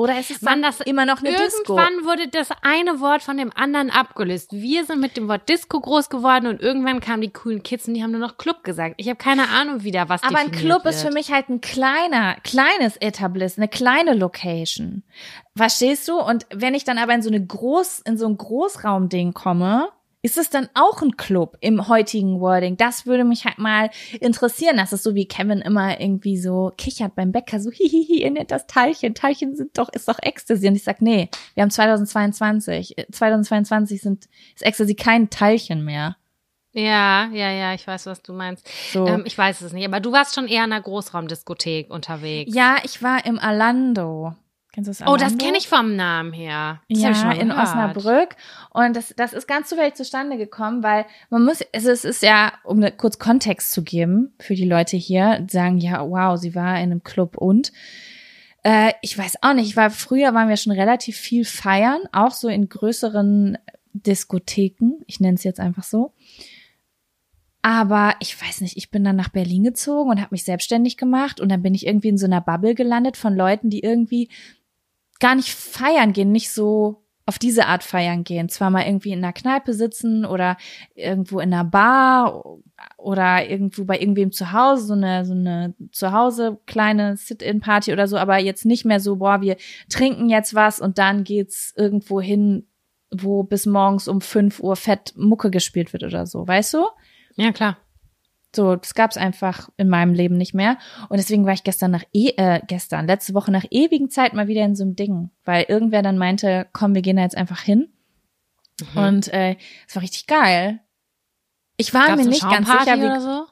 Oder 0.01 0.19
ist 0.19 0.31
es 0.31 0.41
Mann, 0.41 0.63
das 0.63 0.81
immer 0.81 1.05
noch 1.05 1.23
eine 1.23 1.37
Disco? 1.37 1.77
Irgendwann 1.77 2.07
wurde 2.07 2.29
das 2.29 2.49
eine 2.63 3.01
Wort 3.01 3.23
von 3.23 3.37
dem 3.37 3.53
anderen 3.55 3.91
abgelöst. 3.91 4.51
Wir 4.51 4.87
sind 4.87 4.99
mit 4.99 5.19
dem 5.19 5.29
Wort 5.29 5.47
Disco 5.47 5.79
groß 5.79 6.09
geworden 6.09 6.47
und 6.47 6.63
irgendwann 6.63 7.01
kamen 7.01 7.21
die 7.21 7.31
coolen 7.31 7.63
Kids 7.63 7.87
und 7.87 7.93
die 7.93 8.03
haben 8.03 8.13
nur 8.13 8.21
noch 8.21 8.39
Club 8.39 8.65
gesagt. 8.65 8.95
Ich 8.97 9.09
habe 9.09 9.19
keine 9.19 9.51
Ahnung 9.51 9.83
wieder, 9.83 10.09
was 10.09 10.23
Aber 10.23 10.39
ein 10.39 10.53
Club 10.53 10.87
ist 10.87 11.01
für 11.01 11.09
wird. 11.09 11.15
mich 11.15 11.31
halt 11.31 11.51
ein 11.51 11.61
kleiner, 11.61 12.37
kleines 12.45 12.97
Etabliss, 12.97 13.59
eine 13.59 13.69
kleine 13.69 14.15
Location. 14.15 15.03
Verstehst 15.55 16.09
du? 16.09 16.19
Und 16.19 16.47
wenn 16.51 16.73
ich 16.73 16.85
dann 16.85 16.97
aber 16.97 17.13
in 17.13 17.21
so 17.21 17.29
eine 17.29 17.45
Groß, 17.45 18.01
in 18.01 18.17
so 18.17 18.27
ein 18.27 18.39
Großraumding 18.39 19.35
komme, 19.35 19.91
ist 20.23 20.37
es 20.37 20.51
dann 20.51 20.69
auch 20.75 21.01
ein 21.03 21.17
Club 21.17 21.57
im 21.61 21.89
heutigen 21.89 22.41
Wording? 22.41 22.77
Das 22.77 23.07
würde 23.07 23.25
mich 23.25 23.45
halt 23.47 23.59
mal 23.59 23.91
interessieren. 24.21 24.77
Das 24.77 24.93
ist 24.93 25.03
so 25.03 25.15
wie 25.15 25.27
Kevin 25.27 25.61
immer 25.61 26.01
irgendwie 26.01 26.37
so 26.37 26.73
kichert 26.77 27.15
beim 27.15 27.33
Bäcker, 27.33 27.61
so 27.61 27.71
hihihi, 27.71 28.23
ihr 28.23 28.31
nennt 28.31 28.51
das 28.51 28.67
Teilchen. 28.67 29.15
Teilchen 29.15 29.57
sind 29.57 29.79
doch, 29.79 29.89
ist 29.91 30.09
doch 30.09 30.19
Ecstasy. 30.21 30.69
Und 30.69 30.77
ich 30.77 30.85
sag, 30.85 31.01
nee, 31.01 31.29
wir 31.55 31.63
haben 31.63 31.71
2022. 31.71 32.99
Äh, 32.99 33.07
2022 33.11 34.01
sind, 34.03 34.29
ist 34.55 34.63
Ecstasy 34.63 34.95
kein 34.95 35.31
Teilchen 35.31 35.85
mehr. 35.85 36.17
Ja, 36.73 37.29
ja, 37.33 37.51
ja, 37.51 37.75
ich 37.75 37.87
weiß, 37.87 38.07
was 38.07 38.23
du 38.23 38.33
meinst. 38.33 38.69
So. 38.93 39.07
Ähm, 39.07 39.23
ich 39.25 39.37
weiß 39.37 39.61
es 39.63 39.73
nicht, 39.73 39.87
aber 39.87 40.01
du 40.01 40.13
warst 40.13 40.35
schon 40.35 40.47
eher 40.47 40.65
in 40.65 40.73
einer 40.73 40.83
Großraumdiskothek 40.83 41.91
unterwegs. 41.91 42.55
ja, 42.55 42.77
ich 42.85 43.03
war 43.03 43.25
im 43.27 43.39
Alando. 43.39 44.35
Kennst 44.85 45.01
du 45.01 45.05
das 45.05 45.13
Oh, 45.13 45.17
das 45.17 45.37
kenne 45.37 45.59
ich 45.59 45.69
vom 45.69 45.97
Namen 45.97 46.33
her. 46.33 46.81
Das 46.89 47.01
ja, 47.01 47.11
ich 47.11 47.17
schon 47.17 47.29
mal 47.29 47.37
in. 47.37 47.53
Osnabrück. 47.53 48.37
Und 48.71 48.97
das, 48.97 49.15
das 49.17 49.33
ist 49.33 49.47
ganz 49.47 49.69
zufällig 49.69 49.95
zustande 49.95 50.37
gekommen, 50.37 50.83
weil 50.83 51.07
man 51.29 51.45
muss, 51.45 51.61
also 51.75 51.91
es 51.91 52.05
ist 52.05 52.23
ja, 52.23 52.53
um 52.65 52.79
ne- 52.79 52.93
kurz 52.93 53.19
Kontext 53.19 53.73
zu 53.73 53.83
geben 53.83 54.33
für 54.39 54.55
die 54.55 54.65
Leute 54.65 54.97
hier, 54.97 55.45
sagen, 55.51 55.79
ja, 55.79 56.09
wow, 56.09 56.39
sie 56.39 56.55
war 56.55 56.77
in 56.77 56.93
einem 56.93 57.03
Club 57.03 57.37
und 57.37 57.73
äh, 58.63 58.93
ich 59.03 59.17
weiß 59.17 59.43
auch 59.43 59.55
nicht, 59.55 59.69
ich 59.69 59.77
war 59.77 59.91
früher 59.91 60.35
waren 60.35 60.49
wir 60.49 60.57
schon 60.57 60.73
relativ 60.73 61.17
viel 61.17 61.45
feiern, 61.45 62.01
auch 62.13 62.33
so 62.33 62.49
in 62.49 62.69
größeren 62.69 63.59
Diskotheken, 63.93 65.03
ich 65.07 65.21
nenne 65.21 65.35
es 65.35 65.45
jetzt 65.45 65.61
einfach 65.61 65.83
so. 65.83 66.13
Aber 67.63 68.15
ich 68.21 68.41
weiß 68.41 68.63
nicht, 68.63 68.79
ich 68.79 68.91
bin 68.91 69.05
dann 69.05 69.17
nach 69.17 69.29
Berlin 69.29 69.65
gezogen 69.65 70.09
und 70.09 70.21
habe 70.21 70.31
mich 70.33 70.45
selbstständig 70.45 70.97
gemacht 70.97 71.41
und 71.41 71.51
dann 71.51 71.63
bin 71.63 71.75
ich 71.75 71.87
irgendwie 71.87 72.09
in 72.09 72.17
so 72.17 72.25
einer 72.25 72.41
Bubble 72.41 72.75
gelandet 72.75 73.19
von 73.19 73.35
Leuten, 73.35 73.69
die 73.69 73.81
irgendwie 73.81 74.31
gar 75.21 75.35
nicht 75.35 75.51
feiern 75.51 76.13
gehen, 76.13 76.33
nicht 76.33 76.51
so 76.51 77.05
auf 77.27 77.39
diese 77.39 77.67
Art 77.67 77.85
feiern 77.85 78.25
gehen. 78.25 78.49
Zwar 78.49 78.71
mal 78.71 78.85
irgendwie 78.85 79.13
in 79.13 79.23
einer 79.23 79.33
Kneipe 79.33 79.73
sitzen 79.73 80.25
oder 80.25 80.57
irgendwo 80.97 81.39
in 81.39 81.53
einer 81.55 81.65
Bar 81.65 82.45
oder 82.97 83.49
irgendwo 83.49 83.85
bei 83.85 84.01
irgendwem 84.01 84.33
zu 84.33 84.53
Hause, 84.53 84.87
so 84.87 84.95
eine, 84.95 85.25
so 85.25 85.35
eine 85.35 85.75
zu 85.93 86.11
Hause 86.11 86.59
kleine 86.67 87.17
Sit-in-Party 87.17 87.93
oder 87.93 88.09
so, 88.09 88.17
aber 88.17 88.39
jetzt 88.39 88.65
nicht 88.65 88.85
mehr 88.85 88.99
so, 88.99 89.17
boah, 89.17 89.41
wir 89.41 89.57
trinken 89.89 90.29
jetzt 90.29 90.57
was 90.57 90.81
und 90.81 90.99
dann 90.99 91.23
geht's 91.23 91.73
irgendwo 91.77 92.21
hin, 92.21 92.67
wo 93.13 93.45
bis 93.45 93.65
morgens 93.65 94.09
um 94.09 94.21
5 94.21 94.59
Uhr 94.59 94.75
fett 94.75 95.13
Mucke 95.17 95.51
gespielt 95.51 95.93
wird 95.93 96.03
oder 96.03 96.27
so, 96.27 96.49
weißt 96.49 96.75
du? 96.75 96.87
Ja, 97.37 97.53
klar. 97.53 97.77
So, 98.55 98.75
das 98.77 98.95
gab's 98.95 99.17
einfach 99.17 99.69
in 99.77 99.89
meinem 99.89 100.13
Leben 100.13 100.37
nicht 100.37 100.55
mehr. 100.55 100.79
Und 101.09 101.19
deswegen 101.19 101.47
war 101.47 101.53
ich 101.53 101.63
gestern 101.63 101.93
nach 101.93 102.05
e 102.13 102.31
äh, 102.37 102.61
gestern, 102.67 103.07
letzte 103.07 103.35
Woche 103.35 103.53
nach 103.53 103.65
ewigen 103.71 104.11
Zeit 104.11 104.35
mal 104.35 104.49
wieder 104.49 104.65
in 104.65 104.75
so 104.75 104.83
einem 104.83 104.97
Ding, 104.97 105.31
weil 105.45 105.67
irgendwer 105.69 106.03
dann 106.03 106.19
meinte, 106.19 106.67
komm, 106.73 106.95
wir 106.95 107.03
gehen 107.03 107.17
da 107.17 107.23
jetzt 107.23 107.37
einfach 107.37 107.61
hin. 107.61 107.89
Mhm. 108.95 109.03
Und 109.03 109.29
äh, 109.33 109.57
es 109.87 109.95
war 109.95 110.03
richtig 110.03 110.27
geil. 110.27 110.81
Ich 111.77 111.95
war 111.95 112.09
Gab's 112.09 112.23
mir 112.23 112.29
nicht 112.29 112.43
ganz 112.43 112.69
sicher, 112.69 112.99
wie. 112.99 113.05
oder 113.05 113.21
so? 113.21 113.47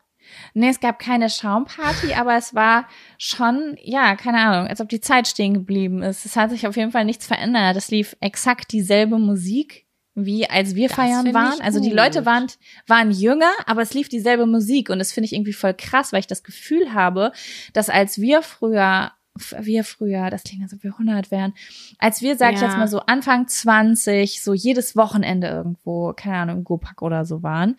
Nee, 0.54 0.68
es 0.68 0.80
gab 0.80 0.98
keine 0.98 1.30
Schaumparty, 1.30 2.14
aber 2.14 2.36
es 2.36 2.54
war 2.54 2.86
schon, 3.16 3.76
ja, 3.82 4.16
keine 4.16 4.38
Ahnung, 4.38 4.68
als 4.68 4.80
ob 4.80 4.88
die 4.88 5.00
Zeit 5.00 5.26
stehen 5.26 5.54
geblieben 5.54 6.02
ist. 6.02 6.26
Es 6.26 6.36
hat 6.36 6.50
sich 6.50 6.66
auf 6.66 6.76
jeden 6.76 6.92
Fall 6.92 7.04
nichts 7.04 7.26
verändert. 7.26 7.76
Es 7.76 7.90
lief 7.90 8.16
exakt 8.20 8.72
dieselbe 8.72 9.18
Musik, 9.18 9.86
wie 10.26 10.48
als 10.48 10.74
wir 10.74 10.88
Das 10.88 10.96
feiern 10.96 11.32
waren. 11.34 11.54
ich 11.58 11.64
Also 11.64 11.80
die. 11.80 11.90
Leute 11.90 12.26
waren, 12.26 12.46
waren 12.86 13.10
jünger, 13.10 13.50
aber 13.66 13.82
es 13.82 13.94
lief 13.94 14.08
dieselbe 14.08 14.46
Musik. 14.46 14.90
Und 14.90 14.98
das 14.98 15.12
finde 15.12 15.26
ich 15.26 15.32
irgendwie 15.34 15.52
voll 15.52 15.74
krass, 15.74 16.12
weil 16.12 16.20
ich 16.20 16.26
das 16.26 16.42
Gefühl 16.42 16.92
habe, 16.94 17.32
dass 17.72 17.88
als 17.90 18.20
wir 18.20 18.42
früher 18.42 19.12
wir 19.60 19.84
früher, 19.84 20.30
das 20.30 20.42
klingt, 20.42 20.64
als 20.64 20.72
ob 20.74 20.82
wir 20.82 20.90
100 20.94 21.30
wären, 21.30 21.54
als 21.98 22.22
wir, 22.22 22.36
sag 22.36 22.54
ich 22.54 22.60
Ja. 22.60 22.66
jetzt 22.66 22.76
mal 22.76 22.88
so 22.88 22.98
Anfang 23.02 23.46
20, 23.46 24.42
so 24.42 24.52
jedes 24.52 24.96
Wochenende 24.96 25.46
irgendwo, 25.46 26.12
keine 26.12 26.38
Ahnung, 26.38 26.56
im 26.58 26.64
Gopak 26.64 27.02
oder 27.02 27.24
so 27.24 27.40
waren, 27.44 27.76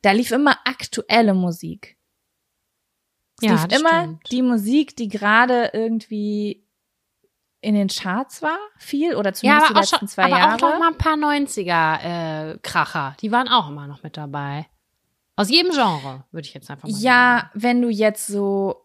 da 0.00 0.12
lief 0.12 0.30
immer 0.30 0.56
aktuelle 0.64 1.34
Musik. 1.34 1.98
Es 3.42 3.48
Ja, 3.48 3.52
lief 3.66 3.78
immer 3.78 4.04
stimmt. 4.04 4.32
die 4.32 4.40
Musik, 4.42 4.96
die 4.96 5.08
gerade 5.08 5.70
irgendwie 5.74 6.65
in 7.66 7.74
den 7.74 7.88
Charts 7.88 8.42
war, 8.42 8.58
viel 8.78 9.16
oder 9.16 9.30
Ja, 9.30 9.34
zumindest 9.34 9.64
aber, 9.64 9.66
die 9.66 9.74
auch 9.74 9.80
letzten 9.80 9.98
schon, 9.98 10.08
zwei 10.08 10.22
aber 10.24 10.38
Jahre. 10.38 10.54
auch 10.54 10.60
noch 10.60 10.78
mal 10.78 10.88
ein 10.88 10.98
paar 10.98 11.14
90er 11.16 12.52
äh, 12.54 12.58
Kracher. 12.62 13.16
Die 13.20 13.32
waren 13.32 13.48
auch 13.48 13.68
immer 13.68 13.88
noch 13.88 14.04
mit 14.04 14.16
dabei. 14.16 14.66
Aus 15.34 15.50
jedem 15.50 15.72
Genre, 15.72 16.24
würde 16.30 16.46
ich 16.46 16.54
jetzt 16.54 16.70
einfach 16.70 16.84
mal 16.86 16.92
sagen. 16.94 17.04
Ja, 17.04 17.50
wenn 17.54 17.82
du 17.82 17.88
jetzt 17.88 18.28
so 18.28 18.82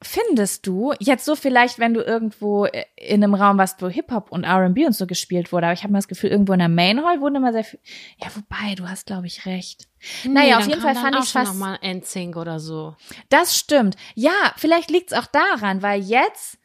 findest 0.00 0.66
du 0.66 0.94
jetzt 1.00 1.24
so 1.24 1.34
vielleicht, 1.34 1.78
wenn 1.80 1.92
du 1.92 2.00
irgendwo 2.00 2.66
in 2.66 3.22
einem 3.24 3.34
Raum 3.34 3.58
warst, 3.58 3.82
wo 3.82 3.88
Hip 3.88 4.10
Hop 4.12 4.30
und 4.30 4.44
R&B 4.44 4.86
und 4.86 4.92
so 4.92 5.06
gespielt 5.06 5.52
wurde, 5.52 5.66
aber 5.66 5.72
ich 5.74 5.82
habe 5.82 5.92
mal 5.92 5.98
das 5.98 6.08
Gefühl, 6.08 6.30
irgendwo 6.30 6.52
in 6.52 6.60
der 6.60 6.68
Main 6.68 7.04
Hall 7.04 7.20
wurden 7.20 7.34
immer 7.34 7.52
sehr 7.52 7.64
viel. 7.64 7.80
Ja, 8.22 8.28
wobei 8.34 8.74
du 8.76 8.88
hast, 8.88 9.06
glaube 9.06 9.26
ich, 9.26 9.44
recht. 9.44 9.88
naja, 10.24 10.58
auf 10.58 10.68
jeden 10.68 10.80
Fall 10.80 10.94
fand 10.94 11.16
ich 11.16 11.30
fast. 11.30 11.52
noch 11.52 11.58
mal 11.58 11.78
NSYNC 11.82 12.36
oder 12.36 12.60
so. 12.60 12.96
Das 13.28 13.56
stimmt. 13.58 13.96
Ja, 14.14 14.54
vielleicht 14.56 14.90
liegt's 14.90 15.12
auch 15.12 15.26
daran, 15.26 15.82
weil 15.82 16.00
jetzt 16.00 16.58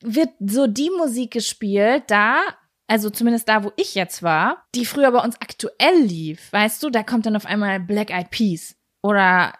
wird 0.00 0.30
so 0.40 0.66
die 0.66 0.90
Musik 0.96 1.32
gespielt, 1.32 2.04
da, 2.08 2.40
also 2.86 3.10
zumindest 3.10 3.48
da, 3.48 3.64
wo 3.64 3.72
ich 3.76 3.94
jetzt 3.94 4.22
war, 4.22 4.64
die 4.74 4.84
früher 4.84 5.10
bei 5.12 5.20
uns 5.20 5.40
aktuell 5.40 6.02
lief. 6.02 6.52
Weißt 6.52 6.82
du, 6.82 6.90
da 6.90 7.02
kommt 7.02 7.26
dann 7.26 7.36
auf 7.36 7.46
einmal 7.46 7.80
Black 7.80 8.10
Eyed 8.10 8.30
Peas 8.30 8.76
oder 9.02 9.54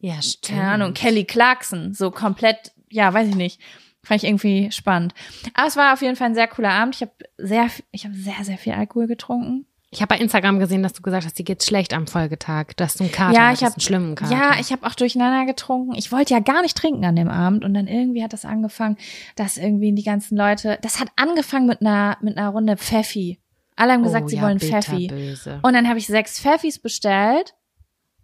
Ja, 0.00 0.20
stimmt. 0.20 0.58
keine 0.58 0.68
Ahnung, 0.70 0.94
Kelly 0.94 1.24
Clarkson, 1.24 1.94
so 1.94 2.10
komplett, 2.10 2.72
ja, 2.90 3.12
weiß 3.12 3.28
ich 3.28 3.36
nicht. 3.36 3.60
Fand 4.02 4.22
ich 4.22 4.28
irgendwie 4.28 4.70
spannend. 4.70 5.14
Aber 5.54 5.66
es 5.66 5.76
war 5.76 5.94
auf 5.94 6.02
jeden 6.02 6.16
Fall 6.16 6.26
ein 6.28 6.34
sehr 6.34 6.48
cooler 6.48 6.72
Abend. 6.72 6.94
Ich 6.94 7.00
habe 7.00 7.12
sehr, 7.38 7.70
ich 7.90 8.04
habe 8.04 8.14
sehr, 8.14 8.44
sehr 8.44 8.58
viel 8.58 8.74
Alkohol 8.74 9.06
getrunken. 9.06 9.66
Ich 9.94 10.02
habe 10.02 10.14
bei 10.16 10.20
Instagram 10.20 10.58
gesehen, 10.58 10.82
dass 10.82 10.92
du 10.92 11.02
gesagt 11.02 11.24
hast, 11.24 11.38
dir 11.38 11.44
geht's 11.44 11.66
schlecht 11.66 11.94
am 11.94 12.08
Folgetag, 12.08 12.74
dass 12.76 12.94
du 12.94 13.04
einen 13.04 13.12
Kater 13.12 13.34
Ja, 13.38 13.52
ich 13.52 13.62
hab- 13.62 13.74
einen 13.74 13.80
schlimmen 13.80 14.14
Kater. 14.16 14.32
Ja, 14.32 14.52
ich 14.60 14.72
habe 14.72 14.84
auch 14.86 14.94
durcheinander 14.94 15.46
getrunken. 15.46 15.94
Ich 15.94 16.10
wollte 16.10 16.34
ja 16.34 16.40
gar 16.40 16.62
nicht 16.62 16.76
trinken 16.76 17.04
an 17.04 17.14
dem 17.14 17.28
Abend 17.28 17.64
und 17.64 17.74
dann 17.74 17.86
irgendwie 17.86 18.24
hat 18.24 18.32
das 18.32 18.44
angefangen, 18.44 18.96
dass 19.36 19.56
irgendwie 19.56 19.92
die 19.92 20.02
ganzen 20.02 20.36
Leute, 20.36 20.78
das 20.82 20.98
hat 20.98 21.08
angefangen 21.14 21.66
mit 21.66 21.80
einer 21.80 22.16
mit 22.20 22.36
einer 22.36 22.48
Runde 22.48 22.76
Pfeffi. 22.76 23.38
Alle 23.76 23.92
haben 23.92 24.02
gesagt, 24.02 24.24
oh, 24.24 24.28
sie 24.28 24.36
ja, 24.36 24.42
wollen 24.42 24.58
Pfeffi. 24.58 25.06
Böse. 25.06 25.60
Und 25.62 25.74
dann 25.74 25.88
habe 25.88 25.98
ich 25.98 26.06
sechs 26.06 26.40
Pfeffis 26.40 26.78
bestellt. 26.78 27.54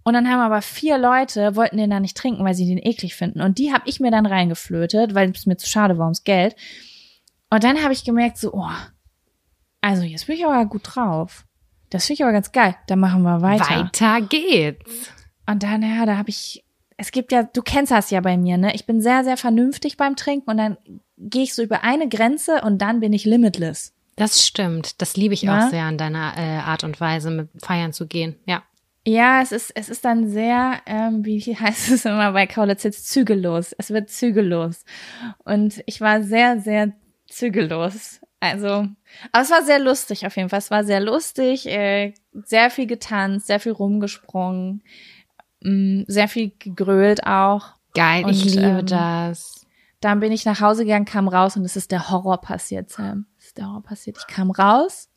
Und 0.03 0.15
dann 0.15 0.29
haben 0.29 0.41
aber 0.41 0.63
vier 0.63 0.97
Leute, 0.99 1.55
wollten 1.57 1.77
den 1.77 1.91
da 1.91 2.01
nicht 2.01 2.17
trinken, 2.17 2.45
weil 2.45 2.55
sie 2.55 2.67
den 2.67 2.79
eklig 2.79 3.15
finden. 3.15 3.43
Und 3.43 3.59
die 3.59 3.73
habe 3.73 3.83
ich 3.87 4.01
mir 4.01 4.11
dann 4.11 4.27
reingeflötet, 4.27 5.15
weil 5.15 5.31
es 5.31 5.47
mir 5.47 5.57
zu 5.57 5.69
schade 5.69 5.99
war 5.99 6.07
ums 6.07 6.25
Geld. 6.25 6.57
Und 7.51 7.63
dann 7.65 7.83
habe 7.83 7.93
ich 7.93 8.03
gemerkt, 8.03 8.39
so, 8.39 8.53
oh, 8.55 8.67
also 9.83 10.03
jetzt 10.03 10.27
bin 10.27 10.37
ich 10.37 10.45
aber 10.47 10.65
gut 10.67 10.83
drauf. 10.85 11.45
Das 11.91 12.07
finde 12.07 12.15
ich 12.15 12.23
aber 12.25 12.33
ganz 12.33 12.53
geil. 12.53 12.77
Dann 12.87 13.01
machen 13.01 13.23
wir 13.23 13.43
weiter. 13.43 13.69
Weiter 13.69 14.21
geht's. 14.23 15.11
Und 15.47 15.63
dann, 15.63 15.83
ja, 15.83 16.07
da 16.07 16.17
habe 16.17 16.31
ich, 16.31 16.65
es 16.97 17.11
gibt 17.11 17.33
ja, 17.33 17.43
du 17.43 17.63
kennst 17.63 17.91
das 17.93 18.11
ja 18.11 18.21
bei 18.21 18.37
mir, 18.37 18.57
ne? 18.57 18.75
Ich 18.75 18.87
bin 18.87 19.01
sehr, 19.01 19.25
sehr 19.25 19.37
vernünftig 19.37 19.97
beim 19.97 20.17
Trinken 20.17 20.49
und 20.51 20.57
dann 20.57 20.77
gehe 21.19 21.43
ich 21.43 21.55
so 21.55 21.63
über 21.63 21.83
eine 21.83 22.09
Grenze 22.09 22.61
und 22.63 22.79
dann 22.79 23.01
bin 23.01 23.13
ich 23.13 23.25
limitless. 23.25 23.93
Das 24.17 24.47
stimmt. 24.47 25.01
Das 25.01 25.17
liebe 25.17 25.35
ich 25.35 25.43
Ja? 25.43 25.67
auch 25.67 25.71
sehr 25.71 25.85
an 25.85 25.99
deiner 25.99 26.35
äh, 26.37 26.59
Art 26.59 26.85
und 26.85 27.01
Weise, 27.01 27.31
mit 27.31 27.49
Feiern 27.59 27.93
zu 27.93 28.07
gehen. 28.07 28.37
Ja. 28.47 28.63
Ja, 29.07 29.41
es 29.41 29.51
ist, 29.51 29.73
es 29.75 29.89
ist 29.89 30.05
dann 30.05 30.29
sehr, 30.29 30.81
ähm, 30.87 31.25
wie 31.25 31.41
heißt 31.59 31.91
es 31.91 32.05
immer 32.05 32.33
bei 32.33 32.47
Kaulitz 32.47 32.83
jetzt, 32.83 33.09
zügellos. 33.09 33.73
Es 33.79 33.91
wird 33.91 34.11
zügellos. 34.11 34.85
Und 35.45 35.83
ich 35.87 36.01
war 36.01 36.23
sehr, 36.23 36.61
sehr 36.61 36.93
zügellos. 37.29 38.21
Also, 38.41 38.87
aber 39.33 39.43
es 39.43 39.51
war 39.51 39.63
sehr 39.63 39.79
lustig 39.79 40.27
auf 40.27 40.37
jeden 40.37 40.49
Fall. 40.49 40.61
Es 40.61 40.71
war 40.71 40.83
sehr 40.83 41.01
lustig, 41.01 41.67
äh, 41.67 42.15
sehr 42.33 42.71
viel 42.71 42.87
getanzt, 42.87 43.47
sehr 43.47 43.61
viel 43.61 43.73
rumgesprungen, 43.73 44.83
mh, 45.61 46.05
sehr 46.09 46.27
viel 46.27 46.53
gegrölt 46.59 47.27
auch. 47.27 47.75
Geil, 47.95 48.25
ich 48.31 48.45
Und, 48.45 48.51
liebe 48.55 48.79
ähm, 48.81 48.87
das. 48.87 49.67
Dann 50.01 50.21
bin 50.21 50.33
ich 50.33 50.47
nach 50.47 50.63
Hause 50.63 50.85
gegangen, 50.85 51.05
kam 51.05 51.29
raus 51.29 51.57
und 51.57 51.65
es 51.65 51.77
ist 51.77 51.91
der 51.91 52.09
Horror 52.09 52.41
passiert, 52.41 52.89
Sam. 52.89 53.27
Es 53.39 53.49
ist 53.49 53.59
der 53.59 53.67
Horror 53.67 53.83
passiert. 53.83 54.17
Ich 54.19 54.35
kam 54.35 54.51
raus 54.51 55.10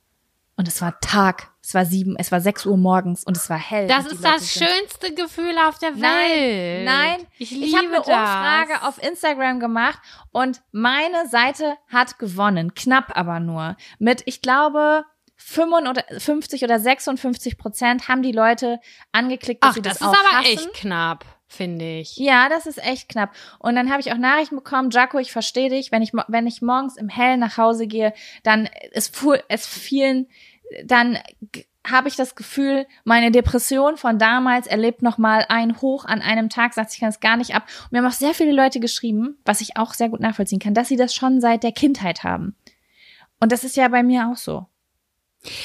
und 0.56 0.68
es 0.68 0.82
war 0.82 0.99
Tag. 0.99 1.49
Es 1.66 1.74
war 1.74 1.86
sieben, 1.86 2.16
es 2.18 2.32
war 2.32 2.41
sechs 2.41 2.66
Uhr 2.66 2.76
morgens 2.76 3.24
und 3.24 3.38
es 3.38 3.49
war 3.49 3.58
hell. 3.58 3.88
Das 3.88 4.06
ist 4.06 4.22
Leute 4.22 4.36
das 4.36 4.54
sind- 4.54 4.68
schönste 4.68 5.14
Gefühl 5.14 5.56
auf 5.66 5.80
der 5.80 5.91
Nein, 5.91 6.01
Welt. 6.01 6.86
nein. 6.86 7.28
Ich 7.38 7.51
liebe 7.51 7.66
Ich 7.66 7.74
habe 7.76 7.88
eine 7.88 7.97
das. 7.97 8.08
Umfrage 8.08 8.82
auf 8.88 9.01
Instagram 9.01 9.60
gemacht 9.62 9.99
und 10.32 10.62
meine 10.72 11.28
Seite 11.30 11.78
hat 11.91 12.20
gewonnen. 12.20 12.74
Knapp 12.76 13.18
aber 13.18 13.39
nur. 13.39 13.78
Mit, 13.97 14.24
ich 14.26 14.41
glaube, 14.41 15.06
55 15.38 16.64
oder 16.64 16.80
56 16.80 17.58
Prozent 17.58 18.08
haben 18.08 18.22
die 18.24 18.32
Leute 18.32 18.80
angeklickt, 19.12 19.64
dass 19.64 19.72
Ach, 19.72 19.76
sie 19.76 19.82
das 19.82 19.99
das, 19.99 20.12
ist 20.12 20.18
aber 20.20 20.45
echt 20.45 20.74
knapp. 20.74 21.26
Finde 21.54 21.99
ich. 21.99 22.18
Ja, 22.18 22.49
das 22.49 22.66
ist 22.66 22.84
echt 22.84 23.10
knapp. 23.10 23.32
Und 23.60 23.76
dann 23.76 23.91
habe 23.91 24.01
ich 24.01 24.12
auch 24.12 24.18
Nachrichten 24.18 24.56
bekommen, 24.56 24.89
Jaco, 24.89 25.20
ich 25.20 25.32
verstehe 25.32 25.70
dich, 25.70 25.91
wenn 25.91 26.01
ich, 26.01 26.12
wenn 26.28 26.47
ich 26.47 26.62
morgens 26.62 26.97
im 26.97 27.10
Hellen 27.10 27.39
nach 27.39 27.58
Hause 27.58 27.88
gehe, 27.88 28.14
dann 28.43 28.70
ist 28.91 29.16
es 29.47 29.68
vielen, 29.68 30.28
dann 30.86 31.18
habe 31.86 32.08
ich 32.08 32.16
das 32.16 32.36
Gefühl, 32.36 32.88
meine 33.04 33.32
Depression 33.32 33.97
von 33.97 34.18
damals 34.18 34.68
erlebt 34.68 35.01
noch 35.01 35.18
mal 35.18 35.45
ein 35.49 35.82
Hoch 35.82 36.06
an 36.06 36.22
einem 36.22 36.49
Tag, 36.49 36.74
sagt 36.74 36.91
sich 36.91 37.01
das 37.01 37.20
gar 37.20 37.36
nicht 37.36 37.56
ab. 37.56 37.68
Und 37.84 37.91
mir 37.91 37.99
haben 37.99 38.08
auch 38.08 38.12
sehr 38.12 38.34
viele 38.34 38.54
Leute 38.54 38.80
geschrieben, 38.80 39.38
was 39.43 39.62
ich 39.62 39.76
auch 39.76 39.93
sehr 39.93 40.10
gut 40.10 40.22
nachvollziehen 40.22 40.60
kann, 40.60 40.74
dass 40.74 40.88
sie 40.88 40.95
das 40.95 41.14
schon 41.14 41.41
seit 41.41 41.64
der 41.64 41.74
Kindheit 41.74 42.24
haben. 42.24 42.56
Und 43.39 43.51
das 43.51 43.66
ist 43.66 43.76
ja 43.76 43.89
bei 43.89 44.04
mir 44.04 44.30
auch 44.30 44.38
so. 44.38 44.66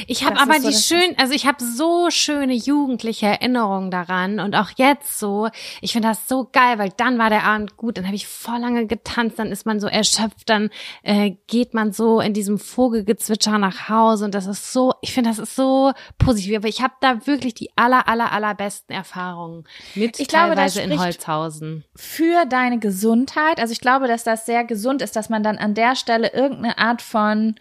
Ich 0.08 0.24
habe 0.24 0.40
aber 0.40 0.60
so, 0.60 0.68
die 0.68 0.74
schön, 0.74 1.14
also 1.18 1.32
ich 1.32 1.46
habe 1.46 1.62
so 1.62 2.10
schöne 2.10 2.54
jugendliche 2.54 3.26
Erinnerungen 3.26 3.92
daran 3.92 4.40
und 4.40 4.56
auch 4.56 4.70
jetzt 4.76 5.20
so. 5.20 5.48
Ich 5.80 5.92
finde 5.92 6.08
das 6.08 6.26
so 6.26 6.48
geil, 6.50 6.78
weil 6.78 6.92
dann 6.96 7.18
war 7.18 7.30
der 7.30 7.44
Abend 7.44 7.76
gut, 7.76 7.96
dann 7.96 8.06
habe 8.06 8.16
ich 8.16 8.26
voll 8.26 8.58
lange 8.58 8.86
getanzt, 8.86 9.38
dann 9.38 9.52
ist 9.52 9.66
man 9.66 9.78
so 9.78 9.86
erschöpft, 9.86 10.48
dann 10.48 10.70
äh, 11.04 11.32
geht 11.46 11.74
man 11.74 11.92
so 11.92 12.20
in 12.20 12.34
diesem 12.34 12.58
Vogelgezwitscher 12.58 13.58
nach 13.58 13.88
Hause 13.88 14.24
und 14.24 14.34
das 14.34 14.46
ist 14.46 14.72
so, 14.72 14.94
ich 15.00 15.12
finde 15.12 15.30
das 15.30 15.38
ist 15.38 15.54
so 15.54 15.92
positiv, 16.18 16.56
aber 16.56 16.68
ich 16.68 16.82
habe 16.82 16.94
da 17.00 17.26
wirklich 17.26 17.54
die 17.54 17.70
aller 17.76 18.08
aller 18.08 18.32
allerbesten 18.32 18.94
Erfahrungen 18.94 19.64
mit 19.94 20.18
ich 20.18 20.26
glaube, 20.26 20.56
teilweise 20.56 20.82
in 20.82 20.98
Holzhausen. 20.98 21.84
Für 21.94 22.46
deine 22.46 22.80
Gesundheit, 22.80 23.60
also 23.60 23.72
ich 23.72 23.80
glaube, 23.80 24.08
dass 24.08 24.24
das 24.24 24.44
sehr 24.44 24.64
gesund 24.64 25.02
ist, 25.02 25.14
dass 25.14 25.28
man 25.28 25.44
dann 25.44 25.56
an 25.56 25.74
der 25.74 25.94
Stelle 25.94 26.32
irgendeine 26.32 26.78
Art 26.78 27.00
von 27.00 27.54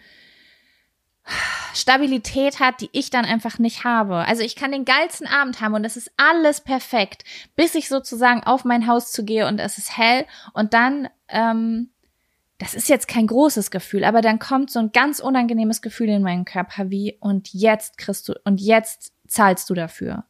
Stabilität 1.74 2.60
hat, 2.60 2.82
die 2.82 2.90
ich 2.92 3.10
dann 3.10 3.26
einfach 3.26 3.60
nicht 3.60 3.84
habe. 3.84 4.18
Also 4.26 4.42
ich 4.42 4.56
kann 4.56 4.72
den 4.72 4.86
geilsten 4.86 5.28
Abend 5.28 5.62
haben 5.62 5.74
und 5.74 5.86
es 5.86 5.98
ist 5.98 6.12
alles 6.18 6.62
perfekt, 6.62 7.24
bis 7.56 7.76
ich 7.76 7.90
sozusagen 7.90 8.44
auf 8.44 8.66
mein 8.66 8.88
Haus 8.88 9.12
zu 9.12 9.24
gehe 9.24 9.48
und 9.48 9.60
es 9.60 9.78
ist 9.78 9.98
hell 9.98 10.26
und 10.54 10.74
dann, 10.74 11.10
ähm, 11.30 11.90
das 12.58 12.74
ist 12.74 12.90
jetzt 12.90 13.08
kein 13.08 13.28
großes 13.28 13.70
Gefühl, 13.70 14.04
aber 14.04 14.22
dann 14.22 14.40
kommt 14.40 14.72
so 14.72 14.80
ein 14.80 14.92
ganz 14.92 15.20
unangenehmes 15.20 15.82
Gefühl 15.82 16.10
in 16.10 16.24
meinen 16.24 16.46
Körper 16.46 16.90
wie 16.90 17.18
und 17.20 17.54
jetzt 17.54 17.98
kriegst 17.98 18.28
du 18.28 18.34
und 18.44 18.60
jetzt 18.60 19.14
zahlst 19.28 19.70
du 19.70 19.74
dafür. 19.74 20.24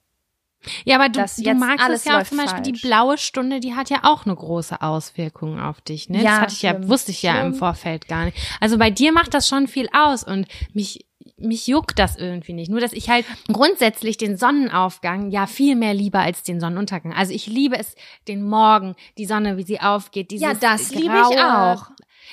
Ja, 0.86 0.96
aber 0.96 1.10
du, 1.10 1.20
du 1.20 1.54
magst 1.54 1.88
es 1.90 2.06
ja 2.06 2.20
auch 2.20 2.24
zum 2.24 2.38
Beispiel 2.38 2.64
falsch. 2.64 2.82
die 2.82 2.88
blaue 2.88 3.18
Stunde, 3.18 3.60
die 3.60 3.76
hat 3.76 3.90
ja 3.90 4.00
auch 4.04 4.26
eine 4.26 4.36
große 4.36 4.82
Auswirkung 4.82 5.60
auf 5.60 5.82
dich. 5.82 6.10
Ne? 6.10 6.18
Ja, 6.18 6.24
das 6.24 6.40
hatte 6.40 6.54
ich 6.54 6.62
ja, 6.64 6.88
wusste 6.88 7.12
ich 7.12 7.22
ja 7.22 7.36
stimmt. 7.36 7.54
im 7.54 7.54
Vorfeld 7.56 8.08
gar 8.08 8.26
nicht. 8.26 8.38
Also 8.60 8.78
bei 8.78 8.90
dir 8.90 9.12
macht 9.12 9.34
das 9.34 9.48
schon 9.48 9.68
viel 9.68 9.88
aus 9.94 10.24
und 10.24 10.48
mich 10.74 11.06
mich 11.40 11.68
juckt 11.68 12.00
das 12.00 12.16
irgendwie 12.16 12.54
nicht. 12.54 12.70
Nur, 12.70 12.80
dass 12.80 12.94
ich 12.94 13.10
halt 13.10 13.26
grundsätzlich 13.52 14.18
den 14.18 14.38
Sonnenaufgang 14.38 15.30
ja 15.30 15.46
viel 15.46 15.76
mehr 15.76 15.94
liebe 15.94 16.20
als 16.20 16.42
den 16.44 16.60
Sonnenuntergang. 16.60 17.14
Also 17.14 17.34
ich 17.34 17.48
liebe 17.48 17.78
es, 17.78 17.96
den 18.28 18.44
Morgen, 18.44 18.96
die 19.18 19.26
Sonne, 19.26 19.58
wie 19.58 19.64
sie 19.64 19.80
aufgeht. 19.80 20.32
Dieses 20.32 20.48
ja, 20.48 20.54
das 20.54 20.92
liebe 20.92 21.16
ich 21.16 21.38
auch. 21.38 21.90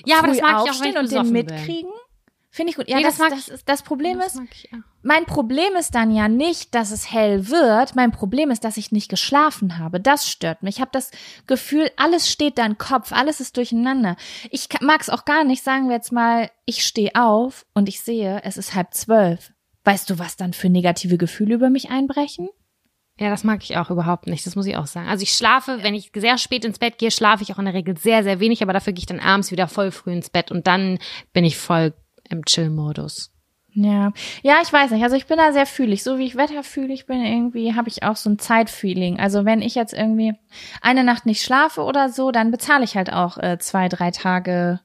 Ja, 0.07 0.18
aber 0.18 0.29
das 0.29 0.41
mag 0.41 0.64
ich 0.64 0.70
auch, 0.70 0.81
wenn 0.81 0.91
ich 0.91 0.99
und 0.99 1.12
den 1.12 1.33
mitkriegen. 1.33 1.91
Bin. 1.91 2.03
Finde 2.55 2.70
ich 2.70 2.76
gut. 2.76 2.88
Ja, 2.88 2.98
nee, 2.98 3.02
das, 3.02 3.16
das, 3.16 3.30
das, 3.30 3.48
ist, 3.48 3.68
das 3.68 3.82
Problem 3.82 4.20
das 4.20 4.36
ist, 4.36 4.42
ich, 4.52 4.68
ja. 4.70 4.78
mein 5.02 5.26
Problem 5.26 5.74
ist 5.76 5.92
dann 5.96 6.14
ja 6.14 6.28
nicht, 6.28 6.72
dass 6.72 6.92
es 6.92 7.11
hell 7.12 7.48
wird. 7.48 7.96
Mein 7.96 8.12
Problem 8.12 8.52
ist, 8.52 8.62
dass 8.62 8.76
ich 8.76 8.92
nicht 8.92 9.09
geschlafen 9.09 9.80
habe. 9.80 9.98
Das 9.98 10.30
stört 10.30 10.62
mich. 10.62 10.76
Ich 10.76 10.80
habe 10.80 10.92
das 10.92 11.11
Gefühl, 11.48 11.90
alles 11.96 12.30
steht 12.30 12.59
da 12.59 12.64
im 12.64 12.78
Kopf, 12.78 13.11
alles 13.11 13.40
ist 13.40 13.57
durcheinander. 13.57 14.14
Ich 14.52 14.68
mag 14.80 15.00
es 15.00 15.11
auch 15.11 15.24
gar 15.24 15.42
nicht, 15.42 15.64
sagen 15.64 15.88
wir 15.88 15.96
jetzt 15.96 16.12
mal, 16.12 16.48
ich 16.64 16.86
stehe 16.86 17.16
auf 17.16 17.66
und 17.74 17.88
ich 17.88 18.02
sehe, 18.02 18.40
es 18.44 18.57
ist 18.57 18.76
halb 18.76 18.94
zwölf. 18.94 19.52
Weißt 19.82 20.09
du, 20.09 20.20
was 20.20 20.36
dann 20.36 20.52
für 20.52 20.68
negative 20.68 21.18
Gefühle 21.18 21.57
über 21.57 21.70
mich 21.70 21.90
einbrechen? 21.90 22.50
Ja, 23.18 23.30
das 23.30 23.42
mag 23.42 23.64
ich 23.64 23.76
auch 23.78 23.90
überhaupt 23.90 24.28
nicht. 24.28 24.46
Das 24.46 24.55
muss 24.55 24.66
ich 24.66 24.76
auch 24.76 24.86
sagen. 24.86 25.09
Also 25.09 25.24
ich 25.24 25.32
schlafe, 25.32 25.82
wenn 25.82 25.96
ich 25.96 26.12
sehr 26.14 26.38
spät 26.38 26.64
ins 26.64 26.78
Bett 26.78 26.98
gehe, 26.98 27.11
schlafe 27.11 27.42
ich 27.42 27.52
auch 27.52 27.59
in 27.59 27.64
der 27.64 27.74
Regel 27.74 27.98
sehr, 27.98 28.22
sehr 28.22 28.38
wenig, 28.38 28.62
aber 28.62 28.72
dafür 28.72 28.92
gehe 28.92 29.00
ich 29.00 29.07
dann 29.07 29.18
abends 29.18 29.50
wieder 29.50 29.66
voll 29.66 29.90
früh 29.90 30.12
ins 30.12 30.30
Bett 30.30 30.52
und 30.52 30.68
dann 30.68 31.00
bin 31.32 31.44
ich 31.44 31.59
voll 31.59 31.94
im 32.29 32.45
Chill-Modus. 32.45 33.31
Ja, 33.77 34.12
ja, 34.43 34.59
ich 34.62 34.72
weiß 34.72 34.93
nicht. 34.93 35.03
Also 35.03 35.16
ich 35.16 35.27
bin 35.27 35.37
da 35.37 35.53
sehr 35.53 35.66
fühlig. 35.66 36.05
So 36.05 36.16
wie 36.18 36.27
ich 36.27 36.37
Wetter 36.37 36.62
fühle, 36.62 36.93
ich 36.93 37.07
bin 37.07 37.25
irgendwie, 37.25 37.75
habe 37.75 37.89
ich 37.89 38.05
auch 38.05 38.14
so 38.14 38.31
ein 38.31 38.39
Zeitfeeling. 38.39 39.18
Also 39.18 39.45
wenn 39.45 39.62
ich 39.62 39.75
jetzt 39.75 39.93
irgendwie 39.93 40.35
eine 40.81 41.03
Nacht 41.03 41.27
nicht 41.27 41.43
schlafe 41.43 41.83
oder 41.83 42.09
so, 42.09 42.31
dann 42.31 42.53
bezahle 42.53 42.85
ich 42.85 42.97
halt 42.97 43.12
auch 43.12 43.37
äh, 43.37 43.59
zwei, 43.59 43.89
drei 43.89 44.12
Tage 44.12 44.81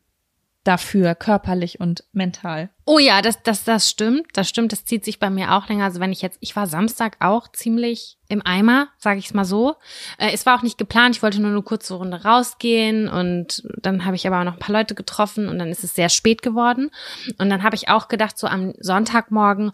dafür, 0.64 1.16
körperlich 1.16 1.80
und 1.80 2.04
mental. 2.12 2.70
Oh 2.86 3.00
ja, 3.00 3.22
das, 3.22 3.42
das, 3.44 3.64
das 3.64 3.90
stimmt. 3.90 4.28
Das 4.34 4.50
stimmt. 4.50 4.72
Das 4.72 4.84
zieht 4.84 5.06
sich 5.06 5.20
bei 5.20 5.30
mir 5.30 5.54
auch 5.54 5.68
länger. 5.70 5.86
Also 5.86 6.00
wenn 6.00 6.12
ich 6.12 6.22
jetzt, 6.22 6.38
ich 6.42 6.56
war 6.56 6.68
Samstag 6.68 7.18
auch 7.20 7.48
ziemlich 7.52 8.18
im 8.28 8.46
Eimer, 8.46 8.90
sage 8.98 9.20
ich 9.20 9.28
es 9.28 9.34
mal 9.34 9.46
so. 9.46 9.76
Äh, 10.18 10.32
es 10.34 10.46
war 10.46 10.58
auch 10.58 10.64
nicht 10.64 10.78
geplant. 10.78 11.16
Ich 11.16 11.24
wollte 11.24 11.42
nur 11.42 11.52
eine 11.52 11.62
kurze 11.62 11.94
Runde 11.94 12.24
rausgehen 12.24 13.08
und 13.08 13.64
dann 13.82 14.06
habe 14.06 14.16
ich 14.16 14.28
aber 14.28 14.40
auch 14.40 14.44
noch 14.44 14.54
ein 14.54 14.60
paar 14.60 14.76
Leute 14.76 14.96
getroffen 14.96 15.48
und 15.48 15.60
dann 15.60 15.70
ist 15.70 15.84
es 15.84 15.96
sehr 15.96 16.10
spät 16.10 16.42
geworden. 16.42 16.92
Und 17.38 17.50
dann 17.50 17.64
habe 17.64 17.76
ich 17.76 17.90
auch 17.90 18.08
gedacht, 18.08 18.38
so 18.38 18.48
am 18.48 18.74
Sonntagmorgen, 18.80 19.72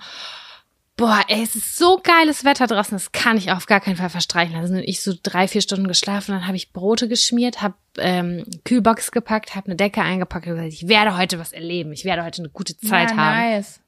boah, 0.97 1.21
ey, 1.27 1.43
es 1.43 1.55
ist 1.55 1.77
so 1.77 1.99
geiles 2.01 2.45
Wetter 2.45 2.67
draußen, 2.67 2.95
das 2.95 3.11
kann 3.11 3.37
ich 3.37 3.51
auf 3.51 3.65
gar 3.65 3.81
keinen 3.81 3.97
Fall 3.97 4.09
verstreichen 4.09 4.55
lassen. 4.55 4.81
Ich 4.83 5.01
so 5.01 5.13
drei, 5.21 5.47
vier 5.47 5.61
Stunden 5.61 5.87
geschlafen, 5.87 6.31
dann 6.31 6.47
habe 6.47 6.55
ich 6.55 6.71
Brote 6.71 7.07
geschmiert, 7.07 7.61
habe 7.61 7.75
ähm, 7.97 8.45
Kühlbox 8.63 9.11
gepackt, 9.11 9.55
habe 9.55 9.67
eine 9.67 9.75
Decke 9.75 10.01
eingepackt 10.01 10.47
und 10.47 10.53
gesagt, 10.55 10.73
ich 10.73 10.87
werde 10.87 11.17
heute 11.17 11.39
was 11.39 11.51
erleben, 11.51 11.91
ich 11.91 12.05
werde 12.05 12.23
heute 12.23 12.41
eine 12.41 12.49
gute 12.49 12.77
Zeit 12.77 13.11
ja, 13.11 13.17
haben. 13.17 13.37
Nice. 13.37 13.81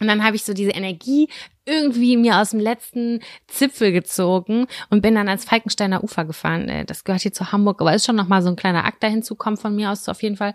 Und 0.00 0.08
dann 0.08 0.24
habe 0.24 0.34
ich 0.34 0.44
so 0.44 0.54
diese 0.54 0.70
Energie 0.70 1.28
irgendwie 1.66 2.16
mir 2.16 2.38
aus 2.38 2.50
dem 2.50 2.60
letzten 2.60 3.20
Zipfel 3.46 3.92
gezogen 3.92 4.66
und 4.88 5.02
bin 5.02 5.14
dann 5.14 5.28
ans 5.28 5.44
Falkensteiner 5.44 6.02
Ufer 6.02 6.24
gefahren. 6.24 6.68
Äh, 6.68 6.84
das 6.86 7.04
gehört 7.04 7.22
hier 7.22 7.34
zu 7.34 7.52
Hamburg, 7.52 7.80
aber 7.80 7.94
ist 7.94 8.06
schon 8.06 8.16
noch 8.16 8.28
mal 8.28 8.42
so 8.42 8.48
ein 8.48 8.56
kleiner 8.56 8.86
Akt 8.86 9.02
dahin 9.02 9.22
zu 9.22 9.34
kommen 9.34 9.58
von 9.58 9.76
mir 9.76 9.90
aus 9.90 10.08
auf 10.08 10.22
jeden 10.22 10.36
Fall. 10.36 10.54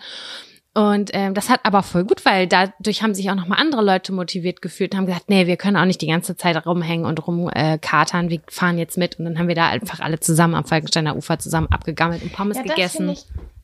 Und 0.76 1.12
ähm, 1.14 1.34
das 1.34 1.50
hat 1.50 1.62
aber 1.64 1.84
voll 1.84 2.04
gut, 2.04 2.26
weil 2.26 2.48
dadurch 2.48 3.02
haben 3.02 3.16
sich 3.16 3.32
auch 3.32 3.36
nochmal 3.36 3.62
andere 3.62 3.82
Leute 3.82 4.12
motiviert 4.12 4.62
gefühlt 4.62 4.92
und 4.92 4.98
haben 4.98 5.06
gesagt, 5.06 5.30
nee, 5.30 5.48
wir 5.48 5.56
können 5.56 5.78
auch 5.78 5.86
nicht 5.86 6.02
die 6.02 6.08
ganze 6.08 6.36
Zeit 6.36 6.66
rumhängen 6.66 7.06
und 7.06 7.26
rumkatern, 7.26 8.28
äh, 8.28 8.30
wir 8.30 8.42
fahren 8.50 8.78
jetzt 8.78 8.98
mit. 8.98 9.18
Und 9.18 9.24
dann 9.24 9.40
haben 9.40 9.48
wir 9.48 9.56
da 9.56 9.70
einfach 9.70 10.02
alle 10.02 10.20
zusammen 10.20 10.54
am 10.54 10.66
Falkensteiner 10.66 11.16
Ufer 11.16 11.40
zusammen 11.40 11.68
abgegammelt 11.72 12.24
und 12.24 12.34
Pommes 12.34 12.58
ja, 12.58 12.64
gegessen. 12.64 13.16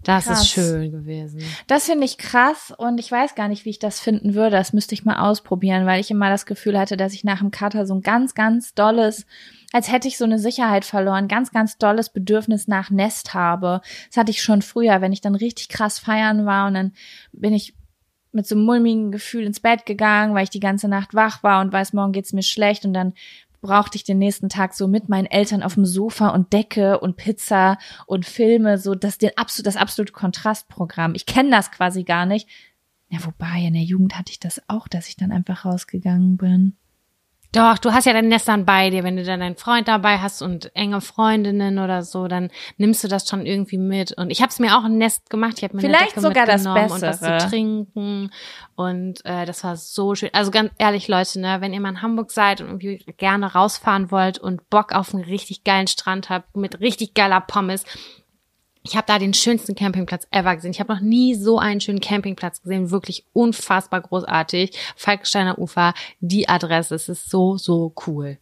Das 0.03 0.25
krass. 0.25 0.41
ist 0.41 0.49
schön 0.49 0.91
gewesen. 0.91 1.41
Das 1.67 1.85
finde 1.85 2.05
ich 2.05 2.17
krass 2.17 2.73
und 2.75 2.97
ich 2.97 3.11
weiß 3.11 3.35
gar 3.35 3.49
nicht, 3.49 3.65
wie 3.65 3.71
ich 3.71 3.79
das 3.79 3.99
finden 3.99 4.33
würde. 4.33 4.55
Das 4.55 4.71
müsste 4.71 4.95
ich 4.95 5.03
mal 5.03 5.19
ausprobieren, 5.19 5.85
weil 5.85 5.99
ich 5.99 6.09
immer 6.11 6.29
das 6.29 6.45
Gefühl 6.45 6.79
hatte, 6.79 6.95
dass 6.95 7.13
ich 7.13 7.25
nach 7.25 7.39
dem 7.39 7.51
Kater 7.51 7.85
so 7.85 7.93
ein 7.93 8.01
ganz, 8.01 8.33
ganz 8.33 8.73
dolles, 8.73 9.25
als 9.71 9.91
hätte 9.91 10.07
ich 10.07 10.17
so 10.17 10.25
eine 10.25 10.39
Sicherheit 10.39 10.85
verloren, 10.85 11.27
ganz, 11.27 11.51
ganz 11.51 11.77
dolles 11.77 12.09
Bedürfnis 12.09 12.67
nach 12.67 12.89
Nest 12.89 13.33
habe. 13.33 13.81
Das 14.09 14.17
hatte 14.17 14.31
ich 14.31 14.41
schon 14.41 14.61
früher, 14.61 15.01
wenn 15.01 15.13
ich 15.13 15.21
dann 15.21 15.35
richtig 15.35 15.69
krass 15.69 15.99
feiern 15.99 16.45
war 16.45 16.67
und 16.67 16.73
dann 16.73 16.93
bin 17.31 17.53
ich 17.53 17.75
mit 18.33 18.47
so 18.47 18.55
einem 18.55 18.65
mulmigen 18.65 19.11
Gefühl 19.11 19.45
ins 19.45 19.59
Bett 19.59 19.85
gegangen, 19.85 20.33
weil 20.33 20.43
ich 20.43 20.49
die 20.49 20.59
ganze 20.59 20.87
Nacht 20.87 21.13
wach 21.13 21.43
war 21.43 21.61
und 21.61 21.73
weiß, 21.73 21.93
morgen 21.93 22.13
geht's 22.13 22.33
mir 22.33 22.43
schlecht 22.43 22.85
und 22.85 22.93
dann 22.93 23.13
brauchte 23.61 23.95
ich 23.95 24.03
den 24.03 24.17
nächsten 24.17 24.49
Tag 24.49 24.73
so 24.73 24.87
mit 24.87 25.07
meinen 25.07 25.27
Eltern 25.27 25.63
auf 25.63 25.75
dem 25.75 25.85
Sofa 25.85 26.29
und 26.29 26.51
Decke 26.51 26.99
und 26.99 27.15
Pizza 27.15 27.77
und 28.07 28.25
Filme, 28.25 28.77
so 28.77 28.95
das, 28.95 29.17
den, 29.17 29.31
das 29.35 29.77
absolute 29.77 30.13
Kontrastprogramm. 30.13 31.13
Ich 31.15 31.25
kenne 31.25 31.51
das 31.51 31.71
quasi 31.71 32.03
gar 32.03 32.25
nicht. 32.25 32.47
Ja, 33.09 33.23
wobei, 33.23 33.59
in 33.59 33.73
der 33.73 33.83
Jugend 33.83 34.17
hatte 34.17 34.31
ich 34.31 34.39
das 34.39 34.61
auch, 34.67 34.87
dass 34.87 35.09
ich 35.09 35.17
dann 35.17 35.31
einfach 35.31 35.65
rausgegangen 35.65 36.37
bin. 36.37 36.77
Doch, 37.53 37.77
du 37.77 37.91
hast 37.91 38.05
ja 38.05 38.13
dein 38.13 38.29
Nest 38.29 38.47
dann 38.47 38.65
bei 38.65 38.89
dir. 38.89 39.03
Wenn 39.03 39.17
du 39.17 39.23
dann 39.23 39.41
einen 39.41 39.57
Freund 39.57 39.89
dabei 39.89 40.19
hast 40.19 40.41
und 40.41 40.73
enge 40.73 41.01
Freundinnen 41.01 41.79
oder 41.79 42.01
so, 42.01 42.29
dann 42.29 42.49
nimmst 42.77 43.03
du 43.03 43.09
das 43.09 43.27
schon 43.27 43.45
irgendwie 43.45 43.77
mit. 43.77 44.13
Und 44.13 44.29
ich 44.29 44.41
habe 44.41 44.49
es 44.49 44.59
mir 44.59 44.77
auch 44.77 44.85
ein 44.85 44.97
Nest 44.97 45.29
gemacht. 45.29 45.55
Ich 45.57 45.63
habe 45.65 45.75
mir 45.75 45.81
Vielleicht 45.81 46.17
eine 46.17 46.21
Decke 46.21 46.21
sogar 46.21 46.45
das 46.45 46.63
Bessere. 46.63 46.93
und 46.93 47.01
was 47.01 47.19
zu 47.19 47.49
trinken. 47.49 48.31
Und 48.75 49.25
äh, 49.25 49.45
das 49.45 49.65
war 49.65 49.75
so 49.75 50.15
schön. 50.15 50.29
Also 50.31 50.49
ganz 50.49 50.71
ehrlich, 50.77 51.09
Leute, 51.09 51.41
ne, 51.41 51.57
wenn 51.59 51.73
ihr 51.73 51.81
mal 51.81 51.89
in 51.89 52.01
Hamburg 52.01 52.31
seid 52.31 52.61
und 52.61 52.67
irgendwie 52.67 53.03
gerne 53.17 53.53
rausfahren 53.53 54.11
wollt 54.11 54.39
und 54.39 54.69
Bock 54.69 54.93
auf 54.93 55.13
einen 55.13 55.23
richtig 55.25 55.65
geilen 55.65 55.87
Strand 55.87 56.29
habt 56.29 56.55
mit 56.55 56.79
richtig 56.79 57.13
geiler 57.13 57.41
Pommes, 57.41 57.83
ich 58.83 58.95
habe 58.95 59.05
da 59.07 59.19
den 59.19 59.33
schönsten 59.33 59.75
Campingplatz 59.75 60.27
ever 60.31 60.55
gesehen. 60.55 60.71
Ich 60.71 60.79
habe 60.79 60.93
noch 60.93 61.01
nie 61.01 61.35
so 61.35 61.59
einen 61.59 61.81
schönen 61.81 62.01
Campingplatz 62.01 62.61
gesehen. 62.61 62.89
Wirklich 62.89 63.25
unfassbar 63.33 64.01
großartig. 64.01 64.75
Falkensteiner 64.95 65.59
Ufer, 65.59 65.93
die 66.19 66.49
Adresse. 66.49 66.95
Es 66.95 67.07
ist 67.07 67.29
so, 67.29 67.57
so 67.57 67.93
cool. 68.07 68.39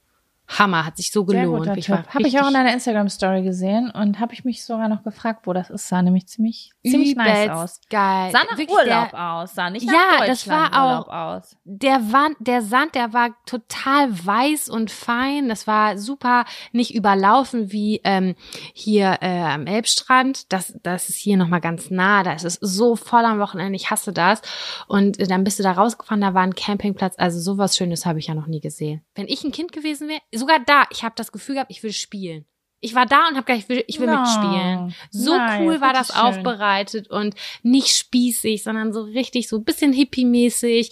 Hammer, 0.57 0.83
hat 0.83 0.97
sich 0.97 1.11
so 1.11 1.25
gelohnt. 1.25 1.67
Habe 1.69 1.79
ich 2.27 2.39
auch 2.39 2.47
in 2.47 2.53
deiner 2.53 2.73
Instagram-Story 2.73 3.43
gesehen 3.43 3.91
und 3.91 4.19
habe 4.19 4.33
ich 4.33 4.43
mich 4.43 4.65
sogar 4.65 4.89
noch 4.89 5.03
gefragt, 5.03 5.45
wo 5.45 5.53
das 5.53 5.69
ist. 5.69 5.87
Sah 5.87 6.01
nämlich 6.01 6.27
ziemlich, 6.27 6.71
ziemlich 6.83 7.15
nice 7.15 7.49
aus. 7.51 7.81
geil. 7.89 8.31
Sah 8.31 8.39
nach 8.49 8.57
Wirklich 8.57 8.75
Urlaub 8.75 9.11
der, 9.11 9.31
aus, 9.31 9.53
sah 9.53 9.69
nicht 9.69 9.85
nach 9.85 9.93
ja, 9.93 10.25
das 10.25 10.47
war 10.47 10.73
auch, 10.73 11.07
aus. 11.07 11.55
Der, 11.65 12.11
Wand, 12.11 12.35
der 12.39 12.63
Sand, 12.63 12.95
der 12.95 13.13
war 13.13 13.29
total 13.45 14.09
weiß 14.25 14.69
und 14.69 14.89
fein. 14.89 15.49
Das 15.49 15.67
war 15.67 15.99
super 15.99 16.45
nicht 16.71 16.95
überlaufen 16.95 17.71
wie 17.71 18.01
ähm, 18.03 18.35
hier 18.73 19.19
äh, 19.21 19.41
am 19.41 19.67
Elbstrand. 19.67 20.51
Das, 20.51 20.73
das 20.81 21.09
ist 21.09 21.17
hier 21.17 21.37
nochmal 21.37 21.61
ganz 21.61 21.91
nah. 21.91 22.23
Da 22.23 22.33
ist 22.33 22.45
es 22.45 22.57
so 22.59 22.95
voll 22.95 23.23
am 23.23 23.39
Wochenende. 23.39 23.75
Ich 23.75 23.91
hasse 23.91 24.13
das. 24.13 24.41
Und 24.87 25.19
äh, 25.19 25.27
dann 25.27 25.43
bist 25.43 25.59
du 25.59 25.63
da 25.63 25.73
rausgefahren, 25.73 26.21
da 26.21 26.33
war 26.33 26.41
ein 26.41 26.55
Campingplatz. 26.55 27.13
Also 27.19 27.39
sowas 27.39 27.77
Schönes 27.77 28.07
habe 28.07 28.17
ich 28.17 28.27
ja 28.27 28.33
noch 28.33 28.47
nie 28.47 28.61
gesehen. 28.61 29.03
Wenn 29.13 29.27
ich 29.27 29.43
ein 29.43 29.51
Kind 29.51 29.71
gewesen 29.71 30.07
wäre, 30.07 30.21
sogar 30.39 30.59
da, 30.65 30.85
ich 30.91 31.03
habe 31.03 31.13
das 31.15 31.31
Gefühl 31.31 31.55
gehabt, 31.55 31.71
ich 31.71 31.83
will 31.83 31.93
spielen. 31.93 32.45
Ich 32.81 32.95
war 32.95 33.05
da 33.05 33.27
und 33.27 33.35
habe 33.35 33.43
gedacht, 33.43 33.63
ich 33.63 33.69
will, 33.69 33.83
ich 33.87 33.99
will 33.99 34.07
No. 34.07 34.19
mitspielen. 34.21 34.95
So 35.11 35.35
Nice, 35.35 35.59
cool 35.59 35.81
war 35.81 35.91
das 35.91 36.11
aufbereitet 36.11 37.09
und 37.09 37.35
nicht 37.61 37.89
spießig, 37.89 38.63
sondern 38.63 38.93
so 38.93 39.01
richtig 39.03 39.49
so 39.49 39.57
ein 39.57 39.65
bisschen 39.65 39.91
hippie-mäßig 39.91 40.91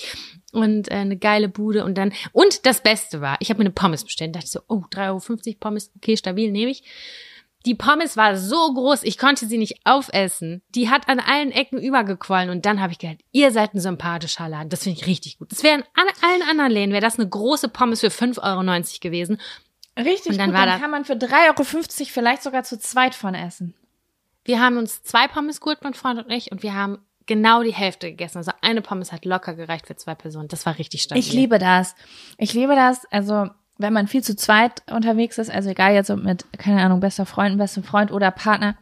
und 0.52 0.92
äh, 0.92 0.96
eine 0.96 1.18
geile 1.18 1.48
Bude 1.48 1.86
und 1.86 1.98
dann 1.98 2.14
und 2.34 2.66
das 2.66 2.82
Beste 2.84 3.22
war, 3.22 3.38
ich 3.40 3.50
habe 3.50 3.60
mir 3.60 3.66
eine 3.66 3.74
Pommes 3.74 4.04
bestellt, 4.04 4.36
dachte 4.36 4.46
ich 4.48 4.52
so, 4.52 4.60
oh 4.68 4.84
3,50 4.92 5.48
Euro 5.48 5.56
Pommes, 5.60 5.92
okay, 5.96 6.18
stabil 6.18 6.52
nehme 6.52 6.72
ich. 6.72 6.84
Die 7.68 7.76
Pommes 7.76 8.18
war 8.18 8.36
so 8.38 8.74
groß, 8.74 9.04
ich 9.04 9.18
konnte 9.18 9.46
sie 9.46 9.58
nicht 9.58 9.82
aufessen. 9.84 10.64
Die 10.70 10.90
hat 10.90 11.08
an 11.10 11.20
allen 11.20 11.52
Ecken 11.52 11.80
übergequollen 11.80 12.50
und 12.50 12.66
dann 12.66 12.82
habe 12.82 12.94
ich 12.94 12.98
gedacht, 13.00 13.18
ihr 13.32 13.52
seid 13.52 13.74
ein 13.76 13.80
sympathischer 13.80 14.48
Laden. 14.50 14.70
Das 14.70 14.84
finde 14.84 15.00
ich 15.00 15.06
richtig 15.06 15.38
gut. 15.38 15.52
Das 15.52 15.64
wäre 15.64 15.84
an 15.94 16.06
allen 16.24 16.50
anderen 16.50 16.72
Läden, 16.72 16.92
wäre 16.94 17.02
das 17.02 17.20
eine 17.20 17.28
große 17.30 17.68
Pommes 17.70 18.00
für 18.00 18.08
5,90 18.08 18.42
Euro 18.42 19.00
gewesen. 19.02 19.40
Richtig 20.00 20.32
Und 20.32 20.38
dann 20.38 20.52
gut, 20.52 20.58
war 20.60 20.66
dann 20.66 20.76
da- 20.76 20.82
kann 20.82 20.92
man 20.92 21.06
für 21.06 21.14
3,50 21.14 22.00
Euro 22.00 22.10
vielleicht 22.10 22.44
sogar 22.44 22.64
zu 22.64 22.80
zweit 22.80 23.14
von 23.16 23.36
essen. 23.36 23.74
Wir 24.46 24.62
haben 24.62 24.78
uns 24.78 25.04
zwei 25.04 25.28
Pommes 25.28 25.60
geholt, 25.60 25.80
mein 25.84 25.94
Freund 25.94 26.24
und 26.24 26.32
ich, 26.32 26.52
und 26.52 26.64
wir 26.64 26.74
haben 26.74 27.00
genau 27.26 27.64
die 27.64 27.74
Hälfte 27.74 28.10
gegessen. 28.10 28.38
Also 28.38 28.52
eine 28.62 28.82
Pommes 28.82 29.12
hat 29.12 29.26
locker 29.26 29.56
gereicht 29.56 29.88
für 29.88 29.98
zwei 29.98 30.16
Personen. 30.16 30.48
Das 30.48 30.66
war 30.66 30.78
richtig 30.78 31.02
stabil. 31.02 31.22
Ich 31.22 31.34
liebe 31.34 31.60
das. 31.60 31.96
Ich 32.38 32.54
liebe 32.54 32.76
das. 32.76 33.06
Also, 33.12 33.50
wenn 33.78 33.94
man 33.94 34.08
viel 34.08 34.24
zu 34.24 34.36
zweit 34.36 34.84
unterwegs 34.92 35.38
ist, 35.38 35.50
also 35.52 35.70
egal 35.70 35.94
jetzt 35.94 36.10
ob 36.10 36.24
mit, 36.24 36.46
keine 36.58 36.82
Ahnung, 36.82 37.00
bester 37.00 37.26
Freund, 37.26 37.58
bestem 37.58 37.84
Freund 37.84 38.12
oder 38.12 38.32
Partner 38.32 38.76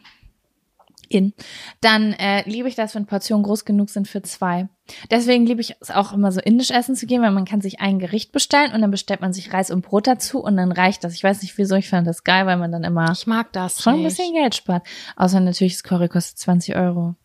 in, 1.07 1.33
dann 1.81 2.13
äh, 2.13 2.47
liebe 2.49 2.67
ich 2.67 2.75
das, 2.75 2.95
wenn 2.95 3.05
Portionen 3.05 3.43
groß 3.43 3.65
genug 3.65 3.89
sind 3.89 4.07
für 4.07 4.21
zwei. 4.21 4.67
Deswegen 5.11 5.45
liebe 5.45 5.61
ich 5.61 5.75
es 5.79 5.91
auch 5.91 6.13
immer 6.13 6.31
so 6.31 6.39
indisch 6.39 6.71
essen 6.71 6.95
zu 6.95 7.05
gehen, 7.05 7.21
weil 7.21 7.31
man 7.31 7.45
kann 7.45 7.61
sich 7.61 7.79
ein 7.79 7.99
Gericht 7.99 8.31
bestellen 8.31 8.73
und 8.73 8.81
dann 8.81 8.91
bestellt 8.91 9.21
man 9.21 9.33
sich 9.33 9.53
Reis 9.53 9.71
und 9.71 9.81
Brot 9.81 10.07
dazu 10.07 10.39
und 10.43 10.57
dann 10.57 10.71
reicht 10.71 11.03
das. 11.03 11.13
Ich 11.13 11.23
weiß 11.23 11.41
nicht 11.41 11.57
wieso, 11.57 11.75
ich 11.75 11.89
fand 11.89 12.07
das 12.07 12.23
geil, 12.23 12.45
weil 12.45 12.57
man 12.57 12.71
dann 12.71 12.83
immer 12.83 13.11
Ich 13.11 13.27
mag 13.27 13.51
das. 13.53 13.81
schon 13.81 13.93
ein 13.95 13.99
nicht. 14.01 14.17
bisschen 14.17 14.33
Geld 14.33 14.55
spart. 14.55 14.85
Außer 15.15 15.39
natürlich, 15.39 15.73
das 15.73 15.83
Curry 15.83 16.07
kostet 16.07 16.37
20 16.39 16.75
Euro. 16.75 17.15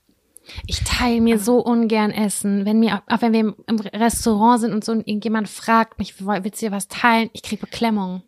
Ich 0.66 0.82
teile 0.85 1.20
mir 1.20 1.39
so 1.39 1.59
ungern 1.59 2.10
Essen. 2.10 2.64
Wenn 2.64 2.81
mir, 2.81 3.02
auch 3.09 3.20
wenn 3.22 3.32
wir 3.32 3.55
im- 3.66 3.81
Restaurant 3.81 4.60
sind 4.60 4.72
und 4.72 4.85
so 4.85 4.93
und 4.93 5.06
irgendjemand 5.06 5.48
fragt 5.48 5.98
mich, 5.98 6.14
willst 6.24 6.60
du 6.62 6.66
dir 6.66 6.72
was 6.72 6.89
teilen? 6.89 7.31
Ich 7.32 7.43
krieg 7.43 7.60
Beklemmung. 7.60 8.22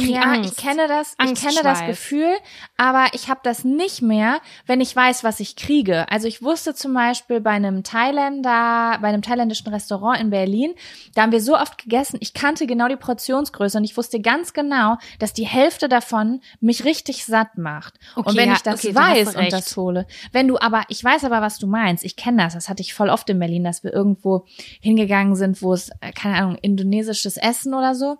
Ja, 0.00 0.22
Angst. 0.22 0.52
ich 0.52 0.56
kenne 0.56 0.88
das, 0.88 1.14
ich 1.22 1.34
kenne 1.34 1.60
das. 1.62 1.78
Gefühl, 1.86 2.34
aber 2.76 3.06
ich 3.12 3.28
habe 3.28 3.40
das 3.42 3.64
nicht 3.64 4.02
mehr, 4.02 4.40
wenn 4.66 4.80
ich 4.80 4.94
weiß, 4.94 5.24
was 5.24 5.40
ich 5.40 5.56
kriege. 5.56 6.10
Also 6.10 6.26
ich 6.26 6.42
wusste 6.42 6.74
zum 6.74 6.92
Beispiel 6.92 7.40
bei 7.40 7.50
einem 7.50 7.82
Thailänder, 7.82 8.98
bei 9.00 9.08
einem 9.08 9.22
thailändischen 9.22 9.68
Restaurant 9.68 10.20
in 10.20 10.30
Berlin, 10.30 10.74
da 11.14 11.22
haben 11.22 11.32
wir 11.32 11.40
so 11.40 11.56
oft 11.56 11.78
gegessen, 11.78 12.18
ich 12.20 12.34
kannte 12.34 12.66
genau 12.66 12.88
die 12.88 12.96
Portionsgröße 12.96 13.78
und 13.78 13.84
ich 13.84 13.96
wusste 13.96 14.20
ganz 14.20 14.52
genau, 14.52 14.96
dass 15.18 15.32
die 15.32 15.46
Hälfte 15.46 15.88
davon 15.88 16.40
mich 16.60 16.84
richtig 16.84 17.24
satt 17.24 17.56
macht. 17.56 17.94
Okay, 18.16 18.28
und 18.28 18.36
wenn 18.36 18.48
ja, 18.48 18.56
ich 18.56 18.62
das 18.62 18.84
okay, 18.84 18.94
weiß 18.94 19.36
und 19.36 19.52
das 19.52 19.76
hole, 19.76 20.06
wenn 20.32 20.48
du 20.48 20.58
aber, 20.58 20.82
ich 20.88 21.02
weiß 21.02 21.24
aber, 21.24 21.40
was 21.40 21.58
du 21.58 21.66
meinst, 21.66 22.04
ich 22.04 22.16
kenne 22.16 22.42
das, 22.44 22.54
das 22.54 22.68
hatte 22.68 22.82
ich 22.82 22.94
voll 22.94 23.10
oft 23.10 23.28
in 23.30 23.38
Berlin, 23.38 23.64
dass 23.64 23.84
wir 23.84 23.92
irgendwo 23.92 24.46
hingegangen 24.80 25.36
sind, 25.36 25.62
wo 25.62 25.72
es, 25.72 25.90
äh, 26.00 26.12
keine 26.12 26.36
Ahnung, 26.36 26.56
indonesisches 26.60 27.36
Essen 27.36 27.74
oder 27.74 27.94
so. 27.94 28.18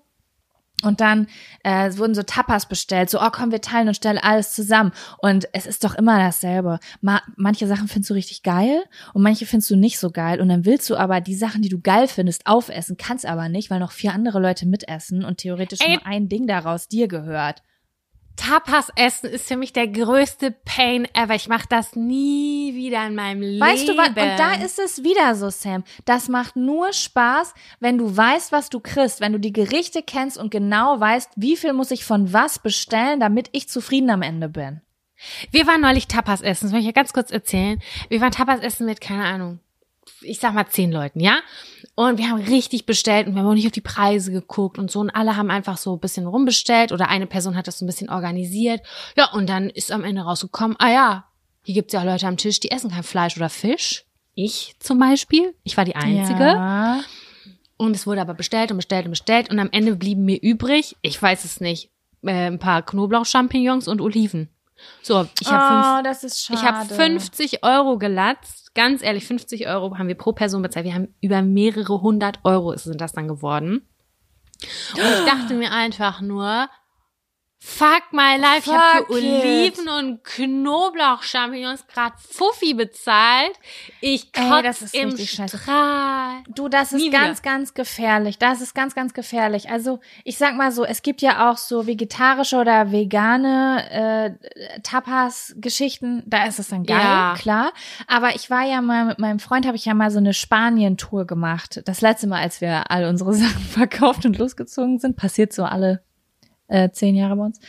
Und 0.82 1.00
dann 1.00 1.26
äh, 1.64 1.88
es 1.88 1.98
wurden 1.98 2.14
so 2.14 2.22
Tapas 2.22 2.66
bestellt, 2.66 3.10
so, 3.10 3.20
oh 3.20 3.30
komm, 3.32 3.50
wir 3.50 3.60
teilen 3.60 3.88
und 3.88 3.94
stellen 3.94 4.18
alles 4.18 4.52
zusammen. 4.52 4.92
Und 5.18 5.48
es 5.52 5.66
ist 5.66 5.82
doch 5.82 5.94
immer 5.94 6.18
dasselbe. 6.18 6.78
Ma 7.00 7.20
manche 7.36 7.66
Sachen 7.66 7.88
findest 7.88 8.10
du 8.10 8.14
richtig 8.14 8.42
geil 8.42 8.84
und 9.12 9.22
manche 9.22 9.46
findest 9.46 9.70
du 9.70 9.76
nicht 9.76 9.98
so 9.98 10.10
geil. 10.10 10.40
Und 10.40 10.48
dann 10.48 10.64
willst 10.64 10.88
du 10.88 10.96
aber 10.96 11.20
die 11.20 11.34
Sachen, 11.34 11.62
die 11.62 11.68
du 11.68 11.80
geil 11.80 12.06
findest, 12.06 12.46
aufessen, 12.46 12.96
kannst 12.96 13.26
aber 13.26 13.48
nicht, 13.48 13.70
weil 13.70 13.80
noch 13.80 13.92
vier 13.92 14.12
andere 14.12 14.40
Leute 14.40 14.66
mitessen 14.66 15.24
und 15.24 15.38
theoretisch 15.38 15.80
Ey. 15.80 15.94
nur 15.94 16.06
ein 16.06 16.28
Ding 16.28 16.46
daraus 16.46 16.88
dir 16.88 17.08
gehört. 17.08 17.62
Tapas 18.38 18.90
essen 18.94 19.28
ist 19.28 19.48
für 19.48 19.56
mich 19.56 19.72
der 19.72 19.88
größte 19.88 20.52
Pain 20.52 21.06
ever. 21.12 21.34
Ich 21.34 21.48
mache 21.48 21.66
das 21.68 21.96
nie 21.96 22.74
wieder 22.74 23.04
in 23.06 23.14
meinem 23.14 23.42
Leben. 23.42 23.60
Weißt 23.60 23.88
du 23.88 23.96
was? 23.96 24.08
Und 24.08 24.16
da 24.16 24.54
ist 24.54 24.78
es 24.78 25.02
wieder 25.02 25.34
so, 25.34 25.50
Sam. 25.50 25.82
Das 26.04 26.28
macht 26.28 26.54
nur 26.56 26.92
Spaß, 26.92 27.52
wenn 27.80 27.98
du 27.98 28.16
weißt, 28.16 28.52
was 28.52 28.70
du 28.70 28.80
kriegst, 28.80 29.20
wenn 29.20 29.32
du 29.32 29.40
die 29.40 29.52
Gerichte 29.52 30.02
kennst 30.02 30.38
und 30.38 30.50
genau 30.50 31.00
weißt, 31.00 31.32
wie 31.36 31.56
viel 31.56 31.72
muss 31.72 31.90
ich 31.90 32.04
von 32.04 32.32
was 32.32 32.60
bestellen, 32.60 33.20
damit 33.20 33.48
ich 33.52 33.68
zufrieden 33.68 34.08
am 34.08 34.22
Ende 34.22 34.48
bin. 34.48 34.80
Wir 35.50 35.66
waren 35.66 35.80
neulich 35.80 36.06
Tapas 36.06 36.40
essen, 36.40 36.66
das 36.66 36.72
will 36.72 36.80
ich 36.80 36.86
ja 36.86 36.92
ganz 36.92 37.12
kurz 37.12 37.32
erzählen. 37.32 37.80
Wir 38.08 38.20
waren 38.20 38.30
Tapas 38.30 38.60
essen 38.60 38.86
mit, 38.86 39.00
keine 39.00 39.24
Ahnung, 39.24 39.58
ich 40.20 40.38
sag 40.38 40.54
mal 40.54 40.66
zehn 40.66 40.92
Leuten, 40.92 41.20
ja? 41.20 41.40
Und 41.94 42.18
wir 42.18 42.28
haben 42.28 42.40
richtig 42.40 42.86
bestellt 42.86 43.26
und 43.26 43.34
wir 43.34 43.42
haben 43.42 43.48
auch 43.48 43.54
nicht 43.54 43.66
auf 43.66 43.72
die 43.72 43.80
Preise 43.80 44.32
geguckt 44.32 44.78
und 44.78 44.90
so. 44.90 45.00
Und 45.00 45.10
alle 45.10 45.36
haben 45.36 45.50
einfach 45.50 45.76
so 45.76 45.94
ein 45.94 46.00
bisschen 46.00 46.26
rumbestellt 46.26 46.92
oder 46.92 47.08
eine 47.08 47.26
Person 47.26 47.56
hat 47.56 47.66
das 47.66 47.78
so 47.78 47.84
ein 47.84 47.88
bisschen 47.88 48.10
organisiert. 48.10 48.80
Ja, 49.16 49.30
und 49.32 49.48
dann 49.48 49.70
ist 49.70 49.92
am 49.92 50.04
Ende 50.04 50.22
rausgekommen, 50.22 50.76
ah 50.78 50.90
ja, 50.90 51.24
hier 51.64 51.74
gibt's 51.74 51.92
ja 51.92 52.02
Leute 52.02 52.26
am 52.26 52.36
Tisch, 52.36 52.60
die 52.60 52.70
essen 52.70 52.90
kein 52.90 53.02
Fleisch 53.02 53.36
oder 53.36 53.48
Fisch. 53.48 54.04
Ich 54.34 54.76
zum 54.78 54.98
Beispiel. 54.98 55.54
Ich 55.64 55.76
war 55.76 55.84
die 55.84 55.96
Einzige. 55.96 56.44
Ja. 56.44 57.00
Und 57.76 57.94
es 57.94 58.06
wurde 58.06 58.20
aber 58.20 58.34
bestellt 58.34 58.70
und 58.70 58.76
bestellt 58.76 59.06
und 59.06 59.10
bestellt. 59.10 59.50
Und 59.50 59.58
am 59.58 59.68
Ende 59.72 59.96
blieben 59.96 60.24
mir 60.24 60.40
übrig, 60.40 60.96
ich 61.02 61.20
weiß 61.20 61.44
es 61.44 61.60
nicht, 61.60 61.90
äh, 62.22 62.46
ein 62.46 62.58
paar 62.58 62.82
Knoblauch-Champignons 62.82 63.88
und 63.88 64.00
Oliven. 64.00 64.48
So, 65.02 65.26
ich 65.40 65.50
habe 65.50 66.00
oh, 66.00 66.02
das 66.02 66.24
ist 66.24 66.44
schade. 66.44 66.60
ich 66.60 66.66
habe 66.66 66.94
50 66.94 67.64
Euro 67.64 67.98
gelatzt. 67.98 68.74
Ganz 68.74 69.02
ehrlich, 69.02 69.26
50 69.26 69.68
Euro 69.68 69.96
haben 69.98 70.08
wir 70.08 70.14
pro 70.14 70.32
Person 70.32 70.62
bezahlt. 70.62 70.84
Wir 70.84 70.94
haben 70.94 71.14
über 71.20 71.42
mehrere 71.42 72.00
hundert 72.00 72.38
Euro 72.44 72.76
sind 72.76 73.00
das 73.00 73.12
dann 73.12 73.28
geworden. 73.28 73.88
Und 74.94 75.00
ich 75.00 75.24
dachte 75.24 75.54
mir 75.54 75.72
einfach 75.72 76.20
nur, 76.20 76.68
fuck 77.60 78.04
my 78.12 78.36
life. 78.38 78.62
ich 78.64 78.72
habe 78.72 78.98
Fuck 78.98 79.06
für 79.08 79.18
it. 79.18 79.24
Oliven 79.24 79.88
und 79.88 80.24
Knoblauch-Champignons 80.24 81.86
grad 81.92 82.12
Fuffi 82.18 82.74
bezahlt. 82.74 83.52
Ich 84.00 84.30
Ey, 84.32 84.48
kotz 84.48 84.62
das 84.62 84.82
ist 84.82 84.94
im 84.94 85.08
richtig 85.10 85.30
scheiße. 85.32 85.58
Strahl. 85.58 86.42
Du, 86.54 86.68
das 86.68 86.92
ist 86.92 87.02
Nie 87.02 87.10
ganz, 87.10 87.42
ganz 87.42 87.74
gefährlich. 87.74 88.38
Das 88.38 88.60
ist 88.60 88.74
ganz, 88.74 88.94
ganz 88.94 89.12
gefährlich. 89.12 89.70
Also 89.70 90.00
ich 90.24 90.38
sag 90.38 90.56
mal 90.56 90.72
so, 90.72 90.84
es 90.84 91.02
gibt 91.02 91.20
ja 91.20 91.50
auch 91.50 91.56
so 91.56 91.86
vegetarische 91.86 92.56
oder 92.56 92.92
vegane 92.92 94.36
äh, 94.48 94.80
Tapas-Geschichten. 94.82 96.22
Da 96.26 96.46
ist 96.46 96.58
es 96.58 96.68
dann 96.68 96.84
geil, 96.84 96.96
Ja. 96.98 97.34
klar. 97.38 97.72
Aber 98.06 98.34
ich 98.34 98.50
war 98.50 98.64
ja 98.64 98.80
mal 98.80 99.04
mit 99.04 99.18
meinem 99.18 99.38
Freund, 99.40 99.66
habe 99.66 99.76
ich 99.76 99.84
ja 99.84 99.94
mal 99.94 100.10
so 100.10 100.18
eine 100.18 100.34
Spanien-Tour 100.34 101.26
gemacht. 101.26 101.80
Das 101.84 102.00
letzte 102.00 102.26
Mal, 102.26 102.40
als 102.40 102.60
wir 102.60 102.90
all 102.90 103.04
unsere 103.04 103.34
Sachen 103.34 103.60
verkauft 103.62 104.24
und 104.26 104.38
losgezogen 104.38 104.98
sind, 104.98 105.16
passiert 105.16 105.52
so 105.52 105.64
alle 105.64 106.02
äh, 106.68 106.90
zehn 106.90 107.16
Jahre 107.16 107.36
bei 107.36 107.44
uns. 107.44 107.60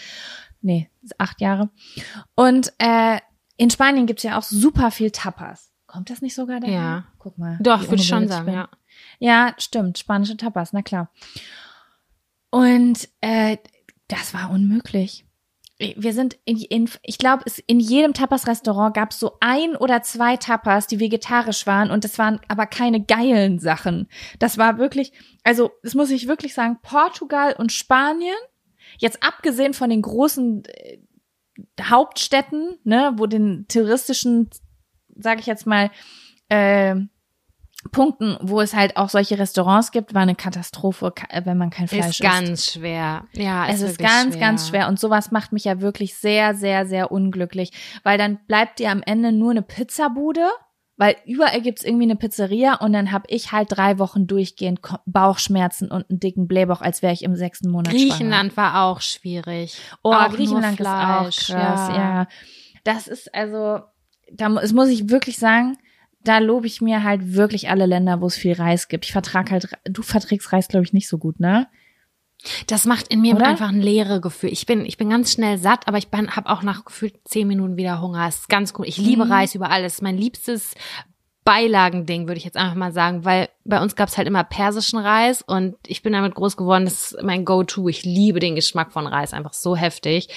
Nee, 0.62 0.90
acht 1.18 1.42
Jahre. 1.42 1.70
Und 2.36 2.74
äh, 2.78 3.20
in 3.58 3.70
Spanien 3.70 4.06
gibt's 4.06 4.24
ja 4.24 4.38
auch 4.38 4.44
super 4.44 4.92
viel 4.92 5.12
Tapas. 5.12 5.72
Kommt 5.88 6.10
das 6.10 6.22
nicht 6.22 6.36
sogar 6.36 6.60
daher? 6.60 6.74
Ja. 6.74 7.04
Guck 7.18 7.38
mal. 7.38 7.58
Doch, 7.62 7.82
würde 7.84 7.96
ich 7.96 8.08
schon 8.08 8.28
sagen, 8.28 8.46
bin. 8.46 8.54
ja. 8.54 8.70
Ja, 9.20 9.56
stimmt. 9.58 9.98
Spanische 9.98 10.38
Tapas, 10.38 10.72
na 10.74 10.82
klar. 10.82 11.12
Und 12.52 13.10
äh, 13.22 13.58
das 14.08 14.34
war 14.34 14.52
unmöglich. 14.52 15.26
Wir 15.80 16.12
sind 16.12 16.38
in, 16.44 16.58
in 16.58 16.90
ich 17.04 17.18
glaube, 17.18 17.46
in 17.66 17.80
jedem 17.80 18.14
Tapas-Restaurant 18.14 18.94
gab 18.94 19.12
es 19.12 19.20
so 19.20 19.38
ein 19.40 19.78
oder 19.78 20.02
zwei 20.02 20.36
Tapas, 20.36 20.88
die 20.88 21.00
vegetarisch 21.00 21.66
waren 21.68 21.90
und 21.90 22.04
das 22.04 22.20
waren 22.20 22.42
aber 22.50 22.66
keine 22.66 23.02
geilen 23.02 23.60
Sachen. 23.60 24.10
Das 24.40 24.58
war 24.58 24.78
wirklich, 24.78 25.14
also 25.44 25.72
das 25.82 25.96
muss 25.96 26.10
ich 26.10 26.28
wirklich 26.28 26.54
sagen, 26.54 26.80
Portugal 26.82 27.56
und 27.58 27.72
Spanien, 27.72 28.36
jetzt 29.00 29.22
abgesehen 29.24 29.74
von 29.74 29.90
den 29.90 30.02
großen 30.04 30.64
äh, 30.66 31.00
Hauptstädten, 31.82 32.78
ne, 32.84 33.14
wo 33.18 33.26
den 33.26 33.66
touristischen, 33.68 34.50
sage 35.16 35.42
ich 35.42 35.46
jetzt 35.46 35.66
mal, 35.68 35.90
äh, 36.48 36.96
Punkten, 37.94 38.38
wo 38.42 38.60
es 38.60 38.74
halt 38.74 38.98
auch 38.98 39.08
solche 39.08 39.40
Restaurants 39.40 39.92
gibt, 39.92 40.14
war 40.14 40.24
eine 40.24 40.36
Katastrophe, 40.36 41.12
ka- 41.16 41.28
wenn 41.46 41.58
man 41.58 41.70
kein 41.70 41.88
Fleisch 41.88 42.20
Ist 42.20 42.22
ganz 42.22 42.72
schwer. 42.74 43.24
Ja, 43.34 43.68
es 43.70 43.76
ist 43.82 43.92
wirklich 44.00 44.10
ganz, 44.10 44.38
ganz 44.40 44.68
schwer. 44.68 44.88
Und 44.90 45.00
sowas 45.00 45.32
macht 45.32 45.54
mich 45.54 45.64
ja 45.64 45.80
wirklich 45.80 46.16
sehr, 46.16 46.56
sehr, 46.56 46.86
sehr 46.86 47.10
unglücklich. 47.10 47.72
Weil 48.04 48.18
dann 48.18 48.38
bleibt 48.48 48.80
dir 48.80 48.92
am 48.92 49.02
Ende 49.06 49.32
nur 49.32 49.52
eine 49.52 49.62
Pizzabude, 49.62 50.50
weil 51.00 51.16
überall 51.26 51.62
gibt's 51.62 51.86
irgendwie 51.86 52.04
eine 52.04 52.18
Pizzeria 52.18 52.76
und 52.76 52.92
dann 52.92 53.14
habe 53.14 53.24
ich 53.30 53.54
halt 53.54 53.72
drei 53.72 54.00
Wochen 54.00 54.28
durchgehend 54.28 54.82
Bauchschmerzen 55.06 55.90
und 55.90 56.10
einen 56.10 56.20
dicken 56.20 56.46
Blähbauch, 56.46 56.82
als 56.82 57.02
wäre 57.02 57.14
ich 57.14 57.24
im 57.24 57.38
sechsten 57.38 57.70
Monat 57.70 57.94
schwanger. 57.94 58.10
Griechenland 58.10 58.58
war 58.58 58.84
auch 58.84 59.00
schwierig. 59.00 59.80
Oh, 60.04 60.12
Auch 60.12 60.28
Griechenland 60.30 60.78
ist 60.78 60.86
auch 60.86 61.30
krass, 61.30 61.90
ja. 61.96 62.28
Das 62.84 63.08
ist 63.08 63.34
also, 63.34 63.80
da 64.30 64.50
das 64.50 64.74
muss 64.74 64.90
ich 64.90 65.10
wirklich 65.10 65.40
sagen, 65.40 65.78
da 66.26 66.40
lobe 66.40 66.68
ich 66.68 66.82
mir 66.82 67.02
halt 67.02 67.34
wirklich 67.34 67.70
alle 67.70 67.86
Länder, 67.86 68.20
wo 68.20 68.28
es 68.28 68.36
viel 68.36 68.54
Reis 68.54 68.90
gibt. 68.90 69.06
Ich 69.06 69.14
vertrag 69.14 69.52
halt, 69.52 69.70
du 69.86 70.02
verträgst 70.02 70.52
Reis, 70.52 70.68
glaube 70.68 70.84
ich, 70.84 70.92
nicht 70.92 71.08
so 71.08 71.18
gut, 71.18 71.40
ne? 71.40 71.70
Das 72.68 72.86
macht 72.86 73.10
in 73.10 73.22
mir 73.22 73.36
Oder? 73.36 73.48
einfach 73.48 73.70
ein 73.70 73.82
leere 73.82 74.22
Gefühl. 74.22 74.52
Ich 74.52 74.66
bin, 74.66 74.86
ich 74.86 74.98
bin 74.98 75.10
ganz 75.10 75.34
schnell 75.34 75.58
satt, 75.58 75.88
aber 75.88 75.98
ich 75.98 76.08
habe 76.14 76.50
auch 76.50 76.64
nach 76.64 76.86
gefühlt 76.86 77.16
zehn 77.26 77.48
Minuten 77.48 77.76
wieder 77.78 78.02
Hunger. 78.02 78.26
Es 78.28 78.40
ist 78.40 78.50
ganz 78.50 78.74
gut. 78.74 78.88
Ich 78.88 78.98
liebe 78.98 79.26
Mhm. 79.26 79.32
Reis 79.32 79.56
über 79.56 79.70
alles. 79.70 80.02
Mein 80.02 80.18
liebstes 80.18 80.74
Beilagending, 81.46 82.28
würde 82.28 82.38
ich 82.38 82.44
jetzt 82.46 82.58
einfach 82.58 82.76
mal 82.76 82.92
sagen, 82.92 83.26
weil 83.26 83.50
bei 83.66 83.82
uns 83.82 83.96
gab's 83.96 84.18
halt 84.18 84.28
immer 84.28 84.44
persischen 84.44 85.00
Reis 85.00 85.42
und 85.42 85.76
ich 85.88 86.04
bin 86.04 86.14
damit 86.14 86.36
groß 86.36 86.56
geworden, 86.58 86.86
das 86.86 87.14
ist 87.14 87.24
mein 87.24 87.44
Go-To. 87.44 87.90
Ich 87.90 88.04
liebe 88.04 88.40
den 88.40 88.54
Geschmack 88.56 88.92
von 88.92 89.08
Reis, 89.08 89.34
einfach 89.34 89.54
so 89.54 89.76
heftig. 89.76 90.28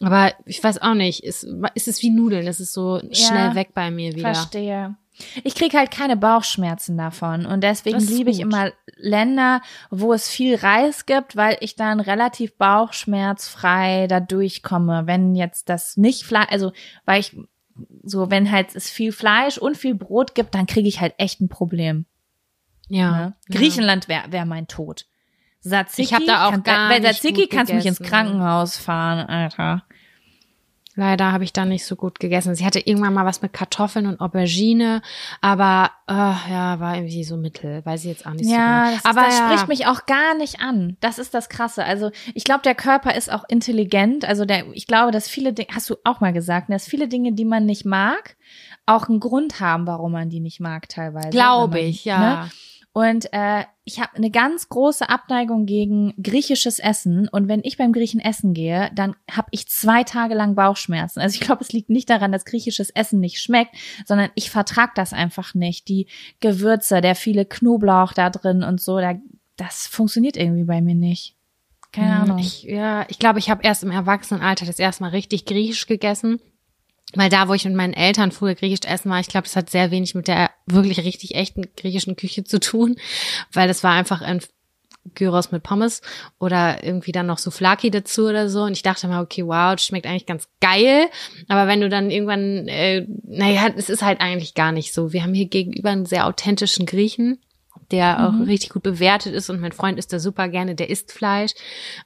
Aber 0.00 0.32
ich 0.46 0.62
weiß 0.64 0.80
auch 0.80 0.94
nicht, 0.94 1.22
ist, 1.22 1.46
ist 1.74 1.88
es 1.88 2.00
wie 2.02 2.10
Nudeln, 2.10 2.46
das 2.46 2.60
ist 2.60 2.72
so 2.72 2.98
Ja, 3.10 3.14
schnell 3.28 3.54
weg 3.56 3.70
bei 3.74 3.90
mir 3.90 4.14
wieder. 4.14 4.32
Verstehe. 4.34 4.96
Ich 5.44 5.54
kriege 5.54 5.76
halt 5.76 5.90
keine 5.90 6.16
Bauchschmerzen 6.16 6.96
davon 6.96 7.46
und 7.46 7.62
deswegen 7.62 7.98
liebe 7.98 8.30
ich 8.30 8.40
immer 8.40 8.72
Länder, 8.96 9.60
wo 9.90 10.12
es 10.12 10.28
viel 10.28 10.56
Reis 10.56 11.06
gibt, 11.06 11.36
weil 11.36 11.56
ich 11.60 11.76
dann 11.76 12.00
relativ 12.00 12.56
bauchschmerzfrei 12.56 14.06
da 14.08 14.20
durchkomme. 14.20 15.06
Wenn 15.06 15.34
jetzt 15.34 15.68
das 15.68 15.96
nicht 15.96 16.24
Fleisch, 16.24 16.48
also 16.50 16.72
weil 17.04 17.20
ich 17.20 17.36
so, 18.02 18.30
wenn 18.30 18.50
halt 18.50 18.74
es 18.74 18.90
viel 18.90 19.12
Fleisch 19.12 19.58
und 19.58 19.76
viel 19.76 19.94
Brot 19.94 20.34
gibt, 20.34 20.54
dann 20.54 20.66
kriege 20.66 20.88
ich 20.88 21.00
halt 21.00 21.14
echt 21.18 21.40
ein 21.40 21.48
Problem. 21.48 22.06
Ja. 22.88 23.10
Ne? 23.10 23.36
Griechenland 23.50 24.08
wäre 24.08 24.32
wär 24.32 24.44
mein 24.44 24.66
Tod. 24.66 25.06
Tzatziki, 25.60 26.02
Ich 26.02 26.14
hab 26.14 26.24
da 26.24 26.46
auch 26.46 26.50
kann, 26.52 26.62
gar 26.62 26.88
bei 26.88 27.00
gut 27.00 27.50
kannst 27.50 27.72
du 27.72 27.76
mich 27.76 27.86
ins 27.86 27.98
gegessen. 27.98 28.04
Krankenhaus 28.04 28.76
fahren, 28.76 29.26
Alter. 29.26 29.84
Leider 30.98 31.30
habe 31.32 31.44
ich 31.44 31.52
da 31.52 31.64
nicht 31.64 31.84
so 31.86 31.94
gut 31.96 32.18
gegessen. 32.18 32.54
Sie 32.56 32.66
hatte 32.66 32.80
irgendwann 32.80 33.14
mal 33.14 33.24
was 33.24 33.40
mit 33.40 33.52
Kartoffeln 33.52 34.06
und 34.06 34.20
Aubergine, 34.20 35.00
aber 35.40 35.92
äh, 36.08 36.12
ja, 36.12 36.80
war 36.80 36.96
irgendwie 36.96 37.22
so 37.22 37.36
mittel, 37.36 37.84
weiß 37.86 38.00
ich 38.04 38.10
jetzt 38.10 38.26
auch 38.26 38.32
nicht 38.32 38.50
Ja, 38.50 38.56
so 38.56 38.56
das, 38.56 38.84
genau. 38.90 38.96
ist, 38.96 39.06
aber 39.06 39.26
das 39.26 39.38
ja, 39.38 39.46
spricht 39.46 39.68
mich 39.68 39.86
auch 39.86 40.06
gar 40.06 40.34
nicht 40.36 40.60
an. 40.60 40.96
Das 41.00 41.18
ist 41.18 41.34
das 41.34 41.48
Krasse. 41.48 41.84
Also 41.84 42.10
ich 42.34 42.42
glaube, 42.44 42.62
der 42.64 42.74
Körper 42.74 43.14
ist 43.14 43.32
auch 43.32 43.44
intelligent. 43.48 44.24
Also 44.24 44.44
der, 44.44 44.64
ich 44.72 44.86
glaube, 44.88 45.12
dass 45.12 45.28
viele 45.28 45.52
Dinge, 45.52 45.68
hast 45.72 45.88
du 45.88 45.96
auch 46.04 46.20
mal 46.20 46.32
gesagt, 46.32 46.68
dass 46.70 46.86
viele 46.86 47.06
Dinge, 47.08 47.32
die 47.32 47.44
man 47.44 47.64
nicht 47.64 47.84
mag, 47.84 48.36
auch 48.86 49.08
einen 49.08 49.20
Grund 49.20 49.60
haben, 49.60 49.86
warum 49.86 50.12
man 50.12 50.30
die 50.30 50.40
nicht 50.40 50.60
mag 50.60 50.88
teilweise. 50.88 51.30
glaube 51.30 51.76
man- 51.76 51.86
ich, 51.86 52.04
ja. 52.04 52.18
Ne? 52.44 52.50
Und 52.98 53.32
äh, 53.32 53.62
ich 53.84 54.00
habe 54.00 54.16
eine 54.16 54.28
ganz 54.28 54.68
große 54.68 55.08
Abneigung 55.08 55.66
gegen 55.66 56.20
griechisches 56.20 56.80
Essen. 56.80 57.28
Und 57.28 57.46
wenn 57.46 57.60
ich 57.62 57.76
beim 57.76 57.92
Griechen 57.92 58.18
essen 58.18 58.54
gehe, 58.54 58.90
dann 58.92 59.14
habe 59.30 59.46
ich 59.52 59.68
zwei 59.68 60.02
Tage 60.02 60.34
lang 60.34 60.56
Bauchschmerzen. 60.56 61.20
Also 61.20 61.34
ich 61.34 61.40
glaube, 61.40 61.62
es 61.62 61.70
liegt 61.70 61.90
nicht 61.90 62.10
daran, 62.10 62.32
dass 62.32 62.44
griechisches 62.44 62.90
Essen 62.90 63.20
nicht 63.20 63.40
schmeckt, 63.40 63.76
sondern 64.04 64.30
ich 64.34 64.50
vertrag 64.50 64.96
das 64.96 65.12
einfach 65.12 65.54
nicht. 65.54 65.86
Die 65.86 66.08
Gewürze, 66.40 67.00
der 67.00 67.14
viele 67.14 67.46
Knoblauch 67.46 68.14
da 68.14 68.30
drin 68.30 68.64
und 68.64 68.80
so, 68.80 68.98
da, 68.98 69.14
das 69.56 69.86
funktioniert 69.86 70.36
irgendwie 70.36 70.64
bei 70.64 70.80
mir 70.80 70.96
nicht. 70.96 71.36
Keine 71.92 72.16
Hm, 72.16 72.22
Ahnung. 72.22 72.38
Ich, 72.40 72.64
ja, 72.64 73.06
ich 73.08 73.20
glaube, 73.20 73.38
ich 73.38 73.48
habe 73.48 73.62
erst 73.62 73.84
im 73.84 73.92
Erwachsenenalter 73.92 74.66
das 74.66 74.80
erste 74.80 75.04
Mal 75.04 75.10
richtig 75.10 75.44
griechisch 75.44 75.86
gegessen. 75.86 76.40
Weil 77.14 77.30
da, 77.30 77.48
wo 77.48 77.54
ich 77.54 77.64
mit 77.64 77.74
meinen 77.74 77.94
Eltern 77.94 78.32
früher 78.32 78.54
griechisch 78.54 78.86
essen 78.86 79.10
war, 79.10 79.20
ich 79.20 79.28
glaube, 79.28 79.44
das 79.44 79.56
hat 79.56 79.70
sehr 79.70 79.90
wenig 79.90 80.14
mit 80.14 80.28
der 80.28 80.50
wirklich 80.66 80.98
richtig 80.98 81.34
echten 81.34 81.66
griechischen 81.76 82.16
Küche 82.16 82.44
zu 82.44 82.60
tun, 82.60 82.96
weil 83.52 83.66
das 83.66 83.82
war 83.82 83.92
einfach 83.92 84.20
ein 84.20 84.40
Gyros 85.14 85.52
mit 85.52 85.62
Pommes 85.62 86.02
oder 86.38 86.84
irgendwie 86.84 87.12
dann 87.12 87.26
noch 87.26 87.38
Souflaki 87.38 87.90
dazu 87.90 88.26
oder 88.26 88.48
so. 88.48 88.62
Und 88.62 88.72
ich 88.72 88.82
dachte 88.82 89.08
mal, 89.08 89.22
okay, 89.22 89.44
wow, 89.46 89.72
das 89.72 89.84
schmeckt 89.84 90.06
eigentlich 90.06 90.26
ganz 90.26 90.48
geil. 90.60 91.08
Aber 91.48 91.66
wenn 91.66 91.80
du 91.80 91.88
dann 91.88 92.10
irgendwann, 92.10 92.68
äh, 92.68 93.06
naja, 93.24 93.70
es 93.76 93.88
ist 93.88 94.02
halt 94.02 94.20
eigentlich 94.20 94.54
gar 94.54 94.72
nicht 94.72 94.92
so. 94.92 95.12
Wir 95.12 95.22
haben 95.22 95.34
hier 95.34 95.48
gegenüber 95.48 95.90
einen 95.90 96.06
sehr 96.06 96.26
authentischen 96.26 96.86
Griechen, 96.86 97.40
der 97.90 98.28
auch 98.28 98.46
richtig 98.46 98.70
gut 98.70 98.82
bewertet 98.82 99.34
ist 99.34 99.48
und 99.50 99.60
mein 99.60 99.72
Freund 99.72 99.98
isst 99.98 100.12
da 100.12 100.18
super 100.18 100.48
gerne, 100.48 100.74
der 100.74 100.90
isst 100.90 101.12
Fleisch. 101.12 101.52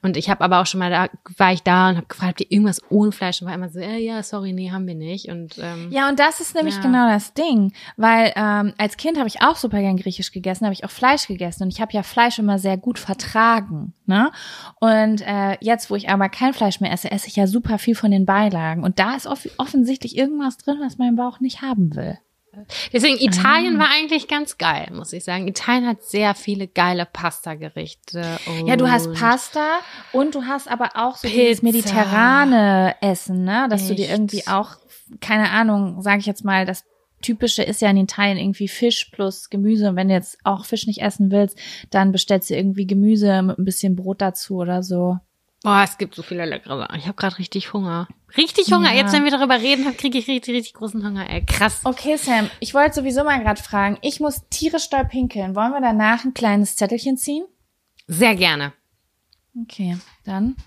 Und 0.01 0.15
ich 0.17 0.29
habe 0.29 0.41
aber 0.43 0.61
auch 0.61 0.65
schon 0.65 0.79
mal 0.79 0.89
da, 0.89 1.07
war 1.37 1.51
ich 1.51 1.61
da 1.63 1.89
und 1.89 1.97
habe 1.97 2.07
gefragt, 2.07 2.29
habt 2.29 2.41
ihr 2.41 2.51
irgendwas 2.51 2.81
ohne 2.89 3.11
Fleisch? 3.11 3.41
Und 3.41 3.47
war 3.47 3.55
immer 3.55 3.69
so, 3.69 3.79
äh, 3.79 3.97
ja, 3.99 4.23
sorry, 4.23 4.53
nee, 4.53 4.71
haben 4.71 4.87
wir 4.87 4.95
nicht. 4.95 5.29
Und 5.29 5.57
ähm, 5.59 5.89
Ja, 5.91 6.07
und 6.09 6.19
das 6.19 6.39
ist 6.39 6.55
nämlich 6.55 6.75
Ja. 6.75 6.81
genau 6.81 7.07
das 7.09 7.33
Ding, 7.33 7.73
weil 7.97 8.31
ähm, 8.35 8.73
als 8.77 8.97
Kind 8.97 9.17
habe 9.17 9.27
ich 9.27 9.41
auch 9.41 9.55
super 9.55 9.79
gern 9.81 9.97
griechisch 9.97 10.31
gegessen, 10.31 10.65
habe 10.65 10.73
ich 10.73 10.85
auch 10.85 10.91
Fleisch 10.91 11.27
gegessen 11.27 11.63
und 11.63 11.69
ich 11.73 11.81
habe 11.81 11.91
ja 11.93 12.03
Fleisch 12.03 12.39
immer 12.39 12.59
sehr 12.59 12.77
gut 12.77 12.97
vertragen, 12.99 13.93
ne? 14.05 14.31
Und 14.79 15.21
äh, 15.21 15.57
jetzt, 15.61 15.89
wo 15.89 15.95
ich 15.95 16.09
aber 16.09 16.29
kein 16.29 16.53
Fleisch 16.53 16.79
mehr 16.79 16.91
esse, 16.91 17.11
esse 17.11 17.27
ich 17.27 17.35
ja 17.35 17.47
super 17.47 17.77
viel 17.77 17.95
von 17.95 18.11
den 18.11 18.25
Beilagen 18.25 18.83
und 18.83 18.99
da 18.99 19.15
ist 19.15 19.27
off 19.27 19.47
offensichtlich 19.57 20.17
irgendwas 20.17 20.57
drin, 20.57 20.77
was 20.81 20.97
mein 20.97 21.15
Bauch 21.15 21.39
nicht 21.39 21.61
haben 21.61 21.95
will. 21.95 22.17
Deswegen, 22.91 23.17
Ah. 23.17 23.23
Italien 23.23 23.79
war 23.79 23.87
eigentlich 23.89 24.27
ganz 24.27 24.57
geil, 24.57 24.89
muss 24.93 25.11
ich 25.13 25.23
sagen. 25.23 25.47
Italien 25.47 25.87
hat 25.87 26.03
sehr 26.03 26.35
viele 26.35 26.67
geile 26.67 27.05
Pasta-Gerichte. 27.05 28.37
Ja, 28.65 28.75
du 28.75 28.89
hast 28.89 29.13
Pasta 29.13 29.79
und 30.11 30.35
du 30.35 30.43
hast 30.43 30.69
aber 30.69 30.91
auch 30.95 31.15
so 31.17 31.27
dieses 31.27 31.61
Pizza. 31.61 31.63
mediterrane 31.65 32.95
Essen, 33.01 33.43
ne? 33.43 33.67
Dass 33.69 33.87
du 33.87 33.95
dir 33.95 34.03
Echt? 34.05 34.11
irgendwie 34.13 34.47
auch, 34.47 34.77
keine 35.19 35.49
Ahnung, 35.51 36.01
sage 36.01 36.19
ich 36.19 36.25
jetzt 36.25 36.45
mal, 36.45 36.65
das 36.65 36.85
Typische 37.21 37.63
ist 37.63 37.81
ja 37.81 37.89
in 37.89 37.97
Italien 37.97 38.37
irgendwie 38.37 38.67
Fisch 38.67 39.05
plus 39.11 39.49
Gemüse. 39.49 39.89
Und 39.89 39.95
wenn 39.95 40.09
du 40.09 40.13
jetzt 40.13 40.37
auch 40.43 40.65
Fisch 40.65 40.87
nicht 40.87 41.01
essen 41.01 41.31
willst, 41.31 41.57
dann 41.89 42.11
bestellst 42.11 42.49
du 42.49 42.55
irgendwie 42.55 42.85
Gemüse 42.85 43.41
mit 43.41 43.57
ein 43.57 43.65
bisschen 43.65 43.95
Brot 43.95 44.21
dazu 44.21 44.57
oder 44.57 44.83
so. 44.83 45.17
Boah, 45.63 45.81
es 45.83 45.97
gibt 45.97 46.13
so 46.13 46.23
viele 46.23 46.45
leckere 46.45 46.77
Sachen. 46.77 46.99
Ich 46.99 47.07
habe 47.07 47.15
gerade 47.15 47.37
richtig 47.37 47.71
Hunger. 47.71 48.09
Richtig 48.35 48.71
Hunger. 48.73 48.91
Ja. 48.91 48.97
Jetzt, 48.97 49.13
wenn 49.13 49.23
wir 49.23 49.31
darüber 49.31 49.61
reden, 49.61 49.95
kriege 49.95 50.17
ich 50.17 50.27
richtig, 50.27 50.53
richtig 50.53 50.73
großen 50.73 51.05
Hunger. 51.05 51.29
Ey, 51.29 51.45
krass. 51.45 51.79
Okay, 51.85 52.17
Sam, 52.17 52.49
ich 52.59 52.73
wollte 52.73 52.95
sowieso 52.95 53.23
mal 53.23 53.41
gerade 53.41 53.61
fragen, 53.61 53.97
ich 54.01 54.19
muss 54.19 54.47
tierisch 54.49 54.89
doll 54.89 55.05
pinkeln. 55.05 55.55
Wollen 55.55 55.71
wir 55.71 55.79
danach 55.79 56.25
ein 56.25 56.33
kleines 56.33 56.75
Zettelchen 56.75 57.15
ziehen? 57.15 57.45
Sehr 58.07 58.35
gerne. 58.35 58.73
Okay, 59.61 59.97
dann 60.25 60.57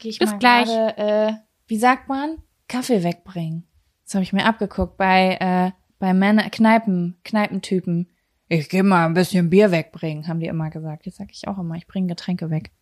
gehe 0.00 0.10
ich 0.10 0.18
Bis 0.18 0.30
mal 0.30 0.38
gleich. 0.38 0.66
gerade, 0.66 0.98
äh, 0.98 1.32
wie 1.68 1.78
sagt 1.78 2.08
man, 2.08 2.38
Kaffee 2.66 3.04
wegbringen. 3.04 3.68
Das 4.04 4.14
habe 4.14 4.24
ich 4.24 4.32
mir 4.32 4.44
abgeguckt 4.44 4.96
bei 4.96 5.36
äh, 5.38 5.70
bei 6.00 6.14
Männer 6.14 6.50
Kneipen 6.50 7.18
Kneipentypen. 7.22 8.10
Ich 8.48 8.68
gehe 8.68 8.82
mal 8.82 9.06
ein 9.06 9.14
bisschen 9.14 9.50
Bier 9.50 9.70
wegbringen, 9.70 10.26
haben 10.26 10.40
die 10.40 10.46
immer 10.46 10.70
gesagt. 10.70 11.06
Jetzt 11.06 11.18
sage 11.18 11.30
ich 11.32 11.46
auch 11.46 11.58
immer, 11.58 11.76
ich 11.76 11.86
bringe 11.86 12.08
Getränke 12.08 12.50
weg. 12.50 12.72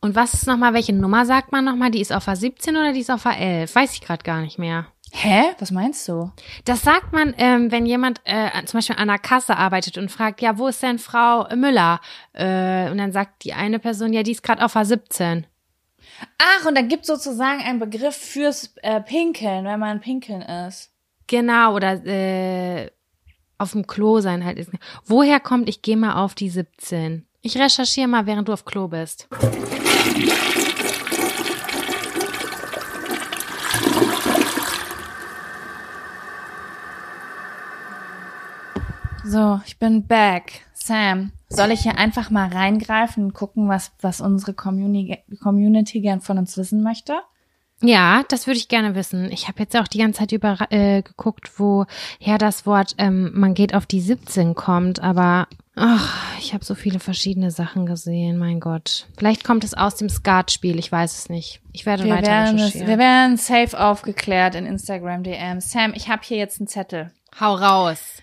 Und 0.00 0.14
was 0.14 0.34
ist 0.34 0.46
nochmal, 0.46 0.74
welche 0.74 0.92
Nummer 0.92 1.26
sagt 1.26 1.50
man 1.50 1.64
nochmal? 1.64 1.90
Die 1.90 2.00
ist 2.00 2.12
auf 2.12 2.28
A17 2.28 2.70
oder 2.70 2.92
die 2.92 3.00
ist 3.00 3.10
auf 3.10 3.26
A11? 3.26 3.74
Weiß 3.74 3.94
ich 3.94 4.00
gerade 4.00 4.22
gar 4.22 4.40
nicht 4.40 4.58
mehr. 4.58 4.86
Hä? 5.10 5.54
Was 5.58 5.70
meinst 5.70 6.06
du? 6.06 6.30
Das 6.64 6.82
sagt 6.82 7.12
man, 7.12 7.34
ähm, 7.38 7.72
wenn 7.72 7.86
jemand 7.86 8.20
äh, 8.24 8.50
zum 8.66 8.78
Beispiel 8.78 8.96
an 8.96 9.08
der 9.08 9.18
Kasse 9.18 9.56
arbeitet 9.56 9.96
und 9.98 10.10
fragt, 10.10 10.40
ja, 10.40 10.58
wo 10.58 10.68
ist 10.68 10.82
denn 10.82 10.98
Frau 10.98 11.48
Müller? 11.56 12.00
Äh, 12.34 12.90
und 12.90 12.98
dann 12.98 13.12
sagt 13.12 13.44
die 13.44 13.54
eine 13.54 13.78
Person, 13.78 14.12
ja, 14.12 14.22
die 14.22 14.32
ist 14.32 14.42
gerade 14.42 14.64
auf 14.64 14.76
A17. 14.76 15.44
Ach, 16.38 16.66
und 16.66 16.76
da 16.76 16.82
gibt 16.82 17.06
sozusagen 17.06 17.60
einen 17.62 17.78
Begriff 17.78 18.16
fürs 18.16 18.74
äh, 18.82 19.00
Pinkeln, 19.00 19.64
wenn 19.64 19.80
man 19.80 20.00
pinkeln 20.00 20.42
ist. 20.42 20.92
Genau, 21.26 21.74
oder 21.74 22.04
äh, 22.04 22.90
auf 23.56 23.72
dem 23.72 23.86
Klo 23.86 24.20
sein 24.20 24.44
halt 24.44 24.58
ist. 24.58 24.70
Woher 25.04 25.40
kommt, 25.40 25.68
ich 25.68 25.82
gehe 25.82 25.96
mal 25.96 26.22
auf 26.22 26.34
die 26.34 26.48
17? 26.50 27.27
Ich 27.40 27.56
recherchiere 27.56 28.08
mal, 28.08 28.26
während 28.26 28.48
du 28.48 28.52
auf 28.52 28.64
Klo 28.64 28.88
bist. 28.88 29.28
So, 39.24 39.60
ich 39.66 39.78
bin 39.78 40.06
back. 40.06 40.62
Sam, 40.72 41.32
soll 41.48 41.70
ich 41.70 41.82
hier 41.82 41.96
einfach 41.96 42.30
mal 42.30 42.48
reingreifen 42.48 43.24
und 43.24 43.34
gucken, 43.34 43.68
was, 43.68 43.92
was 44.00 44.20
unsere 44.20 44.54
Community, 44.54 45.18
Community 45.40 46.00
gern 46.00 46.20
von 46.20 46.38
uns 46.38 46.56
wissen 46.56 46.82
möchte? 46.82 47.18
Ja, 47.80 48.24
das 48.28 48.48
würde 48.48 48.58
ich 48.58 48.68
gerne 48.68 48.96
wissen. 48.96 49.30
Ich 49.30 49.46
habe 49.46 49.60
jetzt 49.60 49.76
auch 49.76 49.86
die 49.86 49.98
ganze 49.98 50.20
Zeit 50.20 50.32
über 50.32 50.56
äh, 50.70 51.02
geguckt, 51.02 51.52
woher 51.58 52.38
das 52.38 52.66
Wort 52.66 52.94
ähm, 52.98 53.30
man 53.34 53.54
geht 53.54 53.74
auf 53.74 53.86
die 53.86 54.00
17 54.00 54.56
kommt, 54.56 55.00
aber 55.00 55.46
ach, 55.76 56.27
ich 56.38 56.54
habe 56.54 56.64
so 56.64 56.74
viele 56.74 57.00
verschiedene 57.00 57.50
Sachen 57.50 57.86
gesehen, 57.86 58.38
mein 58.38 58.60
Gott. 58.60 59.06
Vielleicht 59.16 59.44
kommt 59.44 59.64
es 59.64 59.74
aus 59.74 59.96
dem 59.96 60.08
Skatspiel, 60.08 60.78
ich 60.78 60.90
weiß 60.90 61.18
es 61.18 61.28
nicht. 61.28 61.60
Ich 61.72 61.84
werde 61.84 62.04
Wir 62.04 62.14
weiter 62.14 62.28
werden, 62.28 62.58
es, 62.58 62.74
wir 62.74 62.98
werden 62.98 63.36
safe 63.36 63.78
aufgeklärt 63.78 64.54
in 64.54 64.64
Instagram 64.66 65.22
DMs. 65.24 65.70
Sam, 65.70 65.92
ich 65.94 66.08
habe 66.08 66.22
hier 66.24 66.38
jetzt 66.38 66.60
einen 66.60 66.68
Zettel. 66.68 67.10
Hau 67.40 67.54
raus. 67.54 68.22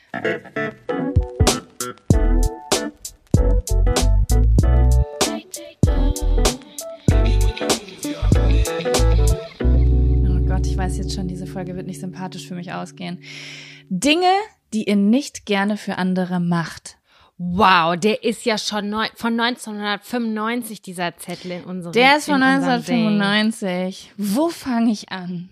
Oh 10.23 10.39
Gott, 10.47 10.65
ich 10.65 10.77
weiß 10.77 10.97
jetzt 10.97 11.13
schon, 11.13 11.27
diese 11.27 11.47
Folge 11.47 11.75
wird 11.75 11.87
nicht 11.87 11.99
sympathisch 11.99 12.47
für 12.47 12.55
mich 12.55 12.71
ausgehen. 12.71 13.21
Dinge, 13.89 14.31
die 14.73 14.85
ihr 14.85 14.95
nicht 14.95 15.45
gerne 15.45 15.77
für 15.77 15.97
andere 15.97 16.39
macht. 16.39 16.97
Wow, 17.37 17.97
der 17.97 18.23
ist 18.23 18.45
ja 18.45 18.57
schon 18.57 18.89
neu, 18.89 19.07
von 19.15 19.37
1995, 19.37 20.81
dieser 20.81 21.17
Zettel 21.17 21.51
in 21.51 21.63
unserem 21.65 21.91
Der 21.91 22.17
ist 22.17 22.25
von 22.25 22.41
in 22.41 22.55
unserem 22.55 22.83
Ding. 22.85 23.21
1995. 23.21 24.13
Wo 24.17 24.49
fange 24.49 24.91
ich 24.91 25.11
an? 25.11 25.49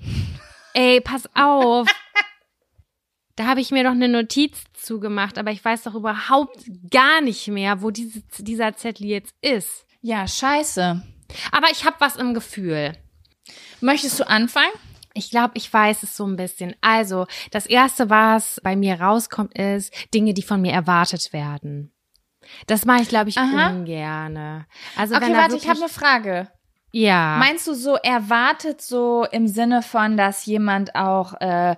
Ey, 0.74 1.02
pass 1.02 1.30
auf. 1.36 1.88
Da 3.36 3.48
habe 3.48 3.62
ich 3.62 3.72
mir 3.72 3.84
doch 3.84 3.90
eine 3.90 4.10
Notiz 4.10 4.64
zugemacht, 4.74 5.40
aber 5.40 5.50
ich 5.50 5.66
weiß 5.66 5.82
doch 5.82 5.96
überhaupt 5.96 6.66
gar 6.92 7.20
nicht 7.20 7.48
mehr, 7.48 7.82
wo 7.82 7.90
diese, 7.90 8.22
dieser 8.38 8.76
Zettel 8.76 9.08
jetzt 9.08 9.34
ist. 9.42 9.88
Ja, 10.02 10.28
scheiße. 10.28 11.02
Aber 11.52 11.68
ich 11.72 11.84
habe 11.84 11.96
was 11.98 12.16
im 12.16 12.36
Gefühl. 12.36 12.94
Möchtest 13.82 14.20
du 14.20 14.28
anfangen? 14.30 14.72
Ich 15.14 15.30
glaube, 15.30 15.54
ich 15.56 15.72
weiß 15.72 16.04
es 16.04 16.18
so 16.18 16.26
ein 16.26 16.36
bisschen. 16.36 16.76
Also, 16.82 17.28
das 17.52 17.66
erste, 17.66 18.10
was 18.10 18.60
bei 18.64 18.76
mir 18.76 19.00
rauskommt, 19.00 19.58
ist 19.58 19.94
Dinge, 20.14 20.34
die 20.34 20.42
von 20.42 20.62
mir 20.62 20.72
erwartet 20.72 21.34
werden. 21.34 21.94
Das 22.68 22.86
mache 22.86 23.04
ich, 23.04 23.10
glaube 23.10 23.30
ich, 23.30 23.38
Aha. 23.38 23.70
ungerne. 23.70 24.66
Also, 24.98 25.16
Okay, 25.16 25.34
warte, 25.34 25.56
ich 25.56 25.68
habe 25.68 25.80
eine 25.80 25.90
Frage. 25.90 26.50
Ja. 26.92 27.38
Meinst 27.40 27.68
du 27.68 27.74
so 27.74 27.96
erwartet 27.96 28.82
so 28.82 29.26
im 29.32 29.48
Sinne 29.48 29.82
von, 29.82 30.16
dass 30.16 30.46
jemand 30.46 30.96
auch 30.96 31.34
äh, 31.42 31.76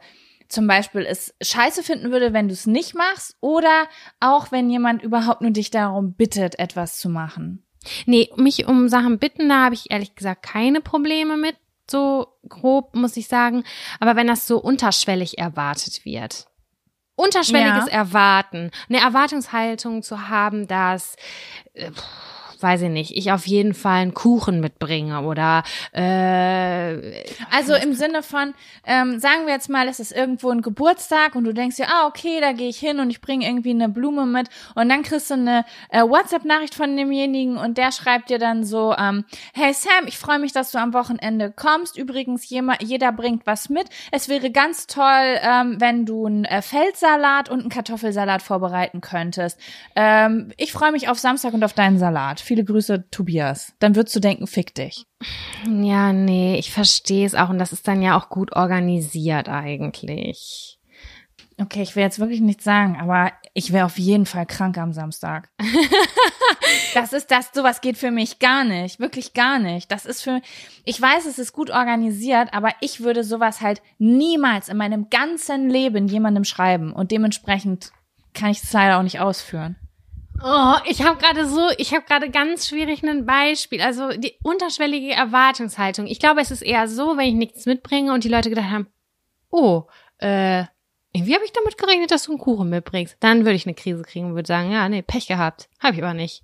zum 0.50 0.68
Beispiel 0.68 1.06
es 1.06 1.34
scheiße 1.42 1.84
finden 1.84 2.12
würde, 2.12 2.34
wenn 2.34 2.48
du 2.48 2.54
es 2.54 2.66
nicht 2.66 2.96
machst? 2.96 3.38
Oder 3.40 3.88
auch 4.20 4.52
wenn 4.52 4.70
jemand 4.70 5.04
überhaupt 5.04 5.42
nur 5.42 5.52
dich 5.52 5.72
darum 5.72 6.14
bittet, 6.14 6.60
etwas 6.60 7.00
zu 7.00 7.10
machen? 7.10 7.66
Nee, 8.06 8.30
mich 8.36 8.68
um 8.68 8.90
Sachen 8.90 9.20
bitten, 9.20 9.48
da 9.48 9.64
habe 9.66 9.76
ich 9.76 9.92
ehrlich 9.92 10.16
gesagt 10.16 10.44
keine 10.44 10.82
Probleme 10.82 11.38
mit. 11.38 11.56
So 11.90 12.28
grob, 12.50 12.96
muss 12.96 13.18
ich 13.18 13.28
sagen. 13.28 13.64
Aber 14.00 14.16
wenn 14.16 14.28
das 14.28 14.48
so 14.48 14.58
unterschwellig 14.58 15.38
erwartet 15.38 16.06
wird. 16.06 16.48
Unterschwelliges 17.16 17.86
Ja. 17.86 17.92
Erwarten. 17.92 18.72
Eine 18.90 19.00
Erwartungshaltung 19.00 20.04
zu 20.04 20.28
haben, 20.28 20.68
dass, 20.68 21.16
äh, 21.74 21.92
weiß 22.62 22.84
ich 22.84 22.90
nicht, 22.90 23.16
ich 23.16 23.32
auf 23.32 23.48
jeden 23.48 23.74
Fall 23.74 24.02
einen 24.02 24.14
Kuchen 24.14 24.60
mitbringe 24.60 25.22
oder 25.22 25.64
äh, 25.92 27.24
Also 27.52 27.76
im 27.76 27.94
Sinne 27.94 28.24
von, 28.24 28.54
ähm, 28.86 29.20
sagen 29.20 29.46
wir 29.46 29.54
jetzt 29.54 29.70
mal, 29.70 29.88
es 29.88 30.00
ist 30.00 30.12
irgendwo 30.12 30.50
ein 30.50 30.62
Geburtstag 30.62 31.36
und 31.36 31.44
du 31.44 31.54
denkst 31.54 31.78
dir, 31.78 31.88
ah, 31.88 32.08
okay, 32.08 32.40
da 32.42 32.52
gehe 32.52 32.70
ich 32.70 32.78
hin 32.78 33.00
und 33.00 33.10
ich 33.10 33.22
bringe 33.22 33.46
irgendwie 33.48 33.72
eine 33.72 33.90
Blume 33.90 34.26
mit 34.26 34.50
und 34.76 34.90
dann 34.90 35.04
kriegst 35.04 35.30
du 35.30 35.36
eine 35.36 35.66
äh, 35.90 36.02
WhatsApp-Nachricht 36.02 36.76
von 36.76 36.96
demjenigen 36.96 37.58
und 37.58 37.78
der 37.78 37.92
schreibt 37.92 38.30
dir 38.30 38.40
dann 38.40 38.64
so, 38.64 38.96
ähm, 38.98 39.26
hey 39.54 39.74
Sam, 39.74 40.08
ich 40.08 40.18
freue 40.18 40.40
mich, 40.40 40.54
dass 40.54 40.72
du 40.72 40.78
am 40.78 40.94
Wochenende 40.94 41.52
kommst. 41.52 41.98
Übrigens, 41.98 42.50
jeder 42.50 43.12
bringt 43.12 43.46
was 43.46 43.70
mit. 43.70 43.88
Es 44.12 44.30
wäre 44.30 44.52
ganz 44.52 44.88
toll, 44.88 45.40
ähm, 45.42 45.80
wenn 45.80 46.06
du 46.06 46.26
einen 46.26 46.46
äh, 46.46 46.62
Feldsalat 46.62 47.50
und 47.50 47.62
einen 47.62 47.70
Kartoffelsalat 47.70 48.42
vorbereiten 48.42 49.02
könntest. 49.02 49.60
Ähm, 49.96 50.52
ich 50.58 50.72
freue 50.72 50.92
mich 50.92 51.10
auf 51.10 51.20
Samstag 51.20 51.54
und 51.54 51.64
auf 51.64 51.74
deinen 51.74 52.00
Salat. 52.00 52.40
Viele 52.46 52.64
Grüße, 52.64 53.10
Tobias. 53.10 53.74
Dann 53.80 53.96
würdest 53.96 54.16
du 54.16 54.20
denken, 54.20 54.46
fick 54.46 54.76
dich. 54.76 55.08
ja, 55.68 56.14
nee, 56.14 56.58
ich 56.60 56.72
verstehe 56.72 57.26
es 57.26 57.34
auch 57.34 57.50
und 57.50 57.58
das 57.58 57.74
ist 57.74 57.88
dann 57.88 58.04
ja 58.04 58.16
auch 58.16 58.30
gut 58.30 58.56
organisiert 58.56 59.50
eigentlich. 59.50 60.78
Okay, 61.60 61.82
ich 61.82 61.96
will 61.96 62.04
jetzt 62.04 62.20
wirklich 62.20 62.42
nichts 62.42 62.64
sagen, 62.64 63.00
aber 63.02 63.32
ich 63.56 63.74
wäre 63.74 63.86
auf 63.86 63.98
jeden 63.98 64.28
Fall 64.28 64.46
krank 64.46 64.78
am 64.78 64.94
Samstag. 64.94 65.50
das 66.94 67.14
ist 67.14 67.32
das, 67.32 67.50
sowas 67.52 67.82
geht 67.82 67.98
für 67.98 68.12
mich 68.12 68.38
gar 68.38 68.64
nicht, 68.64 69.00
wirklich 69.00 69.34
gar 69.34 69.58
nicht. 69.58 69.92
Das 69.92 70.06
ist 70.06 70.22
für, 70.22 70.40
ich 70.84 71.02
weiß, 71.02 71.26
es 71.26 71.40
ist 71.40 71.52
gut 71.52 71.72
organisiert, 71.72 72.54
aber 72.54 72.74
ich 72.80 73.02
würde 73.02 73.24
sowas 73.24 73.62
halt 73.62 73.82
niemals 73.98 74.70
in 74.70 74.78
meinem 74.78 75.10
ganzen 75.10 75.68
Leben 75.68 76.08
jemandem 76.08 76.44
schreiben 76.44 76.94
und 76.94 77.10
dementsprechend 77.10 77.92
kann 78.36 78.52
ich 78.52 78.62
es 78.62 78.72
leider 78.72 79.00
auch 79.00 79.04
nicht 79.04 79.20
ausführen. 79.20 79.78
Oh, 80.44 80.74
ich 80.86 81.02
habe 81.04 81.18
gerade 81.18 81.48
so, 81.48 81.70
ich 81.78 81.94
habe 81.94 82.06
gerade 82.06 82.30
ganz 82.30 82.68
schwierig 82.68 83.04
ein 83.04 83.26
Beispiel. 83.26 83.82
Also 83.82 84.10
die 84.10 84.34
unterschwellige 84.44 85.14
Erwartungshaltung. 85.14 86.08
Ich 86.08 86.20
glaube, 86.20 86.42
es 86.42 86.52
ist 86.52 86.62
eher 86.62 86.88
so, 86.88 87.18
wenn 87.18 87.28
ich 87.28 87.34
nichts 87.36 87.66
mitbringe 87.66 88.14
und 88.14 88.24
die 88.24 88.30
Leute 88.30 88.50
gedacht 88.50 88.70
haben, 88.70 88.88
oh, 89.50 89.84
äh, 90.20 90.64
irgendwie 91.14 91.34
habe 91.34 91.46
ich 91.46 91.54
damit 91.54 91.78
gerechnet, 91.78 92.12
dass 92.12 92.24
du 92.24 92.34
einen 92.34 92.40
Kuchen 92.40 92.70
mitbringst. 92.70 93.16
Dann 93.22 93.40
würde 93.46 93.54
ich 93.56 93.66
eine 93.66 93.74
Krise 93.76 94.04
kriegen 94.04 94.26
und 94.28 94.36
würde 94.36 94.48
sagen, 94.48 94.72
ja, 94.72 94.88
nee, 94.90 95.02
Pech 95.02 95.28
gehabt. 95.28 95.70
Habe 95.80 95.96
ich 95.96 96.04
aber 96.04 96.14
nicht. 96.14 96.44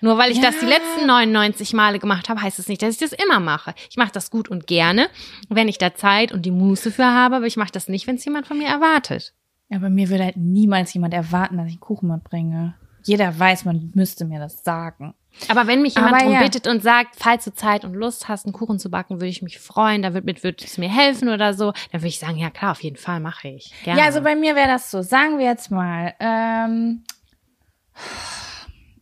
Nur 0.00 0.16
weil 0.16 0.30
ich 0.30 0.38
Ja. 0.38 0.44
das 0.44 0.60
die 0.60 0.66
letzten 0.66 1.06
99 1.06 1.72
Male 1.74 1.98
gemacht 1.98 2.28
habe, 2.28 2.40
heißt 2.40 2.58
es 2.58 2.68
nicht, 2.68 2.80
dass 2.82 2.94
ich 2.94 2.98
das 3.10 3.12
immer 3.12 3.40
mache. 3.40 3.74
Ich 3.90 3.96
mache 3.96 4.12
das 4.12 4.30
gut 4.30 4.48
und 4.48 4.66
gerne, 4.66 5.08
wenn 5.48 5.68
ich 5.68 5.76
da 5.76 5.94
Zeit 5.94 6.32
und 6.32 6.42
die 6.46 6.50
Muße 6.52 6.90
für 6.90 7.04
habe, 7.06 7.36
aber 7.36 7.46
ich 7.46 7.56
mache 7.56 7.72
das 7.72 7.88
nicht, 7.88 8.06
wenn 8.06 8.14
es 8.16 8.24
jemand 8.24 8.46
von 8.46 8.56
mir 8.58 8.68
erwartet. 8.68 9.34
Aber 9.70 9.90
mir 9.90 10.08
würde 10.08 10.24
halt 10.24 10.36
niemals 10.36 10.94
jemand 10.94 11.12
erwarten, 11.12 11.58
dass 11.58 11.66
ich 11.66 11.72
einen 11.74 11.80
Kuchen 11.80 12.08
mitbringe. 12.08 12.74
Jeder 13.08 13.38
weiß, 13.38 13.64
man 13.64 13.90
müsste 13.94 14.26
mir 14.26 14.38
das 14.38 14.62
sagen. 14.62 15.14
Aber 15.48 15.66
wenn 15.66 15.80
mich 15.80 15.94
jemand 15.94 16.12
Aber 16.12 16.20
darum 16.20 16.34
ja. 16.34 16.42
bittet 16.42 16.66
und 16.66 16.82
sagt, 16.82 17.16
falls 17.16 17.44
du 17.44 17.54
Zeit 17.54 17.84
und 17.86 17.94
Lust 17.94 18.28
hast, 18.28 18.44
einen 18.44 18.52
Kuchen 18.52 18.78
zu 18.78 18.90
backen, 18.90 19.14
würde 19.14 19.28
ich 19.28 19.40
mich 19.40 19.58
freuen, 19.58 20.02
da 20.02 20.12
wird, 20.12 20.42
wird 20.42 20.62
es 20.62 20.76
mir 20.76 20.90
helfen 20.90 21.30
oder 21.30 21.54
so, 21.54 21.72
dann 21.90 22.02
würde 22.02 22.08
ich 22.08 22.18
sagen, 22.18 22.36
ja 22.36 22.50
klar, 22.50 22.72
auf 22.72 22.82
jeden 22.82 22.96
Fall 22.96 23.20
mache 23.20 23.48
ich. 23.48 23.72
Gerne. 23.82 24.00
Ja, 24.00 24.06
also 24.06 24.20
bei 24.20 24.36
mir 24.36 24.54
wäre 24.54 24.68
das 24.68 24.90
so. 24.90 25.00
Sagen 25.00 25.38
wir 25.38 25.46
jetzt 25.46 25.70
mal, 25.70 26.14
ähm, 26.20 27.04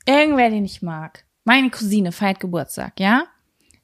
irgendwer, 0.06 0.50
den 0.50 0.64
ich 0.64 0.82
mag. 0.82 1.24
Meine 1.42 1.70
Cousine 1.70 2.12
feiert 2.12 2.38
Geburtstag, 2.38 3.00
ja? 3.00 3.24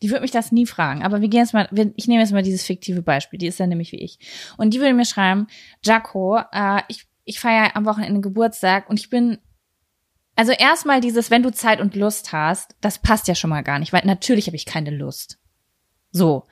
Die 0.02 0.10
würde 0.10 0.22
mich 0.22 0.30
das 0.30 0.52
nie 0.52 0.66
fragen. 0.66 1.02
Aber 1.02 1.20
wir 1.20 1.28
gehen 1.28 1.40
jetzt 1.40 1.54
mal, 1.54 1.68
ich 1.96 2.06
nehme 2.06 2.22
jetzt 2.22 2.32
mal 2.32 2.42
dieses 2.42 2.64
fiktive 2.64 3.02
Beispiel. 3.02 3.40
Die 3.40 3.48
ist 3.48 3.58
ja 3.58 3.66
nämlich 3.66 3.90
wie 3.90 4.02
ich. 4.02 4.20
Und 4.56 4.72
die 4.72 4.78
würde 4.78 4.94
mir 4.94 5.04
schreiben, 5.04 5.48
Jaco, 5.84 6.38
äh, 6.52 6.82
ich, 6.86 7.06
ich 7.24 7.40
feiere 7.40 7.74
am 7.74 7.86
Wochenende 7.86 8.20
Geburtstag 8.20 8.88
und 8.88 9.00
ich 9.00 9.10
bin 9.10 9.38
also 10.36 10.52
erstmal 10.52 11.00
dieses, 11.00 11.30
wenn 11.30 11.42
du 11.42 11.52
Zeit 11.52 11.80
und 11.80 11.94
Lust 11.94 12.32
hast, 12.32 12.74
das 12.80 12.98
passt 12.98 13.28
ja 13.28 13.34
schon 13.34 13.50
mal 13.50 13.62
gar 13.62 13.78
nicht, 13.78 13.92
weil 13.92 14.02
natürlich 14.04 14.46
habe 14.46 14.56
ich 14.56 14.66
keine 14.66 14.90
Lust. 14.90 15.38
So. 16.10 16.44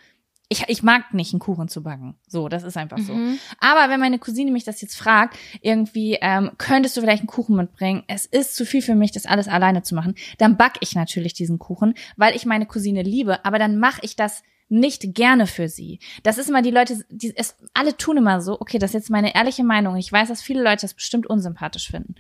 Ich, 0.52 0.64
ich 0.66 0.82
mag 0.82 1.14
nicht, 1.14 1.32
einen 1.32 1.38
Kuchen 1.38 1.68
zu 1.68 1.80
backen. 1.84 2.16
So, 2.26 2.48
das 2.48 2.64
ist 2.64 2.76
einfach 2.76 2.98
so. 2.98 3.14
Mhm. 3.14 3.38
Aber 3.60 3.88
wenn 3.88 4.00
meine 4.00 4.18
Cousine 4.18 4.50
mich 4.50 4.64
das 4.64 4.80
jetzt 4.80 4.96
fragt, 4.96 5.38
irgendwie, 5.60 6.18
ähm, 6.20 6.50
könntest 6.58 6.96
du 6.96 7.00
vielleicht 7.00 7.20
einen 7.20 7.28
Kuchen 7.28 7.54
mitbringen? 7.54 8.02
Es 8.08 8.26
ist 8.26 8.56
zu 8.56 8.66
viel 8.66 8.82
für 8.82 8.96
mich, 8.96 9.12
das 9.12 9.26
alles 9.26 9.46
alleine 9.46 9.82
zu 9.82 9.94
machen. 9.94 10.16
Dann 10.38 10.56
back 10.56 10.74
ich 10.80 10.96
natürlich 10.96 11.34
diesen 11.34 11.60
Kuchen, 11.60 11.94
weil 12.16 12.34
ich 12.34 12.46
meine 12.46 12.66
Cousine 12.66 13.02
liebe. 13.02 13.44
Aber 13.44 13.60
dann 13.60 13.78
mache 13.78 14.00
ich 14.02 14.16
das 14.16 14.42
nicht 14.70 15.14
gerne 15.14 15.46
für 15.46 15.68
sie. 15.68 16.00
Das 16.22 16.38
ist 16.38 16.48
immer 16.48 16.62
die 16.62 16.70
Leute, 16.70 17.04
die 17.10 17.32
es 17.36 17.56
alle 17.74 17.96
tun 17.96 18.16
immer 18.16 18.40
so. 18.40 18.60
Okay, 18.60 18.78
das 18.78 18.90
ist 18.90 18.94
jetzt 18.94 19.10
meine 19.10 19.34
ehrliche 19.34 19.64
Meinung. 19.64 19.96
Ich 19.96 20.10
weiß, 20.10 20.28
dass 20.28 20.42
viele 20.42 20.62
Leute 20.62 20.82
das 20.82 20.94
bestimmt 20.94 21.26
unsympathisch 21.28 21.90
finden. 21.90 22.14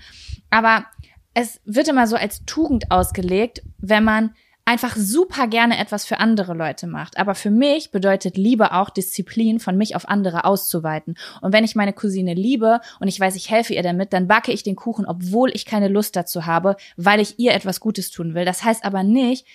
Aber 0.50 0.86
es 1.34 1.60
wird 1.64 1.88
immer 1.88 2.06
so 2.06 2.16
als 2.16 2.44
Tugend 2.44 2.90
ausgelegt, 2.90 3.62
wenn 3.78 4.04
man 4.04 4.34
einfach 4.64 4.94
super 4.94 5.48
gerne 5.48 5.78
etwas 5.78 6.04
für 6.04 6.20
andere 6.20 6.54
Leute 6.54 6.86
macht. 6.86 7.18
Aber 7.18 7.34
für 7.34 7.50
mich 7.50 7.90
bedeutet 7.90 8.36
Liebe 8.36 8.72
auch 8.72 8.90
Disziplin, 8.90 9.58
von 9.58 9.76
mich 9.76 9.96
auf 9.96 10.08
andere 10.08 10.44
auszuweiten. 10.44 11.16
Und 11.40 11.52
wenn 11.52 11.64
ich 11.64 11.74
meine 11.74 11.92
Cousine 11.92 12.34
liebe 12.34 12.80
und 13.00 13.08
ich 13.08 13.18
weiß, 13.18 13.34
ich 13.34 13.50
helfe 13.50 13.74
ihr 13.74 13.82
damit, 13.82 14.12
dann 14.12 14.28
backe 14.28 14.52
ich 14.52 14.62
den 14.62 14.76
Kuchen, 14.76 15.06
obwohl 15.06 15.50
ich 15.54 15.66
keine 15.66 15.88
Lust 15.88 16.14
dazu 16.14 16.46
habe, 16.46 16.76
weil 16.96 17.20
ich 17.20 17.38
ihr 17.38 17.52
etwas 17.52 17.80
Gutes 17.80 18.10
tun 18.10 18.34
will. 18.34 18.44
Das 18.44 18.62
heißt 18.62 18.84
aber 18.84 19.02
nicht, 19.02 19.46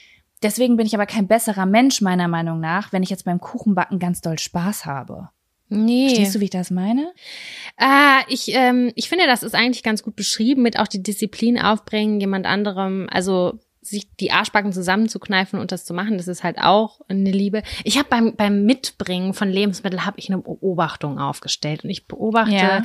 deswegen 0.44 0.76
bin 0.76 0.86
ich 0.86 0.96
aber 0.96 1.06
kein 1.06 1.28
besserer 1.28 1.66
Mensch 1.66 2.02
meiner 2.02 2.28
Meinung 2.28 2.60
nach, 2.60 2.92
wenn 2.92 3.04
ich 3.04 3.10
jetzt 3.10 3.26
beim 3.26 3.40
Kuchenbacken 3.40 4.00
ganz 4.00 4.20
doll 4.22 4.38
Spaß 4.38 4.86
habe. 4.86 5.30
Nee. 5.70 6.10
Verstehst 6.10 6.36
du, 6.36 6.40
wie 6.40 6.46
ich 6.46 6.50
das 6.52 6.72
meine? 6.72 7.12
Ah, 7.78 8.22
ich, 8.28 8.54
ähm, 8.54 8.92
ich 8.96 9.10
finde, 9.10 9.26
das 9.26 9.44
ist 9.44 9.56
eigentlich 9.56 9.84
ganz 9.84 10.04
gut 10.04 10.16
beschrieben, 10.16 10.62
mit 10.62 10.80
auch 10.80 10.88
die 10.88 11.02
Disziplin 11.02 11.60
aufbringen, 11.60 12.20
jemand 12.20 12.46
anderem, 12.46 13.08
also 13.12 13.60
sich 13.82 14.08
die 14.20 14.32
Arschbacken 14.32 14.74
zusammenzukneifen 14.74 15.60
und 15.60 15.72
das 15.72 15.86
zu 15.86 15.94
machen, 15.94 16.18
das 16.18 16.28
ist 16.28 16.44
halt 16.44 16.58
auch 16.60 17.02
eine 17.08 17.32
Liebe. 17.32 17.62
Ich 17.84 17.98
habe 17.98 18.08
beim, 18.10 18.36
beim 18.36 18.64
Mitbringen 18.66 19.34
von 19.34 19.50
Lebensmitteln 19.50 20.06
habe 20.06 20.18
ich 20.20 20.30
eine 20.32 20.42
Beobachtung 20.42 21.20
aufgestellt 21.20 21.84
und 21.84 21.90
ich 21.92 22.08
beobachte, 22.08 22.54
Ja. 22.56 22.84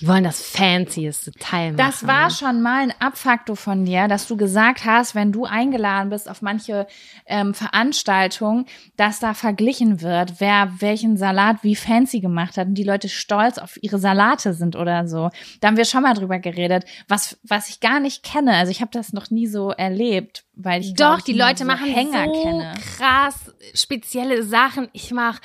Die 0.00 0.08
wollen 0.08 0.24
das 0.24 0.40
fancieste 0.40 1.32
Teil 1.32 1.72
machen. 1.72 1.76
Das 1.76 2.06
war 2.06 2.30
schon 2.30 2.62
mal 2.62 2.82
ein 2.82 2.94
Abfaktor 3.00 3.56
von 3.56 3.84
dir, 3.84 4.08
dass 4.08 4.26
du 4.26 4.36
gesagt 4.36 4.84
hast, 4.84 5.14
wenn 5.14 5.30
du 5.30 5.44
eingeladen 5.44 6.10
bist 6.10 6.28
auf 6.28 6.40
manche 6.42 6.86
ähm, 7.26 7.52
Veranstaltungen, 7.52 8.66
dass 8.96 9.20
da 9.20 9.34
verglichen 9.34 10.00
wird, 10.00 10.40
wer 10.40 10.72
welchen 10.80 11.16
Salat 11.16 11.58
wie 11.62 11.76
fancy 11.76 12.20
gemacht 12.20 12.56
hat 12.56 12.68
und 12.68 12.74
die 12.74 12.84
Leute 12.84 13.08
stolz 13.08 13.58
auf 13.58 13.78
ihre 13.82 13.98
Salate 13.98 14.54
sind 14.54 14.74
oder 14.74 15.06
so. 15.06 15.30
Da 15.60 15.68
haben 15.68 15.76
wir 15.76 15.84
schon 15.84 16.02
mal 16.02 16.14
drüber 16.14 16.38
geredet, 16.38 16.84
was 17.08 17.38
was 17.42 17.68
ich 17.68 17.80
gar 17.80 18.00
nicht 18.00 18.22
kenne. 18.22 18.54
Also 18.54 18.70
ich 18.70 18.80
habe 18.80 18.90
das 18.92 19.12
noch 19.12 19.30
nie 19.30 19.46
so 19.46 19.70
erlebt, 19.70 20.44
weil 20.54 20.80
ich 20.80 20.94
glaub 20.94 21.12
Doch, 21.12 21.18
ich, 21.18 21.24
die 21.24 21.32
Leute 21.34 21.58
so 21.58 21.64
machen 21.66 21.86
Hänger 21.86 22.26
so 22.26 22.42
kenne. 22.42 22.74
krass 22.96 23.34
spezielle 23.74 24.42
Sachen. 24.42 24.88
Ich 24.92 25.10
mache 25.10 25.40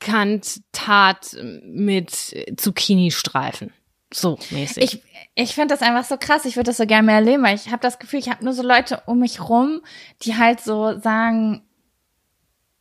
Kokosmandel 0.00 0.40
Krokant-Tat 0.40 1.36
mit 1.64 2.10
Zucchini-Streifen. 2.56 3.72
So 4.12 4.38
mäßig. 4.50 4.82
Ich, 4.82 5.02
ich 5.36 5.54
finde 5.54 5.74
das 5.74 5.82
einfach 5.82 6.04
so 6.04 6.16
krass. 6.16 6.44
Ich 6.44 6.56
würde 6.56 6.70
das 6.70 6.78
so 6.78 6.86
gerne 6.86 7.06
mehr 7.06 7.14
erleben, 7.16 7.42
weil 7.44 7.54
ich 7.54 7.68
habe 7.68 7.80
das 7.80 7.98
Gefühl, 8.00 8.18
ich 8.18 8.28
habe 8.28 8.42
nur 8.44 8.52
so 8.52 8.62
Leute 8.62 9.02
um 9.06 9.20
mich 9.20 9.40
rum, 9.48 9.82
die 10.22 10.36
halt 10.36 10.60
so 10.60 10.98
sagen, 10.98 11.62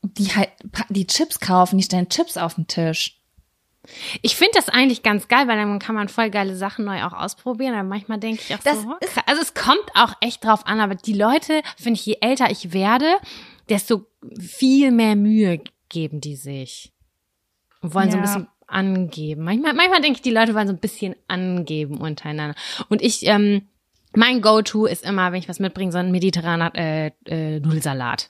die 0.02 0.28
halt 0.36 0.50
die 0.90 1.06
Chips 1.06 1.40
kaufen, 1.40 1.78
die 1.78 1.84
stellen 1.84 2.10
Chips 2.10 2.36
auf 2.38 2.56
den 2.56 2.66
Tisch. 2.68 3.16
Ich 4.22 4.36
finde 4.36 4.54
das 4.56 4.70
eigentlich 4.70 5.04
ganz 5.04 5.28
geil, 5.28 5.48
weil 5.48 5.58
dann 5.58 5.80
kann 5.80 5.96
man 5.96 6.10
voll 6.10 6.30
geile 6.32 6.56
Sachen 6.56 6.86
neu 6.86 7.04
auch 7.04 7.14
ausprobieren. 7.14 7.74
Aber 7.76 7.84
manchmal 7.84 8.18
denke 8.20 8.42
ich 8.48 8.56
auch 8.56 8.60
Das 8.64 8.82
so, 8.82 8.96
ist- 9.00 9.18
also 9.28 9.42
es 9.42 9.54
kommt 9.54 9.86
auch 9.94 10.14
echt 10.22 10.44
drauf 10.44 10.66
an, 10.66 10.80
aber 10.80 10.96
die 10.96 11.14
Leute, 11.14 11.62
finde 11.78 12.00
ich, 12.00 12.06
je 12.06 12.18
älter 12.22 12.50
ich 12.50 12.74
werde, 12.74 13.18
desto 13.70 14.06
viel 14.40 14.92
mehr 14.92 15.16
Mühe 15.16 15.62
geben 15.90 16.22
die 16.22 16.36
sich. 16.36 16.92
Und 17.82 17.94
wollen 17.94 18.12
so 18.12 18.18
ein 18.18 18.24
Ja. 18.24 18.28
bisschen 18.28 18.48
angeben. 18.68 19.44
Manchmal, 19.44 19.74
manchmal 19.74 20.02
denke 20.02 20.18
ich, 20.18 20.22
die 20.22 20.32
Leute 20.32 20.54
wollen 20.54 20.68
so 20.68 20.74
ein 20.74 20.80
bisschen 20.80 21.16
angeben 21.28 21.98
untereinander. 21.98 22.56
Und 22.90 23.02
ich, 23.02 23.26
ähm, 23.26 23.64
mein 24.16 24.42
Go-To 24.42 24.86
ist 24.86 25.04
immer, 25.06 25.32
wenn 25.32 25.40
ich 25.40 25.50
was 25.50 25.60
mitbringe, 25.60 25.92
so 25.92 25.98
ein 25.98 26.12
mediterraner 26.12 26.72
äh, 26.76 27.12
äh, 27.26 27.60
Nudelsalat. 27.60 28.30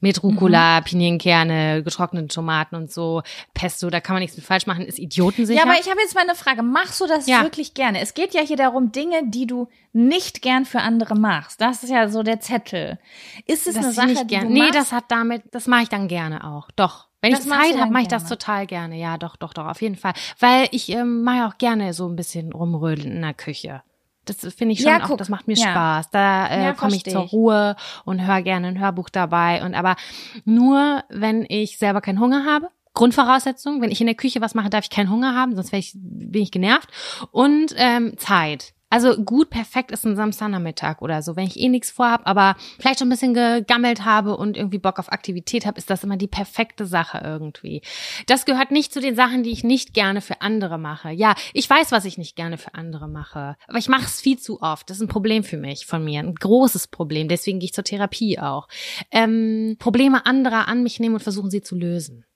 Mit 0.00 0.22
Rucola, 0.22 0.80
mhm. 0.80 0.84
Pinienkerne, 0.84 1.82
getrockneten 1.82 2.28
Tomaten 2.28 2.76
und 2.76 2.92
so, 2.92 3.22
Pesto, 3.54 3.88
da 3.88 4.00
kann 4.00 4.14
man 4.14 4.20
nichts 4.20 4.36
mit 4.36 4.44
falsch 4.44 4.66
machen, 4.66 4.84
ist 4.84 4.98
idiotensicher. 4.98 5.58
Ja, 5.58 5.64
aber 5.64 5.80
ich 5.80 5.88
habe 5.88 5.98
jetzt 6.00 6.14
mal 6.14 6.24
eine 6.24 6.34
Frage. 6.34 6.62
Machst 6.62 7.00
du 7.00 7.06
das 7.06 7.26
ja. 7.26 7.42
wirklich 7.42 7.72
gerne? 7.72 8.00
Es 8.00 8.12
geht 8.12 8.34
ja 8.34 8.42
hier 8.42 8.58
darum, 8.58 8.92
Dinge, 8.92 9.22
die 9.24 9.46
du 9.46 9.68
nicht 9.94 10.42
gern 10.42 10.66
für 10.66 10.80
andere 10.80 11.14
machst. 11.14 11.62
Das 11.62 11.82
ist 11.82 11.88
ja 11.88 12.08
so 12.08 12.22
der 12.22 12.40
Zettel. 12.40 12.98
Ist 13.46 13.66
es 13.66 13.76
das 13.76 13.84
eine 13.98 14.14
Sache, 14.14 14.26
die 14.26 14.38
du 14.38 14.44
Nee, 14.46 14.70
das 14.72 14.92
hat 14.92 15.04
damit, 15.08 15.42
das 15.52 15.66
mache 15.68 15.84
ich 15.84 15.88
dann 15.88 16.06
gerne 16.06 16.44
auch. 16.44 16.70
Doch. 16.76 17.08
Wenn 17.24 17.32
das 17.32 17.46
ich 17.46 17.50
Zeit 17.50 17.80
habe, 17.80 17.92
mache 17.92 18.02
ich 18.02 18.08
das 18.08 18.26
total 18.26 18.66
gerne. 18.66 18.96
Ja, 18.98 19.18
doch, 19.18 19.36
doch, 19.36 19.54
doch, 19.54 19.66
auf 19.66 19.80
jeden 19.82 19.96
Fall. 19.96 20.12
Weil 20.38 20.68
ich 20.70 20.90
ähm, 20.90 21.22
mache 21.22 21.46
auch 21.48 21.58
gerne 21.58 21.94
so 21.94 22.06
ein 22.06 22.16
bisschen 22.16 22.52
rumrödeln 22.52 23.12
in 23.12 23.22
der 23.22 23.34
Küche. 23.34 23.82
Das 24.24 24.38
finde 24.54 24.72
ich 24.72 24.80
schon 24.80 24.90
ja, 24.90 25.04
auch, 25.04 25.16
das 25.16 25.28
macht 25.28 25.48
mir 25.48 25.56
ja. 25.56 25.70
Spaß. 25.70 26.10
Da 26.10 26.46
äh, 26.48 26.64
ja, 26.64 26.72
komme 26.72 26.96
ich 26.96 27.04
zur 27.04 27.22
Ruhe 27.22 27.76
und 28.04 28.26
höre 28.26 28.42
gerne 28.42 28.68
ein 28.68 28.80
Hörbuch 28.80 29.10
dabei. 29.10 29.64
Und 29.64 29.74
aber 29.74 29.96
nur, 30.44 31.04
wenn 31.08 31.44
ich 31.48 31.78
selber 31.78 32.00
keinen 32.00 32.20
Hunger 32.20 32.44
habe. 32.44 32.68
Grundvoraussetzung, 32.94 33.82
wenn 33.82 33.90
ich 33.90 34.00
in 34.00 34.06
der 34.06 34.14
Küche 34.14 34.40
was 34.40 34.54
mache, 34.54 34.70
darf 34.70 34.84
ich 34.84 34.90
keinen 34.90 35.10
Hunger 35.10 35.34
haben, 35.34 35.56
sonst 35.56 35.72
ich, 35.72 35.94
bin 35.94 36.42
ich 36.42 36.52
genervt. 36.52 36.88
Und 37.32 37.74
ähm, 37.76 38.16
Zeit. 38.18 38.72
Also 38.94 39.16
gut, 39.16 39.50
perfekt 39.50 39.90
ist 39.90 40.06
ein 40.06 40.14
Samstagnachmittag 40.14 41.02
oder 41.02 41.20
so. 41.20 41.34
Wenn 41.34 41.48
ich 41.48 41.58
eh 41.58 41.68
nichts 41.68 41.90
vorhab, 41.90 42.20
aber 42.26 42.54
vielleicht 42.78 43.00
schon 43.00 43.08
ein 43.08 43.10
bisschen 43.10 43.34
gegammelt 43.34 44.04
habe 44.04 44.36
und 44.36 44.56
irgendwie 44.56 44.78
Bock 44.78 45.00
auf 45.00 45.10
Aktivität 45.10 45.66
habe, 45.66 45.78
ist 45.78 45.90
das 45.90 46.04
immer 46.04 46.16
die 46.16 46.28
perfekte 46.28 46.86
Sache 46.86 47.20
irgendwie. 47.20 47.82
Das 48.28 48.44
gehört 48.44 48.70
nicht 48.70 48.92
zu 48.92 49.00
den 49.00 49.16
Sachen, 49.16 49.42
die 49.42 49.50
ich 49.50 49.64
nicht 49.64 49.94
gerne 49.94 50.20
für 50.20 50.42
andere 50.42 50.78
mache. 50.78 51.10
Ja, 51.10 51.34
ich 51.54 51.68
weiß, 51.68 51.90
was 51.90 52.04
ich 52.04 52.18
nicht 52.18 52.36
gerne 52.36 52.56
für 52.56 52.74
andere 52.74 53.08
mache, 53.08 53.56
aber 53.66 53.78
ich 53.78 53.88
mache 53.88 54.04
es 54.04 54.20
viel 54.20 54.38
zu 54.38 54.62
oft. 54.62 54.88
Das 54.88 54.98
ist 54.98 55.02
ein 55.02 55.08
Problem 55.08 55.42
für 55.42 55.56
mich, 55.56 55.86
von 55.86 56.04
mir, 56.04 56.20
ein 56.20 56.32
großes 56.32 56.86
Problem. 56.86 57.26
Deswegen 57.26 57.58
gehe 57.58 57.66
ich 57.66 57.74
zur 57.74 57.82
Therapie 57.82 58.38
auch. 58.38 58.68
Ähm, 59.10 59.74
Probleme 59.80 60.24
anderer 60.24 60.68
an 60.68 60.84
mich 60.84 61.00
nehmen 61.00 61.16
und 61.16 61.20
versuchen 61.20 61.50
sie 61.50 61.62
zu 61.62 61.74
lösen. 61.74 62.26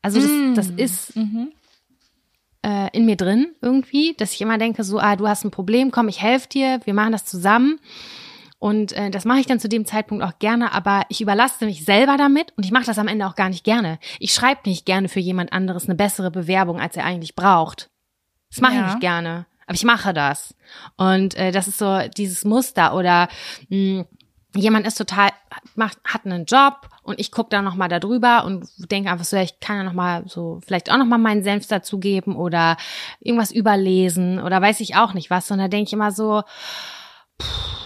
Also 0.00 0.20
das, 0.20 0.30
das 0.54 0.70
mm. 0.70 0.78
ist 0.78 1.16
mhm 1.16 1.52
äh, 2.66 2.90
in 2.92 3.06
mir 3.06 3.16
drin 3.16 3.54
irgendwie, 3.62 4.14
dass 4.18 4.32
ich 4.32 4.40
immer 4.40 4.58
denke, 4.58 4.82
so, 4.82 4.98
ah, 4.98 5.14
du 5.14 5.28
hast 5.28 5.44
ein 5.44 5.52
Problem, 5.52 5.92
komm, 5.92 6.08
ich 6.08 6.20
helfe 6.20 6.48
dir, 6.48 6.80
wir 6.84 6.94
machen 6.94 7.12
das 7.12 7.24
zusammen. 7.24 7.78
Und 8.58 8.92
äh, 8.92 9.10
das 9.10 9.24
mache 9.24 9.38
ich 9.38 9.46
dann 9.46 9.60
zu 9.60 9.68
dem 9.68 9.84
Zeitpunkt 9.84 10.24
auch 10.24 10.38
gerne, 10.40 10.72
aber 10.72 11.04
ich 11.08 11.20
überlaste 11.20 11.66
mich 11.66 11.84
selber 11.84 12.16
damit 12.16 12.52
und 12.56 12.64
ich 12.64 12.72
mache 12.72 12.86
das 12.86 12.98
am 12.98 13.06
Ende 13.06 13.26
auch 13.26 13.36
gar 13.36 13.50
nicht 13.50 13.64
gerne. 13.64 14.00
Ich 14.18 14.34
schreibe 14.34 14.62
nicht 14.64 14.84
gerne 14.84 15.08
für 15.08 15.20
jemand 15.20 15.52
anderes 15.52 15.84
eine 15.84 15.94
bessere 15.94 16.30
Bewerbung, 16.30 16.80
als 16.80 16.96
er 16.96 17.04
eigentlich 17.04 17.36
braucht. 17.36 17.90
Das 18.50 18.60
mache 18.60 18.74
ja. 18.74 18.80
ich 18.80 18.86
nicht 18.86 19.00
gerne, 19.00 19.46
aber 19.66 19.74
ich 19.74 19.84
mache 19.84 20.12
das. 20.12 20.54
Und 20.96 21.36
äh, 21.36 21.52
das 21.52 21.68
ist 21.68 21.78
so 21.78 22.00
dieses 22.16 22.44
Muster 22.44 22.94
oder 22.94 23.28
mh, 23.68 23.98
hm, 23.98 24.04
jemand 24.58 24.86
ist 24.86 24.96
total, 24.96 25.30
macht, 25.74 25.98
hat 26.04 26.24
einen 26.24 26.44
Job 26.44 26.88
und 27.02 27.18
ich 27.20 27.32
gucke 27.32 27.50
da 27.50 27.62
nochmal 27.62 27.88
da 27.88 28.00
drüber 28.00 28.44
und 28.44 28.68
denke 28.90 29.10
einfach 29.10 29.24
so, 29.24 29.36
ich 29.36 29.60
kann 29.60 29.76
ja 29.76 29.82
nochmal 29.84 30.24
so, 30.26 30.60
vielleicht 30.66 30.90
auch 30.90 30.98
nochmal 30.98 31.18
meinen 31.18 31.42
Senf 31.42 31.66
dazugeben 31.66 32.36
oder 32.36 32.76
irgendwas 33.20 33.50
überlesen 33.50 34.40
oder 34.40 34.60
weiß 34.60 34.80
ich 34.80 34.96
auch 34.96 35.14
nicht 35.14 35.30
was, 35.30 35.46
sondern 35.46 35.70
denke 35.70 35.88
ich 35.88 35.92
immer 35.92 36.12
so, 36.12 36.42
pff, 37.40 37.76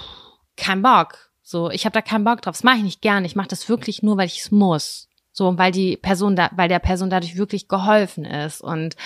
kein 0.57 0.83
Bock. 0.83 1.31
So, 1.43 1.71
ich 1.71 1.85
habe 1.85 1.95
da 1.95 2.03
keinen 2.03 2.23
Bock 2.25 2.43
drauf. 2.43 2.55
Das 2.55 2.63
mache 2.63 2.77
ich 2.77 2.85
nicht 2.85 3.03
gerne. 3.03 3.27
Ich 3.27 3.35
mache 3.35 3.49
das 3.49 3.69
wirklich 3.69 4.05
nur, 4.05 4.17
weil 4.17 4.27
ich 4.27 4.39
es 4.39 4.53
muss. 4.53 5.09
So, 5.33 5.57
weil 5.59 5.71
die 5.71 5.97
Person 5.97 6.35
da, 6.35 6.51
weil 6.57 6.69
der 6.69 6.81
Person 6.81 7.09
dadurch 7.09 7.37
wirklich 7.37 7.69
geholfen 7.69 8.25
ist. 8.25 8.61
Und 8.61 8.97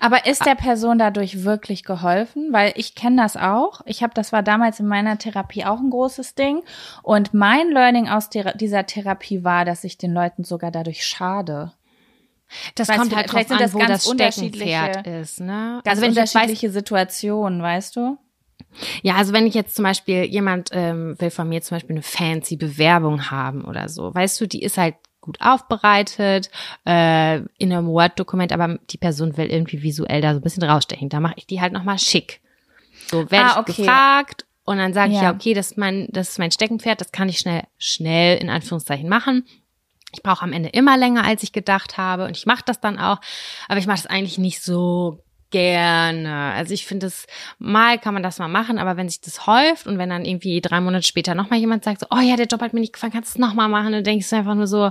aber 0.00 0.26
ist 0.26 0.46
der 0.46 0.54
Person 0.54 0.98
dadurch 0.98 1.44
wirklich 1.44 1.84
geholfen? 1.84 2.48
Weil 2.50 2.72
ich 2.76 2.94
kenne 2.94 3.20
das 3.20 3.36
auch. 3.36 3.82
Ich 3.84 4.02
habe, 4.02 4.14
das 4.14 4.32
war 4.32 4.42
damals 4.42 4.80
in 4.80 4.86
meiner 4.86 5.18
Therapie 5.18 5.64
auch 5.64 5.78
ein 5.78 5.90
großes 5.90 6.34
Ding. 6.34 6.62
Und 7.02 7.34
mein 7.34 7.70
Learning 7.70 8.08
aus 8.08 8.30
dieser 8.30 8.86
Therapie 8.86 9.44
war, 9.44 9.66
dass 9.66 9.84
ich 9.84 9.98
den 9.98 10.14
Leuten 10.14 10.44
sogar 10.44 10.70
dadurch 10.70 11.04
schade. 11.04 11.72
Das 12.74 12.88
weißt 12.88 12.98
kommt 12.98 13.16
halt 13.16 13.32
drauf 13.32 13.50
an, 13.50 13.72
wo 13.74 13.78
das 13.80 14.08
Steckenpferd 14.08 15.06
ist, 15.06 15.40
ne? 15.40 15.80
Ganz 15.84 15.98
also 15.98 16.02
wenn 16.02 16.10
unterschiedliche 16.10 16.68
weiß, 16.68 16.74
Situationen, 16.74 17.60
weißt 17.60 17.96
du? 17.96 18.18
Ja, 19.02 19.16
also 19.16 19.32
wenn 19.32 19.46
ich 19.46 19.54
jetzt 19.54 19.74
zum 19.74 19.82
Beispiel 19.82 20.24
jemand 20.24 20.70
ähm, 20.72 21.16
will 21.18 21.30
von 21.30 21.48
mir 21.48 21.60
zum 21.62 21.76
Beispiel 21.76 21.96
eine 21.96 22.02
fancy 22.02 22.56
Bewerbung 22.56 23.30
haben 23.30 23.64
oder 23.64 23.88
so, 23.88 24.14
weißt 24.14 24.40
du, 24.40 24.46
die 24.46 24.62
ist 24.62 24.78
halt 24.78 24.94
gut 25.26 25.40
aufbereitet 25.40 26.50
äh, 26.86 27.36
in 27.58 27.72
einem 27.72 27.88
Word-Dokument, 27.88 28.52
aber 28.52 28.78
die 28.90 28.96
Person 28.96 29.36
will 29.36 29.50
irgendwie 29.50 29.82
visuell 29.82 30.22
da 30.22 30.32
so 30.32 30.40
ein 30.40 30.42
bisschen 30.42 30.62
rausstechen. 30.62 31.10
Da 31.10 31.20
mache 31.20 31.34
ich 31.36 31.46
die 31.46 31.60
halt 31.60 31.72
nochmal 31.72 31.98
schick. 31.98 32.40
So 33.08 33.30
werde 33.30 33.56
ah, 33.56 33.60
okay. 33.60 33.72
ich 33.72 33.76
gefragt 33.78 34.46
und 34.64 34.78
dann 34.78 34.94
sage 34.94 35.12
ja. 35.12 35.16
ich 35.16 35.22
ja, 35.22 35.34
okay, 35.34 35.54
das 35.54 35.72
ist 35.72 35.78
mein, 35.78 36.08
das 36.10 36.30
ist 36.30 36.38
mein 36.38 36.50
Steckenpferd, 36.50 37.00
das 37.00 37.12
kann 37.12 37.28
ich 37.28 37.38
schnell, 37.38 37.64
schnell 37.78 38.38
in 38.38 38.48
Anführungszeichen 38.48 39.08
machen. 39.08 39.44
Ich 40.12 40.22
brauche 40.22 40.42
am 40.42 40.52
Ende 40.52 40.70
immer 40.70 40.96
länger, 40.96 41.24
als 41.24 41.42
ich 41.42 41.52
gedacht 41.52 41.98
habe 41.98 42.24
und 42.24 42.36
ich 42.36 42.46
mache 42.46 42.62
das 42.64 42.80
dann 42.80 42.98
auch, 42.98 43.18
aber 43.68 43.78
ich 43.78 43.86
mache 43.86 43.98
das 43.98 44.06
eigentlich 44.06 44.38
nicht 44.38 44.62
so 44.62 45.22
gerne. 45.50 46.52
Also 46.54 46.74
ich 46.74 46.86
finde 46.86 47.06
es, 47.06 47.26
mal 47.58 47.98
kann 47.98 48.14
man 48.14 48.22
das 48.22 48.38
mal 48.38 48.48
machen, 48.48 48.78
aber 48.78 48.96
wenn 48.96 49.08
sich 49.08 49.20
das 49.20 49.46
häuft 49.46 49.86
und 49.86 49.98
wenn 49.98 50.10
dann 50.10 50.24
irgendwie 50.24 50.60
drei 50.60 50.80
Monate 50.80 51.06
später 51.06 51.34
nochmal 51.34 51.58
jemand 51.58 51.84
sagt, 51.84 52.00
so, 52.00 52.06
oh 52.10 52.20
ja, 52.20 52.36
der 52.36 52.46
Job 52.46 52.60
hat 52.60 52.72
mir 52.72 52.80
nicht 52.80 52.92
gefallen, 52.92 53.12
kannst 53.12 53.34
du 53.34 53.38
es 53.38 53.46
nochmal 53.46 53.68
machen, 53.68 53.92
dann 53.92 54.04
denkst 54.04 54.28
du 54.30 54.36
einfach 54.36 54.54
nur 54.54 54.66
so, 54.66 54.90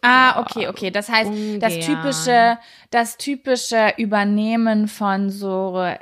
Ah, 0.00 0.40
okay, 0.40 0.68
okay. 0.68 0.90
Das 0.90 1.08
heißt, 1.08 1.30
ungern. 1.30 1.60
das 1.60 1.78
typische, 1.80 2.58
das 2.90 3.16
typische 3.16 3.94
Übernehmen 3.96 4.86
von 4.86 5.30
so 5.30 5.92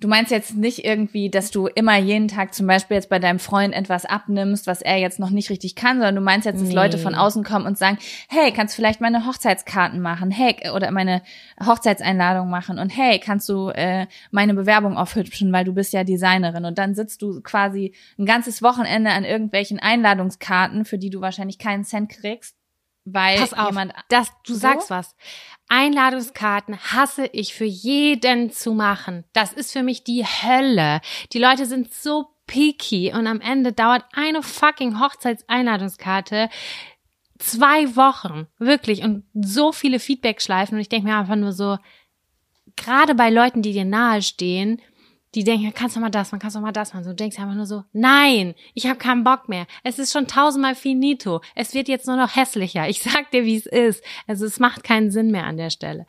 Du 0.00 0.08
meinst 0.08 0.30
jetzt 0.30 0.56
nicht 0.56 0.84
irgendwie, 0.84 1.28
dass 1.28 1.50
du 1.50 1.66
immer 1.66 1.96
jeden 1.98 2.26
Tag 2.26 2.54
zum 2.54 2.66
Beispiel 2.66 2.96
jetzt 2.96 3.10
bei 3.10 3.18
deinem 3.18 3.38
Freund 3.38 3.74
etwas 3.74 4.06
abnimmst, 4.06 4.66
was 4.66 4.80
er 4.80 4.96
jetzt 4.96 5.18
noch 5.18 5.28
nicht 5.28 5.50
richtig 5.50 5.74
kann, 5.74 5.98
sondern 5.98 6.14
du 6.14 6.20
meinst 6.22 6.46
jetzt, 6.46 6.60
dass 6.60 6.68
nee. 6.68 6.74
Leute 6.74 6.96
von 6.96 7.14
außen 7.14 7.44
kommen 7.44 7.66
und 7.66 7.76
sagen, 7.76 7.98
hey, 8.28 8.50
kannst 8.50 8.74
du 8.74 8.76
vielleicht 8.76 9.02
meine 9.02 9.26
Hochzeitskarten 9.26 10.00
machen, 10.00 10.30
hey, 10.30 10.70
oder 10.74 10.90
meine 10.90 11.20
Hochzeitseinladung 11.64 12.48
machen 12.48 12.78
und 12.78 12.88
hey, 12.88 13.18
kannst 13.18 13.48
du 13.50 13.68
äh, 13.68 14.06
meine 14.30 14.54
Bewerbung 14.54 14.96
aufhübschen, 14.96 15.52
weil 15.52 15.66
du 15.66 15.74
bist 15.74 15.92
ja 15.92 16.02
Designerin 16.02 16.64
und 16.64 16.78
dann 16.78 16.94
sitzt 16.94 17.20
du 17.20 17.42
quasi 17.42 17.94
ein 18.18 18.24
ganzes 18.24 18.62
Wochenende 18.62 19.10
an 19.10 19.24
irgendwelchen 19.24 19.80
Einladungskarten, 19.80 20.86
für 20.86 20.96
die 20.96 21.10
du 21.10 21.20
wahrscheinlich 21.20 21.58
keinen 21.58 21.84
Cent 21.84 22.08
kriegst 22.08 22.56
weil 23.04 23.38
Pass 23.38 23.52
auf, 23.54 23.68
jemand 23.68 23.92
das 24.08 24.30
du 24.44 24.54
so? 24.54 24.60
sagst 24.60 24.90
was. 24.90 25.14
Einladungskarten 25.70 26.76
hasse 26.78 27.26
ich 27.32 27.54
für 27.54 27.64
jeden 27.64 28.50
zu 28.50 28.74
machen. 28.74 29.24
Das 29.32 29.52
ist 29.52 29.72
für 29.72 29.82
mich 29.82 30.04
die 30.04 30.24
Hölle. 30.24 31.00
Die 31.32 31.38
Leute 31.38 31.64
sind 31.64 31.94
so 31.94 32.26
picky 32.46 33.12
und 33.14 33.28
am 33.28 33.40
Ende 33.40 33.72
dauert 33.72 34.04
eine 34.12 34.42
fucking 34.42 35.00
Hochzeitseinladungskarte 35.00 36.50
zwei 37.38 37.96
Wochen, 37.96 38.48
wirklich 38.58 39.02
und 39.02 39.24
so 39.32 39.72
viele 39.72 40.00
Feedback-Schleifen 40.00 40.74
und 40.74 40.80
ich 40.80 40.88
denke 40.88 41.06
mir 41.06 41.16
einfach 41.16 41.36
nur 41.36 41.52
so, 41.52 41.78
gerade 42.76 43.14
bei 43.14 43.30
Leuten, 43.30 43.62
die 43.62 43.72
dir 43.72 43.84
nahe 43.84 44.22
stehen, 44.22 44.80
die 45.34 45.44
denken, 45.44 45.72
kannst 45.74 45.96
du 45.96 46.00
mal 46.00 46.10
das 46.10 46.32
machen, 46.32 46.40
kannst 46.40 46.56
du 46.56 46.60
mal 46.60 46.72
das 46.72 46.92
machen. 46.92 47.04
So, 47.04 47.10
du 47.10 47.16
denkst 47.16 47.38
einfach 47.38 47.54
nur 47.54 47.66
so, 47.66 47.84
nein, 47.92 48.54
ich 48.74 48.86
habe 48.86 48.98
keinen 48.98 49.24
Bock 49.24 49.48
mehr. 49.48 49.66
Es 49.84 49.98
ist 49.98 50.12
schon 50.12 50.26
tausendmal 50.26 50.74
finito. 50.74 51.40
Es 51.54 51.74
wird 51.74 51.88
jetzt 51.88 52.06
nur 52.06 52.16
noch 52.16 52.34
hässlicher. 52.34 52.88
Ich 52.88 53.02
sag 53.02 53.30
dir, 53.30 53.44
wie 53.44 53.56
es 53.56 53.66
ist. 53.66 54.02
Also 54.26 54.44
es 54.46 54.58
macht 54.58 54.82
keinen 54.82 55.10
Sinn 55.10 55.30
mehr 55.30 55.44
an 55.44 55.56
der 55.56 55.70
Stelle. 55.70 56.06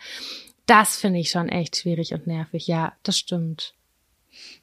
Das 0.66 0.98
finde 0.98 1.20
ich 1.20 1.30
schon 1.30 1.50
echt 1.50 1.78
schwierig 1.78 2.14
und 2.14 2.28
nervig. 2.28 2.68
Ja, 2.68 2.94
das 3.04 3.18
stimmt. 3.18 3.76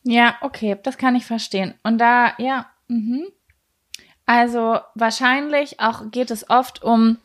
Ja, 0.03 0.37
okay, 0.41 0.77
das 0.83 0.99
kann 0.99 1.15
ich 1.15 1.27
verstehen. 1.27 1.75
Und 1.83 1.99
da, 1.99 2.35
ja, 2.39 2.67
mhm. 2.89 3.27
Also 4.27 4.79
wahrscheinlich 4.95 5.81
auch 5.81 6.11
geht 6.11 6.31
es 6.31 6.51
oft 6.51 6.83
um 6.83 7.19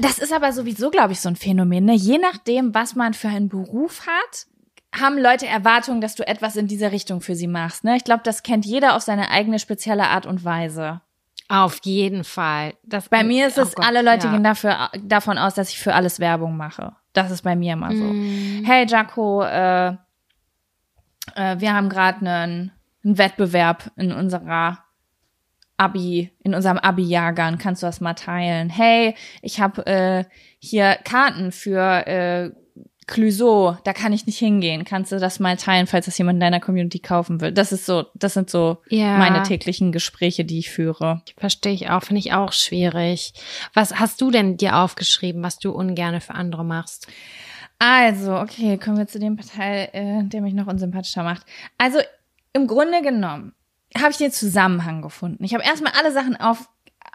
das 0.00 0.18
ist 0.18 0.32
aber 0.32 0.52
sowieso, 0.52 0.90
glaube 0.90 1.12
ich, 1.12 1.20
so 1.20 1.28
ein 1.28 1.36
Phänomen. 1.36 1.84
Ne? 1.84 1.94
Je 1.94 2.18
nachdem, 2.18 2.74
was 2.74 2.94
man 2.94 3.14
für 3.14 3.28
einen 3.28 3.48
Beruf 3.48 4.06
hat, 4.06 4.46
haben 4.98 5.18
Leute 5.18 5.46
Erwartungen, 5.46 6.00
dass 6.00 6.14
du 6.14 6.26
etwas 6.26 6.56
in 6.56 6.66
dieser 6.66 6.92
Richtung 6.92 7.20
für 7.20 7.34
sie 7.34 7.46
machst. 7.46 7.84
Ne? 7.84 7.96
Ich 7.96 8.04
glaube, 8.04 8.22
das 8.24 8.42
kennt 8.42 8.66
jeder 8.66 8.94
auf 8.94 9.02
seine 9.02 9.30
eigene 9.30 9.58
spezielle 9.58 10.04
Art 10.04 10.26
und 10.26 10.44
Weise. 10.44 11.00
Auf 11.48 11.80
jeden 11.84 12.24
Fall. 12.24 12.74
Das 12.82 13.08
bei 13.08 13.24
mir 13.24 13.46
ist 13.46 13.58
es, 13.58 13.72
oh 13.72 13.74
Gott, 13.76 13.86
alle 13.86 14.02
Leute 14.02 14.26
ja. 14.26 14.32
gehen 14.32 14.44
dafür, 14.44 14.90
davon 15.02 15.38
aus, 15.38 15.54
dass 15.54 15.70
ich 15.70 15.78
für 15.78 15.94
alles 15.94 16.20
Werbung 16.20 16.56
mache. 16.56 16.92
Das 17.12 17.30
ist 17.30 17.42
bei 17.42 17.56
mir 17.56 17.74
immer 17.74 17.90
so. 17.94 18.04
Mm. 18.04 18.64
Hey 18.64 18.86
Jaco, 18.86 19.42
äh, 19.42 19.88
äh, 21.34 21.58
wir 21.58 21.74
haben 21.74 21.88
gerade 21.88 22.26
einen, 22.26 22.72
einen 23.04 23.18
Wettbewerb 23.18 23.90
in 23.96 24.12
unserer 24.12 24.78
Abi, 25.76 26.30
in 26.42 26.54
unserem 26.54 26.78
Abi-Jahrgang, 26.78 27.58
kannst 27.58 27.82
du 27.82 27.86
das 27.86 28.00
mal 28.00 28.14
teilen? 28.14 28.70
Hey, 28.70 29.14
ich 29.42 29.60
habe 29.60 29.84
äh, 29.86 30.24
hier 30.58 30.96
Karten 31.04 31.50
für 31.50 32.54
Clouseau, 33.06 33.76
da 33.84 33.92
kann 33.92 34.12
ich 34.12 34.26
nicht 34.26 34.38
hingehen. 34.38 34.84
Kannst 34.84 35.12
du 35.12 35.18
das 35.18 35.40
mal 35.40 35.56
teilen, 35.56 35.86
falls 35.86 36.06
das 36.06 36.18
jemand 36.18 36.36
in 36.36 36.40
deiner 36.40 36.60
Community 36.60 36.98
kaufen 36.98 37.40
will? 37.40 37.52
Das 37.52 37.72
ist 37.72 37.86
so, 37.86 38.04
das 38.14 38.34
sind 38.34 38.48
so 38.48 38.78
ja. 38.88 39.18
meine 39.18 39.42
täglichen 39.42 39.92
Gespräche, 39.92 40.44
die 40.44 40.58
ich 40.58 40.70
führe. 40.70 41.22
Verstehe 41.36 41.72
ich 41.72 41.90
auch, 41.90 42.02
finde 42.02 42.20
ich 42.20 42.32
auch 42.32 42.52
schwierig. 42.52 43.34
Was 43.74 43.98
hast 43.98 44.20
du 44.20 44.30
denn 44.30 44.56
dir 44.56 44.76
aufgeschrieben, 44.76 45.42
was 45.42 45.58
du 45.58 45.72
ungerne 45.72 46.20
für 46.20 46.34
andere 46.34 46.64
machst? 46.64 47.08
Also, 47.78 48.36
okay, 48.36 48.78
kommen 48.78 48.98
wir 48.98 49.08
zu 49.08 49.18
dem 49.18 49.36
Teil, 49.38 49.88
äh, 49.92 50.22
der 50.22 50.40
mich 50.40 50.54
noch 50.54 50.68
unsympathischer 50.68 51.24
macht. 51.24 51.44
Also, 51.78 51.98
im 52.52 52.66
Grunde 52.68 53.02
genommen 53.02 53.54
habe 53.98 54.10
ich 54.10 54.18
den 54.18 54.30
Zusammenhang 54.30 55.02
gefunden. 55.02 55.42
Ich 55.42 55.54
habe 55.54 55.64
erstmal 55.64 55.92
alle 55.98 56.12
Sachen 56.12 56.36
auf 56.36 56.68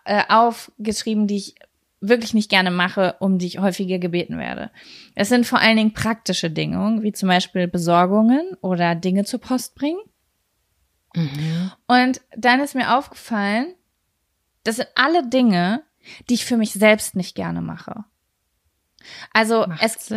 äh, 0.04 0.24
aufgeschrieben, 0.30 1.28
die 1.28 1.38
ich 1.38 1.56
wirklich 2.00 2.34
nicht 2.34 2.50
gerne 2.50 2.72
mache, 2.72 3.16
um 3.20 3.38
die 3.38 3.48
ich 3.48 3.60
häufiger 3.60 3.98
gebeten 4.00 4.38
werde. 4.38 4.72
Es 5.16 5.30
sind 5.30 5.46
vor 5.46 5.60
allen 5.60 5.78
Dingen 5.78 5.94
praktische 5.94 6.50
Dinge, 6.50 7.00
wie 7.02 7.12
zum 7.12 7.30
Beispiel 7.30 7.68
Besorgungen 7.68 8.56
oder 8.62 8.96
Dinge 8.96 9.26
zur 9.26 9.40
Post 9.40 9.76
bringen. 9.76 10.00
Mhm. 11.16 11.72
Und 11.88 12.22
dann 12.36 12.60
ist 12.60 12.76
mir 12.76 12.98
aufgefallen, 12.98 13.74
das 14.64 14.76
sind 14.76 14.90
alle 14.96 15.28
Dinge, 15.28 15.84
die 16.30 16.36
ich 16.36 16.46
für 16.46 16.58
mich 16.58 16.74
selbst 16.74 17.16
nicht 17.16 17.36
gerne 17.36 17.62
mache. 17.62 18.06
Also 19.34 19.66
es, 19.82 20.12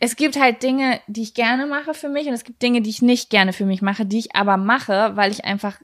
es 0.00 0.16
gibt 0.16 0.38
halt 0.38 0.62
Dinge, 0.62 1.00
die 1.06 1.22
ich 1.22 1.34
gerne 1.34 1.66
mache 1.66 1.94
für 1.94 2.08
mich 2.08 2.26
und 2.26 2.34
es 2.34 2.44
gibt 2.44 2.62
Dinge, 2.62 2.82
die 2.82 2.90
ich 2.90 3.02
nicht 3.02 3.30
gerne 3.30 3.52
für 3.52 3.64
mich 3.64 3.82
mache, 3.82 4.04
die 4.04 4.18
ich 4.18 4.36
aber 4.36 4.56
mache, 4.56 5.16
weil 5.16 5.32
ich 5.32 5.44
einfach 5.44 5.80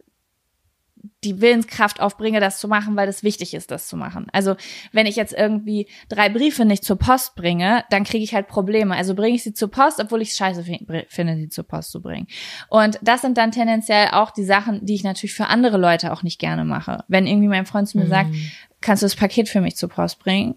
die 1.25 1.41
Willenskraft 1.41 2.01
aufbringe, 2.01 2.41
das 2.41 2.59
zu 2.59 2.69
machen, 2.69 2.97
weil 2.97 3.09
es 3.09 3.23
wichtig 3.23 3.55
ist, 3.55 3.71
das 3.71 3.87
zu 3.87 3.97
machen. 3.97 4.27
Also 4.33 4.57
wenn 4.93 5.07
ich 5.07 5.17
jetzt 5.17 5.33
irgendwie 5.33 5.87
drei 6.09 6.29
Briefe 6.29 6.65
nicht 6.65 6.85
zur 6.85 6.97
Post 6.97 7.35
bringe, 7.37 7.85
dann 7.91 8.05
kriege 8.05 8.25
ich 8.25 8.35
halt 8.35 8.49
Probleme. 8.49 8.97
Also 8.97 9.15
bringe 9.15 9.37
ich 9.37 9.43
sie 9.43 9.55
zur 9.55 9.71
Post, 9.71 10.01
obwohl 10.01 10.23
ich 10.23 10.31
es 10.31 10.37
scheiße 10.37 10.65
finde, 11.09 11.37
sie 11.37 11.49
zur 11.49 11.65
Post 11.65 11.93
zu 11.93 12.03
bringen. 12.03 12.27
Und 12.69 12.99
das 13.03 13.23
sind 13.23 13.39
dann 13.39 13.53
tendenziell 13.53 14.09
auch 14.13 14.31
die 14.31 14.45
Sachen, 14.45 14.85
die 14.85 14.95
ich 14.95 15.05
natürlich 15.05 15.35
für 15.35 15.47
andere 15.47 15.79
Leute 15.79 16.13
auch 16.13 16.23
nicht 16.23 16.39
gerne 16.39 16.65
mache. 16.65 17.05
Wenn 17.09 17.27
irgendwie 17.27 17.49
mein 17.49 17.67
Freund 17.67 17.89
zu 17.89 17.99
mir 17.99 18.05
mhm. 18.05 18.11
sagt, 18.11 18.31
kannst 18.81 19.03
du 19.03 19.07
das 19.07 19.17
Paket 19.17 19.49
für 19.49 19.61
mich 19.61 19.77
zur 19.77 19.89
Post 19.89 20.19
bringen, 20.19 20.57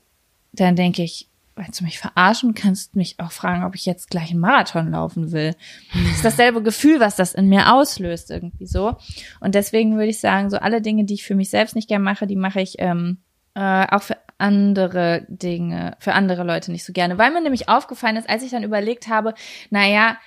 dann 0.52 0.76
denke 0.76 1.04
ich, 1.04 1.30
willst 1.56 1.80
du 1.80 1.84
mich 1.84 2.00
verarschen? 2.00 2.54
Kannst 2.54 2.96
mich 2.96 3.20
auch 3.20 3.32
fragen, 3.32 3.64
ob 3.64 3.76
ich 3.76 3.86
jetzt 3.86 4.10
gleich 4.10 4.32
einen 4.32 4.40
Marathon 4.40 4.92
laufen 4.92 5.32
will. 5.32 5.56
Das 5.94 6.18
ist 6.18 6.26
dasselbe 6.26 6.62
Gefühl, 6.62 7.00
was 7.00 7.16
das 7.16 7.34
in 7.34 7.48
mir 7.48 7.74
auslöst, 7.74 8.30
irgendwie 8.32 8.66
so. 8.66 8.98
Und 9.40 9.56
deswegen 9.56 9.96
würde 9.96 10.10
ich 10.10 10.20
sagen, 10.20 10.50
so 10.50 10.58
alle 10.58 10.82
Dinge, 10.82 11.06
die 11.06 11.14
ich 11.14 11.24
für 11.24 11.36
mich 11.36 11.50
selbst 11.50 11.76
nicht 11.76 11.88
gern 11.88 12.02
mache, 12.02 12.28
die 12.28 12.36
mache 12.36 12.62
ich 12.62 12.76
ähm, 12.80 13.20
äh, 13.54 13.88
auch 13.88 14.04
für 14.04 14.18
andere 14.38 15.26
Dinge, 15.30 15.96
für 16.00 16.14
andere 16.14 16.44
Leute 16.44 16.72
nicht 16.72 16.84
so 16.84 16.94
gerne. 16.94 17.18
Weil 17.18 17.32
mir 17.32 17.42
nämlich 17.42 17.70
aufgefallen 17.70 18.18
ist, 18.18 18.30
als 18.30 18.44
ich 18.44 18.52
dann 18.52 18.64
überlegt 18.64 19.08
habe, 19.08 19.34
naja, 19.70 20.18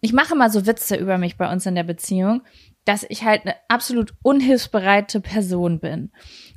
ich 0.00 0.12
mache 0.12 0.34
mal 0.34 0.50
so 0.50 0.66
Witze 0.66 0.96
über 0.96 1.18
mich 1.18 1.36
bei 1.36 1.50
uns 1.52 1.66
in 1.66 1.74
der 1.74 1.82
Beziehung, 1.82 2.42
dass 2.84 3.04
ich 3.08 3.24
halt 3.24 3.42
eine 3.42 3.54
absolut 3.68 4.14
unhilfsbereite 4.22 5.20
Person 5.20 5.80
bin. 5.80 6.10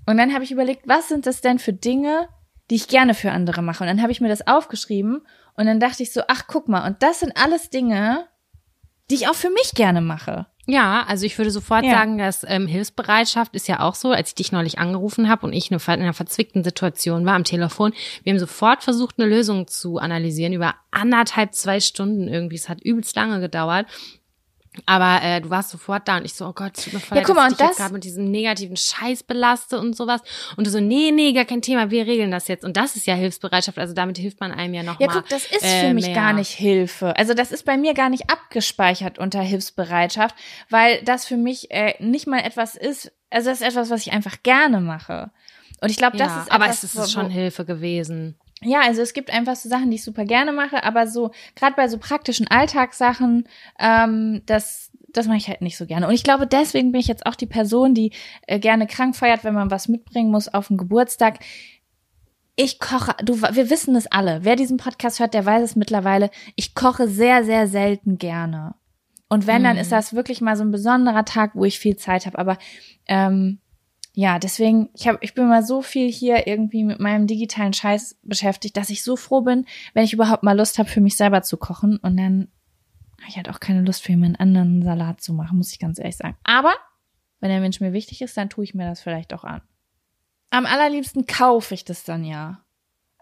Und 0.05 0.17
dann 0.17 0.33
habe 0.33 0.43
ich 0.43 0.51
überlegt, 0.51 0.87
was 0.87 1.09
sind 1.09 1.25
das 1.25 1.41
denn 1.41 1.59
für 1.59 1.73
Dinge, 1.73 2.29
die 2.71 2.75
ich 2.75 2.87
gerne 2.87 3.13
für 3.13 3.31
andere 3.31 3.61
mache. 3.61 3.83
Und 3.83 3.89
dann 3.89 4.01
habe 4.01 4.13
ich 4.13 4.21
mir 4.21 4.29
das 4.29 4.47
aufgeschrieben 4.47 5.21
und 5.55 5.65
dann 5.65 5.81
dachte 5.81 6.01
ich 6.01 6.13
so, 6.13 6.21
ach 6.29 6.43
guck 6.47 6.69
mal, 6.69 6.87
und 6.87 7.03
das 7.03 7.19
sind 7.19 7.35
alles 7.35 7.69
Dinge, 7.69 8.25
die 9.09 9.15
ich 9.15 9.27
auch 9.27 9.35
für 9.35 9.49
mich 9.49 9.73
gerne 9.75 9.99
mache. 9.99 10.47
Ja, 10.67 11.03
also 11.05 11.25
ich 11.25 11.37
würde 11.37 11.51
sofort 11.51 11.83
ja. 11.83 11.91
sagen, 11.91 12.17
dass 12.17 12.45
ähm, 12.47 12.67
Hilfsbereitschaft 12.67 13.55
ist 13.55 13.67
ja 13.67 13.81
auch 13.81 13.95
so, 13.95 14.11
als 14.11 14.29
ich 14.29 14.35
dich 14.35 14.51
neulich 14.53 14.79
angerufen 14.79 15.27
habe 15.27 15.45
und 15.45 15.51
ich 15.51 15.69
in 15.69 15.77
einer 15.77 16.13
verzwickten 16.13 16.63
Situation 16.63 17.25
war 17.25 17.33
am 17.33 17.43
Telefon. 17.43 17.93
Wir 18.23 18.31
haben 18.31 18.39
sofort 18.39 18.83
versucht, 18.83 19.15
eine 19.19 19.27
Lösung 19.27 19.67
zu 19.67 19.97
analysieren 19.97 20.53
über 20.53 20.75
anderthalb, 20.91 21.53
zwei 21.53 21.81
Stunden 21.81 22.29
irgendwie. 22.29 22.55
Es 22.55 22.69
hat 22.69 22.79
übelst 22.81 23.15
lange 23.17 23.41
gedauert. 23.41 23.85
Aber 24.85 25.21
äh, 25.21 25.41
du 25.41 25.49
warst 25.49 25.69
sofort 25.69 26.07
da 26.07 26.17
und 26.17 26.23
ich 26.23 26.33
so, 26.33 26.47
oh 26.47 26.53
Gott, 26.53 26.81
tut 26.81 26.93
mir 26.93 26.99
voll 27.01 27.17
ja, 27.17 27.23
guck 27.25 27.35
mal, 27.35 27.49
dass 27.49 27.59
ich 27.59 27.67
das 27.67 27.75
gerade 27.75 27.93
mit 27.93 28.05
diesem 28.05 28.31
negativen 28.31 28.77
Scheiß 28.77 29.23
belaste 29.23 29.77
und 29.77 29.97
sowas. 29.97 30.21
Und 30.55 30.65
du 30.65 30.71
so, 30.71 30.79
nee, 30.79 31.11
nee, 31.11 31.33
gar 31.33 31.43
kein 31.43 31.61
Thema, 31.61 31.91
wir 31.91 32.07
regeln 32.07 32.31
das 32.31 32.47
jetzt. 32.47 32.63
Und 32.63 32.77
das 32.77 32.95
ist 32.95 33.05
ja 33.05 33.13
Hilfsbereitschaft, 33.13 33.77
also 33.77 33.93
damit 33.93 34.17
hilft 34.17 34.39
man 34.39 34.53
einem 34.53 34.73
ja 34.73 34.83
noch 34.83 34.97
Ja, 35.01 35.07
mal, 35.07 35.13
guck, 35.15 35.29
das 35.29 35.43
ist 35.43 35.63
äh, 35.63 35.87
für 35.87 35.93
mich 35.93 36.05
mehr. 36.05 36.15
gar 36.15 36.31
nicht 36.31 36.51
Hilfe. 36.51 37.17
Also 37.17 37.33
das 37.33 37.51
ist 37.51 37.65
bei 37.65 37.75
mir 37.75 37.93
gar 37.93 38.09
nicht 38.09 38.29
abgespeichert 38.29 39.19
unter 39.19 39.41
Hilfsbereitschaft, 39.41 40.35
weil 40.69 41.01
das 41.03 41.25
für 41.25 41.37
mich 41.37 41.69
äh, 41.71 41.95
nicht 41.99 42.25
mal 42.25 42.39
etwas 42.39 42.75
ist, 42.75 43.11
also 43.29 43.49
das 43.49 43.59
ist 43.59 43.67
etwas, 43.67 43.89
was 43.89 44.01
ich 44.07 44.13
einfach 44.13 44.41
gerne 44.41 44.79
mache. 44.79 45.31
Und 45.81 45.89
ich 45.89 45.97
glaube, 45.97 46.15
das 46.15 46.27
ja, 46.29 46.37
ist 46.41 46.47
etwas, 46.47 46.55
aber 46.55 46.69
es 46.69 46.83
ist 46.83 47.11
schon 47.11 47.29
Hilfe 47.29 47.65
gewesen. 47.65 48.37
Ja, 48.63 48.81
also 48.81 49.01
es 49.01 49.13
gibt 49.13 49.33
einfach 49.33 49.55
so 49.55 49.69
Sachen, 49.69 49.89
die 49.89 49.95
ich 49.95 50.03
super 50.03 50.23
gerne 50.23 50.53
mache, 50.53 50.83
aber 50.83 51.07
so, 51.07 51.31
gerade 51.55 51.75
bei 51.75 51.87
so 51.87 51.97
praktischen 51.97 52.47
Alltagssachen, 52.47 53.47
ähm, 53.79 54.43
das, 54.45 54.91
das 55.09 55.25
mache 55.25 55.37
ich 55.37 55.47
halt 55.47 55.61
nicht 55.61 55.77
so 55.77 55.87
gerne. 55.87 56.07
Und 56.07 56.13
ich 56.13 56.23
glaube, 56.23 56.45
deswegen 56.45 56.91
bin 56.91 57.01
ich 57.01 57.07
jetzt 57.07 57.25
auch 57.25 57.35
die 57.35 57.47
Person, 57.47 57.95
die 57.95 58.11
äh, 58.45 58.59
gerne 58.59 58.85
krank 58.85 59.15
feiert, 59.15 59.43
wenn 59.43 59.55
man 59.55 59.71
was 59.71 59.87
mitbringen 59.87 60.29
muss 60.29 60.47
auf 60.47 60.67
den 60.67 60.77
Geburtstag. 60.77 61.39
Ich 62.55 62.79
koche, 62.79 63.15
du, 63.23 63.41
wir 63.41 63.71
wissen 63.71 63.95
es 63.95 64.05
alle. 64.05 64.43
Wer 64.43 64.55
diesen 64.55 64.77
Podcast 64.77 65.19
hört, 65.19 65.33
der 65.33 65.45
weiß 65.45 65.63
es 65.63 65.75
mittlerweile. 65.75 66.29
Ich 66.55 66.75
koche 66.75 67.07
sehr, 67.07 67.43
sehr 67.43 67.67
selten 67.67 68.19
gerne. 68.19 68.75
Und 69.27 69.47
wenn, 69.47 69.63
dann 69.63 69.77
mhm. 69.77 69.81
ist 69.81 69.91
das 69.91 70.13
wirklich 70.13 70.41
mal 70.41 70.55
so 70.55 70.63
ein 70.63 70.71
besonderer 70.71 71.25
Tag, 71.25 71.51
wo 71.55 71.65
ich 71.65 71.79
viel 71.79 71.95
Zeit 71.95 72.27
habe. 72.27 72.37
Aber 72.37 72.57
ähm, 73.07 73.59
ja, 74.13 74.39
deswegen, 74.39 74.89
ich, 74.93 75.07
hab, 75.07 75.23
ich 75.23 75.33
bin 75.33 75.47
mal 75.47 75.63
so 75.63 75.81
viel 75.81 76.11
hier 76.11 76.45
irgendwie 76.45 76.83
mit 76.83 76.99
meinem 76.99 77.27
digitalen 77.27 77.71
Scheiß 77.71 78.19
beschäftigt, 78.23 78.75
dass 78.75 78.89
ich 78.89 79.03
so 79.03 79.15
froh 79.15 79.41
bin, 79.41 79.65
wenn 79.93 80.03
ich 80.03 80.11
überhaupt 80.11 80.43
mal 80.43 80.57
Lust 80.57 80.79
habe, 80.79 80.89
für 80.89 80.99
mich 80.99 81.15
selber 81.15 81.43
zu 81.43 81.55
kochen. 81.55 81.97
Und 81.97 82.17
dann 82.17 82.49
habe 83.19 83.29
ich 83.29 83.37
halt 83.37 83.49
auch 83.49 83.61
keine 83.61 83.81
Lust 83.81 84.03
für 84.03 84.11
jemand 84.11 84.39
anderen 84.39 84.83
Salat 84.83 85.21
zu 85.21 85.33
machen, 85.33 85.57
muss 85.57 85.71
ich 85.71 85.79
ganz 85.79 85.97
ehrlich 85.97 86.17
sagen. 86.17 86.35
Aber 86.43 86.73
wenn 87.39 87.49
der 87.49 87.61
Mensch 87.61 87.79
mir 87.79 87.93
wichtig 87.93 88.21
ist, 88.21 88.35
dann 88.35 88.49
tue 88.49 88.65
ich 88.65 88.73
mir 88.73 88.85
das 88.85 89.01
vielleicht 89.01 89.33
auch 89.33 89.45
an. 89.45 89.61
Am 90.49 90.65
allerliebsten 90.65 91.25
kaufe 91.25 91.73
ich 91.73 91.85
das 91.85 92.03
dann 92.03 92.25
ja. 92.25 92.65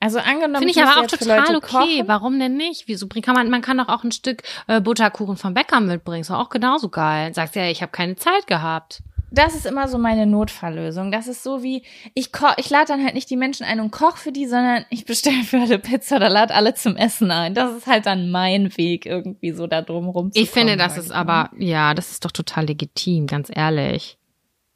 Also 0.02 0.18
angenommen, 0.18 0.56
finde 0.56 0.72
ich 0.72 0.82
aber 0.82 1.02
auch 1.02 1.08
total 1.08 1.56
okay. 1.56 1.60
Kochen. 1.60 2.08
Warum 2.08 2.40
denn 2.40 2.56
nicht? 2.56 2.88
Wieso 2.88 3.08
kann 3.08 3.36
man? 3.36 3.50
Man 3.50 3.62
kann 3.62 3.78
doch 3.78 3.90
auch 3.90 4.04
ein 4.04 4.14
Stück 4.14 4.44
äh, 4.68 4.82
Butterkuchen 4.82 5.36
vom 5.36 5.54
Bäcker 5.54 5.82
mitbringen. 5.82 6.22
Ist 6.22 6.32
auch 6.32 6.50
genauso 6.50 6.90
geil. 6.90 7.34
Sagst 7.34 7.56
ja, 7.56 7.66
ich 7.66 7.82
habe 7.82 7.92
keine 7.92 8.16
Zeit 8.16 8.48
gehabt 8.48 9.04
das 9.32 9.56
ist 9.56 9.66
immer 9.66 9.88
so 9.88 9.98
meine 9.98 10.26
Notfalllösung. 10.26 11.12
Das 11.12 11.28
ist 11.28 11.44
so 11.44 11.64
wie, 11.64 11.84
ich 12.14 12.32
koch, 12.32 12.54
ich 12.58 12.70
lade 12.70 12.88
dann 12.88 13.04
halt 13.04 13.14
nicht 13.14 13.30
die 13.30 13.38
Menschen 13.38 13.66
ein 13.66 13.80
und 13.80 13.92
koch 13.92 14.18
für 14.18 14.32
die, 14.32 14.48
sondern 14.48 14.86
ich 14.90 15.06
bestelle 15.06 15.44
für 15.44 15.60
alle 15.60 15.80
Pizza 15.80 16.18
oder 16.18 16.30
lade 16.30 16.54
alle 16.54 16.74
zum 16.74 16.96
Essen 16.96 17.32
ein. 17.32 17.54
Das 17.54 17.76
ist 17.76 17.88
halt 17.88 18.06
dann 18.06 18.32
mein 18.32 18.76
Weg, 18.78 19.06
irgendwie 19.06 19.52
so 19.52 19.68
da 19.68 19.82
drum 19.82 20.10
rum 20.10 20.32
zu 20.32 20.40
Ich 20.40 20.50
finde, 20.50 20.78
das 20.78 20.98
ist 20.98 21.12
aber, 21.12 21.52
ja, 21.58 21.94
das 21.94 22.12
ist 22.12 22.26
doch 22.26 22.32
total 22.32 22.66
legitim, 22.66 23.28
ganz 23.28 23.50
ehrlich. 23.54 24.18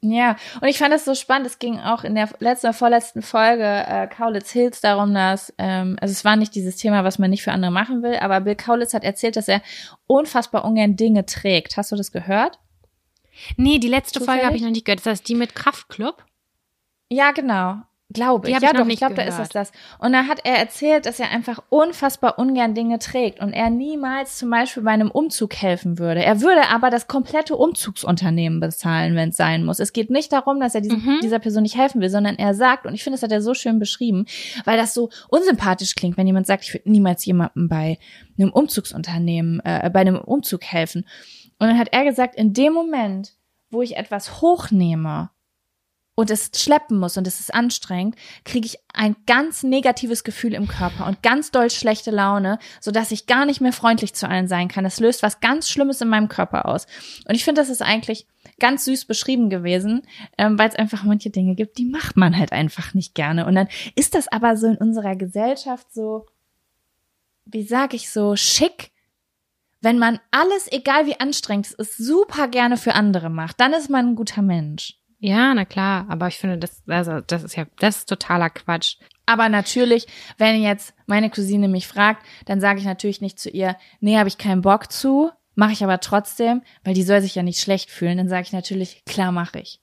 Ja, 0.06 0.36
und 0.60 0.68
ich 0.68 0.76
fand 0.76 0.92
das 0.92 1.06
so 1.06 1.14
spannend. 1.14 1.46
Es 1.46 1.58
ging 1.58 1.80
auch 1.80 2.04
in 2.04 2.14
der 2.14 2.28
letzten 2.38 2.66
oder 2.66 2.74
vorletzten 2.74 3.22
Folge 3.22 3.64
äh, 3.64 4.06
Kaulitz 4.06 4.50
Hills 4.50 4.82
darum, 4.82 5.14
dass, 5.14 5.54
ähm, 5.56 5.96
also 5.98 6.12
es 6.12 6.26
war 6.26 6.36
nicht 6.36 6.54
dieses 6.54 6.76
Thema, 6.76 7.04
was 7.04 7.18
man 7.18 7.30
nicht 7.30 7.42
für 7.42 7.52
andere 7.52 7.72
machen 7.72 8.02
will, 8.02 8.16
aber 8.16 8.42
Bill 8.42 8.54
Kaulitz 8.54 8.92
hat 8.92 9.02
erzählt, 9.02 9.36
dass 9.36 9.48
er 9.48 9.62
unfassbar 10.06 10.66
ungern 10.66 10.96
Dinge 10.96 11.24
trägt. 11.24 11.78
Hast 11.78 11.90
du 11.90 11.96
das 11.96 12.12
gehört? 12.12 12.58
Nee, 13.56 13.78
die 13.78 13.88
letzte 13.88 14.20
Zufällig? 14.20 14.40
Folge 14.40 14.46
habe 14.46 14.56
ich 14.56 14.62
noch 14.62 14.70
nicht 14.70 14.84
gehört. 14.84 15.00
Ist 15.00 15.06
das 15.06 15.22
die 15.22 15.34
mit 15.34 15.54
Kraftclub? 15.54 16.24
Ja, 17.10 17.32
genau. 17.32 17.82
Glaube 18.12 18.48
ich. 18.48 18.54
Ja, 18.54 18.60
ich 18.62 18.78
doch, 18.78 18.86
ich 18.86 18.98
glaube, 18.98 19.14
da 19.14 19.22
ist 19.22 19.38
es 19.38 19.48
das. 19.48 19.72
Und 19.98 20.12
da 20.12 20.26
hat 20.26 20.40
er 20.44 20.56
erzählt, 20.56 21.06
dass 21.06 21.18
er 21.18 21.30
einfach 21.30 21.62
unfassbar 21.70 22.38
ungern 22.38 22.74
Dinge 22.74 22.98
trägt 22.98 23.40
und 23.40 23.52
er 23.52 23.70
niemals 23.70 24.36
zum 24.36 24.50
Beispiel 24.50 24.82
bei 24.82 24.90
einem 24.90 25.10
Umzug 25.10 25.54
helfen 25.54 25.98
würde. 25.98 26.22
Er 26.22 26.40
würde 26.42 26.68
aber 26.68 26.90
das 26.90 27.08
komplette 27.08 27.56
Umzugsunternehmen 27.56 28.60
bezahlen, 28.60 29.16
wenn 29.16 29.30
es 29.30 29.36
sein 29.36 29.64
muss. 29.64 29.80
Es 29.80 29.92
geht 29.92 30.10
nicht 30.10 30.32
darum, 30.32 30.60
dass 30.60 30.74
er 30.74 30.82
diesem, 30.82 31.02
mhm. 31.02 31.20
dieser 31.22 31.38
Person 31.40 31.62
nicht 31.62 31.76
helfen 31.76 32.00
will, 32.02 32.10
sondern 32.10 32.36
er 32.36 32.54
sagt, 32.54 32.86
und 32.86 32.94
ich 32.94 33.02
finde, 33.02 33.16
das 33.16 33.22
hat 33.22 33.32
er 33.32 33.42
so 33.42 33.54
schön 33.54 33.78
beschrieben, 33.78 34.26
weil 34.64 34.76
das 34.76 34.94
so 34.94 35.08
unsympathisch 35.28 35.94
klingt, 35.94 36.16
wenn 36.16 36.26
jemand 36.26 36.46
sagt, 36.46 36.62
ich 36.64 36.74
würde 36.74 36.90
niemals 36.90 37.24
jemandem 37.24 37.68
bei 37.68 37.98
einem 38.38 38.52
Umzugsunternehmen, 38.52 39.60
äh, 39.64 39.90
bei 39.92 40.00
einem 40.00 40.18
Umzug 40.18 40.62
helfen. 40.62 41.04
Und 41.58 41.68
dann 41.68 41.78
hat 41.78 41.92
er 41.92 42.04
gesagt, 42.04 42.36
in 42.36 42.52
dem 42.52 42.72
Moment, 42.72 43.34
wo 43.70 43.82
ich 43.82 43.96
etwas 43.96 44.40
hochnehme 44.40 45.30
und 46.14 46.30
es 46.30 46.50
schleppen 46.54 46.98
muss 46.98 47.16
und 47.16 47.26
es 47.26 47.40
ist 47.40 47.52
anstrengend, 47.52 48.16
kriege 48.44 48.66
ich 48.66 48.78
ein 48.92 49.16
ganz 49.26 49.62
negatives 49.62 50.22
Gefühl 50.22 50.54
im 50.54 50.68
Körper 50.68 51.06
und 51.06 51.22
ganz 51.22 51.50
doll 51.50 51.70
schlechte 51.70 52.10
Laune, 52.10 52.58
so 52.80 52.90
dass 52.92 53.10
ich 53.10 53.26
gar 53.26 53.46
nicht 53.46 53.60
mehr 53.60 53.72
freundlich 53.72 54.14
zu 54.14 54.28
allen 54.28 54.46
sein 54.46 54.68
kann. 54.68 54.84
Das 54.84 55.00
löst 55.00 55.22
was 55.22 55.40
ganz 55.40 55.68
Schlimmes 55.68 56.00
in 56.00 56.08
meinem 56.08 56.28
Körper 56.28 56.66
aus. 56.66 56.86
Und 57.28 57.34
ich 57.34 57.44
finde, 57.44 57.60
das 57.60 57.68
ist 57.68 57.82
eigentlich 57.82 58.26
ganz 58.60 58.84
süß 58.84 59.06
beschrieben 59.06 59.50
gewesen, 59.50 60.02
ähm, 60.38 60.58
weil 60.58 60.68
es 60.68 60.76
einfach 60.76 61.02
manche 61.02 61.30
Dinge 61.30 61.56
gibt, 61.56 61.78
die 61.78 61.86
macht 61.86 62.16
man 62.16 62.38
halt 62.38 62.52
einfach 62.52 62.94
nicht 62.94 63.14
gerne. 63.14 63.46
Und 63.46 63.56
dann 63.56 63.68
ist 63.96 64.14
das 64.14 64.28
aber 64.28 64.56
so 64.56 64.68
in 64.68 64.76
unserer 64.76 65.16
Gesellschaft 65.16 65.92
so, 65.92 66.26
wie 67.44 67.64
sag 67.64 67.94
ich 67.94 68.10
so, 68.10 68.36
schick, 68.36 68.92
wenn 69.84 69.98
man 69.98 70.18
alles, 70.30 70.70
egal 70.72 71.06
wie 71.06 71.20
anstrengend 71.20 71.66
es 71.66 71.72
ist, 71.72 71.96
super 71.98 72.48
gerne 72.48 72.76
für 72.76 72.94
andere 72.94 73.30
macht, 73.30 73.60
dann 73.60 73.72
ist 73.72 73.90
man 73.90 74.08
ein 74.08 74.16
guter 74.16 74.42
Mensch. 74.42 74.94
Ja, 75.20 75.54
na 75.54 75.64
klar, 75.64 76.06
aber 76.08 76.28
ich 76.28 76.38
finde, 76.38 76.58
das, 76.58 76.82
also, 76.86 77.20
das 77.20 77.44
ist 77.44 77.56
ja, 77.56 77.66
das 77.78 77.98
ist 77.98 78.08
totaler 78.08 78.50
Quatsch. 78.50 78.96
Aber 79.26 79.48
natürlich, 79.48 80.06
wenn 80.36 80.62
jetzt 80.62 80.92
meine 81.06 81.30
Cousine 81.30 81.68
mich 81.68 81.86
fragt, 81.86 82.26
dann 82.44 82.60
sage 82.60 82.80
ich 82.80 82.84
natürlich 82.84 83.20
nicht 83.20 83.38
zu 83.38 83.48
ihr, 83.48 83.76
nee, 84.00 84.18
habe 84.18 84.28
ich 84.28 84.36
keinen 84.36 84.60
Bock 84.60 84.92
zu, 84.92 85.30
mache 85.54 85.72
ich 85.72 85.82
aber 85.82 86.00
trotzdem, 86.00 86.62
weil 86.82 86.94
die 86.94 87.04
soll 87.04 87.22
sich 87.22 87.34
ja 87.34 87.42
nicht 87.42 87.60
schlecht 87.60 87.90
fühlen. 87.90 88.18
Dann 88.18 88.28
sage 88.28 88.42
ich 88.42 88.52
natürlich, 88.52 89.02
klar 89.06 89.32
mache 89.32 89.60
ich. 89.60 89.80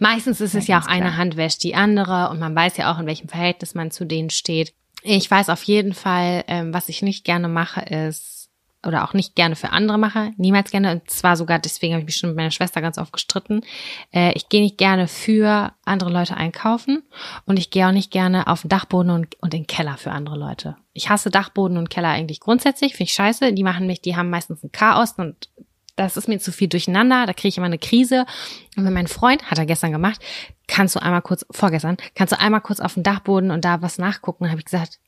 Meistens 0.00 0.40
ist 0.40 0.56
es 0.56 0.66
ja, 0.66 0.78
ja 0.78 0.82
auch 0.82 0.88
eine 0.88 1.16
Hand 1.16 1.36
wäscht 1.36 1.62
die 1.62 1.76
andere 1.76 2.30
und 2.30 2.40
man 2.40 2.54
weiß 2.54 2.78
ja 2.78 2.92
auch, 2.92 2.98
in 2.98 3.06
welchem 3.06 3.28
Verhältnis 3.28 3.74
man 3.74 3.92
zu 3.92 4.06
denen 4.06 4.30
steht. 4.30 4.74
Ich 5.02 5.30
weiß 5.30 5.50
auf 5.50 5.62
jeden 5.62 5.94
Fall, 5.94 6.42
ähm, 6.48 6.74
was 6.74 6.88
ich 6.88 7.02
nicht 7.02 7.24
gerne 7.24 7.46
mache, 7.46 7.82
ist 7.82 8.37
oder 8.86 9.04
auch 9.04 9.12
nicht 9.12 9.34
gerne 9.34 9.56
für 9.56 9.70
andere 9.70 9.98
mache, 9.98 10.32
niemals 10.36 10.70
gerne. 10.70 10.92
Und 10.92 11.10
zwar 11.10 11.36
sogar, 11.36 11.58
deswegen 11.58 11.94
habe 11.94 12.00
ich 12.02 12.06
mich 12.06 12.16
schon 12.16 12.30
mit 12.30 12.36
meiner 12.36 12.50
Schwester 12.50 12.80
ganz 12.80 12.96
oft 12.98 13.12
gestritten. 13.12 13.62
Äh, 14.12 14.32
ich 14.34 14.48
gehe 14.48 14.62
nicht 14.62 14.78
gerne 14.78 15.08
für 15.08 15.72
andere 15.84 16.10
Leute 16.10 16.36
einkaufen 16.36 17.02
und 17.44 17.58
ich 17.58 17.70
gehe 17.70 17.86
auch 17.86 17.92
nicht 17.92 18.10
gerne 18.10 18.46
auf 18.46 18.62
den 18.62 18.68
Dachboden 18.68 19.10
und, 19.10 19.40
und 19.40 19.52
den 19.52 19.66
Keller 19.66 19.96
für 19.96 20.12
andere 20.12 20.38
Leute. 20.38 20.76
Ich 20.92 21.10
hasse 21.10 21.30
Dachboden 21.30 21.76
und 21.76 21.90
Keller 21.90 22.08
eigentlich 22.08 22.40
grundsätzlich, 22.40 22.92
finde 22.92 23.04
ich 23.04 23.14
scheiße. 23.14 23.52
Die 23.52 23.64
machen 23.64 23.86
mich, 23.86 24.00
die 24.00 24.16
haben 24.16 24.30
meistens 24.30 24.62
ein 24.62 24.72
Chaos 24.72 25.12
und 25.16 25.48
das 25.96 26.16
ist 26.16 26.28
mir 26.28 26.38
zu 26.38 26.52
viel 26.52 26.68
durcheinander, 26.68 27.26
da 27.26 27.32
kriege 27.32 27.48
ich 27.48 27.58
immer 27.58 27.66
eine 27.66 27.78
Krise. 27.78 28.24
Und 28.76 28.84
wenn 28.84 28.92
mein 28.92 29.08
Freund, 29.08 29.50
hat 29.50 29.58
er 29.58 29.66
gestern 29.66 29.90
gemacht, 29.90 30.20
kannst 30.68 30.94
du 30.94 31.02
einmal 31.02 31.22
kurz, 31.22 31.44
vorgestern, 31.50 31.96
kannst 32.14 32.32
du 32.32 32.38
einmal 32.38 32.60
kurz 32.60 32.78
auf 32.78 32.94
den 32.94 33.02
Dachboden 33.02 33.50
und 33.50 33.64
da 33.64 33.82
was 33.82 33.98
nachgucken, 33.98 34.48
habe 34.48 34.60
ich 34.60 34.64
gesagt, 34.64 35.00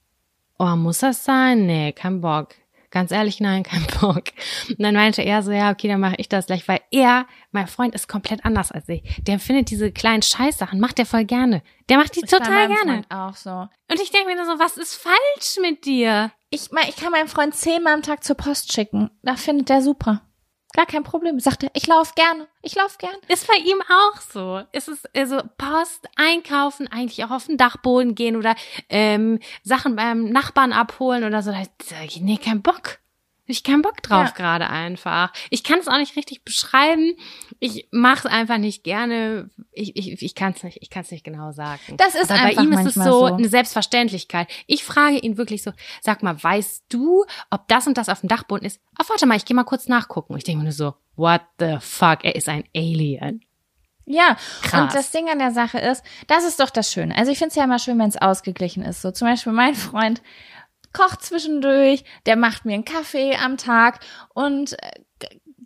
oh, 0.59 0.75
muss 0.77 0.99
das 0.99 1.25
sein? 1.25 1.67
Nee, 1.67 1.93
kein 1.93 2.21
Bock. 2.21 2.49
Ganz 2.91 3.13
ehrlich, 3.13 3.41
nein, 3.41 3.63
kein 3.65 3.87
Bock. 4.01 4.25
Und 4.69 4.81
dann 4.81 4.95
meinte 4.95 5.23
er 5.23 5.43
so, 5.43 5.51
ja, 5.51 5.71
okay, 5.71 5.89
dann 5.89 6.01
mache 6.01 6.17
ich 6.19 6.29
das 6.29 6.47
gleich, 6.47 6.67
weil 6.69 6.81
er, 6.91 7.27
mein 7.53 7.67
Freund, 7.67 7.95
ist 7.95 8.09
komplett 8.09 8.45
anders 8.45 8.73
als 8.73 8.89
ich. 8.89 9.03
Der 9.23 9.39
findet 9.39 9.71
diese 9.71 9.93
kleinen 9.93 10.23
Scheißsachen, 10.23 10.81
macht 10.81 10.99
der 10.99 11.07
voll 11.07 11.25
gerne. 11.25 11.63
Der 11.89 11.99
macht 11.99 12.17
die 12.17 12.21
Ist 12.21 12.31
total 12.31 12.69
gerne. 12.69 13.05
Freund 13.05 13.11
auch 13.11 13.35
so. 13.35 13.51
Und 13.91 14.01
ich 14.01 14.11
denke 14.11 14.35
mir 14.35 14.45
so, 14.45 14.59
was 14.59 14.77
ist 14.77 14.95
falsch 14.95 15.59
mit 15.61 15.85
dir? 15.85 16.33
Ich, 16.51 16.71
ich 16.89 16.97
kann 16.97 17.13
meinem 17.13 17.29
Freund 17.29 17.55
zehnmal 17.55 17.95
am 17.95 18.03
Tag 18.03 18.25
zur 18.25 18.37
Post 18.37 18.73
schicken. 18.73 19.11
Da 19.23 19.37
findet 19.37 19.69
der 19.69 19.83
super. 19.83 20.23
Gar 20.75 20.87
kein 20.87 21.03
Problem. 21.03 21.41
Sagt 21.41 21.65
er, 21.65 21.71
ich 21.75 21.87
laufe 21.87 22.15
gerne. 22.15 22.47
Ich 22.63 22.75
laufe 22.75 22.99
gerne. 22.99 23.17
Ist 23.29 23.47
bei 23.47 23.57
ihm 23.57 23.83
auch 23.83 24.21
so. 24.21 24.63
Ist 24.73 24.89
es 24.89 25.05
also 25.15 25.41
Post, 25.59 26.09
einkaufen, 26.17 26.89
eigentlich 26.89 27.25
auch 27.25 27.31
auf 27.31 27.47
den 27.47 27.57
Dachboden 27.57 28.15
gehen 28.15 28.37
oder 28.37 28.55
ähm, 28.89 29.41
Sachen 29.63 29.97
beim 29.97 30.31
Nachbarn 30.31 30.73
abholen 30.73 31.25
oder 31.25 31.43
so. 31.43 31.51
Da 31.51 31.63
sag 31.83 32.05
ich, 32.05 32.21
nee, 32.21 32.37
kein 32.37 32.63
Bock. 32.63 32.99
Ich 33.51 33.63
keinen 33.65 33.83
Bock 33.83 34.03
drauf 34.03 34.29
Ja. 34.29 34.31
gerade 34.35 34.69
einfach. 34.71 35.33
Ich 35.51 35.63
kann 35.65 35.79
es 35.81 35.89
auch 35.89 35.99
nicht 35.99 36.17
richtig 36.17 36.45
beschreiben. 36.45 37.15
Ich 37.59 37.89
mache 37.91 38.27
es 38.29 38.33
einfach 38.33 38.59
nicht 38.59 38.85
gerne. 38.85 39.51
Ich, 39.73 39.97
ich, 39.97 40.23
ich 40.23 40.35
kann 40.35 40.53
es 40.57 40.63
nicht, 40.63 40.79
ich 40.81 40.91
kann 40.91 41.03
es 41.03 41.11
nicht 41.11 41.25
genau 41.25 41.53
sagen. 41.53 41.81
Das 41.97 42.15
ist 42.15 42.31
Aber 42.31 42.41
bei 42.43 42.49
einfach 42.51 42.63
ihm 42.63 42.73
ist 42.73 42.87
es 42.87 42.95
so, 42.95 43.03
so. 43.03 43.25
eine 43.35 43.49
Selbstverständlichkeit. 43.49 44.49
Ich 44.67 44.85
frage 44.85 45.19
ihn 45.19 45.37
wirklich 45.37 45.63
so, 45.63 45.73
sag 46.01 46.23
mal, 46.23 46.43
weißt 46.43 46.85
du, 46.89 47.25
ob 47.51 47.67
das 47.69 47.87
und 47.87 47.99
das 47.99 48.09
auf 48.09 48.21
dem 48.21 48.29
Dachboden 48.29 48.67
ist? 48.67 48.81
Ach, 48.99 49.09
warte 49.09 49.27
mal, 49.27 49.37
ich 49.37 49.45
gehe 49.45 49.55
mal 49.57 49.65
kurz 49.65 49.89
nachgucken. 49.89 50.37
Ich 50.37 50.45
denke 50.45 50.59
mir 50.59 50.65
nur 50.65 50.73
so, 50.73 50.95
what 51.17 51.43
the 51.59 51.77
fuck, 51.81 52.25
er 52.25 52.35
ist 52.37 52.49
ein 52.49 52.65
Alien. 52.75 53.45
Ja, 54.07 54.37
Krass. 54.63 54.83
und 54.83 54.95
das 54.95 55.11
Ding 55.13 55.29
an 55.29 55.39
der 55.39 55.53
Sache 55.53 55.79
ist, 55.79 56.03
das 56.27 56.45
ist 56.45 56.59
doch 56.59 56.71
das 56.71 56.91
Schöne. 56.93 57.17
Also 57.17 57.31
ich 57.31 57.39
finde 57.39 57.51
es 57.51 57.55
ja 57.55 57.63
immer 57.65 57.79
schön, 57.79 57.97
wenn 57.99 58.09
es 58.09 58.17
ausgeglichen 58.17 58.83
ist. 58.83 59.03
So 59.03 59.13
zum 59.13 59.29
Beispiel 59.29 59.53
mein 59.53 59.75
Freund 59.77 60.21
kocht 60.93 61.23
zwischendurch, 61.23 62.05
der 62.27 62.37
macht 62.37 62.65
mir 62.65 62.75
einen 62.75 62.85
Kaffee 62.85 63.37
am 63.37 63.57
Tag 63.57 64.01
und 64.35 64.73
äh, 64.83 64.91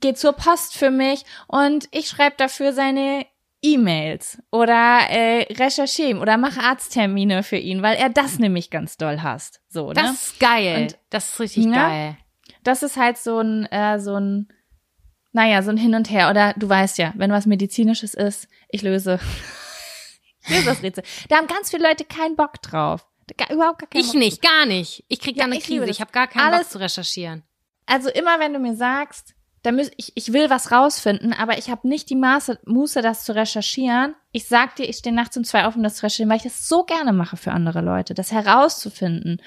geht 0.00 0.18
zur 0.18 0.32
Post 0.34 0.76
für 0.76 0.90
mich 0.90 1.24
und 1.48 1.88
ich 1.92 2.08
schreibe 2.08 2.36
dafür 2.36 2.72
seine 2.72 3.26
E-Mails 3.62 4.38
oder 4.50 5.08
äh, 5.08 5.46
recherchiere 5.54 6.10
ihm 6.10 6.20
oder 6.20 6.36
mache 6.36 6.60
Arzttermine 6.60 7.42
für 7.42 7.56
ihn, 7.56 7.80
weil 7.82 7.96
er 7.96 8.10
das 8.10 8.38
nämlich 8.38 8.68
ganz 8.68 8.98
doll 8.98 9.22
hasst. 9.22 9.60
So, 9.68 9.88
ne? 9.88 9.94
Das 9.94 10.12
ist 10.12 10.40
geil. 10.40 10.82
Und- 10.82 10.98
das 11.10 11.30
ist 11.30 11.40
richtig 11.40 11.64
Ja. 11.66 11.88
geil. 11.88 12.16
das 12.62 12.82
ist 12.82 12.96
halt 12.98 13.16
so 13.16 13.38
ein, 13.40 13.64
äh, 13.72 13.98
so 14.00 14.16
ein, 14.18 14.48
naja, 15.32 15.62
so 15.62 15.70
ein 15.70 15.76
Hin 15.78 15.94
und 15.94 16.10
Her. 16.10 16.28
Oder 16.30 16.52
du 16.56 16.68
weißt 16.68 16.98
ja, 16.98 17.12
wenn 17.16 17.30
was 17.32 17.46
Medizinisches 17.46 18.12
ist, 18.14 18.48
ich 18.68 18.82
löse, 18.82 19.18
ich 20.42 20.50
löse 20.50 20.64
das 20.66 20.82
Rätsel. 20.82 21.04
Da 21.30 21.36
haben 21.36 21.46
ganz 21.46 21.70
viele 21.70 21.88
Leute 21.88 22.04
keinen 22.04 22.36
Bock 22.36 22.60
drauf. 22.62 23.06
Gar, 23.36 23.50
überhaupt 23.50 23.78
gar 23.80 23.88
Ich 23.94 24.06
Bock. 24.08 24.14
nicht, 24.16 24.42
gar 24.42 24.66
nicht. 24.66 25.04
Ich 25.08 25.20
krieg 25.20 25.36
Ja, 25.36 25.44
da 25.44 25.44
eine 25.46 25.56
ich 25.58 25.64
Krise. 25.64 25.86
Ich 25.86 26.00
habe 26.00 26.12
gar 26.12 26.26
keinen 26.26 26.52
Alles- 26.52 26.66
Bock 26.66 26.70
zu 26.72 26.78
recherchieren. 26.80 27.42
Also 27.86 28.08
immer 28.10 28.38
wenn 28.40 28.52
du 28.52 28.58
mir 28.58 28.74
sagst, 28.76 29.34
da 29.62 29.72
müß, 29.72 29.90
ich, 29.96 30.12
ich 30.14 30.32
will 30.32 30.50
was 30.50 30.72
rausfinden, 30.72 31.32
aber 31.32 31.56
ich 31.58 31.70
habe 31.70 31.88
nicht 31.88 32.10
die 32.10 32.16
Maße, 32.16 32.58
Muße, 32.66 33.00
das 33.02 33.24
zu 33.24 33.34
recherchieren. 33.34 34.14
Ich 34.30 34.46
sag 34.46 34.76
dir, 34.76 34.84
ich 34.88 34.96
stehe 34.96 35.14
nachts 35.14 35.36
um 35.38 35.44
zwei 35.44 35.64
auf, 35.66 35.74
um 35.76 35.82
das 35.82 35.96
zu 35.96 36.02
recherchieren, 36.06 36.28
weil 36.30 36.36
ich 36.38 36.42
das 36.42 36.68
so 36.68 36.84
gerne 36.84 37.12
mache 37.14 37.36
für 37.38 37.52
andere 37.52 37.80
Leute, 37.80 38.12
das 38.14 38.30
herauszufinden. 38.32 39.40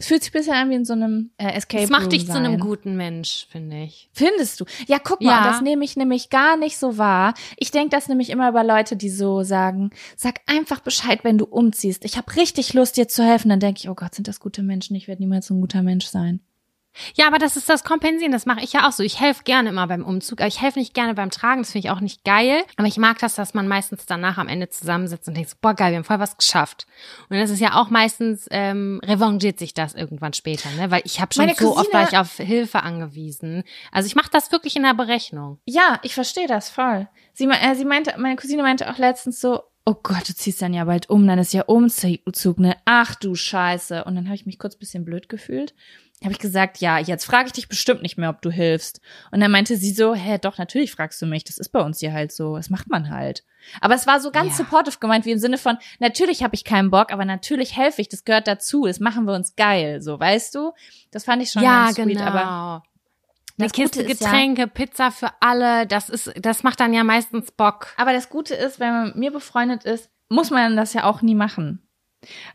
Es 0.00 0.06
fühlt 0.06 0.22
sich 0.22 0.32
ein 0.32 0.38
bisschen 0.38 0.54
an 0.54 0.70
wie 0.70 0.74
in 0.76 0.84
so 0.84 0.92
einem 0.92 1.30
äh, 1.38 1.52
Escape 1.54 1.82
Das 1.82 1.90
macht 1.90 2.12
dich 2.12 2.26
zu 2.26 2.32
einem 2.34 2.52
sein. 2.52 2.60
guten 2.60 2.96
Mensch, 2.96 3.46
finde 3.50 3.82
ich. 3.82 4.08
Findest 4.12 4.60
du? 4.60 4.64
Ja, 4.86 4.98
guck 4.98 5.20
mal, 5.20 5.30
Ja. 5.30 5.44
das 5.50 5.60
nehme 5.60 5.84
ich 5.84 5.96
nämlich 5.96 6.30
gar 6.30 6.56
nicht 6.56 6.78
so 6.78 6.98
wahr. 6.98 7.34
Ich 7.56 7.70
denke 7.72 7.90
das 7.90 8.06
nämlich 8.08 8.30
immer 8.30 8.48
über 8.48 8.62
Leute, 8.62 8.96
die 8.96 9.10
so 9.10 9.42
sagen, 9.42 9.90
sag 10.16 10.40
einfach 10.46 10.80
Bescheid, 10.80 11.24
wenn 11.24 11.36
du 11.38 11.46
umziehst. 11.46 12.04
Ich 12.04 12.16
habe 12.16 12.34
richtig 12.36 12.74
Lust, 12.74 12.96
dir 12.96 13.08
zu 13.08 13.24
helfen. 13.24 13.48
Dann 13.48 13.60
denke 13.60 13.80
ich, 13.80 13.88
oh 13.88 13.94
Gott, 13.94 14.14
sind 14.14 14.28
das 14.28 14.38
gute 14.40 14.62
Menschen? 14.62 14.94
Ich 14.94 15.08
werde 15.08 15.20
niemals 15.22 15.48
so 15.48 15.54
ein 15.54 15.60
guter 15.60 15.82
Mensch 15.82 16.06
sein. 16.06 16.40
Ja, 17.14 17.26
aber 17.26 17.38
das 17.38 17.56
ist 17.56 17.68
das 17.68 17.84
Kompensieren. 17.84 18.32
Das 18.32 18.46
mache 18.46 18.60
ich 18.62 18.72
ja 18.72 18.88
auch 18.88 18.92
so. 18.92 19.02
Ich 19.02 19.20
helfe 19.20 19.42
gerne 19.44 19.68
immer 19.70 19.86
beim 19.86 20.04
Umzug, 20.04 20.40
aber 20.40 20.48
ich 20.48 20.60
helfe 20.60 20.78
nicht 20.78 20.94
gerne 20.94 21.14
beim 21.14 21.30
Tragen. 21.30 21.62
Das 21.62 21.72
finde 21.72 21.86
ich 21.86 21.90
auch 21.92 22.00
nicht 22.00 22.24
geil. 22.24 22.62
Aber 22.76 22.86
ich 22.88 22.96
mag 22.98 23.18
das, 23.18 23.34
dass 23.34 23.54
man 23.54 23.68
meistens 23.68 24.06
danach 24.06 24.38
am 24.38 24.48
Ende 24.48 24.68
zusammensitzt 24.68 25.28
und 25.28 25.36
denkt, 25.36 25.60
boah, 25.60 25.74
geil, 25.74 25.90
wir 25.92 25.96
haben 25.98 26.04
voll 26.04 26.18
was 26.20 26.36
geschafft. 26.36 26.86
Und 27.28 27.38
das 27.38 27.50
ist 27.50 27.60
ja 27.60 27.74
auch 27.74 27.90
meistens, 27.90 28.46
ähm, 28.50 29.00
revanchiert 29.04 29.58
sich 29.58 29.74
das 29.74 29.94
irgendwann 29.94 30.32
später, 30.32 30.68
ne? 30.76 30.90
Weil 30.90 31.02
ich 31.04 31.20
habe 31.20 31.32
schon 31.34 31.44
Meine 31.46 31.56
so 31.56 31.76
oft 31.76 31.92
war 31.92 32.04
Cousine- 32.04 32.08
ich 32.10 32.18
auf 32.18 32.36
Hilfe 32.36 32.82
angewiesen. 32.82 33.64
Also 33.92 34.06
ich 34.06 34.14
mache 34.14 34.30
das 34.32 34.52
wirklich 34.52 34.76
in 34.76 34.82
der 34.82 34.94
Berechnung. 34.94 35.58
Ja, 35.64 35.98
ich 36.02 36.14
verstehe 36.14 36.46
das 36.46 36.68
voll. 36.70 37.08
Sie, 37.34 37.44
äh, 37.46 37.74
sie 37.74 37.84
meinte, 37.84 38.14
meine 38.18 38.36
Cousine 38.36 38.62
meinte 38.62 38.90
auch 38.90 38.98
letztens 38.98 39.40
so, 39.40 39.62
oh 39.84 39.94
Gott, 40.02 40.28
du 40.28 40.34
ziehst 40.34 40.60
dann 40.60 40.74
ja 40.74 40.84
bald 40.84 41.08
um, 41.08 41.26
dann 41.26 41.38
ist 41.38 41.54
ja 41.54 41.62
Umzug, 41.62 42.58
ne? 42.58 42.76
Ach 42.84 43.14
du 43.14 43.34
Scheiße. 43.34 44.04
Und 44.04 44.16
dann 44.16 44.26
habe 44.26 44.34
ich 44.34 44.44
mich 44.44 44.58
kurz 44.58 44.74
ein 44.76 44.80
bisschen 44.80 45.04
blöd 45.04 45.28
gefühlt. 45.28 45.74
Habe 46.22 46.32
ich 46.32 46.40
gesagt, 46.40 46.78
ja, 46.78 46.98
jetzt 46.98 47.24
frage 47.24 47.46
ich 47.46 47.52
dich 47.52 47.68
bestimmt 47.68 48.02
nicht 48.02 48.18
mehr, 48.18 48.30
ob 48.30 48.42
du 48.42 48.50
hilfst. 48.50 49.00
Und 49.30 49.38
dann 49.38 49.52
meinte 49.52 49.76
sie 49.76 49.92
so, 49.92 50.14
hä, 50.16 50.38
doch, 50.40 50.58
natürlich 50.58 50.90
fragst 50.90 51.22
du 51.22 51.26
mich. 51.26 51.44
Das 51.44 51.58
ist 51.58 51.68
bei 51.68 51.80
uns 51.80 52.00
hier 52.00 52.12
halt 52.12 52.32
so. 52.32 52.56
Das 52.56 52.70
macht 52.70 52.88
man 52.88 53.08
halt. 53.10 53.44
Aber 53.80 53.94
es 53.94 54.06
war 54.08 54.18
so 54.18 54.32
ganz 54.32 54.58
Ja. 54.58 54.64
supportive 54.64 54.98
gemeint, 54.98 55.26
wie 55.26 55.30
im 55.30 55.38
Sinne 55.38 55.58
von, 55.58 55.78
natürlich 56.00 56.42
habe 56.42 56.56
ich 56.56 56.64
keinen 56.64 56.90
Bock, 56.90 57.12
aber 57.12 57.24
natürlich 57.24 57.76
helfe 57.76 58.00
ich. 58.00 58.08
Das 58.08 58.24
gehört 58.24 58.48
dazu. 58.48 58.86
Das 58.86 58.98
machen 58.98 59.26
wir 59.26 59.34
uns 59.34 59.54
geil. 59.54 60.02
So, 60.02 60.18
weißt 60.18 60.56
du? 60.56 60.72
Das 61.12 61.24
fand 61.24 61.40
ich 61.42 61.52
schon 61.52 61.62
ja, 61.62 61.84
ganz 61.84 61.94
genau. 61.96 62.08
sweet. 62.10 62.20
Aber 62.20 62.82
eine 63.60 63.68
das 63.68 63.72
Gute 63.72 63.82
Kiste 63.82 64.02
ist 64.02 64.20
ja- 64.20 64.26
Getränke, 64.30 64.66
Pizza 64.66 65.10
für 65.12 65.30
alle, 65.40 65.86
das 65.86 66.08
ist, 66.08 66.32
das 66.40 66.64
macht 66.64 66.80
dann 66.80 66.92
ja 66.94 67.04
meistens 67.04 67.52
Bock. 67.52 67.88
Aber 67.96 68.12
das 68.12 68.28
Gute 68.28 68.54
ist, 68.56 68.80
wenn 68.80 68.92
man 68.92 69.06
mit 69.08 69.16
mir 69.16 69.30
befreundet 69.30 69.84
ist, 69.84 70.10
muss 70.28 70.50
man 70.50 70.76
das 70.76 70.94
ja 70.94 71.04
auch 71.04 71.22
nie 71.22 71.34
machen. 71.36 71.80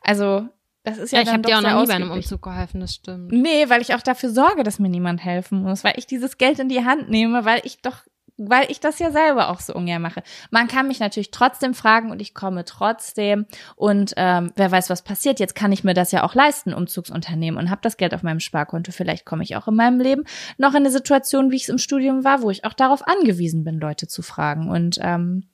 Also, 0.02 0.49
das 0.84 0.97
ist 0.97 1.11
ja, 1.11 1.19
Ja, 1.19 1.23
ich 1.23 1.30
habe 1.31 1.41
dir 1.41 1.57
auch 1.57 1.61
noch 1.61 1.81
nie 1.81 1.88
bei 1.88 1.93
einem. 1.93 2.11
Umzug 2.11 2.41
geholfen, 2.41 2.81
das 2.81 2.95
stimmt. 2.95 3.31
Nee, 3.31 3.69
weil 3.69 3.81
ich 3.81 3.93
auch 3.95 4.01
dafür 4.01 4.30
sorge, 4.30 4.64
dass 4.64 4.80
mir 4.80 4.89
niemand 4.89 5.23
helfen 5.23 5.64
muss, 5.64 5.84
weil 5.84 5.93
ich 5.97 6.07
dieses 6.07 6.38
Geld 6.38 6.60
in 6.60 6.69
die 6.69 6.84
Hand 6.84 7.10
nehme, 7.10 7.45
weil 7.45 7.61
ich 7.64 7.81
doch, 7.81 8.03
weil 8.35 8.69
ich 8.69 8.80
das 8.80 8.99
ja 8.99 9.11
selber 9.11 9.49
auch 9.49 9.61
so 9.61 9.73
ungern 9.73 10.01
mache. 10.01 10.23
Man 10.51 10.68
kann 10.68 10.88
mich 10.88 10.99
natürlich 10.99 11.31
trotzdem 11.31 11.73
fragen 11.73 12.11
und 12.11 12.22
ich 12.22 12.34
komme 12.34 12.65
trotzdem 12.65 13.45
und 13.76 14.14
ähm, 14.18 14.51
wer 14.55 14.72
weiß, 14.72 14.89
was 14.89 15.03
passiert. 15.03 15.39
Jetzt 15.39 15.55
kann 15.55 15.72
ich 15.72 15.84
mir 15.85 15.93
das 15.93 16.11
ja 16.11 16.23
auch 16.23 16.35
leisten, 16.35 16.73
Umzugsunternehmen 16.73 17.60
und 17.60 17.69
habe 17.69 17.81
das 17.81 17.95
Geld 17.95 18.14
auf 18.14 18.23
meinem 18.23 18.41
Sparkonto. 18.41 18.91
Vielleicht 18.91 19.26
komme 19.26 19.43
ich 19.43 19.55
auch 19.55 19.68
in 19.69 19.76
meinem 19.76 20.01
Leben 20.01 20.23
noch 20.57 20.72
in 20.72 20.77
eine 20.77 20.91
Situation, 20.91 21.51
wie 21.51 21.55
ich 21.55 21.64
es 21.64 21.69
im 21.69 21.77
Studium 21.77 22.26
war, 22.26 22.41
wo 22.41 22.49
ich 22.49 22.65
auch 22.65 22.73
darauf 22.73 23.07
angewiesen 23.07 23.64
bin, 23.64 23.80
Leute 23.80 24.07
zu 24.07 24.22
fragen 24.22 24.69
und 24.69 24.97
ähm, 25.01 25.47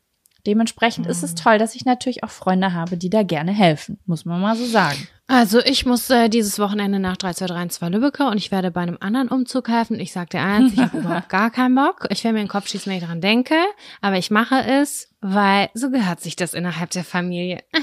Dementsprechend 0.48 1.08
ist 1.08 1.24
es 1.24 1.36
toll, 1.36 1.58
dass 1.58 1.76
ich 1.76 1.86
natürlich 1.86 2.24
auch 2.24 2.30
Freunde 2.30 2.74
habe, 2.74 2.98
die 2.98 3.10
da 3.10 3.24
gerne 3.24 3.52
helfen, 3.52 4.00
muss 4.06 4.26
man 4.26 4.42
mal 4.42 4.56
so 4.56 4.66
sagen. 4.66 5.08
Also 5.28 5.60
ich 5.60 5.86
muss 5.86 6.10
äh, 6.10 6.28
dieses 6.28 6.58
Wochenende 6.58 6.98
nach 6.98 7.16
3232 7.16 7.94
Lübbecke 7.94 8.26
und 8.26 8.38
ich 8.38 8.50
werde 8.52 8.72
bei 8.72 8.82
einem 8.82 8.98
anderen 9.00 9.28
Umzug 9.28 9.70
helfen. 9.70 10.00
Ich 10.00 10.12
sage 10.12 10.30
dir 10.30 10.42
eins, 10.42 10.74
ich 10.74 10.80
habe 10.80 10.98
überhaupt 11.00 11.30
gar 11.30 11.52
keinen 11.52 11.76
Bock. 11.76 12.08
Ich 12.10 12.24
will 12.24 12.34
mir 12.34 12.40
den 12.40 12.48
Kopf 12.48 12.68
schießen, 12.68 12.90
wenn 12.90 12.98
ich 12.98 13.04
daran 13.04 13.22
denke. 13.22 13.54
Aber 14.02 14.18
ich 14.18 14.32
mache 14.32 14.56
es, 14.66 15.14
weil 15.22 15.70
so 15.76 15.92
gehört 15.92 16.20
sich 16.20 16.36
das 16.36 16.56
innerhalb 16.56 16.90
der 16.92 17.04
Familie. 17.04 17.64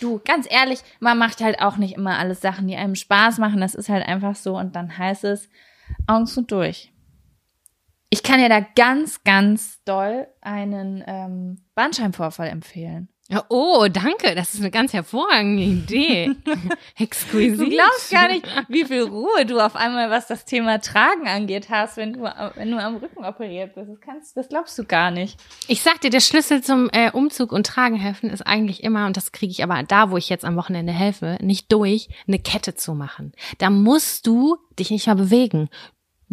Du, 0.00 0.20
ganz 0.24 0.46
ehrlich, 0.48 0.80
man 1.00 1.18
macht 1.18 1.40
halt 1.40 1.60
auch 1.60 1.76
nicht 1.76 1.96
immer 1.96 2.18
alles 2.18 2.40
Sachen, 2.40 2.68
die 2.68 2.76
einem 2.76 2.94
Spaß 2.94 3.38
machen. 3.38 3.60
Das 3.60 3.74
ist 3.74 3.88
halt 3.88 4.06
einfach 4.06 4.36
so 4.36 4.56
und 4.56 4.76
dann 4.76 4.96
heißt 4.96 5.24
es 5.24 5.48
Augen 6.06 6.26
zu 6.26 6.40
und 6.40 6.52
durch. 6.52 6.91
Ich 8.12 8.22
kann 8.22 8.40
dir 8.40 8.50
da 8.50 8.60
ganz, 8.60 9.24
ganz 9.24 9.82
doll 9.86 10.26
einen 10.42 11.02
ähm, 11.06 11.64
Bandscheibenvorfall 11.74 12.48
empfehlen. 12.48 13.08
Ja, 13.30 13.42
Oh, 13.48 13.86
danke. 13.90 14.34
Das 14.34 14.52
ist 14.52 14.60
eine 14.60 14.70
ganz 14.70 14.92
hervorragende 14.92 15.62
Idee. 15.62 16.30
Exquisit. 16.98 17.58
Du 17.58 17.70
glaubst 17.70 18.10
gar 18.10 18.28
nicht, 18.28 18.44
wie 18.68 18.84
viel 18.84 19.04
Ruhe 19.04 19.46
du 19.46 19.58
auf 19.64 19.76
einmal, 19.76 20.10
was 20.10 20.26
das 20.26 20.44
Thema 20.44 20.78
Tragen 20.82 21.26
angeht, 21.26 21.70
hast, 21.70 21.96
wenn 21.96 22.12
du, 22.12 22.24
wenn 22.54 22.70
du 22.70 22.76
am 22.76 22.96
Rücken 22.96 23.24
operiert 23.24 23.74
bist. 23.74 23.88
Das, 23.88 24.00
kannst, 24.02 24.36
das 24.36 24.48
glaubst 24.50 24.78
du 24.78 24.84
gar 24.84 25.10
nicht. 25.10 25.40
Ich 25.66 25.80
sag 25.80 26.02
dir, 26.02 26.10
der 26.10 26.20
Schlüssel 26.20 26.62
zum 26.62 26.90
äh, 26.92 27.10
Umzug 27.12 27.50
und 27.50 27.66
Tragen 27.66 27.96
helfen 27.96 28.28
ist 28.28 28.46
eigentlich 28.46 28.84
immer, 28.84 29.06
und 29.06 29.16
das 29.16 29.32
kriege 29.32 29.52
ich 29.52 29.64
aber 29.64 29.82
da, 29.84 30.10
wo 30.10 30.18
ich 30.18 30.28
jetzt 30.28 30.44
am 30.44 30.56
Wochenende 30.56 30.92
helfe, 30.92 31.38
nicht 31.40 31.72
durch, 31.72 32.10
eine 32.28 32.38
Kette 32.38 32.74
zu 32.74 32.92
machen. 32.92 33.32
Da 33.56 33.70
musst 33.70 34.26
du 34.26 34.58
dich 34.78 34.90
nicht 34.90 35.06
mal 35.06 35.16
bewegen. 35.16 35.70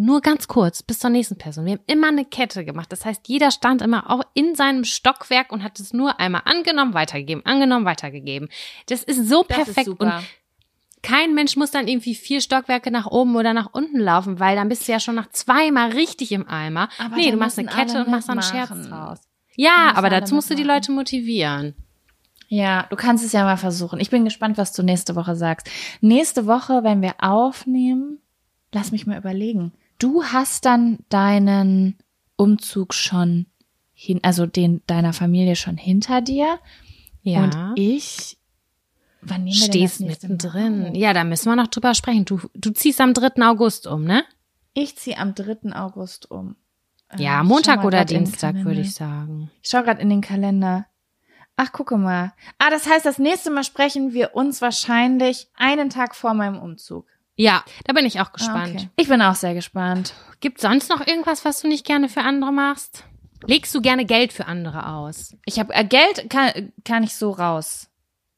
Nur 0.01 0.21
ganz 0.21 0.47
kurz, 0.47 0.81
bis 0.81 0.99
zur 0.99 1.09
nächsten 1.09 1.37
Person. 1.37 1.65
Wir 1.65 1.73
haben 1.73 1.83
immer 1.85 2.07
eine 2.07 2.23
Kette 2.23 2.63
gemacht. 2.63 2.89
Das 2.89 3.03
heißt, 3.03 3.27
jeder 3.27 3.51
stand 3.51 3.81
immer 3.81 4.09
auch 4.09 4.23
in 4.33 4.55
seinem 4.55 4.85
Stockwerk 4.85 5.51
und 5.51 5.61
hat 5.61 5.77
es 5.77 5.91
nur 5.91 6.21
einmal 6.21 6.43
angenommen, 6.45 6.93
weitergegeben, 6.93 7.45
angenommen, 7.45 7.83
weitergegeben. 7.83 8.47
Das 8.85 9.03
ist 9.03 9.27
so 9.27 9.43
Das 9.45 9.57
ist 9.57 9.65
perfekt. 9.65 9.85
super. 9.87 10.15
Und 10.19 10.23
kein 11.01 11.33
Mensch 11.35 11.57
muss 11.57 11.71
dann 11.71 11.89
irgendwie 11.89 12.15
vier 12.15 12.39
Stockwerke 12.39 12.91
nach 12.91 13.07
oben 13.07 13.35
oder 13.35 13.53
nach 13.53 13.73
unten 13.73 13.99
laufen, 13.99 14.39
weil 14.39 14.55
dann 14.55 14.69
bist 14.69 14.87
du 14.87 14.93
ja 14.93 15.01
schon 15.01 15.15
nach 15.15 15.31
zweimal 15.31 15.91
richtig 15.91 16.31
im 16.31 16.47
Eimer. 16.47 16.87
Aber 16.97 17.17
nee, 17.17 17.29
du 17.29 17.35
machst 17.35 17.59
eine 17.59 17.67
Kette 17.67 17.99
und 17.99 18.09
machst 18.09 18.29
dann 18.29 18.39
einen. 18.39 18.49
Scherz 18.49 18.87
draus. 18.87 19.19
Ja, 19.57 19.91
aber 19.95 20.09
dazu 20.09 20.33
musst 20.33 20.49
du 20.49 20.55
die. 20.55 20.63
Leute 20.63 20.93
motivieren. 20.93 21.75
Ja, 22.47 22.83
du 22.89 22.95
kannst 22.95 23.25
es 23.25 23.33
ja 23.33 23.43
mal 23.43 23.57
versuchen. 23.57 23.99
Ich 23.99 24.09
bin 24.09 24.23
gespannt, 24.23 24.57
was 24.57 24.71
du 24.71 24.81
nächste 24.81 25.17
Woche 25.17 25.35
sagst. 25.35 25.69
Nächste 25.99 26.45
Woche, 26.45 26.85
wenn 26.85 27.01
wir 27.01 27.15
aufnehmen, 27.19 28.19
lass 28.71 28.93
mich 28.93 29.05
mal 29.05 29.17
überlegen. 29.17 29.73
Du 29.99 30.23
hast 30.23 30.65
dann 30.65 30.99
deinen 31.09 31.97
Umzug 32.35 32.93
schon 32.93 33.45
hin, 33.93 34.19
also 34.23 34.45
den 34.45 34.81
deiner 34.87 35.13
Familie 35.13 35.55
schon 35.55 35.77
hinter 35.77 36.21
dir. 36.21 36.59
Ja. 37.21 37.43
Und 37.43 37.73
ich, 37.75 38.37
wann 39.21 39.43
nehmen 39.43 39.55
stehst 39.55 39.99
mittendrin. 39.99 40.95
Ja, 40.95 41.13
da 41.13 41.23
müssen 41.23 41.49
wir 41.49 41.57
noch 41.57 41.67
drüber 41.67 41.93
sprechen. 41.93 42.25
Du, 42.25 42.39
du 42.53 42.71
ziehst 42.71 43.01
am 43.01 43.13
3. 43.13 43.45
August 43.45 43.87
um, 43.87 44.05
ne? 44.05 44.23
Ich 44.73 44.95
ziehe 44.95 45.17
am 45.17 45.35
3. 45.35 45.73
August 45.73 46.31
um. 46.31 46.55
Ja, 47.17 47.41
ich 47.41 47.47
Montag 47.47 47.83
oder 47.83 48.05
Dienstag, 48.05 48.55
würde 48.63 48.81
ich 48.81 48.93
sagen. 48.93 49.51
Ich 49.61 49.69
schaue 49.69 49.83
gerade 49.83 50.01
in 50.01 50.09
den 50.09 50.21
Kalender. 50.21 50.85
Ach, 51.57 51.73
gucke 51.73 51.97
mal. 51.97 52.33
Ah, 52.57 52.69
das 52.69 52.87
heißt, 52.87 53.05
das 53.05 53.19
nächste 53.19 53.51
Mal 53.51 53.65
sprechen 53.65 54.13
wir 54.13 54.33
uns 54.35 54.61
wahrscheinlich 54.61 55.49
einen 55.55 55.89
Tag 55.89 56.15
vor 56.15 56.33
meinem 56.33 56.57
Umzug. 56.57 57.05
Ja, 57.41 57.63
da 57.85 57.93
bin 57.93 58.05
ich 58.05 58.19
auch 58.19 58.27
Ah, 58.27 58.33
gespannt. 58.33 58.75
okay. 58.75 58.89
Ich 58.97 59.07
bin 59.07 59.21
auch 59.21 59.35
sehr 59.35 59.53
gespannt. 59.53 60.13
Gibt 60.41 60.59
sonst 60.59 60.89
noch 60.89 61.07
irgendwas, 61.07 61.45
was 61.45 61.61
du 61.61 61.69
nicht 61.69 61.85
gerne 61.85 62.09
für 62.09 62.21
andere 62.21 62.51
machst? 62.51 63.05
Legst 63.47 63.73
du 63.73 63.81
gerne 63.81 64.03
Geld 64.03 64.33
für 64.33 64.45
andere 64.47 64.87
aus? 64.87 65.37
Ich 65.45 65.57
habe 65.57 65.73
äh, 65.73 65.85
Geld 65.85 66.29
kann, 66.29 66.73
kann 66.83 67.03
ich 67.03 67.15
so 67.15 67.31
raus. 67.31 67.88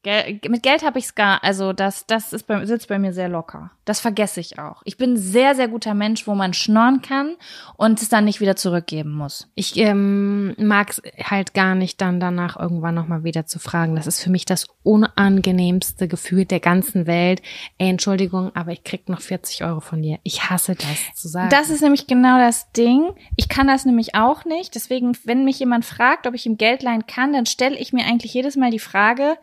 Gel 0.03 0.39
mit 0.49 0.63
Geld 0.63 0.83
habe 0.83 0.97
ich's 0.97 1.13
gar, 1.13 1.43
also 1.43 1.73
das 1.73 2.07
das 2.07 2.33
ist 2.33 2.47
bei, 2.47 2.65
sitzt 2.65 2.87
bei 2.87 2.97
mir 2.97 3.13
sehr 3.13 3.29
locker. 3.29 3.69
Das 3.85 3.99
vergesse 3.99 4.39
ich 4.39 4.57
auch. 4.57 4.81
Ich 4.83 4.97
bin 4.97 5.13
ein 5.13 5.17
sehr 5.17 5.53
sehr 5.53 5.67
guter 5.67 5.93
Mensch, 5.93 6.25
wo 6.25 6.33
man 6.33 6.53
schnorren 6.53 7.03
kann 7.03 7.35
und 7.77 8.01
es 8.01 8.09
dann 8.09 8.25
nicht 8.25 8.41
wieder 8.41 8.55
zurückgeben 8.55 9.11
muss. 9.11 9.47
Ich 9.53 9.77
ähm, 9.77 10.55
mag 10.57 10.89
es 10.89 11.01
halt 11.23 11.53
gar 11.53 11.75
nicht, 11.75 12.01
dann 12.01 12.19
danach 12.19 12.59
irgendwann 12.59 12.95
nochmal 12.95 13.23
wieder 13.23 13.45
zu 13.45 13.59
fragen. 13.59 13.95
Das 13.95 14.07
ist 14.07 14.23
für 14.23 14.31
mich 14.31 14.45
das 14.45 14.65
unangenehmste 14.81 16.07
Gefühl 16.07 16.45
der 16.45 16.59
ganzen 16.59 17.05
Welt. 17.05 17.43
Ey, 17.77 17.89
Entschuldigung, 17.89 18.55
aber 18.55 18.71
ich 18.71 18.83
krieg 18.83 19.07
noch 19.07 19.21
40 19.21 19.63
Euro 19.63 19.81
von 19.81 20.01
dir. 20.01 20.17
Ich 20.23 20.49
hasse 20.49 20.73
das 20.73 21.13
zu 21.13 21.27
sagen. 21.27 21.49
Das 21.51 21.69
ist 21.69 21.81
nämlich 21.81 22.07
genau 22.07 22.39
das 22.39 22.71
Ding. 22.71 23.11
Ich 23.35 23.49
kann 23.49 23.67
das 23.67 23.85
nämlich 23.85 24.15
auch 24.15 24.45
nicht. 24.45 24.73
Deswegen, 24.73 25.15
wenn 25.25 25.45
mich 25.45 25.59
jemand 25.59 25.85
fragt, 25.85 26.25
ob 26.25 26.33
ich 26.33 26.47
ihm 26.47 26.57
Geld 26.57 26.81
leihen 26.81 27.05
kann, 27.05 27.33
dann 27.33 27.45
stelle 27.45 27.77
ich 27.77 27.93
mir 27.93 28.05
eigentlich 28.05 28.33
jedes 28.33 28.55
Mal 28.55 28.71
die 28.71 28.79
Frage, 28.79 29.37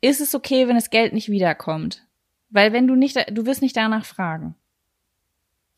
ist 0.00 0.20
es 0.20 0.34
okay, 0.34 0.68
wenn 0.68 0.74
das 0.76 0.90
Geld 0.90 1.12
nicht 1.12 1.28
wiederkommt? 1.28 2.04
Weil 2.50 2.72
wenn 2.72 2.86
du 2.86 2.94
nicht, 2.94 3.16
du 3.30 3.46
wirst 3.46 3.62
nicht 3.62 3.76
danach 3.76 4.04
fragen. 4.04 4.54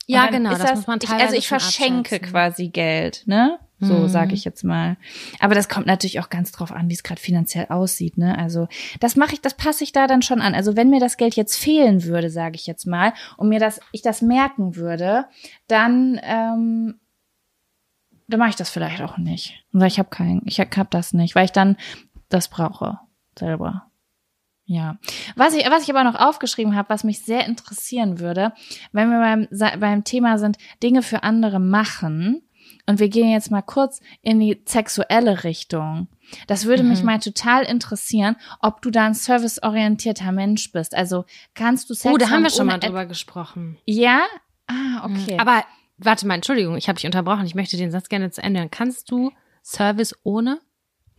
ja, 0.07 0.27
genau, 0.29 0.53
ist 0.53 0.63
das, 0.63 0.75
muss 0.75 0.87
man 0.87 0.99
ich, 1.03 1.09
teilweise 1.09 1.27
Also 1.27 1.37
ich 1.39 1.49
verschenke 1.49 2.17
abschätzen. 2.17 2.29
quasi 2.31 2.69
Geld, 2.69 3.23
ne? 3.27 3.59
So 3.83 3.95
Mhm. 3.95 4.09
sage 4.09 4.35
ich 4.35 4.45
jetzt 4.45 4.63
mal. 4.63 4.97
Aber 5.39 5.55
das 5.55 5.69
kommt 5.69 5.87
natürlich 5.87 6.21
auch 6.21 6.29
ganz 6.29 6.53
drauf 6.53 6.71
an, 6.71 6.89
wie 6.91 6.95
es 6.95 7.03
gerade 7.03 7.21
finanziell 7.21 7.67
aussieht, 7.71 8.19
ne? 8.19 8.37
Also 8.39 8.69
das 9.01 9.17
mache 9.17 9.33
ich, 9.35 9.41
das 9.41 9.55
passe 9.57 9.85
ich 9.85 9.93
da 9.93 10.07
dann 10.07 10.21
schon 10.23 10.41
an. 10.43 10.55
Also 10.55 10.77
wenn 10.77 10.91
mir 10.91 11.01
das 11.01 11.17
Geld 11.17 11.35
jetzt 11.35 11.57
fehlen 11.57 12.05
würde, 12.05 12.29
sage 12.29 12.57
ich 12.57 12.67
jetzt 12.67 12.87
mal, 12.87 13.15
und 13.39 13.49
mir 13.49 13.59
das, 13.61 13.81
ich 13.93 14.03
das 14.03 14.21
merken 14.21 14.77
würde, 14.77 15.27
dann, 15.67 16.21
ähm, 16.23 17.01
dann 18.29 18.39
mache 18.39 18.51
ich 18.51 18.57
das 18.57 18.71
vielleicht 18.71 19.01
auch 19.01 19.17
nicht. 19.17 19.65
Weil 19.73 19.89
ich 19.89 19.99
habe 19.99 20.11
kein, 20.11 20.43
ich 20.45 20.61
habe 20.61 20.89
das 20.91 21.13
nicht, 21.15 21.35
weil 21.35 21.47
ich 21.47 21.53
dann 21.53 21.77
das 22.29 22.49
brauche 22.49 23.01
selber. 23.39 23.90
Ja. 24.73 24.99
Was 25.35 25.53
ich, 25.55 25.69
was 25.69 25.83
ich 25.83 25.91
aber 25.91 26.05
noch 26.05 26.15
aufgeschrieben 26.15 26.77
habe, 26.77 26.91
was 26.91 27.03
mich 27.03 27.25
sehr 27.25 27.45
interessieren 27.45 28.21
würde, 28.21 28.53
wenn 28.93 29.11
wir 29.11 29.19
beim, 29.19 29.81
beim 29.81 30.05
Thema 30.05 30.39
sind, 30.39 30.59
Dinge 30.81 31.03
für 31.03 31.25
andere 31.25 31.59
machen, 31.59 32.43
und 32.87 33.01
wir 33.01 33.09
gehen 33.09 33.31
jetzt 33.31 33.51
mal 33.51 33.63
kurz 33.63 34.01
in 34.23 34.39
die 34.39 34.63
sexuelle 34.65 35.43
Richtung. 35.45 36.07
Das 36.47 36.67
würde 36.67 36.83
mich 36.85 37.01
Mhm. 37.01 37.07
mal 37.07 37.19
total 37.19 37.65
interessieren, 37.65 38.37
ob 38.61 38.81
du 38.81 38.91
da 38.91 39.07
ein 39.07 39.15
serviceorientierter 39.15 40.31
Mensch 40.31 40.71
bist. 40.71 40.95
Also 40.95 41.25
kannst 41.55 41.91
du 41.91 41.95
Sex 41.95 42.15
Oh, 42.15 42.17
da 42.17 42.31
haben 42.31 42.45
wir 42.45 42.51
schon 42.51 42.67
mal 42.69 42.79
drüber 42.79 43.07
gesprochen. 43.07 43.77
Ja? 43.87 44.23
Ah, 44.69 45.05
okay. 45.05 45.37
Aber 45.39 45.65
warte 45.99 46.27
mal, 46.29 46.35
Entschuldigung, 46.35 46.77
ich 46.77 46.89
habe 46.89 46.97
dich 46.97 47.07
unterbrochen. 47.07 47.45
Ich 47.45 47.55
möchte 47.57 47.77
den 47.77 47.91
Satz 47.91 48.09
gerne 48.09 48.31
zu 48.31 48.43
Ende 48.43 48.61
hören. 48.61 48.71
Kannst 48.71 49.11
du 49.11 49.33
Service 49.65 50.15
ohne? 50.23 50.61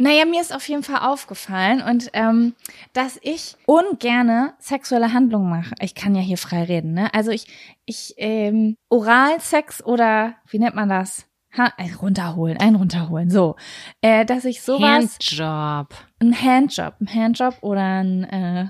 Naja, 0.02 0.26
mir 0.26 0.42
ist 0.42 0.54
auf 0.56 0.68
jeden 0.68 0.82
Fall 0.82 1.02
aufgefallen 1.08 1.82
und 1.84 2.10
ähm, 2.14 2.56
dass 2.94 3.20
ich 3.22 3.56
ungerne 3.68 4.54
sexuelle 4.58 5.14
Handlungen 5.14 5.50
mache. 5.50 5.76
Ich 5.80 5.94
kann 5.94 6.16
ja 6.16 6.22
hier 6.22 6.40
frei 6.40 6.64
reden, 6.64 6.94
ne? 6.94 7.14
Also 7.14 7.30
ich, 7.30 7.46
ich 7.86 8.16
ähm, 8.18 8.78
Oralsex 8.90 9.84
oder 9.84 10.34
wie 10.50 10.58
nennt 10.58 10.74
man 10.76 10.90
das? 10.90 11.28
Ha, 11.56 11.72
ein 11.78 11.94
runterholen, 11.94 12.58
ein 12.60 12.76
runterholen. 12.76 13.30
So, 13.30 13.58
äh, 14.02 14.26
dass 14.26 14.46
ich 14.46 14.64
sowas, 14.64 15.20
Handjob. 15.20 15.94
ein 16.20 16.34
Handjob, 16.42 16.94
ein 17.00 17.14
Handjob 17.14 17.58
oder 17.62 17.82
ein, 18.02 18.24
äh, 18.24 18.66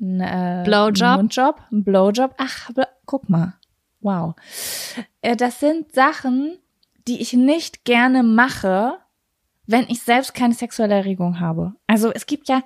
ein 0.00 0.20
äh, 0.20 0.62
Blowjob? 0.64 1.02
ein 1.08 1.16
Mundjob, 1.16 1.60
ein 1.72 1.84
Blowjob. 1.84 2.34
Ach, 2.38 2.70
bl- 2.70 2.86
guck 3.04 3.28
mal, 3.28 3.54
wow. 4.00 4.34
Äh, 5.20 5.36
das 5.36 5.60
sind 5.60 5.92
Sachen, 5.92 6.56
die 7.06 7.20
ich 7.20 7.34
nicht 7.34 7.84
gerne 7.84 8.22
mache, 8.22 8.96
wenn 9.66 9.88
ich 9.88 10.02
selbst 10.02 10.34
keine 10.34 10.54
sexuelle 10.54 10.94
Erregung 10.94 11.40
habe. 11.40 11.74
Also 11.86 12.10
es 12.12 12.26
gibt 12.26 12.48
ja, 12.48 12.62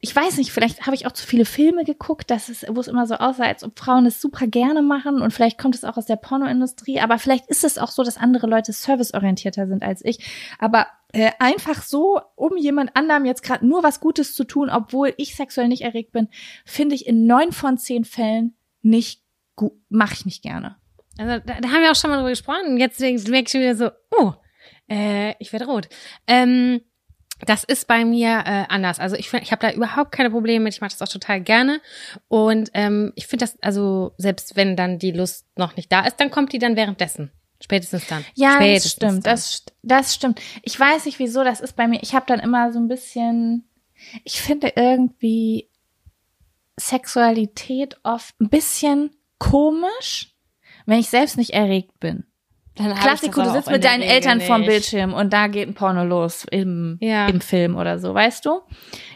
ich 0.00 0.14
weiß 0.14 0.36
nicht, 0.36 0.52
vielleicht 0.52 0.86
habe 0.86 0.94
ich 0.94 1.06
auch 1.06 1.12
zu 1.12 1.26
viele 1.26 1.44
Filme 1.44 1.84
geguckt, 1.84 2.30
dass 2.30 2.48
es, 2.48 2.64
wo 2.68 2.80
es 2.80 2.88
immer 2.88 3.06
so 3.06 3.16
aussah, 3.16 3.44
als 3.44 3.64
ob 3.64 3.78
Frauen 3.78 4.06
es 4.06 4.20
super 4.20 4.46
gerne 4.46 4.82
machen 4.82 5.20
und 5.22 5.32
vielleicht 5.32 5.58
kommt 5.58 5.74
es 5.74 5.84
auch 5.84 5.96
aus 5.96 6.06
der 6.06 6.16
Pornoindustrie, 6.16 7.00
aber 7.00 7.18
vielleicht 7.18 7.46
ist 7.48 7.64
es 7.64 7.78
auch 7.78 7.90
so, 7.90 8.04
dass 8.04 8.18
andere 8.18 8.46
Leute 8.46 8.72
serviceorientierter 8.72 9.66
sind 9.66 9.82
als 9.82 10.04
ich. 10.04 10.18
Aber 10.58 10.86
äh, 11.12 11.30
einfach 11.38 11.82
so, 11.82 12.20
um 12.34 12.56
jemand 12.56 12.94
anderem 12.94 13.24
jetzt 13.24 13.42
gerade 13.42 13.66
nur 13.66 13.82
was 13.82 14.00
Gutes 14.00 14.34
zu 14.34 14.44
tun, 14.44 14.68
obwohl 14.70 15.14
ich 15.16 15.34
sexuell 15.34 15.68
nicht 15.68 15.82
erregt 15.82 16.12
bin, 16.12 16.28
finde 16.64 16.94
ich 16.94 17.06
in 17.06 17.26
neun 17.26 17.52
von 17.52 17.78
zehn 17.78 18.04
Fällen 18.04 18.54
nicht 18.82 19.22
gut, 19.56 19.72
mache 19.88 20.14
ich 20.14 20.26
nicht 20.26 20.42
gerne. 20.42 20.76
Also 21.18 21.42
da, 21.44 21.60
da 21.60 21.68
haben 21.68 21.82
wir 21.82 21.90
auch 21.90 21.96
schon 21.96 22.10
mal 22.10 22.16
drüber 22.16 22.30
gesprochen. 22.30 22.76
Jetzt 22.76 23.00
merke 23.00 23.46
ich 23.46 23.50
schon 23.50 23.60
wieder 23.60 23.74
so, 23.74 23.90
oh, 24.18 24.34
äh, 24.88 25.34
ich 25.38 25.52
werde 25.52 25.66
rot. 25.66 25.88
Ähm, 26.26 26.80
das 27.44 27.64
ist 27.64 27.86
bei 27.86 28.04
mir 28.04 28.28
äh, 28.46 28.64
anders. 28.68 28.98
Also 28.98 29.14
ich, 29.16 29.28
find- 29.28 29.42
ich 29.42 29.52
habe 29.52 29.60
da 29.66 29.72
überhaupt 29.72 30.10
keine 30.12 30.30
Probleme 30.30 30.64
mit. 30.64 30.74
Ich 30.74 30.80
mache 30.80 30.92
das 30.96 31.02
auch 31.02 31.12
total 31.12 31.40
gerne. 31.42 31.82
Und 32.28 32.70
ähm, 32.72 33.12
ich 33.14 33.26
finde 33.26 33.44
das, 33.44 33.62
also 33.62 34.12
selbst 34.16 34.56
wenn 34.56 34.74
dann 34.74 34.98
die 34.98 35.10
Lust 35.12 35.46
noch 35.56 35.76
nicht 35.76 35.92
da 35.92 36.06
ist, 36.06 36.16
dann 36.18 36.30
kommt 36.30 36.52
die 36.52 36.58
dann 36.58 36.76
währenddessen. 36.76 37.30
Spätestens 37.62 38.06
dann. 38.06 38.24
Ja, 38.34 38.48
das 38.52 38.56
Spätestens 38.56 38.92
stimmt, 38.92 39.12
dann. 39.26 39.32
das, 39.34 39.64
das 39.82 40.14
stimmt. 40.14 40.40
Ich 40.62 40.78
weiß 40.78 41.04
nicht, 41.06 41.18
wieso 41.18 41.44
das 41.44 41.60
ist 41.60 41.74
bei 41.76 41.86
mir. 41.88 42.02
Ich 42.02 42.14
habe 42.14 42.26
dann 42.26 42.40
immer 42.40 42.72
so 42.72 42.78
ein 42.78 42.88
bisschen, 42.88 43.68
ich 44.24 44.40
finde 44.40 44.72
irgendwie 44.76 45.68
Sexualität 46.78 47.98
oft 48.02 48.38
ein 48.40 48.48
bisschen 48.48 49.10
komisch, 49.38 50.34
wenn 50.84 50.98
ich 51.00 51.08
selbst 51.08 51.36
nicht 51.36 51.50
erregt 51.50 51.98
bin. 52.00 52.24
Ich 52.78 52.84
Klassiko, 53.00 53.42
du 53.42 53.50
sitzt 53.52 53.70
mit 53.70 53.84
deinen 53.84 54.02
Regel 54.02 54.14
Eltern 54.16 54.40
vorm 54.42 54.60
nicht. 54.60 54.68
Bildschirm 54.70 55.14
und 55.14 55.32
da 55.32 55.46
geht 55.46 55.66
ein 55.68 55.74
Porno 55.74 56.04
los 56.04 56.44
im, 56.50 56.98
Ja. 57.00 57.26
im 57.26 57.40
Film 57.40 57.76
oder 57.76 57.98
so, 57.98 58.12
weißt 58.12 58.44
du? 58.44 58.60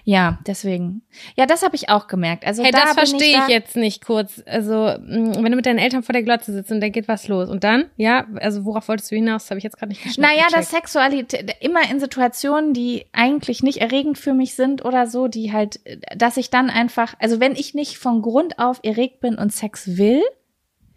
Ja, 0.04 0.38
deswegen. 0.46 1.02
Ja, 1.36 1.44
das 1.44 1.62
habe 1.62 1.76
ich 1.76 1.90
auch 1.90 2.06
gemerkt. 2.06 2.46
Also 2.46 2.64
Hey, 2.64 2.70
da 2.72 2.80
das 2.84 2.94
verstehe 2.94 3.36
da, 3.36 3.44
ich 3.44 3.48
jetzt 3.52 3.76
nicht 3.76 4.04
kurz. 4.04 4.42
Also, 4.46 4.72
mh, 4.98 5.42
wenn 5.42 5.50
du 5.52 5.56
mit 5.56 5.66
deinen 5.66 5.78
Eltern 5.78 6.02
vor 6.02 6.14
der 6.14 6.22
Glotze 6.22 6.52
sitzt 6.54 6.72
und 6.72 6.80
da 6.80 6.88
geht 6.88 7.06
was 7.06 7.28
los. 7.28 7.50
Und 7.50 7.62
dann, 7.62 7.84
ja, 7.96 8.26
also 8.40 8.64
worauf 8.64 8.88
wolltest 8.88 9.10
du 9.10 9.16
hinaus? 9.16 9.42
Das 9.44 9.50
habe 9.50 9.58
ich 9.58 9.64
jetzt 9.64 9.76
gerade 9.78 9.90
nicht 9.90 10.02
geschnitten. 10.02 10.22
Naja, 10.22 10.46
das 10.50 10.70
Sexualität, 10.70 11.54
immer 11.60 11.82
in 11.90 12.00
Situationen, 12.00 12.72
die 12.72 13.04
eigentlich 13.12 13.62
nicht 13.62 13.82
erregend 13.82 14.16
für 14.16 14.32
mich 14.32 14.54
sind 14.54 14.84
oder 14.86 15.06
so, 15.06 15.28
die 15.28 15.52
halt, 15.52 15.80
dass 16.16 16.38
ich 16.38 16.48
dann 16.48 16.70
einfach, 16.70 17.14
also 17.20 17.38
wenn 17.38 17.52
ich 17.54 17.74
nicht 17.74 17.98
von 17.98 18.22
Grund 18.22 18.58
auf 18.58 18.80
erregt 18.82 19.20
bin 19.20 19.34
und 19.36 19.52
Sex 19.52 19.98
will, 19.98 20.22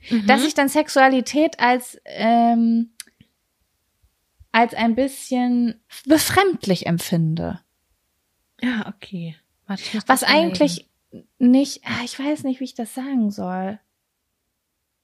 Mhm. 0.10 0.28
dass 0.28 0.44
ich 0.44 0.54
dann 0.54 0.70
Sexualität 0.70 1.60
als, 1.60 2.00
ähm, 2.06 2.92
als 4.52 4.74
ein 4.74 4.96
bisschen 4.96 5.82
befremdlich 6.06 6.86
empfinde. 6.86 7.60
Ja, 8.62 8.88
okay. 8.88 9.36
Warte, 9.68 9.84
Was 10.08 10.24
eigentlich 10.24 10.90
nicht, 11.38 11.82
ah, 11.86 12.04
ich 12.04 12.20
weiß 12.20 12.44
nicht, 12.44 12.60
wie 12.60 12.66
ich 12.66 12.76
das 12.76 12.94
sagen 12.94 13.32
soll. 13.32 13.80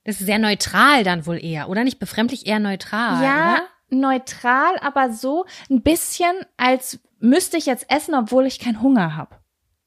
Das 0.03 0.19
ist 0.19 0.25
sehr 0.25 0.39
neutral 0.39 1.03
dann 1.03 1.25
wohl 1.25 1.43
eher, 1.43 1.69
oder 1.69 1.83
nicht 1.83 1.99
befremdlich, 1.99 2.47
eher 2.47 2.59
neutral. 2.59 3.23
ja, 3.23 3.53
Oder? 3.53 3.67
neutral, 3.89 4.77
aber 4.79 5.11
so 5.11 5.45
ein 5.69 5.81
bisschen, 5.81 6.35
als 6.57 6.99
müsste 7.19 7.57
ich 7.57 7.65
jetzt 7.65 7.89
essen, 7.89 8.15
obwohl 8.15 8.45
ich 8.45 8.59
keinen 8.59 8.81
Hunger 8.81 9.15
habe. 9.15 9.35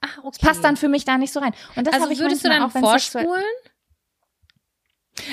Ach, 0.00 0.18
okay. 0.18 0.38
Das 0.40 0.48
passt 0.48 0.64
dann 0.64 0.76
für 0.76 0.88
mich 0.88 1.04
da 1.04 1.16
nicht 1.18 1.32
so 1.32 1.40
rein. 1.40 1.54
Und 1.76 1.86
das 1.86 1.94
also 1.94 2.04
habe 2.04 2.12
ich 2.12 2.20
würdest 2.20 2.44
du 2.44 2.48
dann 2.48 2.62
auch, 2.62 2.72
vorspulen? 2.72 3.42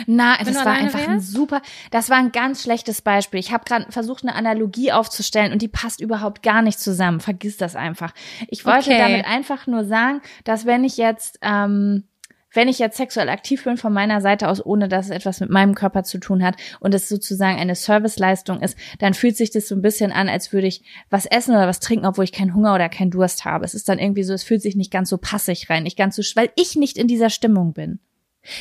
Na, 0.08 0.36
Wenn 0.40 0.54
das 0.54 0.66
war 0.66 0.74
einfach 0.74 1.00
ein 1.08 1.16
wärst? 1.16 1.32
super, 1.32 1.62
das 1.92 2.10
war 2.10 2.18
ein 2.18 2.32
ganz 2.32 2.64
schlechtes 2.64 3.02
Beispiel. 3.02 3.40
Ich 3.40 3.52
habe 3.52 3.64
gerade 3.66 3.92
versucht, 3.92 4.24
eine 4.24 4.36
Analogie 4.36 4.92
aufzustellen 4.92 5.52
und 5.52 5.62
die 5.62 5.68
passt 5.68 6.02
überhaupt 6.02 6.44
gar 6.44 6.62
nicht 6.62 6.80
zusammen. 6.80 7.20
Vergiss 7.20 7.58
das 7.58 7.76
einfach. 7.76 8.14
Ich 8.48 8.66
wollte 8.66 8.90
Okay. 8.92 8.98
damit 9.00 9.26
einfach 9.26 9.68
nur 9.68 9.86
sagen, 9.86 10.22
dass 10.44 10.66
wenn 10.66 10.84
ich 10.84 10.98
jetzt, 10.98 11.40
ähm, 11.42 12.04
wenn 12.52 12.68
ich 12.68 12.80
jetzt 12.80 12.98
sexuell 12.98 13.30
aktiv 13.30 13.64
bin 13.64 13.78
von 13.78 13.94
meiner 13.94 14.22
Seite 14.22 14.48
aus, 14.48 14.66
ohne 14.66 14.88
dass 14.88 15.06
es 15.06 15.12
etwas 15.12 15.40
mit 15.40 15.52
meinem 15.52 15.76
Körper 15.76 16.04
zu 16.04 16.18
tun 16.18 16.44
hat 16.44 16.56
und 16.80 16.96
es 16.96 17.08
sozusagen 17.08 17.60
eine 17.60 17.76
Serviceleistung 17.76 18.62
ist, 18.62 18.76
dann 18.98 19.14
fühlt 19.14 19.38
sich 19.38 19.52
das 19.52 19.68
so 19.68 19.76
ein 19.76 19.84
bisschen 19.84 20.12
an, 20.12 20.28
als 20.30 20.52
würde 20.52 20.66
ich 20.66 20.82
was 21.12 21.28
essen 21.28 21.52
oder 21.54 21.68
was 21.68 21.80
trinken, 21.80 22.08
obwohl 22.08 22.24
ich 22.24 22.32
keinen 22.32 22.56
Hunger 22.56 22.74
oder 22.74 22.90
keinen 22.90 23.12
Durst 23.12 23.46
habe. 23.46 23.66
Es 23.66 23.76
ist 23.76 23.88
dann 23.88 24.00
irgendwie 24.00 24.24
so, 24.24 24.34
es 24.34 24.44
fühlt 24.44 24.64
sich 24.64 24.76
nicht 24.76 24.92
ganz 24.92 25.10
so 25.10 25.20
passig 25.20 25.70
rein, 25.70 25.84
nicht 25.84 25.98
ganz 25.98 26.16
so, 26.16 26.24
weil 26.36 26.50
ich 26.56 26.76
nicht 26.76 26.98
in 26.98 27.08
dieser 27.08 27.30
Stimmung 27.30 27.74
bin. 27.74 28.00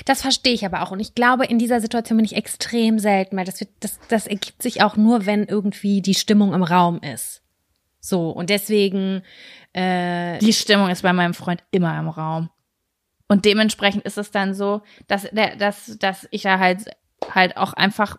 Das 0.04 0.22
verstehe 0.22 0.54
ich 0.54 0.64
aber 0.64 0.82
auch. 0.82 0.90
Und 0.90 1.00
ich 1.00 1.14
glaube, 1.14 1.46
in 1.46 1.58
dieser 1.58 1.80
Situation 1.80 2.16
bin 2.16 2.24
ich 2.24 2.36
extrem 2.36 2.98
selten, 2.98 3.36
weil 3.36 3.44
das, 3.44 3.60
wird, 3.60 3.70
das, 3.80 3.98
das 4.08 4.26
ergibt 4.26 4.62
sich 4.62 4.82
auch 4.82 4.96
nur, 4.96 5.26
wenn 5.26 5.44
irgendwie 5.44 6.02
die 6.02 6.14
Stimmung 6.14 6.54
im 6.54 6.62
Raum 6.62 7.00
ist. 7.00 7.42
So, 8.00 8.30
und 8.30 8.50
deswegen. 8.50 9.22
Äh, 9.72 10.38
die 10.38 10.52
Stimmung 10.52 10.88
ist 10.88 11.02
bei 11.02 11.12
meinem 11.12 11.34
Freund 11.34 11.62
immer 11.70 11.98
im 11.98 12.08
Raum. 12.08 12.50
Und 13.28 13.44
dementsprechend 13.44 14.04
ist 14.04 14.18
es 14.18 14.30
dann 14.30 14.54
so, 14.54 14.82
dass, 15.06 15.28
der, 15.30 15.56
dass, 15.56 15.98
dass 15.98 16.26
ich 16.30 16.42
da 16.42 16.58
halt, 16.58 16.84
halt 17.34 17.56
auch 17.56 17.74
einfach 17.74 18.18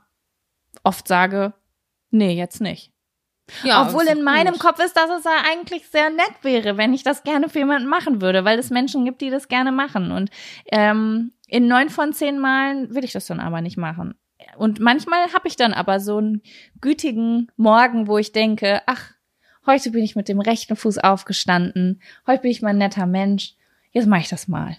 oft 0.84 1.08
sage, 1.08 1.54
nee, 2.12 2.34
jetzt 2.34 2.62
nicht. 2.62 2.92
Ja, 3.64 3.82
Obwohl 3.82 4.06
in 4.06 4.24
meinem 4.24 4.54
gut. 4.54 4.62
Kopf 4.62 4.80
ist, 4.80 4.96
dass 4.96 5.10
es 5.10 5.24
ja 5.24 5.44
eigentlich 5.52 5.88
sehr 5.88 6.12
nett 6.12 6.36
wäre, 6.44 6.78
wenn 6.78 6.94
ich 6.94 7.02
das 7.02 7.24
gerne 7.24 7.50
für 7.50 7.60
jemanden 7.60 7.88
machen 7.88 8.22
würde, 8.22 8.46
weil 8.46 8.60
es 8.60 8.70
Menschen 8.70 9.06
gibt, 9.06 9.22
die 9.22 9.32
das 9.32 9.48
gerne 9.48 9.72
machen. 9.72 10.12
Und 10.12 10.30
ähm, 10.72 11.32
in 11.50 11.68
neun 11.68 11.90
von 11.90 12.14
zehn 12.14 12.40
Malen 12.40 12.94
will 12.94 13.04
ich 13.04 13.12
das 13.12 13.28
dann 13.28 13.40
aber 13.40 13.62
nicht 13.62 13.78
machen. 13.78 14.16
Und 14.58 14.80
manchmal 14.80 15.34
habe 15.34 15.48
ich 15.48 15.56
dann 15.56 15.74
aber 15.74 16.00
so 16.00 16.18
einen 16.18 16.42
gütigen 16.82 17.52
Morgen, 17.58 18.08
wo 18.08 18.18
ich 18.18 18.32
denke, 18.32 18.82
ach, 18.86 19.12
heute 19.66 19.92
bin 19.92 20.04
ich 20.04 20.16
mit 20.16 20.30
dem 20.30 20.40
rechten 20.40 20.76
Fuß 20.76 21.00
aufgestanden, 21.00 22.02
heute 22.26 22.44
bin 22.44 22.52
ich 22.52 22.62
mal 22.62 22.70
ein 22.70 22.78
netter 22.78 23.06
Mensch, 23.06 23.56
jetzt 23.92 24.08
mache 24.08 24.22
ich 24.22 24.30
das 24.30 24.48
mal. 24.48 24.78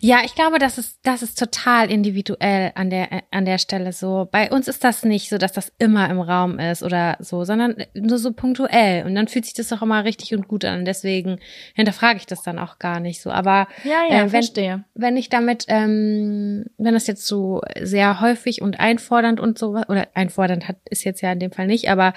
Ja, 0.00 0.20
ich 0.24 0.34
glaube, 0.34 0.58
das 0.58 0.78
ist, 0.78 0.98
das 1.02 1.22
ist 1.22 1.38
total 1.38 1.90
individuell 1.90 2.72
an 2.74 2.90
der, 2.90 3.22
an 3.30 3.44
der 3.44 3.58
Stelle 3.58 3.92
so. 3.92 4.28
Bei 4.30 4.50
uns 4.50 4.68
ist 4.68 4.82
das 4.82 5.04
nicht 5.04 5.28
so, 5.28 5.38
dass 5.38 5.52
das 5.52 5.72
immer 5.78 6.10
im 6.10 6.20
Raum 6.20 6.58
ist 6.58 6.82
oder 6.82 7.16
so, 7.20 7.44
sondern 7.44 7.76
nur 7.94 8.18
so 8.18 8.32
punktuell. 8.32 9.06
Und 9.06 9.14
dann 9.14 9.28
fühlt 9.28 9.44
sich 9.44 9.54
das 9.54 9.68
doch 9.68 9.82
immer 9.82 10.04
richtig 10.04 10.34
und 10.34 10.48
gut 10.48 10.64
an. 10.64 10.84
Deswegen 10.84 11.38
hinterfrage 11.74 12.18
ich 12.18 12.26
das 12.26 12.42
dann 12.42 12.58
auch 12.58 12.78
gar 12.78 13.00
nicht 13.00 13.22
so. 13.22 13.30
Aber 13.30 13.68
ja, 13.84 14.02
ja, 14.08 14.16
äh, 14.16 14.20
wenn, 14.22 14.30
verstehe. 14.30 14.84
wenn 14.94 15.16
ich 15.16 15.28
damit, 15.28 15.64
ähm, 15.68 16.66
wenn 16.76 16.94
das 16.94 17.06
jetzt 17.06 17.26
so 17.26 17.60
sehr 17.80 18.20
häufig 18.20 18.62
und 18.62 18.80
einfordernd 18.80 19.40
und 19.40 19.58
so, 19.58 19.70
oder 19.88 20.08
einfordernd 20.14 20.68
hat, 20.68 20.76
ist 20.88 21.04
jetzt 21.04 21.20
ja 21.20 21.32
in 21.32 21.38
dem 21.38 21.52
Fall 21.52 21.66
nicht, 21.66 21.88
aber 21.88 22.12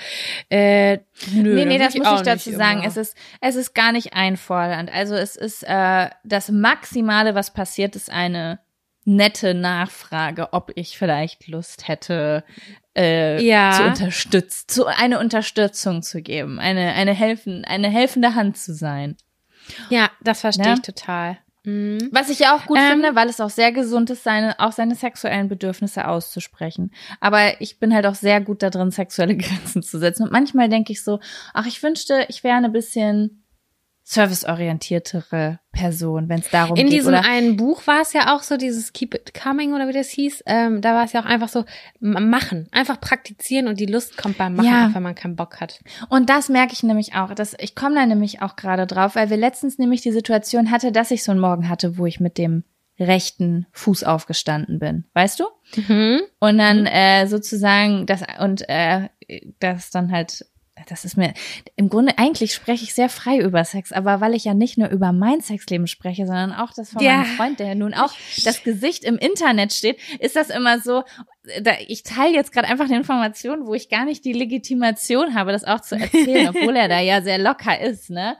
äh, 0.50 0.98
nö, 1.34 1.56
nee, 1.56 1.66
nee, 1.66 1.78
das 1.78 1.96
muss 1.96 2.08
ich 2.16 2.22
dazu 2.22 2.52
sagen. 2.52 2.84
Es 2.86 2.98
ist, 2.98 3.16
es 3.42 3.56
ist 3.56 3.74
gar 3.74 3.92
nicht 3.92 4.14
einfordernd. 4.14 4.92
Also 4.94 5.16
es 5.16 5.36
ist 5.36 5.64
äh, 5.64 6.10
das 6.24 6.50
Maximale, 6.50 7.36
was 7.36 7.43
was 7.44 7.52
passiert, 7.52 7.98
ist 7.98 8.10
eine 8.10 8.60
nette 9.04 9.54
Nachfrage, 9.54 10.54
ob 10.54 10.72
ich 10.76 10.98
vielleicht 10.98 11.50
Lust 11.50 11.90
hätte, 11.90 12.46
äh, 12.96 13.44
ja. 13.44 13.74
zu 13.74 13.84
unterstützen, 13.84 14.66
zu 14.70 14.86
eine 14.86 15.20
Unterstützung 15.20 16.04
zu 16.04 16.22
geben, 16.22 16.58
eine 16.58 16.94
eine 16.94 17.14
helfen, 17.14 17.66
eine 17.66 17.90
helfende 17.90 18.36
Hand 18.36 18.58
zu 18.58 18.74
sein. 18.74 19.18
Ja, 19.90 20.10
das 20.22 20.40
verstehe 20.40 20.68
ja? 20.68 20.74
ich 20.76 20.82
total. 20.82 21.38
Mhm. 21.66 22.10
Was 22.14 22.30
ich 22.30 22.40
ja 22.40 22.56
auch 22.56 22.66
gut 22.66 22.78
ähm, 22.78 22.92
finde, 22.92 23.16
weil 23.16 23.28
es 23.28 23.42
auch 23.42 23.50
sehr 23.50 23.74
gesund 23.74 24.10
ist, 24.10 24.24
seine, 24.24 24.58
auch 24.60 24.72
seine 24.72 24.96
sexuellen 24.96 25.50
Bedürfnisse 25.50 26.08
auszusprechen. 26.08 26.92
Aber 27.20 27.60
ich 27.62 27.80
bin 27.80 27.94
halt 27.94 28.06
auch 28.06 28.16
sehr 28.16 28.40
gut 28.40 28.64
da 28.64 28.70
drin, 28.70 28.92
sexuelle 28.92 29.36
Grenzen 29.38 29.84
zu 29.84 30.00
setzen. 30.00 30.24
Und 30.24 30.32
manchmal 30.32 30.70
denke 30.70 30.94
ich 30.94 31.04
so, 31.04 31.20
ach, 31.54 31.66
ich 31.66 31.84
wünschte, 31.84 32.26
ich 32.30 32.46
wäre 32.46 32.56
ein 32.56 32.72
bisschen 32.72 33.43
serviceorientiertere 34.06 35.60
Person, 35.72 36.28
wenn 36.28 36.40
es 36.40 36.50
darum 36.50 36.76
In 36.76 36.86
geht. 36.86 36.94
In 36.94 37.00
diesem 37.00 37.14
oder? 37.14 37.26
einen 37.26 37.56
Buch 37.56 37.88
war 37.88 38.02
es 38.02 38.12
ja 38.14 38.36
auch 38.36 38.44
so, 38.44 38.58
dieses 38.58 38.92
Keep 38.92 39.16
It 39.16 39.34
Coming 39.34 39.74
oder 39.74 39.88
wie 39.88 39.94
das 39.94 40.10
hieß, 40.10 40.44
ähm, 40.46 40.82
da 40.82 40.94
war 40.94 41.06
es 41.06 41.14
ja 41.14 41.22
auch 41.22 41.26
einfach 41.26 41.48
so, 41.48 41.64
machen, 42.00 42.68
einfach 42.72 43.00
praktizieren 43.00 43.68
und 43.68 43.80
die 43.80 43.86
Lust 43.86 44.18
kommt 44.18 44.38
beim 44.38 44.56
Machen, 44.56 44.68
ja. 44.68 44.90
wenn 44.94 45.04
man 45.04 45.16
keinen 45.16 45.38
Bock 45.38 45.62
hat. 45.62 45.80
Und 46.10 46.30
das 46.30 46.50
merke 46.50 46.74
ich 46.74 46.84
nämlich 46.84 47.16
auch, 47.16 47.34
dass 47.34 47.56
ich 47.60 47.76
komme 47.76 47.96
da 47.96 48.06
nämlich 48.06 48.42
auch 48.42 48.58
gerade 48.58 48.86
drauf, 48.86 49.16
weil 49.16 49.30
wir 49.30 49.38
letztens 49.38 49.78
nämlich 49.78 50.02
die 50.02 50.12
Situation 50.12 50.70
hatte, 50.70 50.92
dass 50.92 51.12
ich 51.12 51.24
so 51.24 51.32
einen 51.32 51.42
Morgen 51.42 51.70
hatte, 51.70 51.98
wo 51.98 52.06
ich 52.06 52.20
mit 52.20 52.38
dem 52.38 52.64
rechten 53.00 53.66
Fuß 53.72 54.04
aufgestanden 54.04 54.80
bin, 54.80 55.06
weißt 55.14 55.40
du? 55.40 55.46
Mhm. 55.88 56.22
Und 56.40 56.58
dann 56.58 56.86
äh, 56.86 57.26
sozusagen 57.28 58.06
das 58.06 58.22
und 58.40 58.68
äh, 58.70 59.10
das 59.60 59.90
dann 59.90 60.12
halt 60.12 60.46
das 60.88 61.06
ist 61.06 61.18
mir, 61.18 61.34
im 61.76 61.90
Grunde, 61.90 62.18
eigentlich 62.18 62.54
spreche 62.54 62.84
ich 62.84 62.94
sehr 62.94 63.10
frei 63.10 63.38
über 63.38 63.64
Sex, 63.64 63.92
aber 63.92 64.22
weil 64.22 64.34
ich 64.34 64.46
ja 64.46 64.54
nicht 64.54 64.78
nur 64.78 64.90
über 64.90 65.12
mein 65.12 65.40
Sexleben 65.40 65.88
spreche, 65.88 66.26
sondern 66.26 66.52
auch 66.52 66.72
das 66.74 66.92
von 66.92 67.04
ja. 67.04 67.18
meinem 67.18 67.26
Freund, 67.38 67.60
der 67.60 67.76
nun 67.76 67.94
auch 67.94 68.14
das 68.44 68.64
Gesicht 68.64 69.04
im 69.04 69.18
Internet 69.18 69.72
steht, 69.72 70.00
ist 70.20 70.36
das 70.36 70.50
immer 70.50 70.80
so, 70.80 71.04
da, 71.62 71.74
ich 71.88 72.04
teile 72.04 72.34
jetzt 72.34 72.52
gerade 72.52 72.68
einfach 72.68 72.86
eine 72.86 72.98
Information, 72.98 73.68
wo 73.68 73.74
ich 73.74 73.90
gar 73.90 74.06
nicht 74.06 74.26
die 74.26 74.34
Legitimation 74.34 75.36
habe, 75.36 75.52
das 75.52 75.64
auch 75.64 75.82
zu 75.82 75.96
erzählen, 75.96 76.50
obwohl 76.56 76.76
er 76.76 76.88
da 76.88 77.00
ja 77.00 77.22
sehr 77.22 77.38
locker 77.38 77.80
ist, 77.80 78.10
ne? 78.10 78.38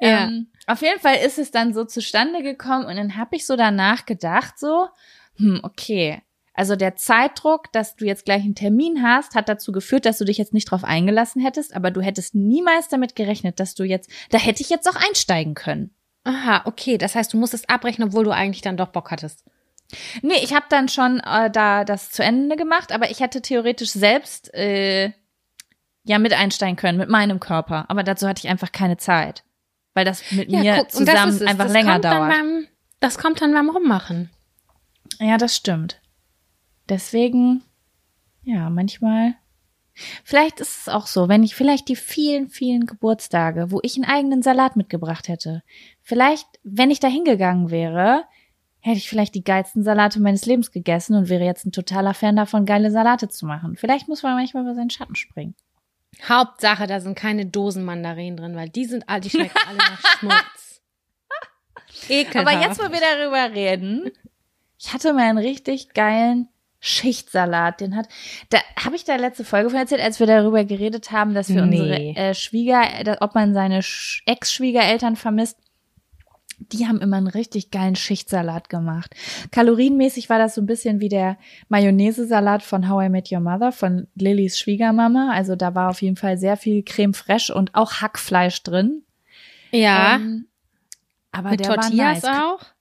Ja. 0.00 0.24
Ähm, 0.24 0.48
auf 0.66 0.82
jeden 0.82 1.00
Fall 1.00 1.16
ist 1.24 1.38
es 1.38 1.50
dann 1.50 1.74
so 1.74 1.84
zustande 1.84 2.42
gekommen 2.42 2.84
und 2.84 2.96
dann 2.96 3.16
habe 3.16 3.36
ich 3.36 3.46
so 3.46 3.56
danach 3.56 4.06
gedacht, 4.06 4.58
so, 4.58 4.88
hm, 5.36 5.60
okay, 5.62 6.22
also 6.54 6.76
der 6.76 6.94
Zeitdruck, 6.94 7.72
dass 7.72 7.96
du 7.96 8.04
jetzt 8.04 8.24
gleich 8.24 8.42
einen 8.42 8.54
Termin 8.54 9.02
hast, 9.02 9.34
hat 9.34 9.48
dazu 9.48 9.72
geführt, 9.72 10.06
dass 10.06 10.18
du 10.18 10.24
dich 10.24 10.38
jetzt 10.38 10.54
nicht 10.54 10.70
drauf 10.70 10.84
eingelassen 10.84 11.42
hättest, 11.42 11.74
aber 11.74 11.90
du 11.90 12.00
hättest 12.00 12.34
niemals 12.34 12.88
damit 12.88 13.16
gerechnet, 13.16 13.58
dass 13.58 13.74
du 13.74 13.82
jetzt, 13.82 14.08
da 14.30 14.38
hätte 14.38 14.62
ich 14.62 14.70
jetzt 14.70 14.88
auch 14.88 14.96
einsteigen 14.96 15.54
können. 15.54 15.94
Aha, 16.22 16.62
okay. 16.64 16.96
Das 16.96 17.16
heißt, 17.16 17.32
du 17.32 17.36
musstest 17.36 17.68
abbrechen, 17.68 18.04
obwohl 18.04 18.24
du 18.24 18.30
eigentlich 18.30 18.62
dann 18.62 18.76
doch 18.76 18.88
Bock 18.88 19.10
hattest. 19.10 19.44
Nee, 20.22 20.38
ich 20.42 20.54
habe 20.54 20.66
dann 20.68 20.88
schon 20.88 21.20
äh, 21.20 21.50
da 21.50 21.84
das 21.84 22.10
zu 22.10 22.22
Ende 22.22 22.56
gemacht, 22.56 22.92
aber 22.92 23.10
ich 23.10 23.20
hätte 23.20 23.42
theoretisch 23.42 23.90
selbst 23.90 24.52
äh, 24.54 25.12
ja 26.04 26.18
mit 26.18 26.32
einsteigen 26.32 26.76
können, 26.76 26.98
mit 26.98 27.10
meinem 27.10 27.40
Körper. 27.40 27.84
Aber 27.88 28.02
dazu 28.02 28.26
hatte 28.26 28.40
ich 28.44 28.50
einfach 28.50 28.72
keine 28.72 28.96
Zeit. 28.96 29.44
Weil 29.92 30.04
das 30.04 30.30
mit 30.32 30.50
ja, 30.50 30.60
mir 30.60 30.76
guck, 30.78 30.90
zusammen 30.92 31.46
einfach 31.46 31.68
länger 31.68 31.98
dauert. 31.98 32.30
Beim, 32.30 32.66
das 33.00 33.18
kommt 33.18 33.40
dann 33.40 33.52
beim 33.52 33.70
Rummachen. 33.70 34.30
Ja, 35.20 35.36
das 35.36 35.54
stimmt. 35.54 36.00
Deswegen, 36.88 37.62
ja, 38.42 38.70
manchmal. 38.70 39.34
Vielleicht 40.24 40.60
ist 40.60 40.80
es 40.80 40.88
auch 40.88 41.06
so, 41.06 41.28
wenn 41.28 41.44
ich 41.44 41.54
vielleicht 41.54 41.88
die 41.88 41.96
vielen, 41.96 42.48
vielen 42.48 42.84
Geburtstage, 42.84 43.70
wo 43.70 43.78
ich 43.82 43.96
einen 43.96 44.04
eigenen 44.04 44.42
Salat 44.42 44.76
mitgebracht 44.76 45.28
hätte, 45.28 45.62
vielleicht, 46.02 46.46
wenn 46.64 46.90
ich 46.90 46.98
da 46.98 47.06
hingegangen 47.08 47.70
wäre, 47.70 48.24
hätte 48.80 48.98
ich 48.98 49.08
vielleicht 49.08 49.34
die 49.34 49.44
geilsten 49.44 49.82
Salate 49.82 50.20
meines 50.20 50.44
Lebens 50.46 50.72
gegessen 50.72 51.14
und 51.14 51.28
wäre 51.28 51.44
jetzt 51.44 51.64
ein 51.64 51.72
totaler 51.72 52.12
Fan 52.12 52.36
davon, 52.36 52.66
geile 52.66 52.90
Salate 52.90 53.28
zu 53.28 53.46
machen. 53.46 53.76
Vielleicht 53.76 54.08
muss 54.08 54.22
man 54.22 54.34
manchmal 54.34 54.64
über 54.64 54.74
seinen 54.74 54.90
Schatten 54.90 55.14
springen. 55.14 55.54
Hauptsache, 56.28 56.86
da 56.86 57.00
sind 57.00 57.16
keine 57.16 57.46
Dosen 57.46 57.84
Mandarinen 57.84 58.36
drin, 58.36 58.56
weil 58.56 58.68
die 58.68 58.84
sind 58.84 59.08
all, 59.08 59.20
die 59.20 59.30
schmecken 59.30 59.58
alle 59.66 59.78
nach 59.78 60.00
Schmutz. 60.18 60.82
Ekelhaft. 62.08 62.46
Aber 62.46 62.60
jetzt, 62.60 62.78
wo 62.78 62.92
wir 62.92 63.00
darüber 63.00 63.54
reden, 63.54 64.10
ich 64.78 64.92
hatte 64.92 65.12
mal 65.12 65.30
einen 65.30 65.38
richtig 65.38 65.94
geilen 65.94 66.48
Schichtsalat, 66.86 67.80
den 67.80 67.96
hat. 67.96 68.08
Da 68.50 68.58
habe 68.78 68.94
ich 68.94 69.04
da 69.04 69.16
letzte 69.16 69.42
Folge 69.42 69.70
von 69.70 69.78
erzählt, 69.78 70.02
als 70.02 70.20
wir 70.20 70.26
darüber 70.26 70.64
geredet 70.64 71.12
haben, 71.12 71.32
dass 71.32 71.48
wir 71.48 71.64
nee. 71.64 71.80
unsere 71.80 71.98
äh, 71.98 72.34
Schwieger, 72.34 72.82
ob 73.20 73.34
man 73.34 73.54
seine 73.54 73.80
Ex-Schwiegereltern 74.26 75.16
vermisst. 75.16 75.56
Die 76.58 76.86
haben 76.86 77.00
immer 77.00 77.16
einen 77.16 77.26
richtig 77.26 77.70
geilen 77.70 77.96
Schichtsalat 77.96 78.68
gemacht. 78.68 79.14
Kalorienmäßig 79.50 80.28
war 80.28 80.38
das 80.38 80.54
so 80.54 80.60
ein 80.60 80.66
bisschen 80.66 81.00
wie 81.00 81.08
der 81.08 81.38
Mayonnaise-Salat 81.68 82.62
von 82.62 82.86
How 82.90 83.06
I 83.06 83.08
Met 83.08 83.32
Your 83.32 83.40
Mother 83.40 83.72
von 83.72 84.06
Lillys 84.14 84.58
Schwiegermama. 84.58 85.32
Also 85.32 85.56
da 85.56 85.74
war 85.74 85.88
auf 85.88 86.02
jeden 86.02 86.16
Fall 86.16 86.36
sehr 86.36 86.58
viel 86.58 86.82
Creme 86.82 87.14
fraiche 87.14 87.54
und 87.54 87.74
auch 87.74 88.02
Hackfleisch 88.02 88.62
drin. 88.62 89.04
Ja. 89.70 90.16
Ähm, 90.16 90.48
aber 91.32 91.50
Mit 91.50 91.60
der 91.60 91.74
Tortillas 91.74 92.22
war 92.22 92.30
nice. 92.30 92.42
auch? 92.42 92.73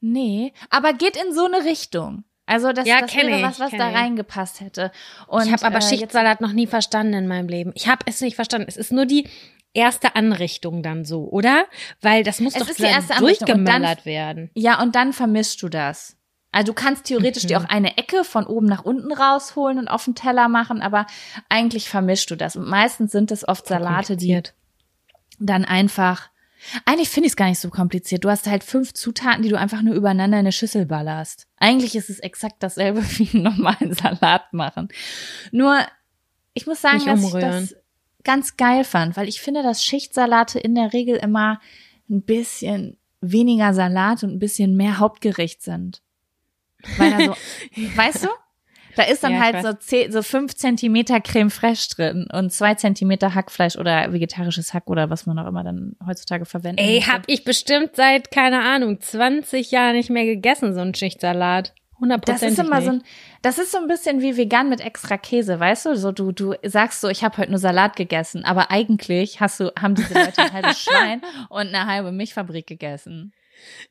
Nee, 0.00 0.52
aber 0.70 0.92
geht 0.92 1.16
in 1.16 1.32
so 1.34 1.44
eine 1.44 1.64
Richtung. 1.64 2.24
Also 2.46 2.72
das, 2.72 2.86
ja, 2.86 3.00
das 3.00 3.14
wäre 3.14 3.30
ich, 3.30 3.42
was, 3.42 3.60
was 3.60 3.70
da 3.70 3.90
ich. 3.90 3.96
reingepasst 3.96 4.60
hätte. 4.60 4.90
Und, 5.28 5.46
ich 5.46 5.52
habe 5.52 5.64
aber 5.64 5.78
äh, 5.78 5.82
Schichtsalat 5.82 6.40
noch 6.40 6.52
nie 6.52 6.66
verstanden 6.66 7.12
in 7.12 7.28
meinem 7.28 7.48
Leben. 7.48 7.70
Ich 7.74 7.86
habe 7.86 8.04
es 8.06 8.20
nicht 8.20 8.34
verstanden. 8.34 8.66
Es 8.68 8.76
ist 8.76 8.90
nur 8.90 9.06
die 9.06 9.28
erste 9.72 10.16
Anrichtung 10.16 10.82
dann 10.82 11.04
so, 11.04 11.28
oder? 11.28 11.66
Weil 12.00 12.24
das 12.24 12.40
muss 12.40 12.54
es 12.54 12.62
doch 12.62 12.68
ist 12.68 12.80
die 12.80 12.84
erste 12.84 13.18
durchgemöllert 13.18 13.98
dann, 14.00 14.04
werden. 14.04 14.50
Ja, 14.54 14.82
und 14.82 14.96
dann 14.96 15.12
vermischst 15.12 15.62
du 15.62 15.68
das. 15.68 16.16
Also 16.52 16.72
du 16.72 16.74
kannst 16.74 17.04
theoretisch 17.04 17.44
mhm. 17.44 17.48
dir 17.48 17.60
auch 17.60 17.68
eine 17.68 17.96
Ecke 17.96 18.24
von 18.24 18.44
oben 18.46 18.66
nach 18.66 18.84
unten 18.84 19.12
rausholen 19.12 19.78
und 19.78 19.88
auf 19.88 20.04
den 20.04 20.16
Teller 20.16 20.48
machen, 20.48 20.82
aber 20.82 21.06
eigentlich 21.48 21.88
vermischst 21.88 22.30
du 22.30 22.36
das. 22.36 22.56
Und 22.56 22.68
meistens 22.68 23.12
sind 23.12 23.30
es 23.30 23.46
oft 23.46 23.66
Salate, 23.66 24.16
die 24.16 24.42
dann 25.38 25.64
einfach 25.64 26.30
eigentlich 26.84 27.08
finde 27.08 27.26
ich 27.26 27.32
es 27.32 27.36
gar 27.36 27.48
nicht 27.48 27.58
so 27.58 27.70
kompliziert. 27.70 28.24
Du 28.24 28.30
hast 28.30 28.46
halt 28.46 28.64
fünf 28.64 28.92
Zutaten, 28.92 29.42
die 29.42 29.48
du 29.48 29.58
einfach 29.58 29.82
nur 29.82 29.94
übereinander 29.94 30.38
in 30.38 30.44
eine 30.46 30.52
Schüssel 30.52 30.86
ballerst. 30.86 31.46
Eigentlich 31.56 31.96
ist 31.96 32.10
es 32.10 32.18
exakt 32.18 32.62
dasselbe 32.62 33.02
wie 33.18 33.30
einen 33.34 33.44
normalen 33.44 33.94
Salat 33.94 34.52
machen. 34.52 34.88
Nur, 35.52 35.78
ich 36.54 36.66
muss 36.66 36.80
sagen, 36.80 37.04
dass 37.04 37.24
ich 37.24 37.32
das 37.32 37.76
ganz 38.24 38.56
geil 38.56 38.84
fand, 38.84 39.16
weil 39.16 39.28
ich 39.28 39.40
finde, 39.40 39.62
dass 39.62 39.84
Schichtsalate 39.84 40.58
in 40.58 40.74
der 40.74 40.92
Regel 40.92 41.16
immer 41.16 41.60
ein 42.08 42.22
bisschen 42.22 42.98
weniger 43.20 43.74
Salat 43.74 44.22
und 44.22 44.32
ein 44.32 44.38
bisschen 44.38 44.76
mehr 44.76 44.98
Hauptgericht 44.98 45.62
sind. 45.62 46.02
Weil 46.96 47.10
da 47.10 47.24
so, 47.24 47.36
weißt 47.96 48.24
du? 48.24 48.28
Da 49.00 49.12
ist 49.12 49.24
dann 49.24 49.32
Ja, 49.32 49.40
halt 49.40 49.62
so, 49.62 49.72
zehn, 49.72 50.12
so 50.12 50.22
fünf 50.22 50.54
Zentimeter 50.54 51.20
Creme 51.20 51.50
fraiche 51.50 51.88
drin 51.94 52.26
und 52.32 52.52
zwei 52.52 52.74
Zentimeter 52.74 53.34
Hackfleisch 53.34 53.76
oder 53.76 54.12
vegetarisches 54.12 54.74
Hack 54.74 54.88
oder 54.88 55.10
was 55.10 55.26
man 55.26 55.38
auch 55.38 55.46
immer 55.46 55.64
dann 55.64 55.96
heutzutage 56.06 56.44
verwendet. 56.44 56.84
Ey, 56.84 57.00
hab 57.00 57.22
ich 57.26 57.44
bestimmt 57.44 57.96
seit, 57.96 58.30
keine 58.30 58.60
Ahnung, 58.62 59.00
20 59.00 59.70
Jahren 59.70 59.96
nicht 59.96 60.10
mehr 60.10 60.24
gegessen, 60.24 60.74
so 60.74 60.80
einen 60.80 60.94
Schichtsalat. 60.94 61.68
Das 61.68 62.00
Hundertprozentig 62.02 62.58
ist 62.58 62.66
immer 62.66 62.80
so 62.80 62.90
ein, 62.92 63.02
das 63.42 63.58
ist 63.58 63.72
so 63.72 63.78
ein 63.78 63.86
bisschen 63.86 64.22
wie 64.22 64.36
vegan 64.36 64.70
mit 64.70 64.80
extra 64.80 65.18
Käse, 65.18 65.60
weißt 65.60 65.86
du? 65.86 65.96
So 65.96 66.12
du 66.12 66.32
du 66.32 66.54
sagst 66.62 67.02
so, 67.02 67.08
ich 67.08 67.22
habe 67.22 67.36
heute 67.36 67.50
nur 67.50 67.58
Salat 67.58 67.94
gegessen, 67.94 68.44
aber 68.44 68.70
eigentlich 68.70 69.40
hast 69.40 69.60
du 69.60 69.70
haben 69.78 69.94
diese 69.94 70.14
Leute 70.14 70.38
ein 70.38 70.52
halbes 70.52 70.80
Schwein 70.82 71.20
und 71.50 71.68
eine 71.68 71.86
halbe 71.86 72.10
Milchfabrik 72.10 72.66
gegessen. 72.66 73.32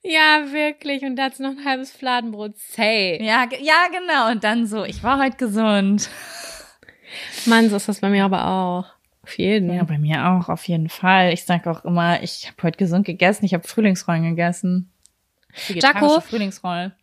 Ja, 0.02 0.52
wirklich. 0.52 1.04
Und 1.04 1.16
dazu 1.16 1.44
noch 1.44 1.52
ein 1.52 1.66
halbes 1.66 1.92
Fladenbrot. 1.92 2.58
Say. 2.58 3.22
Ja, 3.22 3.48
ja, 3.62 3.88
genau. 3.92 4.32
Und 4.32 4.44
dann 4.44 4.66
so, 4.66 4.84
ich 4.84 5.04
war 5.04 5.20
heute 5.20 5.38
gesund. 5.38 6.10
Mann, 7.46 7.70
so 7.70 7.76
ist 7.76 7.90
das 7.90 8.00
bei 8.00 8.10
mir 8.10 8.26
aber 8.26 8.48
auch. 8.48 8.86
Auf 9.24 9.38
jeden. 9.38 9.74
Ja, 9.74 9.84
bei 9.84 9.98
mir 10.00 10.26
auch, 10.28 10.50
auf 10.50 10.68
jeden 10.68 10.90
Fall. 10.90 11.34
Ich 11.34 11.46
sage 11.46 11.70
auch 11.70 11.86
immer, 11.86 12.24
ich 12.24 12.48
habe 12.48 12.64
heute 12.64 12.78
gesund 12.78 13.06
gegessen, 13.06 13.46
ich 13.46 13.54
habe 13.54 13.68
Frühlingsrollen 13.68 14.24
gegessen. 14.24 14.92
Jaco? 15.68 16.20
Frühlingsrollen. 16.22 16.94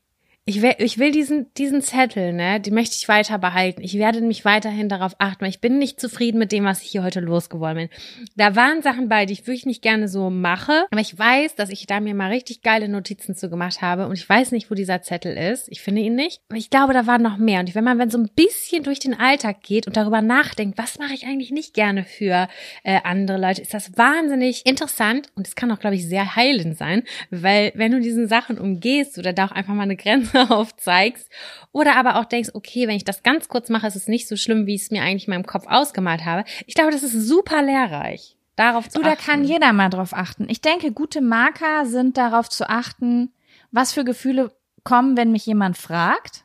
Ich 0.49 0.63
will, 0.63 0.75
ich 0.79 0.99
will 0.99 1.11
diesen, 1.11 1.53
diesen 1.55 1.83
Zettel, 1.83 2.33
ne, 2.33 2.61
die 2.61 2.71
möchte 2.71 2.95
ich 2.97 3.09
weiter 3.09 3.37
behalten. 3.37 3.83
Ich 3.83 3.95
werde 3.99 4.21
mich 4.21 4.45
weiterhin 4.45 4.89
darauf 4.89 5.17
achten, 5.19 5.41
weil 5.41 5.49
ich 5.49 5.61
bin 5.61 5.79
nicht 5.79 5.99
zufrieden 5.99 6.39
mit 6.39 6.53
dem, 6.53 6.63
was 6.63 6.83
ich 6.83 6.91
hier 6.93 7.03
heute 7.03 7.19
losgeworden 7.19 7.89
bin. 7.89 7.89
Da 8.37 8.55
waren 8.55 8.81
Sachen 8.81 9.09
bei, 9.09 9.27
die 9.27 9.33
ich 9.33 9.49
wirklich 9.49 9.67
nicht 9.67 9.83
gerne 9.83 10.07
so 10.07 10.31
mache, 10.31 10.87
aber 10.93 11.01
ich 11.01 11.19
weiß, 11.19 11.57
dass 11.57 11.71
ich 11.71 11.89
da 11.89 11.99
mir 11.99 12.15
mal 12.15 12.31
richtig 12.31 12.63
geile 12.63 12.89
Notizen 12.89 13.35
zu 13.35 13.51
gemacht 13.51 13.83
habe 13.83 14.07
und 14.07 14.13
ich 14.15 14.29
weiß 14.29 14.53
nicht, 14.53 14.71
wo 14.71 14.77
dieser 14.77 15.03
Zettel 15.03 15.37
ist. 15.37 15.69
Ich 15.69 15.83
finde 15.83 16.03
ihn 16.03 16.15
nicht. 16.15 16.41
Aber 16.49 16.59
ich 16.59 16.71
glaube, 16.71 16.93
da 16.93 17.09
waren 17.09 17.23
noch 17.23 17.39
mehr. 17.39 17.59
Und 17.59 17.75
wenn 17.75 17.83
man 17.83 17.99
wenn 17.99 18.11
so 18.11 18.19
ein 18.19 18.31
bisschen 18.37 18.85
durch 18.85 19.01
den 19.01 19.19
Alltag 19.19 19.63
geht 19.65 19.89
und 19.89 19.97
darüber 19.97 20.23
nachdenkt, 20.23 20.79
was 20.79 21.01
mache 21.01 21.15
ich 21.15 21.27
eigentlich 21.27 21.51
nicht 21.51 21.75
gerne 21.75 22.05
für 22.05 22.47
äh, 22.85 23.01
andere 23.03 23.39
Leute, 23.39 23.63
ist 23.63 23.75
das 23.75 23.99
wahnsinnig 23.99 24.65
interessant 24.65 25.27
und 25.35 25.49
es 25.49 25.57
kann 25.57 25.73
auch, 25.73 25.81
glaube 25.81 25.97
ich, 25.97 26.07
sehr 26.07 26.37
heilend 26.37 26.79
sein, 26.79 27.03
weil 27.33 27.73
wenn 27.75 27.91
du 27.91 27.99
diesen 27.99 28.29
Sachen 28.29 28.59
umgehst 28.59 29.19
oder 29.19 29.33
da 29.33 29.47
auch 29.47 29.51
einfach 29.51 29.75
mal 29.75 29.83
eine 29.83 29.97
Grenze 29.97 30.36
aufzeigst 30.51 31.29
oder 31.73 31.97
aber 31.97 32.17
auch 32.17 32.25
denkst, 32.25 32.51
okay, 32.55 32.87
wenn 32.89 32.97
ich 32.97 33.05
das 33.05 33.23
ganz 33.23 33.49
kurz 33.49 33.69
mache, 33.69 33.87
ist 33.87 33.97
es 33.97 34.09
nicht 34.09 34.29
so 34.29 34.37
schlimm, 34.37 34.67
wie 34.67 34.75
ich 34.75 34.83
es 34.83 34.91
mir 34.91 35.03
eigentlich 35.03 35.27
in 35.29 35.35
meinem 35.35 35.47
Kopf 35.47 35.67
ausgemalt 35.67 36.25
habe. 36.25 36.45
Ich 36.67 36.75
glaube, 36.75 36.91
das 36.93 37.03
ist 37.03 37.13
super 37.27 37.63
lehrreich, 37.63 38.37
darauf 38.57 38.89
zu 38.89 38.99
Du, 38.99 39.05
da 39.05 39.13
achten. 39.13 39.25
kann 39.25 39.45
jeder 39.45 39.73
mal 39.73 39.89
drauf 39.91 40.13
achten. 40.13 40.47
Ich 40.49 40.61
denke, 40.61 40.93
gute 40.93 41.21
Marker 41.21 41.87
sind 41.87 42.17
darauf 42.17 42.49
zu 42.49 42.69
achten, 42.69 43.33
was 43.73 43.93
für 43.93 44.05
Gefühle 44.05 44.53
kommen, 44.85 45.17
wenn 45.17 45.33
mich 45.33 45.47
jemand 45.47 45.77
fragt. 45.77 46.45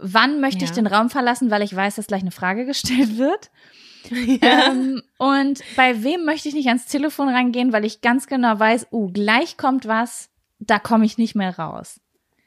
Wann 0.00 0.40
möchte 0.40 0.64
ich 0.64 0.70
Ja. 0.70 0.76
den 0.76 0.86
Raum 0.86 1.08
verlassen, 1.10 1.50
weil 1.50 1.62
ich 1.62 1.74
weiß, 1.74 1.96
dass 1.96 2.06
gleich 2.06 2.22
eine 2.22 2.30
Frage 2.30 2.64
gestellt 2.66 3.18
wird. 3.18 3.50
Ähm, 4.08 5.02
und 5.18 5.64
bei 5.74 6.04
wem 6.04 6.24
möchte 6.24 6.48
ich 6.48 6.54
nicht 6.54 6.68
ans 6.68 6.86
Telefon 6.86 7.28
rangehen, 7.28 7.72
weil 7.72 7.84
ich 7.84 8.02
ganz 8.02 8.28
genau 8.28 8.56
weiß, 8.56 8.86
uh, 8.92 9.10
gleich 9.10 9.56
kommt 9.56 9.88
was, 9.88 10.30
da 10.60 10.78
komme 10.78 11.04
ich 11.04 11.18
nicht 11.18 11.34
mehr 11.34 11.58
raus. 11.58 12.00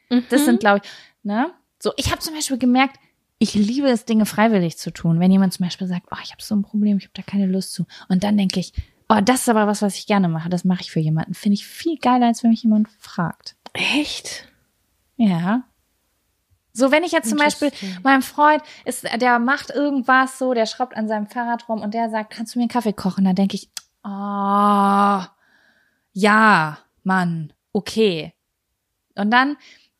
Das 0.10 0.41
Mhm. 0.41 0.45
sind, 0.45 0.60
glaube 0.60 0.81
ich, 0.84 0.90
ne? 1.23 1.52
So, 1.81 1.94
ich 1.98 2.11
habe 2.11 2.19
zum 2.19 2.34
Beispiel 2.34 2.57
gemerkt, 2.57 2.98
ich 3.38 3.53
liebe 3.53 3.88
es, 3.88 4.06
Dinge 4.06 4.26
freiwillig 4.26 4.77
zu 4.77 4.91
tun. 4.91 5.19
Wenn 5.19 5.31
jemand 5.31 5.53
zum 5.53 5.65
Beispiel 5.65 5.88
sagt, 5.88 6.07
oh, 6.11 6.18
ich 6.23 6.31
habe 6.31 6.41
so 6.44 6.56
ein 6.56 6.61
Problem, 6.64 6.98
ich 6.98 7.06
habe 7.06 7.14
da 7.14 7.22
keine 7.22 7.45
Lust 7.45 7.72
zu. 7.73 7.86
Und 8.10 8.23
dann 8.23 8.38
denke 8.38 8.60
ich, 8.60 8.73
oh, 9.07 9.19
das 9.23 9.41
ist 9.41 9.49
aber 9.49 9.65
was, 9.65 9.81
was 9.81 9.95
ich 9.95 10.07
gerne 10.07 10.27
mache. 10.27 10.49
Das 10.49 10.65
mache 10.65 10.81
ich 10.81 10.91
für 10.91 10.99
jemanden. 10.99 11.34
Finde 11.34 11.53
ich 11.53 11.65
viel 11.65 11.98
geiler, 11.99 12.27
als 12.27 12.44
wenn 12.44 12.49
mich 12.49 12.64
jemand 12.64 12.90
fragt. 12.99 13.56
Echt? 13.73 14.48
Ja. 15.15 15.64
So, 16.73 16.91
wenn 16.91 17.03
ich 17.03 17.11
jetzt 17.14 17.30
zum 17.30 17.38
Beispiel, 17.38 17.69
Interesting. 17.69 17.99
mein 18.03 18.22
Freund 18.22 18.61
ist, 18.86 19.06
der 19.22 19.40
macht 19.40 19.69
irgendwas 19.69 20.38
so, 20.38 20.53
der 20.53 20.65
schraubt 20.65 20.95
an 20.98 21.07
seinem 21.07 21.27
Fahrrad 21.27 21.68
rum 21.69 21.81
und 21.81 21.94
der 21.94 22.10
sagt, 22.10 22.31
kannst 22.31 22.56
du 22.56 22.60
mir 22.60 22.64
einen 22.64 22.69
Kaffee 22.69 22.94
kochen? 22.94 23.23
Dann 23.26 23.36
denke 23.36 23.56
ich, 23.56 23.69
oh, 24.03 25.23
ja, 26.14 26.77
Mann, 27.03 27.53
okay. 27.73 28.34
Und 29.15 29.31
dann, 29.31 29.57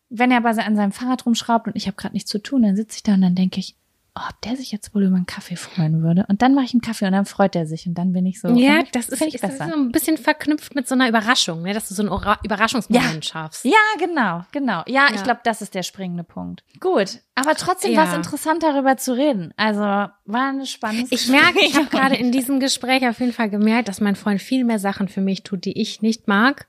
wenn 0.10 0.32
er 0.32 0.38
aber 0.38 0.50
an 0.50 0.76
seinem 0.76 0.92
Fahrrad 0.92 1.26
rumschraubt 1.26 1.68
und 1.68 1.76
ich 1.76 1.88
habe 1.88 1.96
gerade 1.98 2.14
nichts 2.14 2.30
zu 2.32 2.40
tun, 2.40 2.64
dann 2.64 2.76
sitze 2.76 2.98
ich 2.98 3.04
da 3.04 3.14
und 3.14 3.22
dann 3.22 3.36
denke 3.36 3.60
ich, 3.60 3.76
oh, 4.16 4.22
ob 4.30 4.42
der 4.42 4.56
sich 4.58 4.72
jetzt 4.72 4.94
wohl 4.96 5.04
über 5.04 5.16
einen 5.16 5.28
Kaffee 5.28 5.56
freuen 5.56 6.02
würde. 6.02 6.26
Und 6.28 6.42
dann 6.42 6.56
mache 6.56 6.66
ich 6.66 6.74
einen 6.74 6.82
Kaffee 6.82 7.06
und 7.06 7.12
dann 7.12 7.26
freut 7.26 7.56
er 7.56 7.68
sich 7.68 7.86
und 7.86 7.94
dann 7.94 8.12
bin 8.12 8.26
ich 8.26 8.42
so. 8.42 8.48
Ja, 8.50 8.80
ich- 8.80 8.90
das 8.92 9.08
ist, 9.08 9.22
ich 9.22 9.36
ist 9.36 9.44
das 9.44 9.60
besser. 9.60 9.70
so 9.72 9.76
ein 9.80 9.92
bisschen 9.92 10.18
verknüpft 10.18 10.74
mit 10.74 10.88
so 10.88 10.96
einer 10.96 11.08
Überraschung, 11.08 11.62
ne? 11.62 11.74
dass 11.74 11.88
du 11.88 11.94
so 11.94 12.02
einen 12.02 12.10
Ora- 12.12 12.40
Überraschungsmoment 12.44 13.24
schaffst. 13.24 13.64
Ja, 13.66 13.72
genau, 14.00 14.44
genau. 14.52 14.82
Ja, 14.88 15.08
ich 15.12 15.18
Ja. 15.18 15.22
glaube, 15.24 15.42
das 15.44 15.62
ist 15.62 15.76
der 15.76 15.84
springende 15.84 16.24
Punkt. 16.24 16.64
Gut, 16.80 17.20
aber 17.36 17.54
trotzdem 17.56 17.92
Ja. 17.94 18.00
war 18.00 18.08
es 18.10 18.16
interessant, 18.16 18.64
darüber 18.64 18.98
zu 18.98 19.16
reden. 19.16 19.54
Also 19.58 19.82
war 19.82 20.10
eine 20.26 20.66
spannende 20.66 21.08
Ich 21.12 21.28
merke, 21.30 21.60
ich 21.64 21.76
habe 21.76 21.86
gerade 21.88 22.16
in 22.16 22.32
diesem 22.32 22.60
Gespräch 22.60 23.08
auf 23.08 23.20
jeden 23.20 23.32
Fall 23.32 23.50
gemerkt, 23.52 23.88
dass 23.88 24.02
mein 24.02 24.16
Freund 24.16 24.42
viel 24.42 24.66
mehr 24.66 24.80
Sachen 24.80 25.08
für 25.08 25.22
mich 25.22 25.44
tut, 25.44 25.66
die 25.66 25.80
ich 25.80 26.02
nicht 26.02 26.28
mag, 26.28 26.68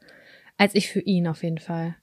als 0.59 0.75
ich 0.75 0.89
für 0.91 1.01
ihn 1.01 1.27
auf 1.27 1.43
jeden 1.43 1.59
Fall. 1.59 1.97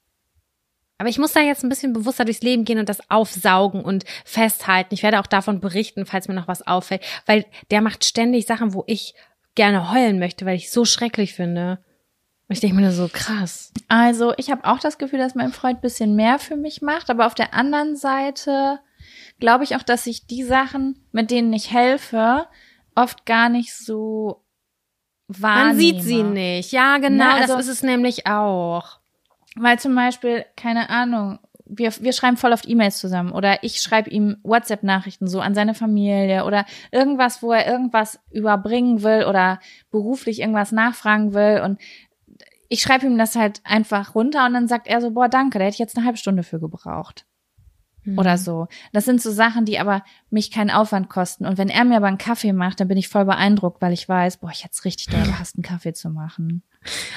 Aber 0.98 1.08
ich 1.08 1.18
muss 1.18 1.32
da 1.32 1.40
jetzt 1.40 1.62
ein 1.62 1.68
bisschen 1.68 1.92
bewusster 1.92 2.24
durchs 2.24 2.42
Leben 2.42 2.64
gehen 2.64 2.78
und 2.78 2.88
das 2.88 3.08
aufsaugen 3.08 3.82
und 3.82 4.04
festhalten. 4.24 4.92
Ich 4.94 5.02
werde 5.04 5.20
auch 5.20 5.26
davon 5.26 5.60
berichten, 5.60 6.06
falls 6.06 6.26
mir 6.26 6.34
noch 6.34 6.48
was 6.48 6.66
auffällt, 6.66 7.02
weil 7.24 7.46
der 7.70 7.80
macht 7.80 8.04
ständig 8.04 8.46
Sachen, 8.46 8.74
wo 8.74 8.82
ich 8.86 9.14
gerne 9.54 9.92
heulen 9.92 10.18
möchte, 10.18 10.44
weil 10.44 10.56
ich 10.56 10.66
es 10.66 10.72
so 10.72 10.84
schrecklich 10.84 11.34
finde. 11.34 11.78
Und 12.48 12.54
ich 12.54 12.60
denke 12.60 12.76
mir 12.76 12.82
nur 12.82 12.92
so, 12.92 13.08
krass. 13.12 13.72
Also 13.88 14.32
ich 14.38 14.50
habe 14.50 14.64
auch 14.64 14.80
das 14.80 14.98
Gefühl, 14.98 15.18
dass 15.18 15.34
mein 15.34 15.52
Freund 15.52 15.78
ein 15.78 15.82
bisschen 15.82 16.16
mehr 16.16 16.38
für 16.38 16.56
mich 16.56 16.82
macht, 16.82 17.10
aber 17.10 17.26
auf 17.26 17.34
der 17.34 17.54
anderen 17.54 17.94
Seite 17.96 18.80
glaube 19.38 19.64
ich 19.64 19.76
auch, 19.76 19.82
dass 19.82 20.06
ich 20.06 20.26
die 20.26 20.42
Sachen, 20.42 21.04
mit 21.12 21.30
denen 21.30 21.52
ich 21.52 21.70
helfe, 21.72 22.46
oft 22.94 23.24
gar 23.26 23.48
nicht 23.48 23.74
so 23.76 24.42
wahrnehme. 25.28 25.68
Man 25.68 25.78
sieht 25.78 26.02
sie 26.02 26.22
nicht. 26.22 26.72
Ja, 26.72 26.98
genau, 26.98 27.24
Na, 27.24 27.34
also- 27.34 27.56
das 27.56 27.66
ist 27.66 27.72
es 27.74 27.82
nämlich 27.82 28.26
auch. 28.26 28.98
Weil 29.56 29.78
zum 29.78 29.94
Beispiel, 29.94 30.44
keine 30.56 30.90
Ahnung, 30.90 31.38
wir, 31.64 31.92
wir 32.00 32.12
schreiben 32.12 32.36
voll 32.36 32.52
oft 32.52 32.68
E-Mails 32.68 32.98
zusammen 32.98 33.32
oder 33.32 33.62
ich 33.62 33.80
schreibe 33.80 34.10
ihm 34.10 34.38
WhatsApp-Nachrichten 34.42 35.26
so 35.26 35.40
an 35.40 35.54
seine 35.54 35.74
Familie 35.74 36.44
oder 36.44 36.64
irgendwas, 36.90 37.42
wo 37.42 37.52
er 37.52 37.66
irgendwas 37.66 38.18
überbringen 38.30 39.02
will 39.02 39.24
oder 39.24 39.60
beruflich 39.90 40.40
irgendwas 40.40 40.72
nachfragen 40.72 41.34
will 41.34 41.60
und 41.62 41.78
ich 42.70 42.82
schreibe 42.82 43.06
ihm 43.06 43.18
das 43.18 43.34
halt 43.34 43.60
einfach 43.64 44.14
runter 44.14 44.46
und 44.46 44.54
dann 44.54 44.68
sagt 44.68 44.86
er 44.86 45.00
so, 45.00 45.10
boah, 45.10 45.28
danke, 45.28 45.58
da 45.58 45.64
hätte 45.64 45.74
ich 45.74 45.78
jetzt 45.78 45.96
eine 45.96 46.06
halbe 46.06 46.18
Stunde 46.18 46.42
für 46.42 46.60
gebraucht. 46.60 47.26
Oder 48.16 48.38
so. 48.38 48.68
Das 48.92 49.04
sind 49.04 49.20
so 49.20 49.30
Sachen, 49.30 49.66
die 49.66 49.78
aber 49.78 50.02
mich 50.30 50.50
keinen 50.50 50.70
Aufwand 50.70 51.10
kosten. 51.10 51.44
Und 51.44 51.58
wenn 51.58 51.68
er 51.68 51.84
mir 51.84 51.96
aber 51.96 52.06
einen 52.06 52.16
Kaffee 52.16 52.52
macht, 52.54 52.80
dann 52.80 52.88
bin 52.88 52.96
ich 52.96 53.08
voll 53.08 53.26
beeindruckt, 53.26 53.82
weil 53.82 53.92
ich 53.92 54.08
weiß, 54.08 54.38
boah, 54.38 54.50
ich 54.50 54.64
hätte 54.64 54.72
es 54.72 54.84
richtig 54.86 55.08
doll 55.08 55.22
gehasst, 55.24 55.56
einen 55.56 55.62
Kaffee 55.62 55.92
zu 55.92 56.08
machen. 56.08 56.62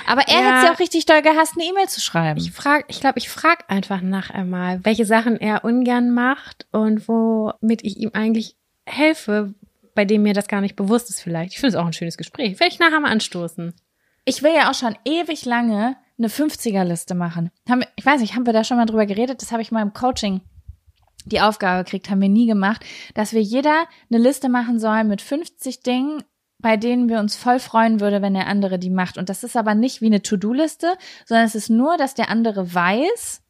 Aber 0.08 0.28
er 0.28 0.34
Ja. 0.42 0.46
hätte 0.48 0.58
es 0.58 0.64
ja 0.66 0.74
auch 0.74 0.80
richtig 0.80 1.06
doll 1.06 1.22
gehasst, 1.22 1.54
eine 1.56 1.66
E-Mail 1.66 1.88
zu 1.88 2.02
schreiben. 2.02 2.40
Ich 2.40 2.52
frage, 2.52 2.86
ich 2.88 3.00
glaube, 3.00 3.20
ich 3.20 3.30
frage 3.30 3.70
einfach 3.70 4.02
nach 4.02 4.30
einmal, 4.30 4.84
welche 4.84 5.06
Sachen 5.06 5.40
er 5.40 5.64
ungern 5.64 6.12
macht 6.12 6.68
und 6.72 7.08
womit 7.08 7.84
ich 7.84 7.98
ihm 7.98 8.12
eigentlich 8.14 8.56
helfe, 8.86 9.54
bei 9.96 10.06
dem 10.06 10.24
mir 10.24 10.34
das 10.34 10.48
gar 10.48 10.62
nicht 10.62 10.76
bewusst 10.76 11.10
ist 11.10 11.22
vielleicht. 11.22 11.54
Ich 11.54 11.60
finde 11.60 11.76
es 11.78 11.82
auch 11.82 11.86
ein 11.86 11.94
schönes 11.94 12.18
Gespräch. 12.18 12.60
Werde 12.60 12.74
ich 12.74 12.80
nachher 12.80 13.00
mal 13.00 13.12
anstoßen. 13.12 13.74
Ich 14.26 14.44
will 14.44 14.54
ja 14.54 14.70
auch 14.70 14.74
schon 14.76 14.96
ewig 15.06 15.46
lange 15.46 15.96
eine 16.18 16.28
50er-Liste 16.28 17.16
machen. 17.16 17.50
Haben, 17.70 17.84
ich 17.96 18.06
weiß 18.06 18.22
nicht, 18.22 18.36
haben 18.36 18.46
wir 18.46 18.54
da 18.54 18.64
schon 18.64 18.78
mal 18.78 18.86
drüber 18.86 19.06
geredet? 19.06 19.42
Das 19.42 19.52
habe 19.52 19.62
ich 19.62 19.72
mal 19.72 19.82
im 19.82 19.94
Coaching 19.94 20.42
die 21.26 21.42
Aufgabe 21.42 21.84
gekriegt, 21.84 22.10
haben 22.10 22.22
wir 22.22 22.30
nie 22.30 22.48
gemacht, 22.48 22.84
dass 23.14 23.34
wir 23.34 23.42
jeder 23.42 23.84
eine 24.12 24.22
Liste 24.22 24.50
machen 24.50 24.80
sollen 24.80 25.08
mit 25.08 25.22
50 25.22 25.82
Dingen, 25.82 26.24
bei 26.62 26.78
denen 26.78 27.10
wir 27.10 27.20
uns 27.20 27.36
voll 27.36 27.60
freuen 27.60 28.00
würde, 28.00 28.22
wenn 28.22 28.34
der 28.34 28.48
andere 28.48 28.80
die 28.80 28.90
macht. 28.90 29.18
Und 29.18 29.30
das 29.30 29.44
ist 29.44 29.58
aber 29.58 29.76
nicht 29.76 30.02
wie 30.02 30.08
eine 30.08 30.22
To-Do-Liste, 30.22 30.96
sondern 31.26 31.46
es 31.46 31.56
ist 31.56 31.70
nur, 31.70 31.98
dass 31.98 32.14
der 32.14 32.30
andere 32.30 32.74
weiß, 32.74 33.42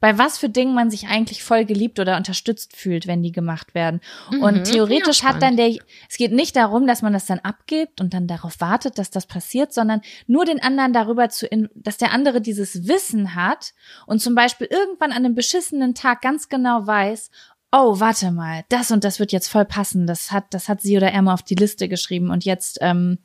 bei 0.00 0.16
was 0.16 0.38
für 0.38 0.48
Dingen 0.48 0.74
man 0.74 0.90
sich 0.90 1.08
eigentlich 1.08 1.42
voll 1.42 1.64
geliebt 1.64 1.98
oder 1.98 2.16
unterstützt 2.16 2.76
fühlt, 2.76 3.06
wenn 3.06 3.22
die 3.22 3.32
gemacht 3.32 3.74
werden. 3.74 4.00
Mhm, 4.30 4.42
Und 4.42 4.64
theoretisch 4.64 5.22
ja, 5.22 5.30
hat 5.30 5.42
dann 5.42 5.56
der, 5.56 5.74
es 6.08 6.16
geht 6.16 6.32
nicht 6.32 6.54
darum, 6.54 6.86
dass 6.86 7.02
man 7.02 7.12
das 7.12 7.26
dann 7.26 7.40
abgibt 7.40 8.00
und 8.00 8.14
dann 8.14 8.28
darauf 8.28 8.60
wartet, 8.60 8.98
dass 8.98 9.10
das 9.10 9.26
passiert, 9.26 9.72
sondern 9.72 10.00
nur 10.26 10.44
den 10.44 10.62
anderen 10.62 10.92
darüber 10.92 11.28
zu, 11.30 11.46
in, 11.46 11.68
dass 11.74 11.96
der 11.96 12.12
andere 12.12 12.40
dieses 12.40 12.86
Wissen 12.86 13.34
hat 13.34 13.72
und 14.06 14.20
zum 14.20 14.34
Beispiel 14.34 14.68
irgendwann 14.70 15.10
an 15.10 15.24
einem 15.24 15.34
beschissenen 15.34 15.94
Tag 15.94 16.22
ganz 16.22 16.48
genau 16.48 16.86
weiß, 16.86 17.30
oh, 17.72 18.00
warte 18.00 18.30
mal, 18.30 18.64
das 18.68 18.90
und 18.90 19.04
das 19.04 19.18
wird 19.18 19.32
jetzt 19.32 19.48
voll 19.48 19.64
passen. 19.64 20.06
Das 20.06 20.32
hat, 20.32 20.52
das 20.54 20.68
hat 20.68 20.80
sie 20.80 20.96
oder 20.96 21.10
er 21.10 21.22
mal 21.22 21.34
auf 21.34 21.42
die 21.42 21.54
Liste 21.54 21.88
geschrieben 21.88 22.30
und 22.30 22.44
jetzt, 22.44 22.78
ähm, 22.80 23.18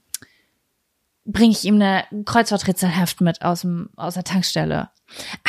bringe 1.26 1.52
ich 1.52 1.64
ihm 1.64 1.76
eine 1.76 2.04
Kreuzworträtselheft 2.26 3.22
mit 3.22 3.42
aus, 3.44 3.62
dem, 3.62 3.90
aus 3.96 4.16
der 4.16 4.24
Tankstelle. 4.24 4.90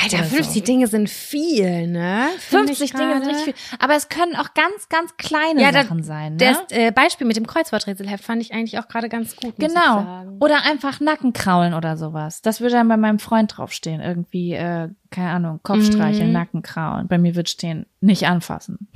Alter, 0.01 0.19
Oder 0.19 0.27
so. 0.27 0.37
50 0.37 0.63
Dinge 0.65 0.87
sind 0.89 1.09
viel, 1.09 1.87
ne? 1.89 2.27
Find 2.39 2.67
50 2.69 2.81
ich 2.85 2.93
Dinge 2.93 3.15
sind 3.23 3.27
richtig 3.35 3.45
viel. 3.57 3.79
Aber 3.79 3.95
es 3.97 4.09
können 4.09 4.37
auch 4.37 4.53
ganz, 4.55 4.89
ganz 4.91 5.17
kleine 5.17 5.63
Ja, 5.63 5.73
da- 5.73 5.83
Sachen 5.85 6.03
sein. 6.03 6.37
Ne? 6.37 6.39
Das 6.39 6.59
äh, 6.71 6.93
Beispiel 6.93 7.27
mit 7.27 7.37
dem 7.37 7.47
Kreuzworträtselheft 7.47 8.23
fand 8.23 8.43
ich 8.43 8.53
eigentlich 8.53 8.79
auch 8.79 8.89
gerade 8.89 9.09
ganz 9.09 9.35
gut. 9.37 9.55
Genau. 9.59 10.25
Oder 10.41 10.65
einfach 10.65 11.01
Nackenkraulen 11.01 11.73
oder 11.75 11.97
sowas. 11.97 12.43
Das 12.43 12.61
würde 12.61 12.75
dann 12.75 12.89
bei 12.89 12.97
meinem 12.99 13.19
Freund 13.19 13.57
draufstehen. 13.57 14.01
Irgendwie, 14.01 14.53
äh, 14.53 14.91
keine 15.11 15.31
Ahnung, 15.31 15.61
Kopfstreiche, 15.63 16.25
Mhm. 16.25 16.33
Nackenkraulen. 16.33 17.09
Bei 17.09 17.19
mir 17.19 17.35
wird 17.35 17.49
stehen, 17.49 17.87
nicht 18.01 18.27
anfassen. 18.27 18.89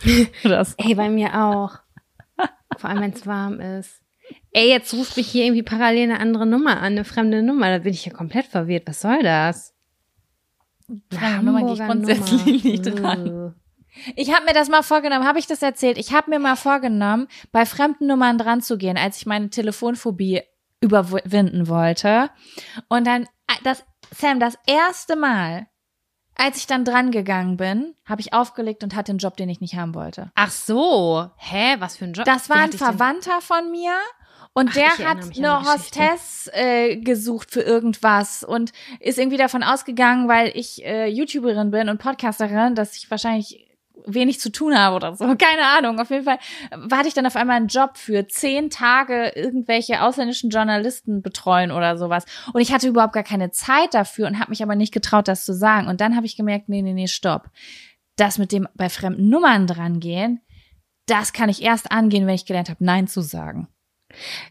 das. 0.44 0.74
Ey, 0.78 0.94
bei 0.94 1.08
mir 1.10 1.34
auch. 1.44 1.78
Vor 2.78 2.88
allem, 2.90 3.00
wenn 3.00 3.12
es 3.12 3.26
warm 3.26 3.58
ist. 3.60 4.00
Ey, 4.52 4.68
jetzt 4.68 4.92
ruft 4.94 5.16
mich 5.16 5.28
hier 5.28 5.44
irgendwie 5.44 5.62
parallel 5.62 6.04
eine 6.04 6.20
andere 6.20 6.46
Nummer 6.46 6.78
an, 6.78 6.92
eine 6.92 7.04
fremde 7.04 7.42
Nummer. 7.42 7.70
Da 7.70 7.78
bin 7.78 7.92
ich 7.92 8.04
ja 8.04 8.12
komplett 8.12 8.46
verwirrt. 8.46 8.86
Was 8.86 9.00
soll 9.00 9.22
das? 9.22 9.74
Fremde 11.12 11.44
Nummer 11.44 11.62
gehe 11.62 11.74
ich 11.74 11.80
grundsätzlich 11.80 12.64
nicht 12.64 12.82
dran. 12.84 13.54
Ich 14.16 14.32
habe 14.32 14.44
mir 14.44 14.52
das 14.52 14.68
mal 14.68 14.82
vorgenommen, 14.82 15.26
habe 15.26 15.38
ich 15.38 15.46
das 15.46 15.62
erzählt? 15.62 15.98
Ich 15.98 16.12
habe 16.12 16.30
mir 16.30 16.38
mal 16.38 16.56
vorgenommen, 16.56 17.26
bei 17.52 17.66
fremden 17.66 18.06
Nummern 18.06 18.38
dran 18.38 18.62
zu 18.62 18.78
gehen, 18.78 18.96
als 18.96 19.18
ich 19.18 19.26
meine 19.26 19.50
Telefonphobie 19.50 20.42
überwinden 20.80 21.68
wollte. 21.68 22.30
Und 22.88 23.06
dann, 23.06 23.24
äh, 23.24 23.54
das, 23.64 23.84
Sam, 24.16 24.40
das 24.40 24.56
erste 24.66 25.16
Mal, 25.16 25.66
als 26.36 26.58
ich 26.58 26.66
dann 26.66 26.84
dran 26.84 27.10
gegangen 27.10 27.56
bin, 27.56 27.94
habe 28.04 28.20
ich 28.20 28.32
aufgelegt 28.32 28.84
und 28.84 28.94
hatte 28.94 29.10
einen 29.10 29.18
Job, 29.18 29.36
den 29.36 29.48
ich 29.48 29.60
nicht 29.60 29.74
haben 29.74 29.94
wollte. 29.94 30.30
Ach 30.36 30.52
so. 30.52 31.28
Hä, 31.36 31.76
was 31.80 31.96
für 31.96 32.04
ein 32.04 32.12
Job? 32.12 32.24
Das 32.24 32.48
war 32.48 32.58
ein 32.58 32.72
Verwandter 32.72 33.40
von 33.40 33.70
mir. 33.72 33.92
Und 34.58 34.70
Ach, 34.70 34.74
der 34.74 34.98
hat 34.98 35.36
eine. 35.36 35.72
Hostess 35.72 36.50
äh, 36.52 36.96
gesucht 36.96 37.52
für 37.52 37.60
irgendwas 37.60 38.42
und 38.42 38.72
ist 38.98 39.16
irgendwie 39.16 39.36
davon 39.36 39.62
ausgegangen, 39.62 40.26
weil 40.26 40.50
ich 40.52 40.84
äh, 40.84 41.06
YouTuberin 41.06 41.70
bin 41.70 41.88
und 41.88 41.98
Podcasterin, 41.98 42.74
dass 42.74 42.96
ich 42.96 43.08
wahrscheinlich 43.08 43.68
wenig 44.04 44.40
zu 44.40 44.50
tun 44.50 44.76
habe 44.76 44.96
oder 44.96 45.14
so. 45.14 45.24
Keine 45.38 45.64
Ahnung. 45.64 46.00
Auf 46.00 46.10
jeden 46.10 46.24
Fall 46.24 46.38
hatte 46.90 47.06
ich 47.06 47.14
dann 47.14 47.26
auf 47.26 47.36
einmal 47.36 47.54
einen 47.54 47.68
Job 47.68 47.96
für 47.98 48.26
zehn 48.26 48.68
Tage 48.68 49.30
irgendwelche 49.36 50.02
ausländischen 50.02 50.50
Journalisten 50.50 51.22
betreuen 51.22 51.70
oder 51.70 51.96
sowas. 51.96 52.24
Und 52.52 52.60
ich 52.60 52.72
hatte 52.72 52.88
überhaupt 52.88 53.12
gar 53.12 53.22
keine 53.22 53.52
Zeit 53.52 53.94
dafür 53.94 54.26
und 54.26 54.40
habe 54.40 54.50
mich 54.50 54.64
aber 54.64 54.74
nicht 54.74 54.92
getraut, 54.92 55.28
das 55.28 55.44
zu 55.44 55.54
sagen. 55.54 55.86
Und 55.86 56.00
dann 56.00 56.16
habe 56.16 56.26
ich 56.26 56.36
gemerkt, 56.36 56.68
nee, 56.68 56.82
nee, 56.82 56.94
nee, 56.94 57.06
stopp. 57.06 57.48
Das 58.16 58.38
mit 58.38 58.50
dem 58.50 58.66
bei 58.74 58.88
fremden 58.88 59.28
Nummern 59.28 59.68
drangehen, 59.68 60.40
das 61.06 61.32
kann 61.32 61.48
ich 61.48 61.62
erst 61.62 61.92
angehen, 61.92 62.26
wenn 62.26 62.34
ich 62.34 62.44
gelernt 62.44 62.70
habe, 62.70 62.84
Nein 62.84 63.06
zu 63.06 63.20
sagen. 63.20 63.68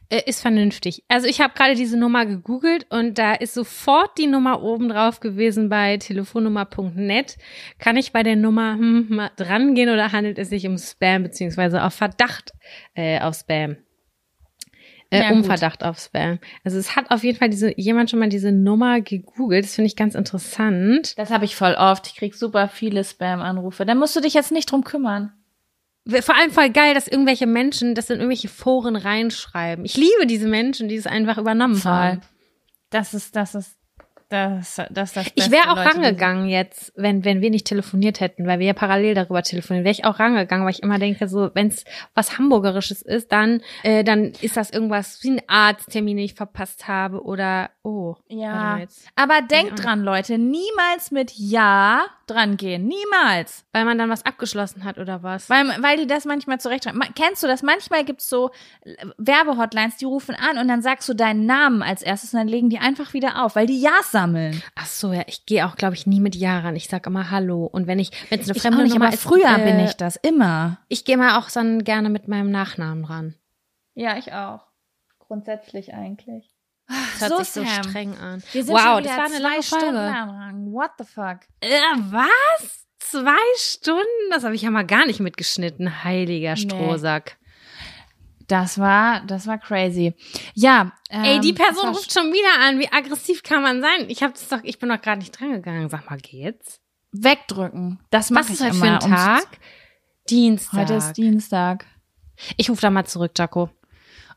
Äh, 0.09 0.21
ist 0.25 0.41
vernünftig. 0.41 1.03
Also 1.07 1.27
ich 1.27 1.41
habe 1.41 1.53
gerade 1.55 1.75
diese 1.75 1.97
Nummer 1.97 2.25
gegoogelt 2.25 2.85
und 2.89 3.17
da 3.17 3.33
ist 3.33 3.53
sofort 3.53 4.17
die 4.17 4.27
Nummer 4.27 4.61
oben 4.61 4.89
drauf 4.89 5.19
gewesen 5.19 5.69
bei 5.69 5.97
telefonnummer.net. 5.97 7.37
Kann 7.79 7.97
ich 7.97 8.11
bei 8.13 8.23
der 8.23 8.35
Nummer 8.35 8.73
hm, 8.73 9.07
mal 9.09 9.31
dran 9.35 9.73
gehen 9.75 9.89
oder 9.89 10.11
handelt 10.11 10.37
es 10.37 10.49
sich 10.49 10.67
um 10.67 10.77
Spam 10.77 11.23
beziehungsweise 11.23 11.83
auf 11.83 11.93
Verdacht 11.93 12.53
äh, 12.93 13.19
auf 13.19 13.35
Spam? 13.35 13.77
Äh, 15.09 15.21
Ja, 15.21 15.29
um 15.31 15.37
gut. 15.37 15.47
Verdacht 15.47 15.83
auf 15.83 15.99
Spam. 15.99 16.39
Also 16.63 16.77
es 16.77 16.95
hat 16.95 17.09
auf 17.11 17.23
jeden 17.23 17.37
Fall 17.37 17.49
diese 17.49 17.77
jemand 17.79 18.09
schon 18.09 18.19
mal 18.19 18.29
diese 18.29 18.51
Nummer 18.51 19.01
gegoogelt. 19.01 19.65
Das 19.65 19.75
finde 19.75 19.87
ich 19.87 19.95
ganz 19.95 20.15
interessant. 20.15 21.17
Das 21.17 21.31
habe 21.31 21.45
ich 21.45 21.55
voll 21.55 21.75
oft. 21.75 22.07
Ich 22.07 22.15
krieg 22.15 22.35
super 22.35 22.67
viele 22.67 23.03
Spam-Anrufe. 23.03 23.85
Da 23.85 23.95
musst 23.95 24.15
du 24.15 24.21
dich 24.21 24.33
jetzt 24.33 24.51
nicht 24.51 24.71
drum 24.71 24.83
kümmern. 24.83 25.33
Vor 26.21 26.35
allem 26.35 26.51
voll 26.51 26.69
geil, 26.69 26.93
dass 26.93 27.07
irgendwelche 27.07 27.47
Menschen 27.47 27.95
das 27.95 28.09
in 28.09 28.17
irgendwelche 28.17 28.47
Foren 28.47 28.95
reinschreiben. 28.95 29.83
Ich 29.85 29.97
liebe 29.97 30.25
diese 30.25 30.47
Menschen, 30.47 30.87
die 30.87 30.95
es 30.95 31.07
einfach 31.07 31.37
übernommen 31.37 31.83
haben. 31.83 32.21
Das 32.89 33.13
ist, 33.13 33.35
das 33.35 33.55
ist, 33.55 33.77
das, 34.29 34.81
das, 34.91 35.13
das 35.13 35.31
Ich 35.35 35.51
wäre 35.51 35.71
auch 35.71 35.77
Leute, 35.77 35.89
rangegangen 35.89 36.49
jetzt, 36.49 36.91
wenn, 36.97 37.23
wenn 37.23 37.39
wir 37.39 37.49
nicht 37.49 37.65
telefoniert 37.65 38.19
hätten, 38.19 38.45
weil 38.45 38.59
wir 38.59 38.67
ja 38.67 38.73
parallel 38.73 39.15
darüber 39.15 39.41
telefonieren, 39.41 39.85
wäre 39.85 39.93
ich 39.93 40.03
auch 40.03 40.19
rangegangen, 40.19 40.65
weil 40.65 40.73
ich 40.73 40.83
immer 40.83 40.99
denke, 40.99 41.29
so, 41.29 41.49
wenn 41.53 41.67
es 41.67 41.85
was 42.13 42.37
Hamburgerisches 42.37 43.01
ist, 43.01 43.31
dann, 43.31 43.61
äh, 43.83 44.03
dann 44.03 44.33
ist 44.41 44.57
das 44.57 44.69
irgendwas 44.69 45.23
wie 45.23 45.31
ein 45.31 45.41
Arzttermin, 45.47 46.17
den 46.17 46.25
ich 46.25 46.33
verpasst 46.33 46.89
habe 46.89 47.23
oder, 47.23 47.69
oh. 47.87 48.15
Ja, 48.27 48.79
aber 49.15 49.41
denkt 49.41 49.83
dran, 49.83 50.03
Leute, 50.03 50.37
niemals 50.37 51.11
mit 51.11 51.31
Ja 51.35 52.05
dran 52.27 52.57
gehen. 52.57 52.87
Niemals. 52.87 53.65
Weil 53.71 53.85
man 53.85 53.97
dann 53.97 54.09
was 54.09 54.25
abgeschlossen 54.25 54.83
hat 54.83 54.97
oder 54.97 55.23
was? 55.23 55.49
Weil, 55.49 55.65
weil 55.81 55.97
die 55.97 56.07
das 56.07 56.25
manchmal 56.25 56.59
zurechtschreiben. 56.59 57.01
Kennst 57.15 57.41
du 57.41 57.47
das? 57.47 57.63
Manchmal 57.63 58.03
gibt's 58.03 58.29
so 58.29 58.51
äh, 58.81 58.95
Werbehotlines, 59.17 59.97
die 59.97 60.05
rufen 60.05 60.35
an 60.35 60.57
und 60.57 60.67
dann 60.67 60.81
sagst 60.81 61.07
du 61.07 61.13
deinen 61.13 61.45
Namen 61.45 61.81
als 61.81 62.01
erstes 62.01 62.33
und 62.33 62.39
dann 62.39 62.49
legen 62.49 62.69
die 62.69 62.79
einfach 62.79 63.13
wieder 63.13 63.43
auf, 63.43 63.55
weil 63.55 63.65
die 63.65 63.79
Ja 63.79 63.97
sammeln. 64.03 64.61
Ach 64.75 64.85
so, 64.85 65.13
ja, 65.13 65.23
ich 65.27 65.45
gehe 65.45 65.65
auch, 65.65 65.77
glaube 65.77 65.95
ich, 65.95 66.05
nie 66.05 66.19
mit 66.19 66.35
Ja 66.35 66.59
ran. 66.59 66.75
Ich 66.75 66.89
sag 66.89 67.07
immer 67.07 67.31
Hallo. 67.31 67.65
Und 67.65 67.87
wenn 67.87 67.99
ich, 67.99 68.11
wenn 68.29 68.41
es 68.41 68.47
eine 68.47 68.57
Ich 68.57 68.61
fremde 68.61 68.79
auch 68.79 68.83
nicht, 68.83 68.93
Nummer 68.93 69.13
ist, 69.13 69.23
früher 69.23 69.57
äh, 69.57 69.63
bin 69.63 69.79
ich 69.79 69.93
das, 69.93 70.17
immer. 70.17 70.79
Ich 70.89 71.05
gehe 71.05 71.17
mal 71.17 71.39
auch 71.39 71.49
dann 71.49 71.83
gerne 71.85 72.09
mit 72.09 72.27
meinem 72.27 72.51
Nachnamen 72.51 73.05
ran. 73.05 73.35
Ja, 73.95 74.17
ich 74.17 74.33
auch. 74.33 74.67
Grundsätzlich 75.19 75.93
eigentlich. 75.93 76.56
Das 76.87 77.21
hört 77.21 77.31
So, 77.31 77.37
sich 77.39 77.49
so 77.49 77.63
Sam. 77.63 77.83
streng 77.83 78.17
an. 78.17 78.43
Wow, 78.53 79.01
das 79.01 79.17
war 79.17 79.25
eine 79.25 79.39
lange 79.39 79.63
Folge. 79.63 80.71
What 80.71 80.91
the 80.99 81.03
fuck? 81.05 81.39
Äh, 81.61 81.69
was? 82.11 82.85
Zwei 82.99 83.31
Stunden? 83.57 84.03
Das 84.31 84.43
habe 84.43 84.55
ich 84.55 84.61
ja 84.63 84.71
mal 84.71 84.85
gar 84.85 85.05
nicht 85.05 85.19
mitgeschnitten, 85.19 86.03
heiliger 86.03 86.53
Nee. 86.55 86.61
Strohsack. 86.61 87.37
Das 88.47 88.79
war, 88.79 89.21
das 89.25 89.45
war 89.47 89.57
crazy. 89.57 90.13
Ja. 90.53 90.93
Ähm, 91.09 91.23
Ey, 91.23 91.39
die 91.41 91.53
Person 91.53 91.75
das 91.75 91.83
war 91.83 91.93
ruft 91.95 92.13
schon 92.13 92.31
wieder 92.31 92.65
an. 92.65 92.79
Wie 92.79 92.89
aggressiv 92.91 93.43
kann 93.43 93.61
man 93.61 93.81
sein? 93.81 94.09
Ich 94.09 94.23
hab's 94.23 94.47
doch, 94.47 94.59
ich 94.63 94.79
bin 94.79 94.87
doch 94.89 95.01
gerade 95.01 95.19
nicht 95.19 95.37
drangegangen. 95.37 95.89
Sag 95.89 96.09
mal, 96.09 96.17
geht's? 96.17 96.79
wegdrücken. 97.13 97.99
Das 98.09 98.29
mache 98.29 98.43
Was 98.45 98.49
ich 98.49 98.55
ist 98.55 98.63
heute 98.65 98.73
für 98.75 98.85
immer, 98.85 99.03
ein 99.03 99.11
Tag? 99.11 99.47
Dienstag. 100.29 100.79
Heute 100.79 100.93
ist 100.95 101.13
Dienstag. 101.13 101.85
ich 102.57 102.69
rufe 102.69 102.81
da 102.81 102.89
mal 102.89 103.05
zurück, 103.05 103.31
Jaco. 103.37 103.69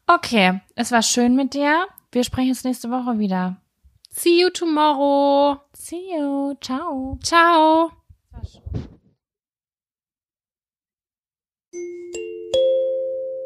Okay, 0.06 0.60
es 0.76 0.90
war 0.92 1.02
schön 1.02 1.34
mit 1.36 1.54
dir. 1.54 1.86
Wir 2.12 2.24
sprechen 2.24 2.50
uns 2.50 2.64
nächste 2.64 2.90
Woche 2.90 3.18
wieder. 3.18 3.62
See 4.10 4.40
you 4.42 4.50
tomorrow. 4.50 5.60
See 5.72 6.16
you. 6.16 6.54
Ciao. 6.60 7.18
Ciao. 7.22 7.92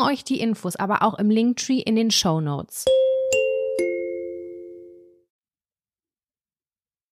euch 0.00 0.24
die 0.24 0.40
Infos 0.40 0.76
aber 0.76 1.02
auch 1.02 1.18
im 1.18 1.30
Linktree 1.30 1.80
in 1.80 1.96
den 1.96 2.10
Show 2.10 2.40
Notes. 2.40 2.84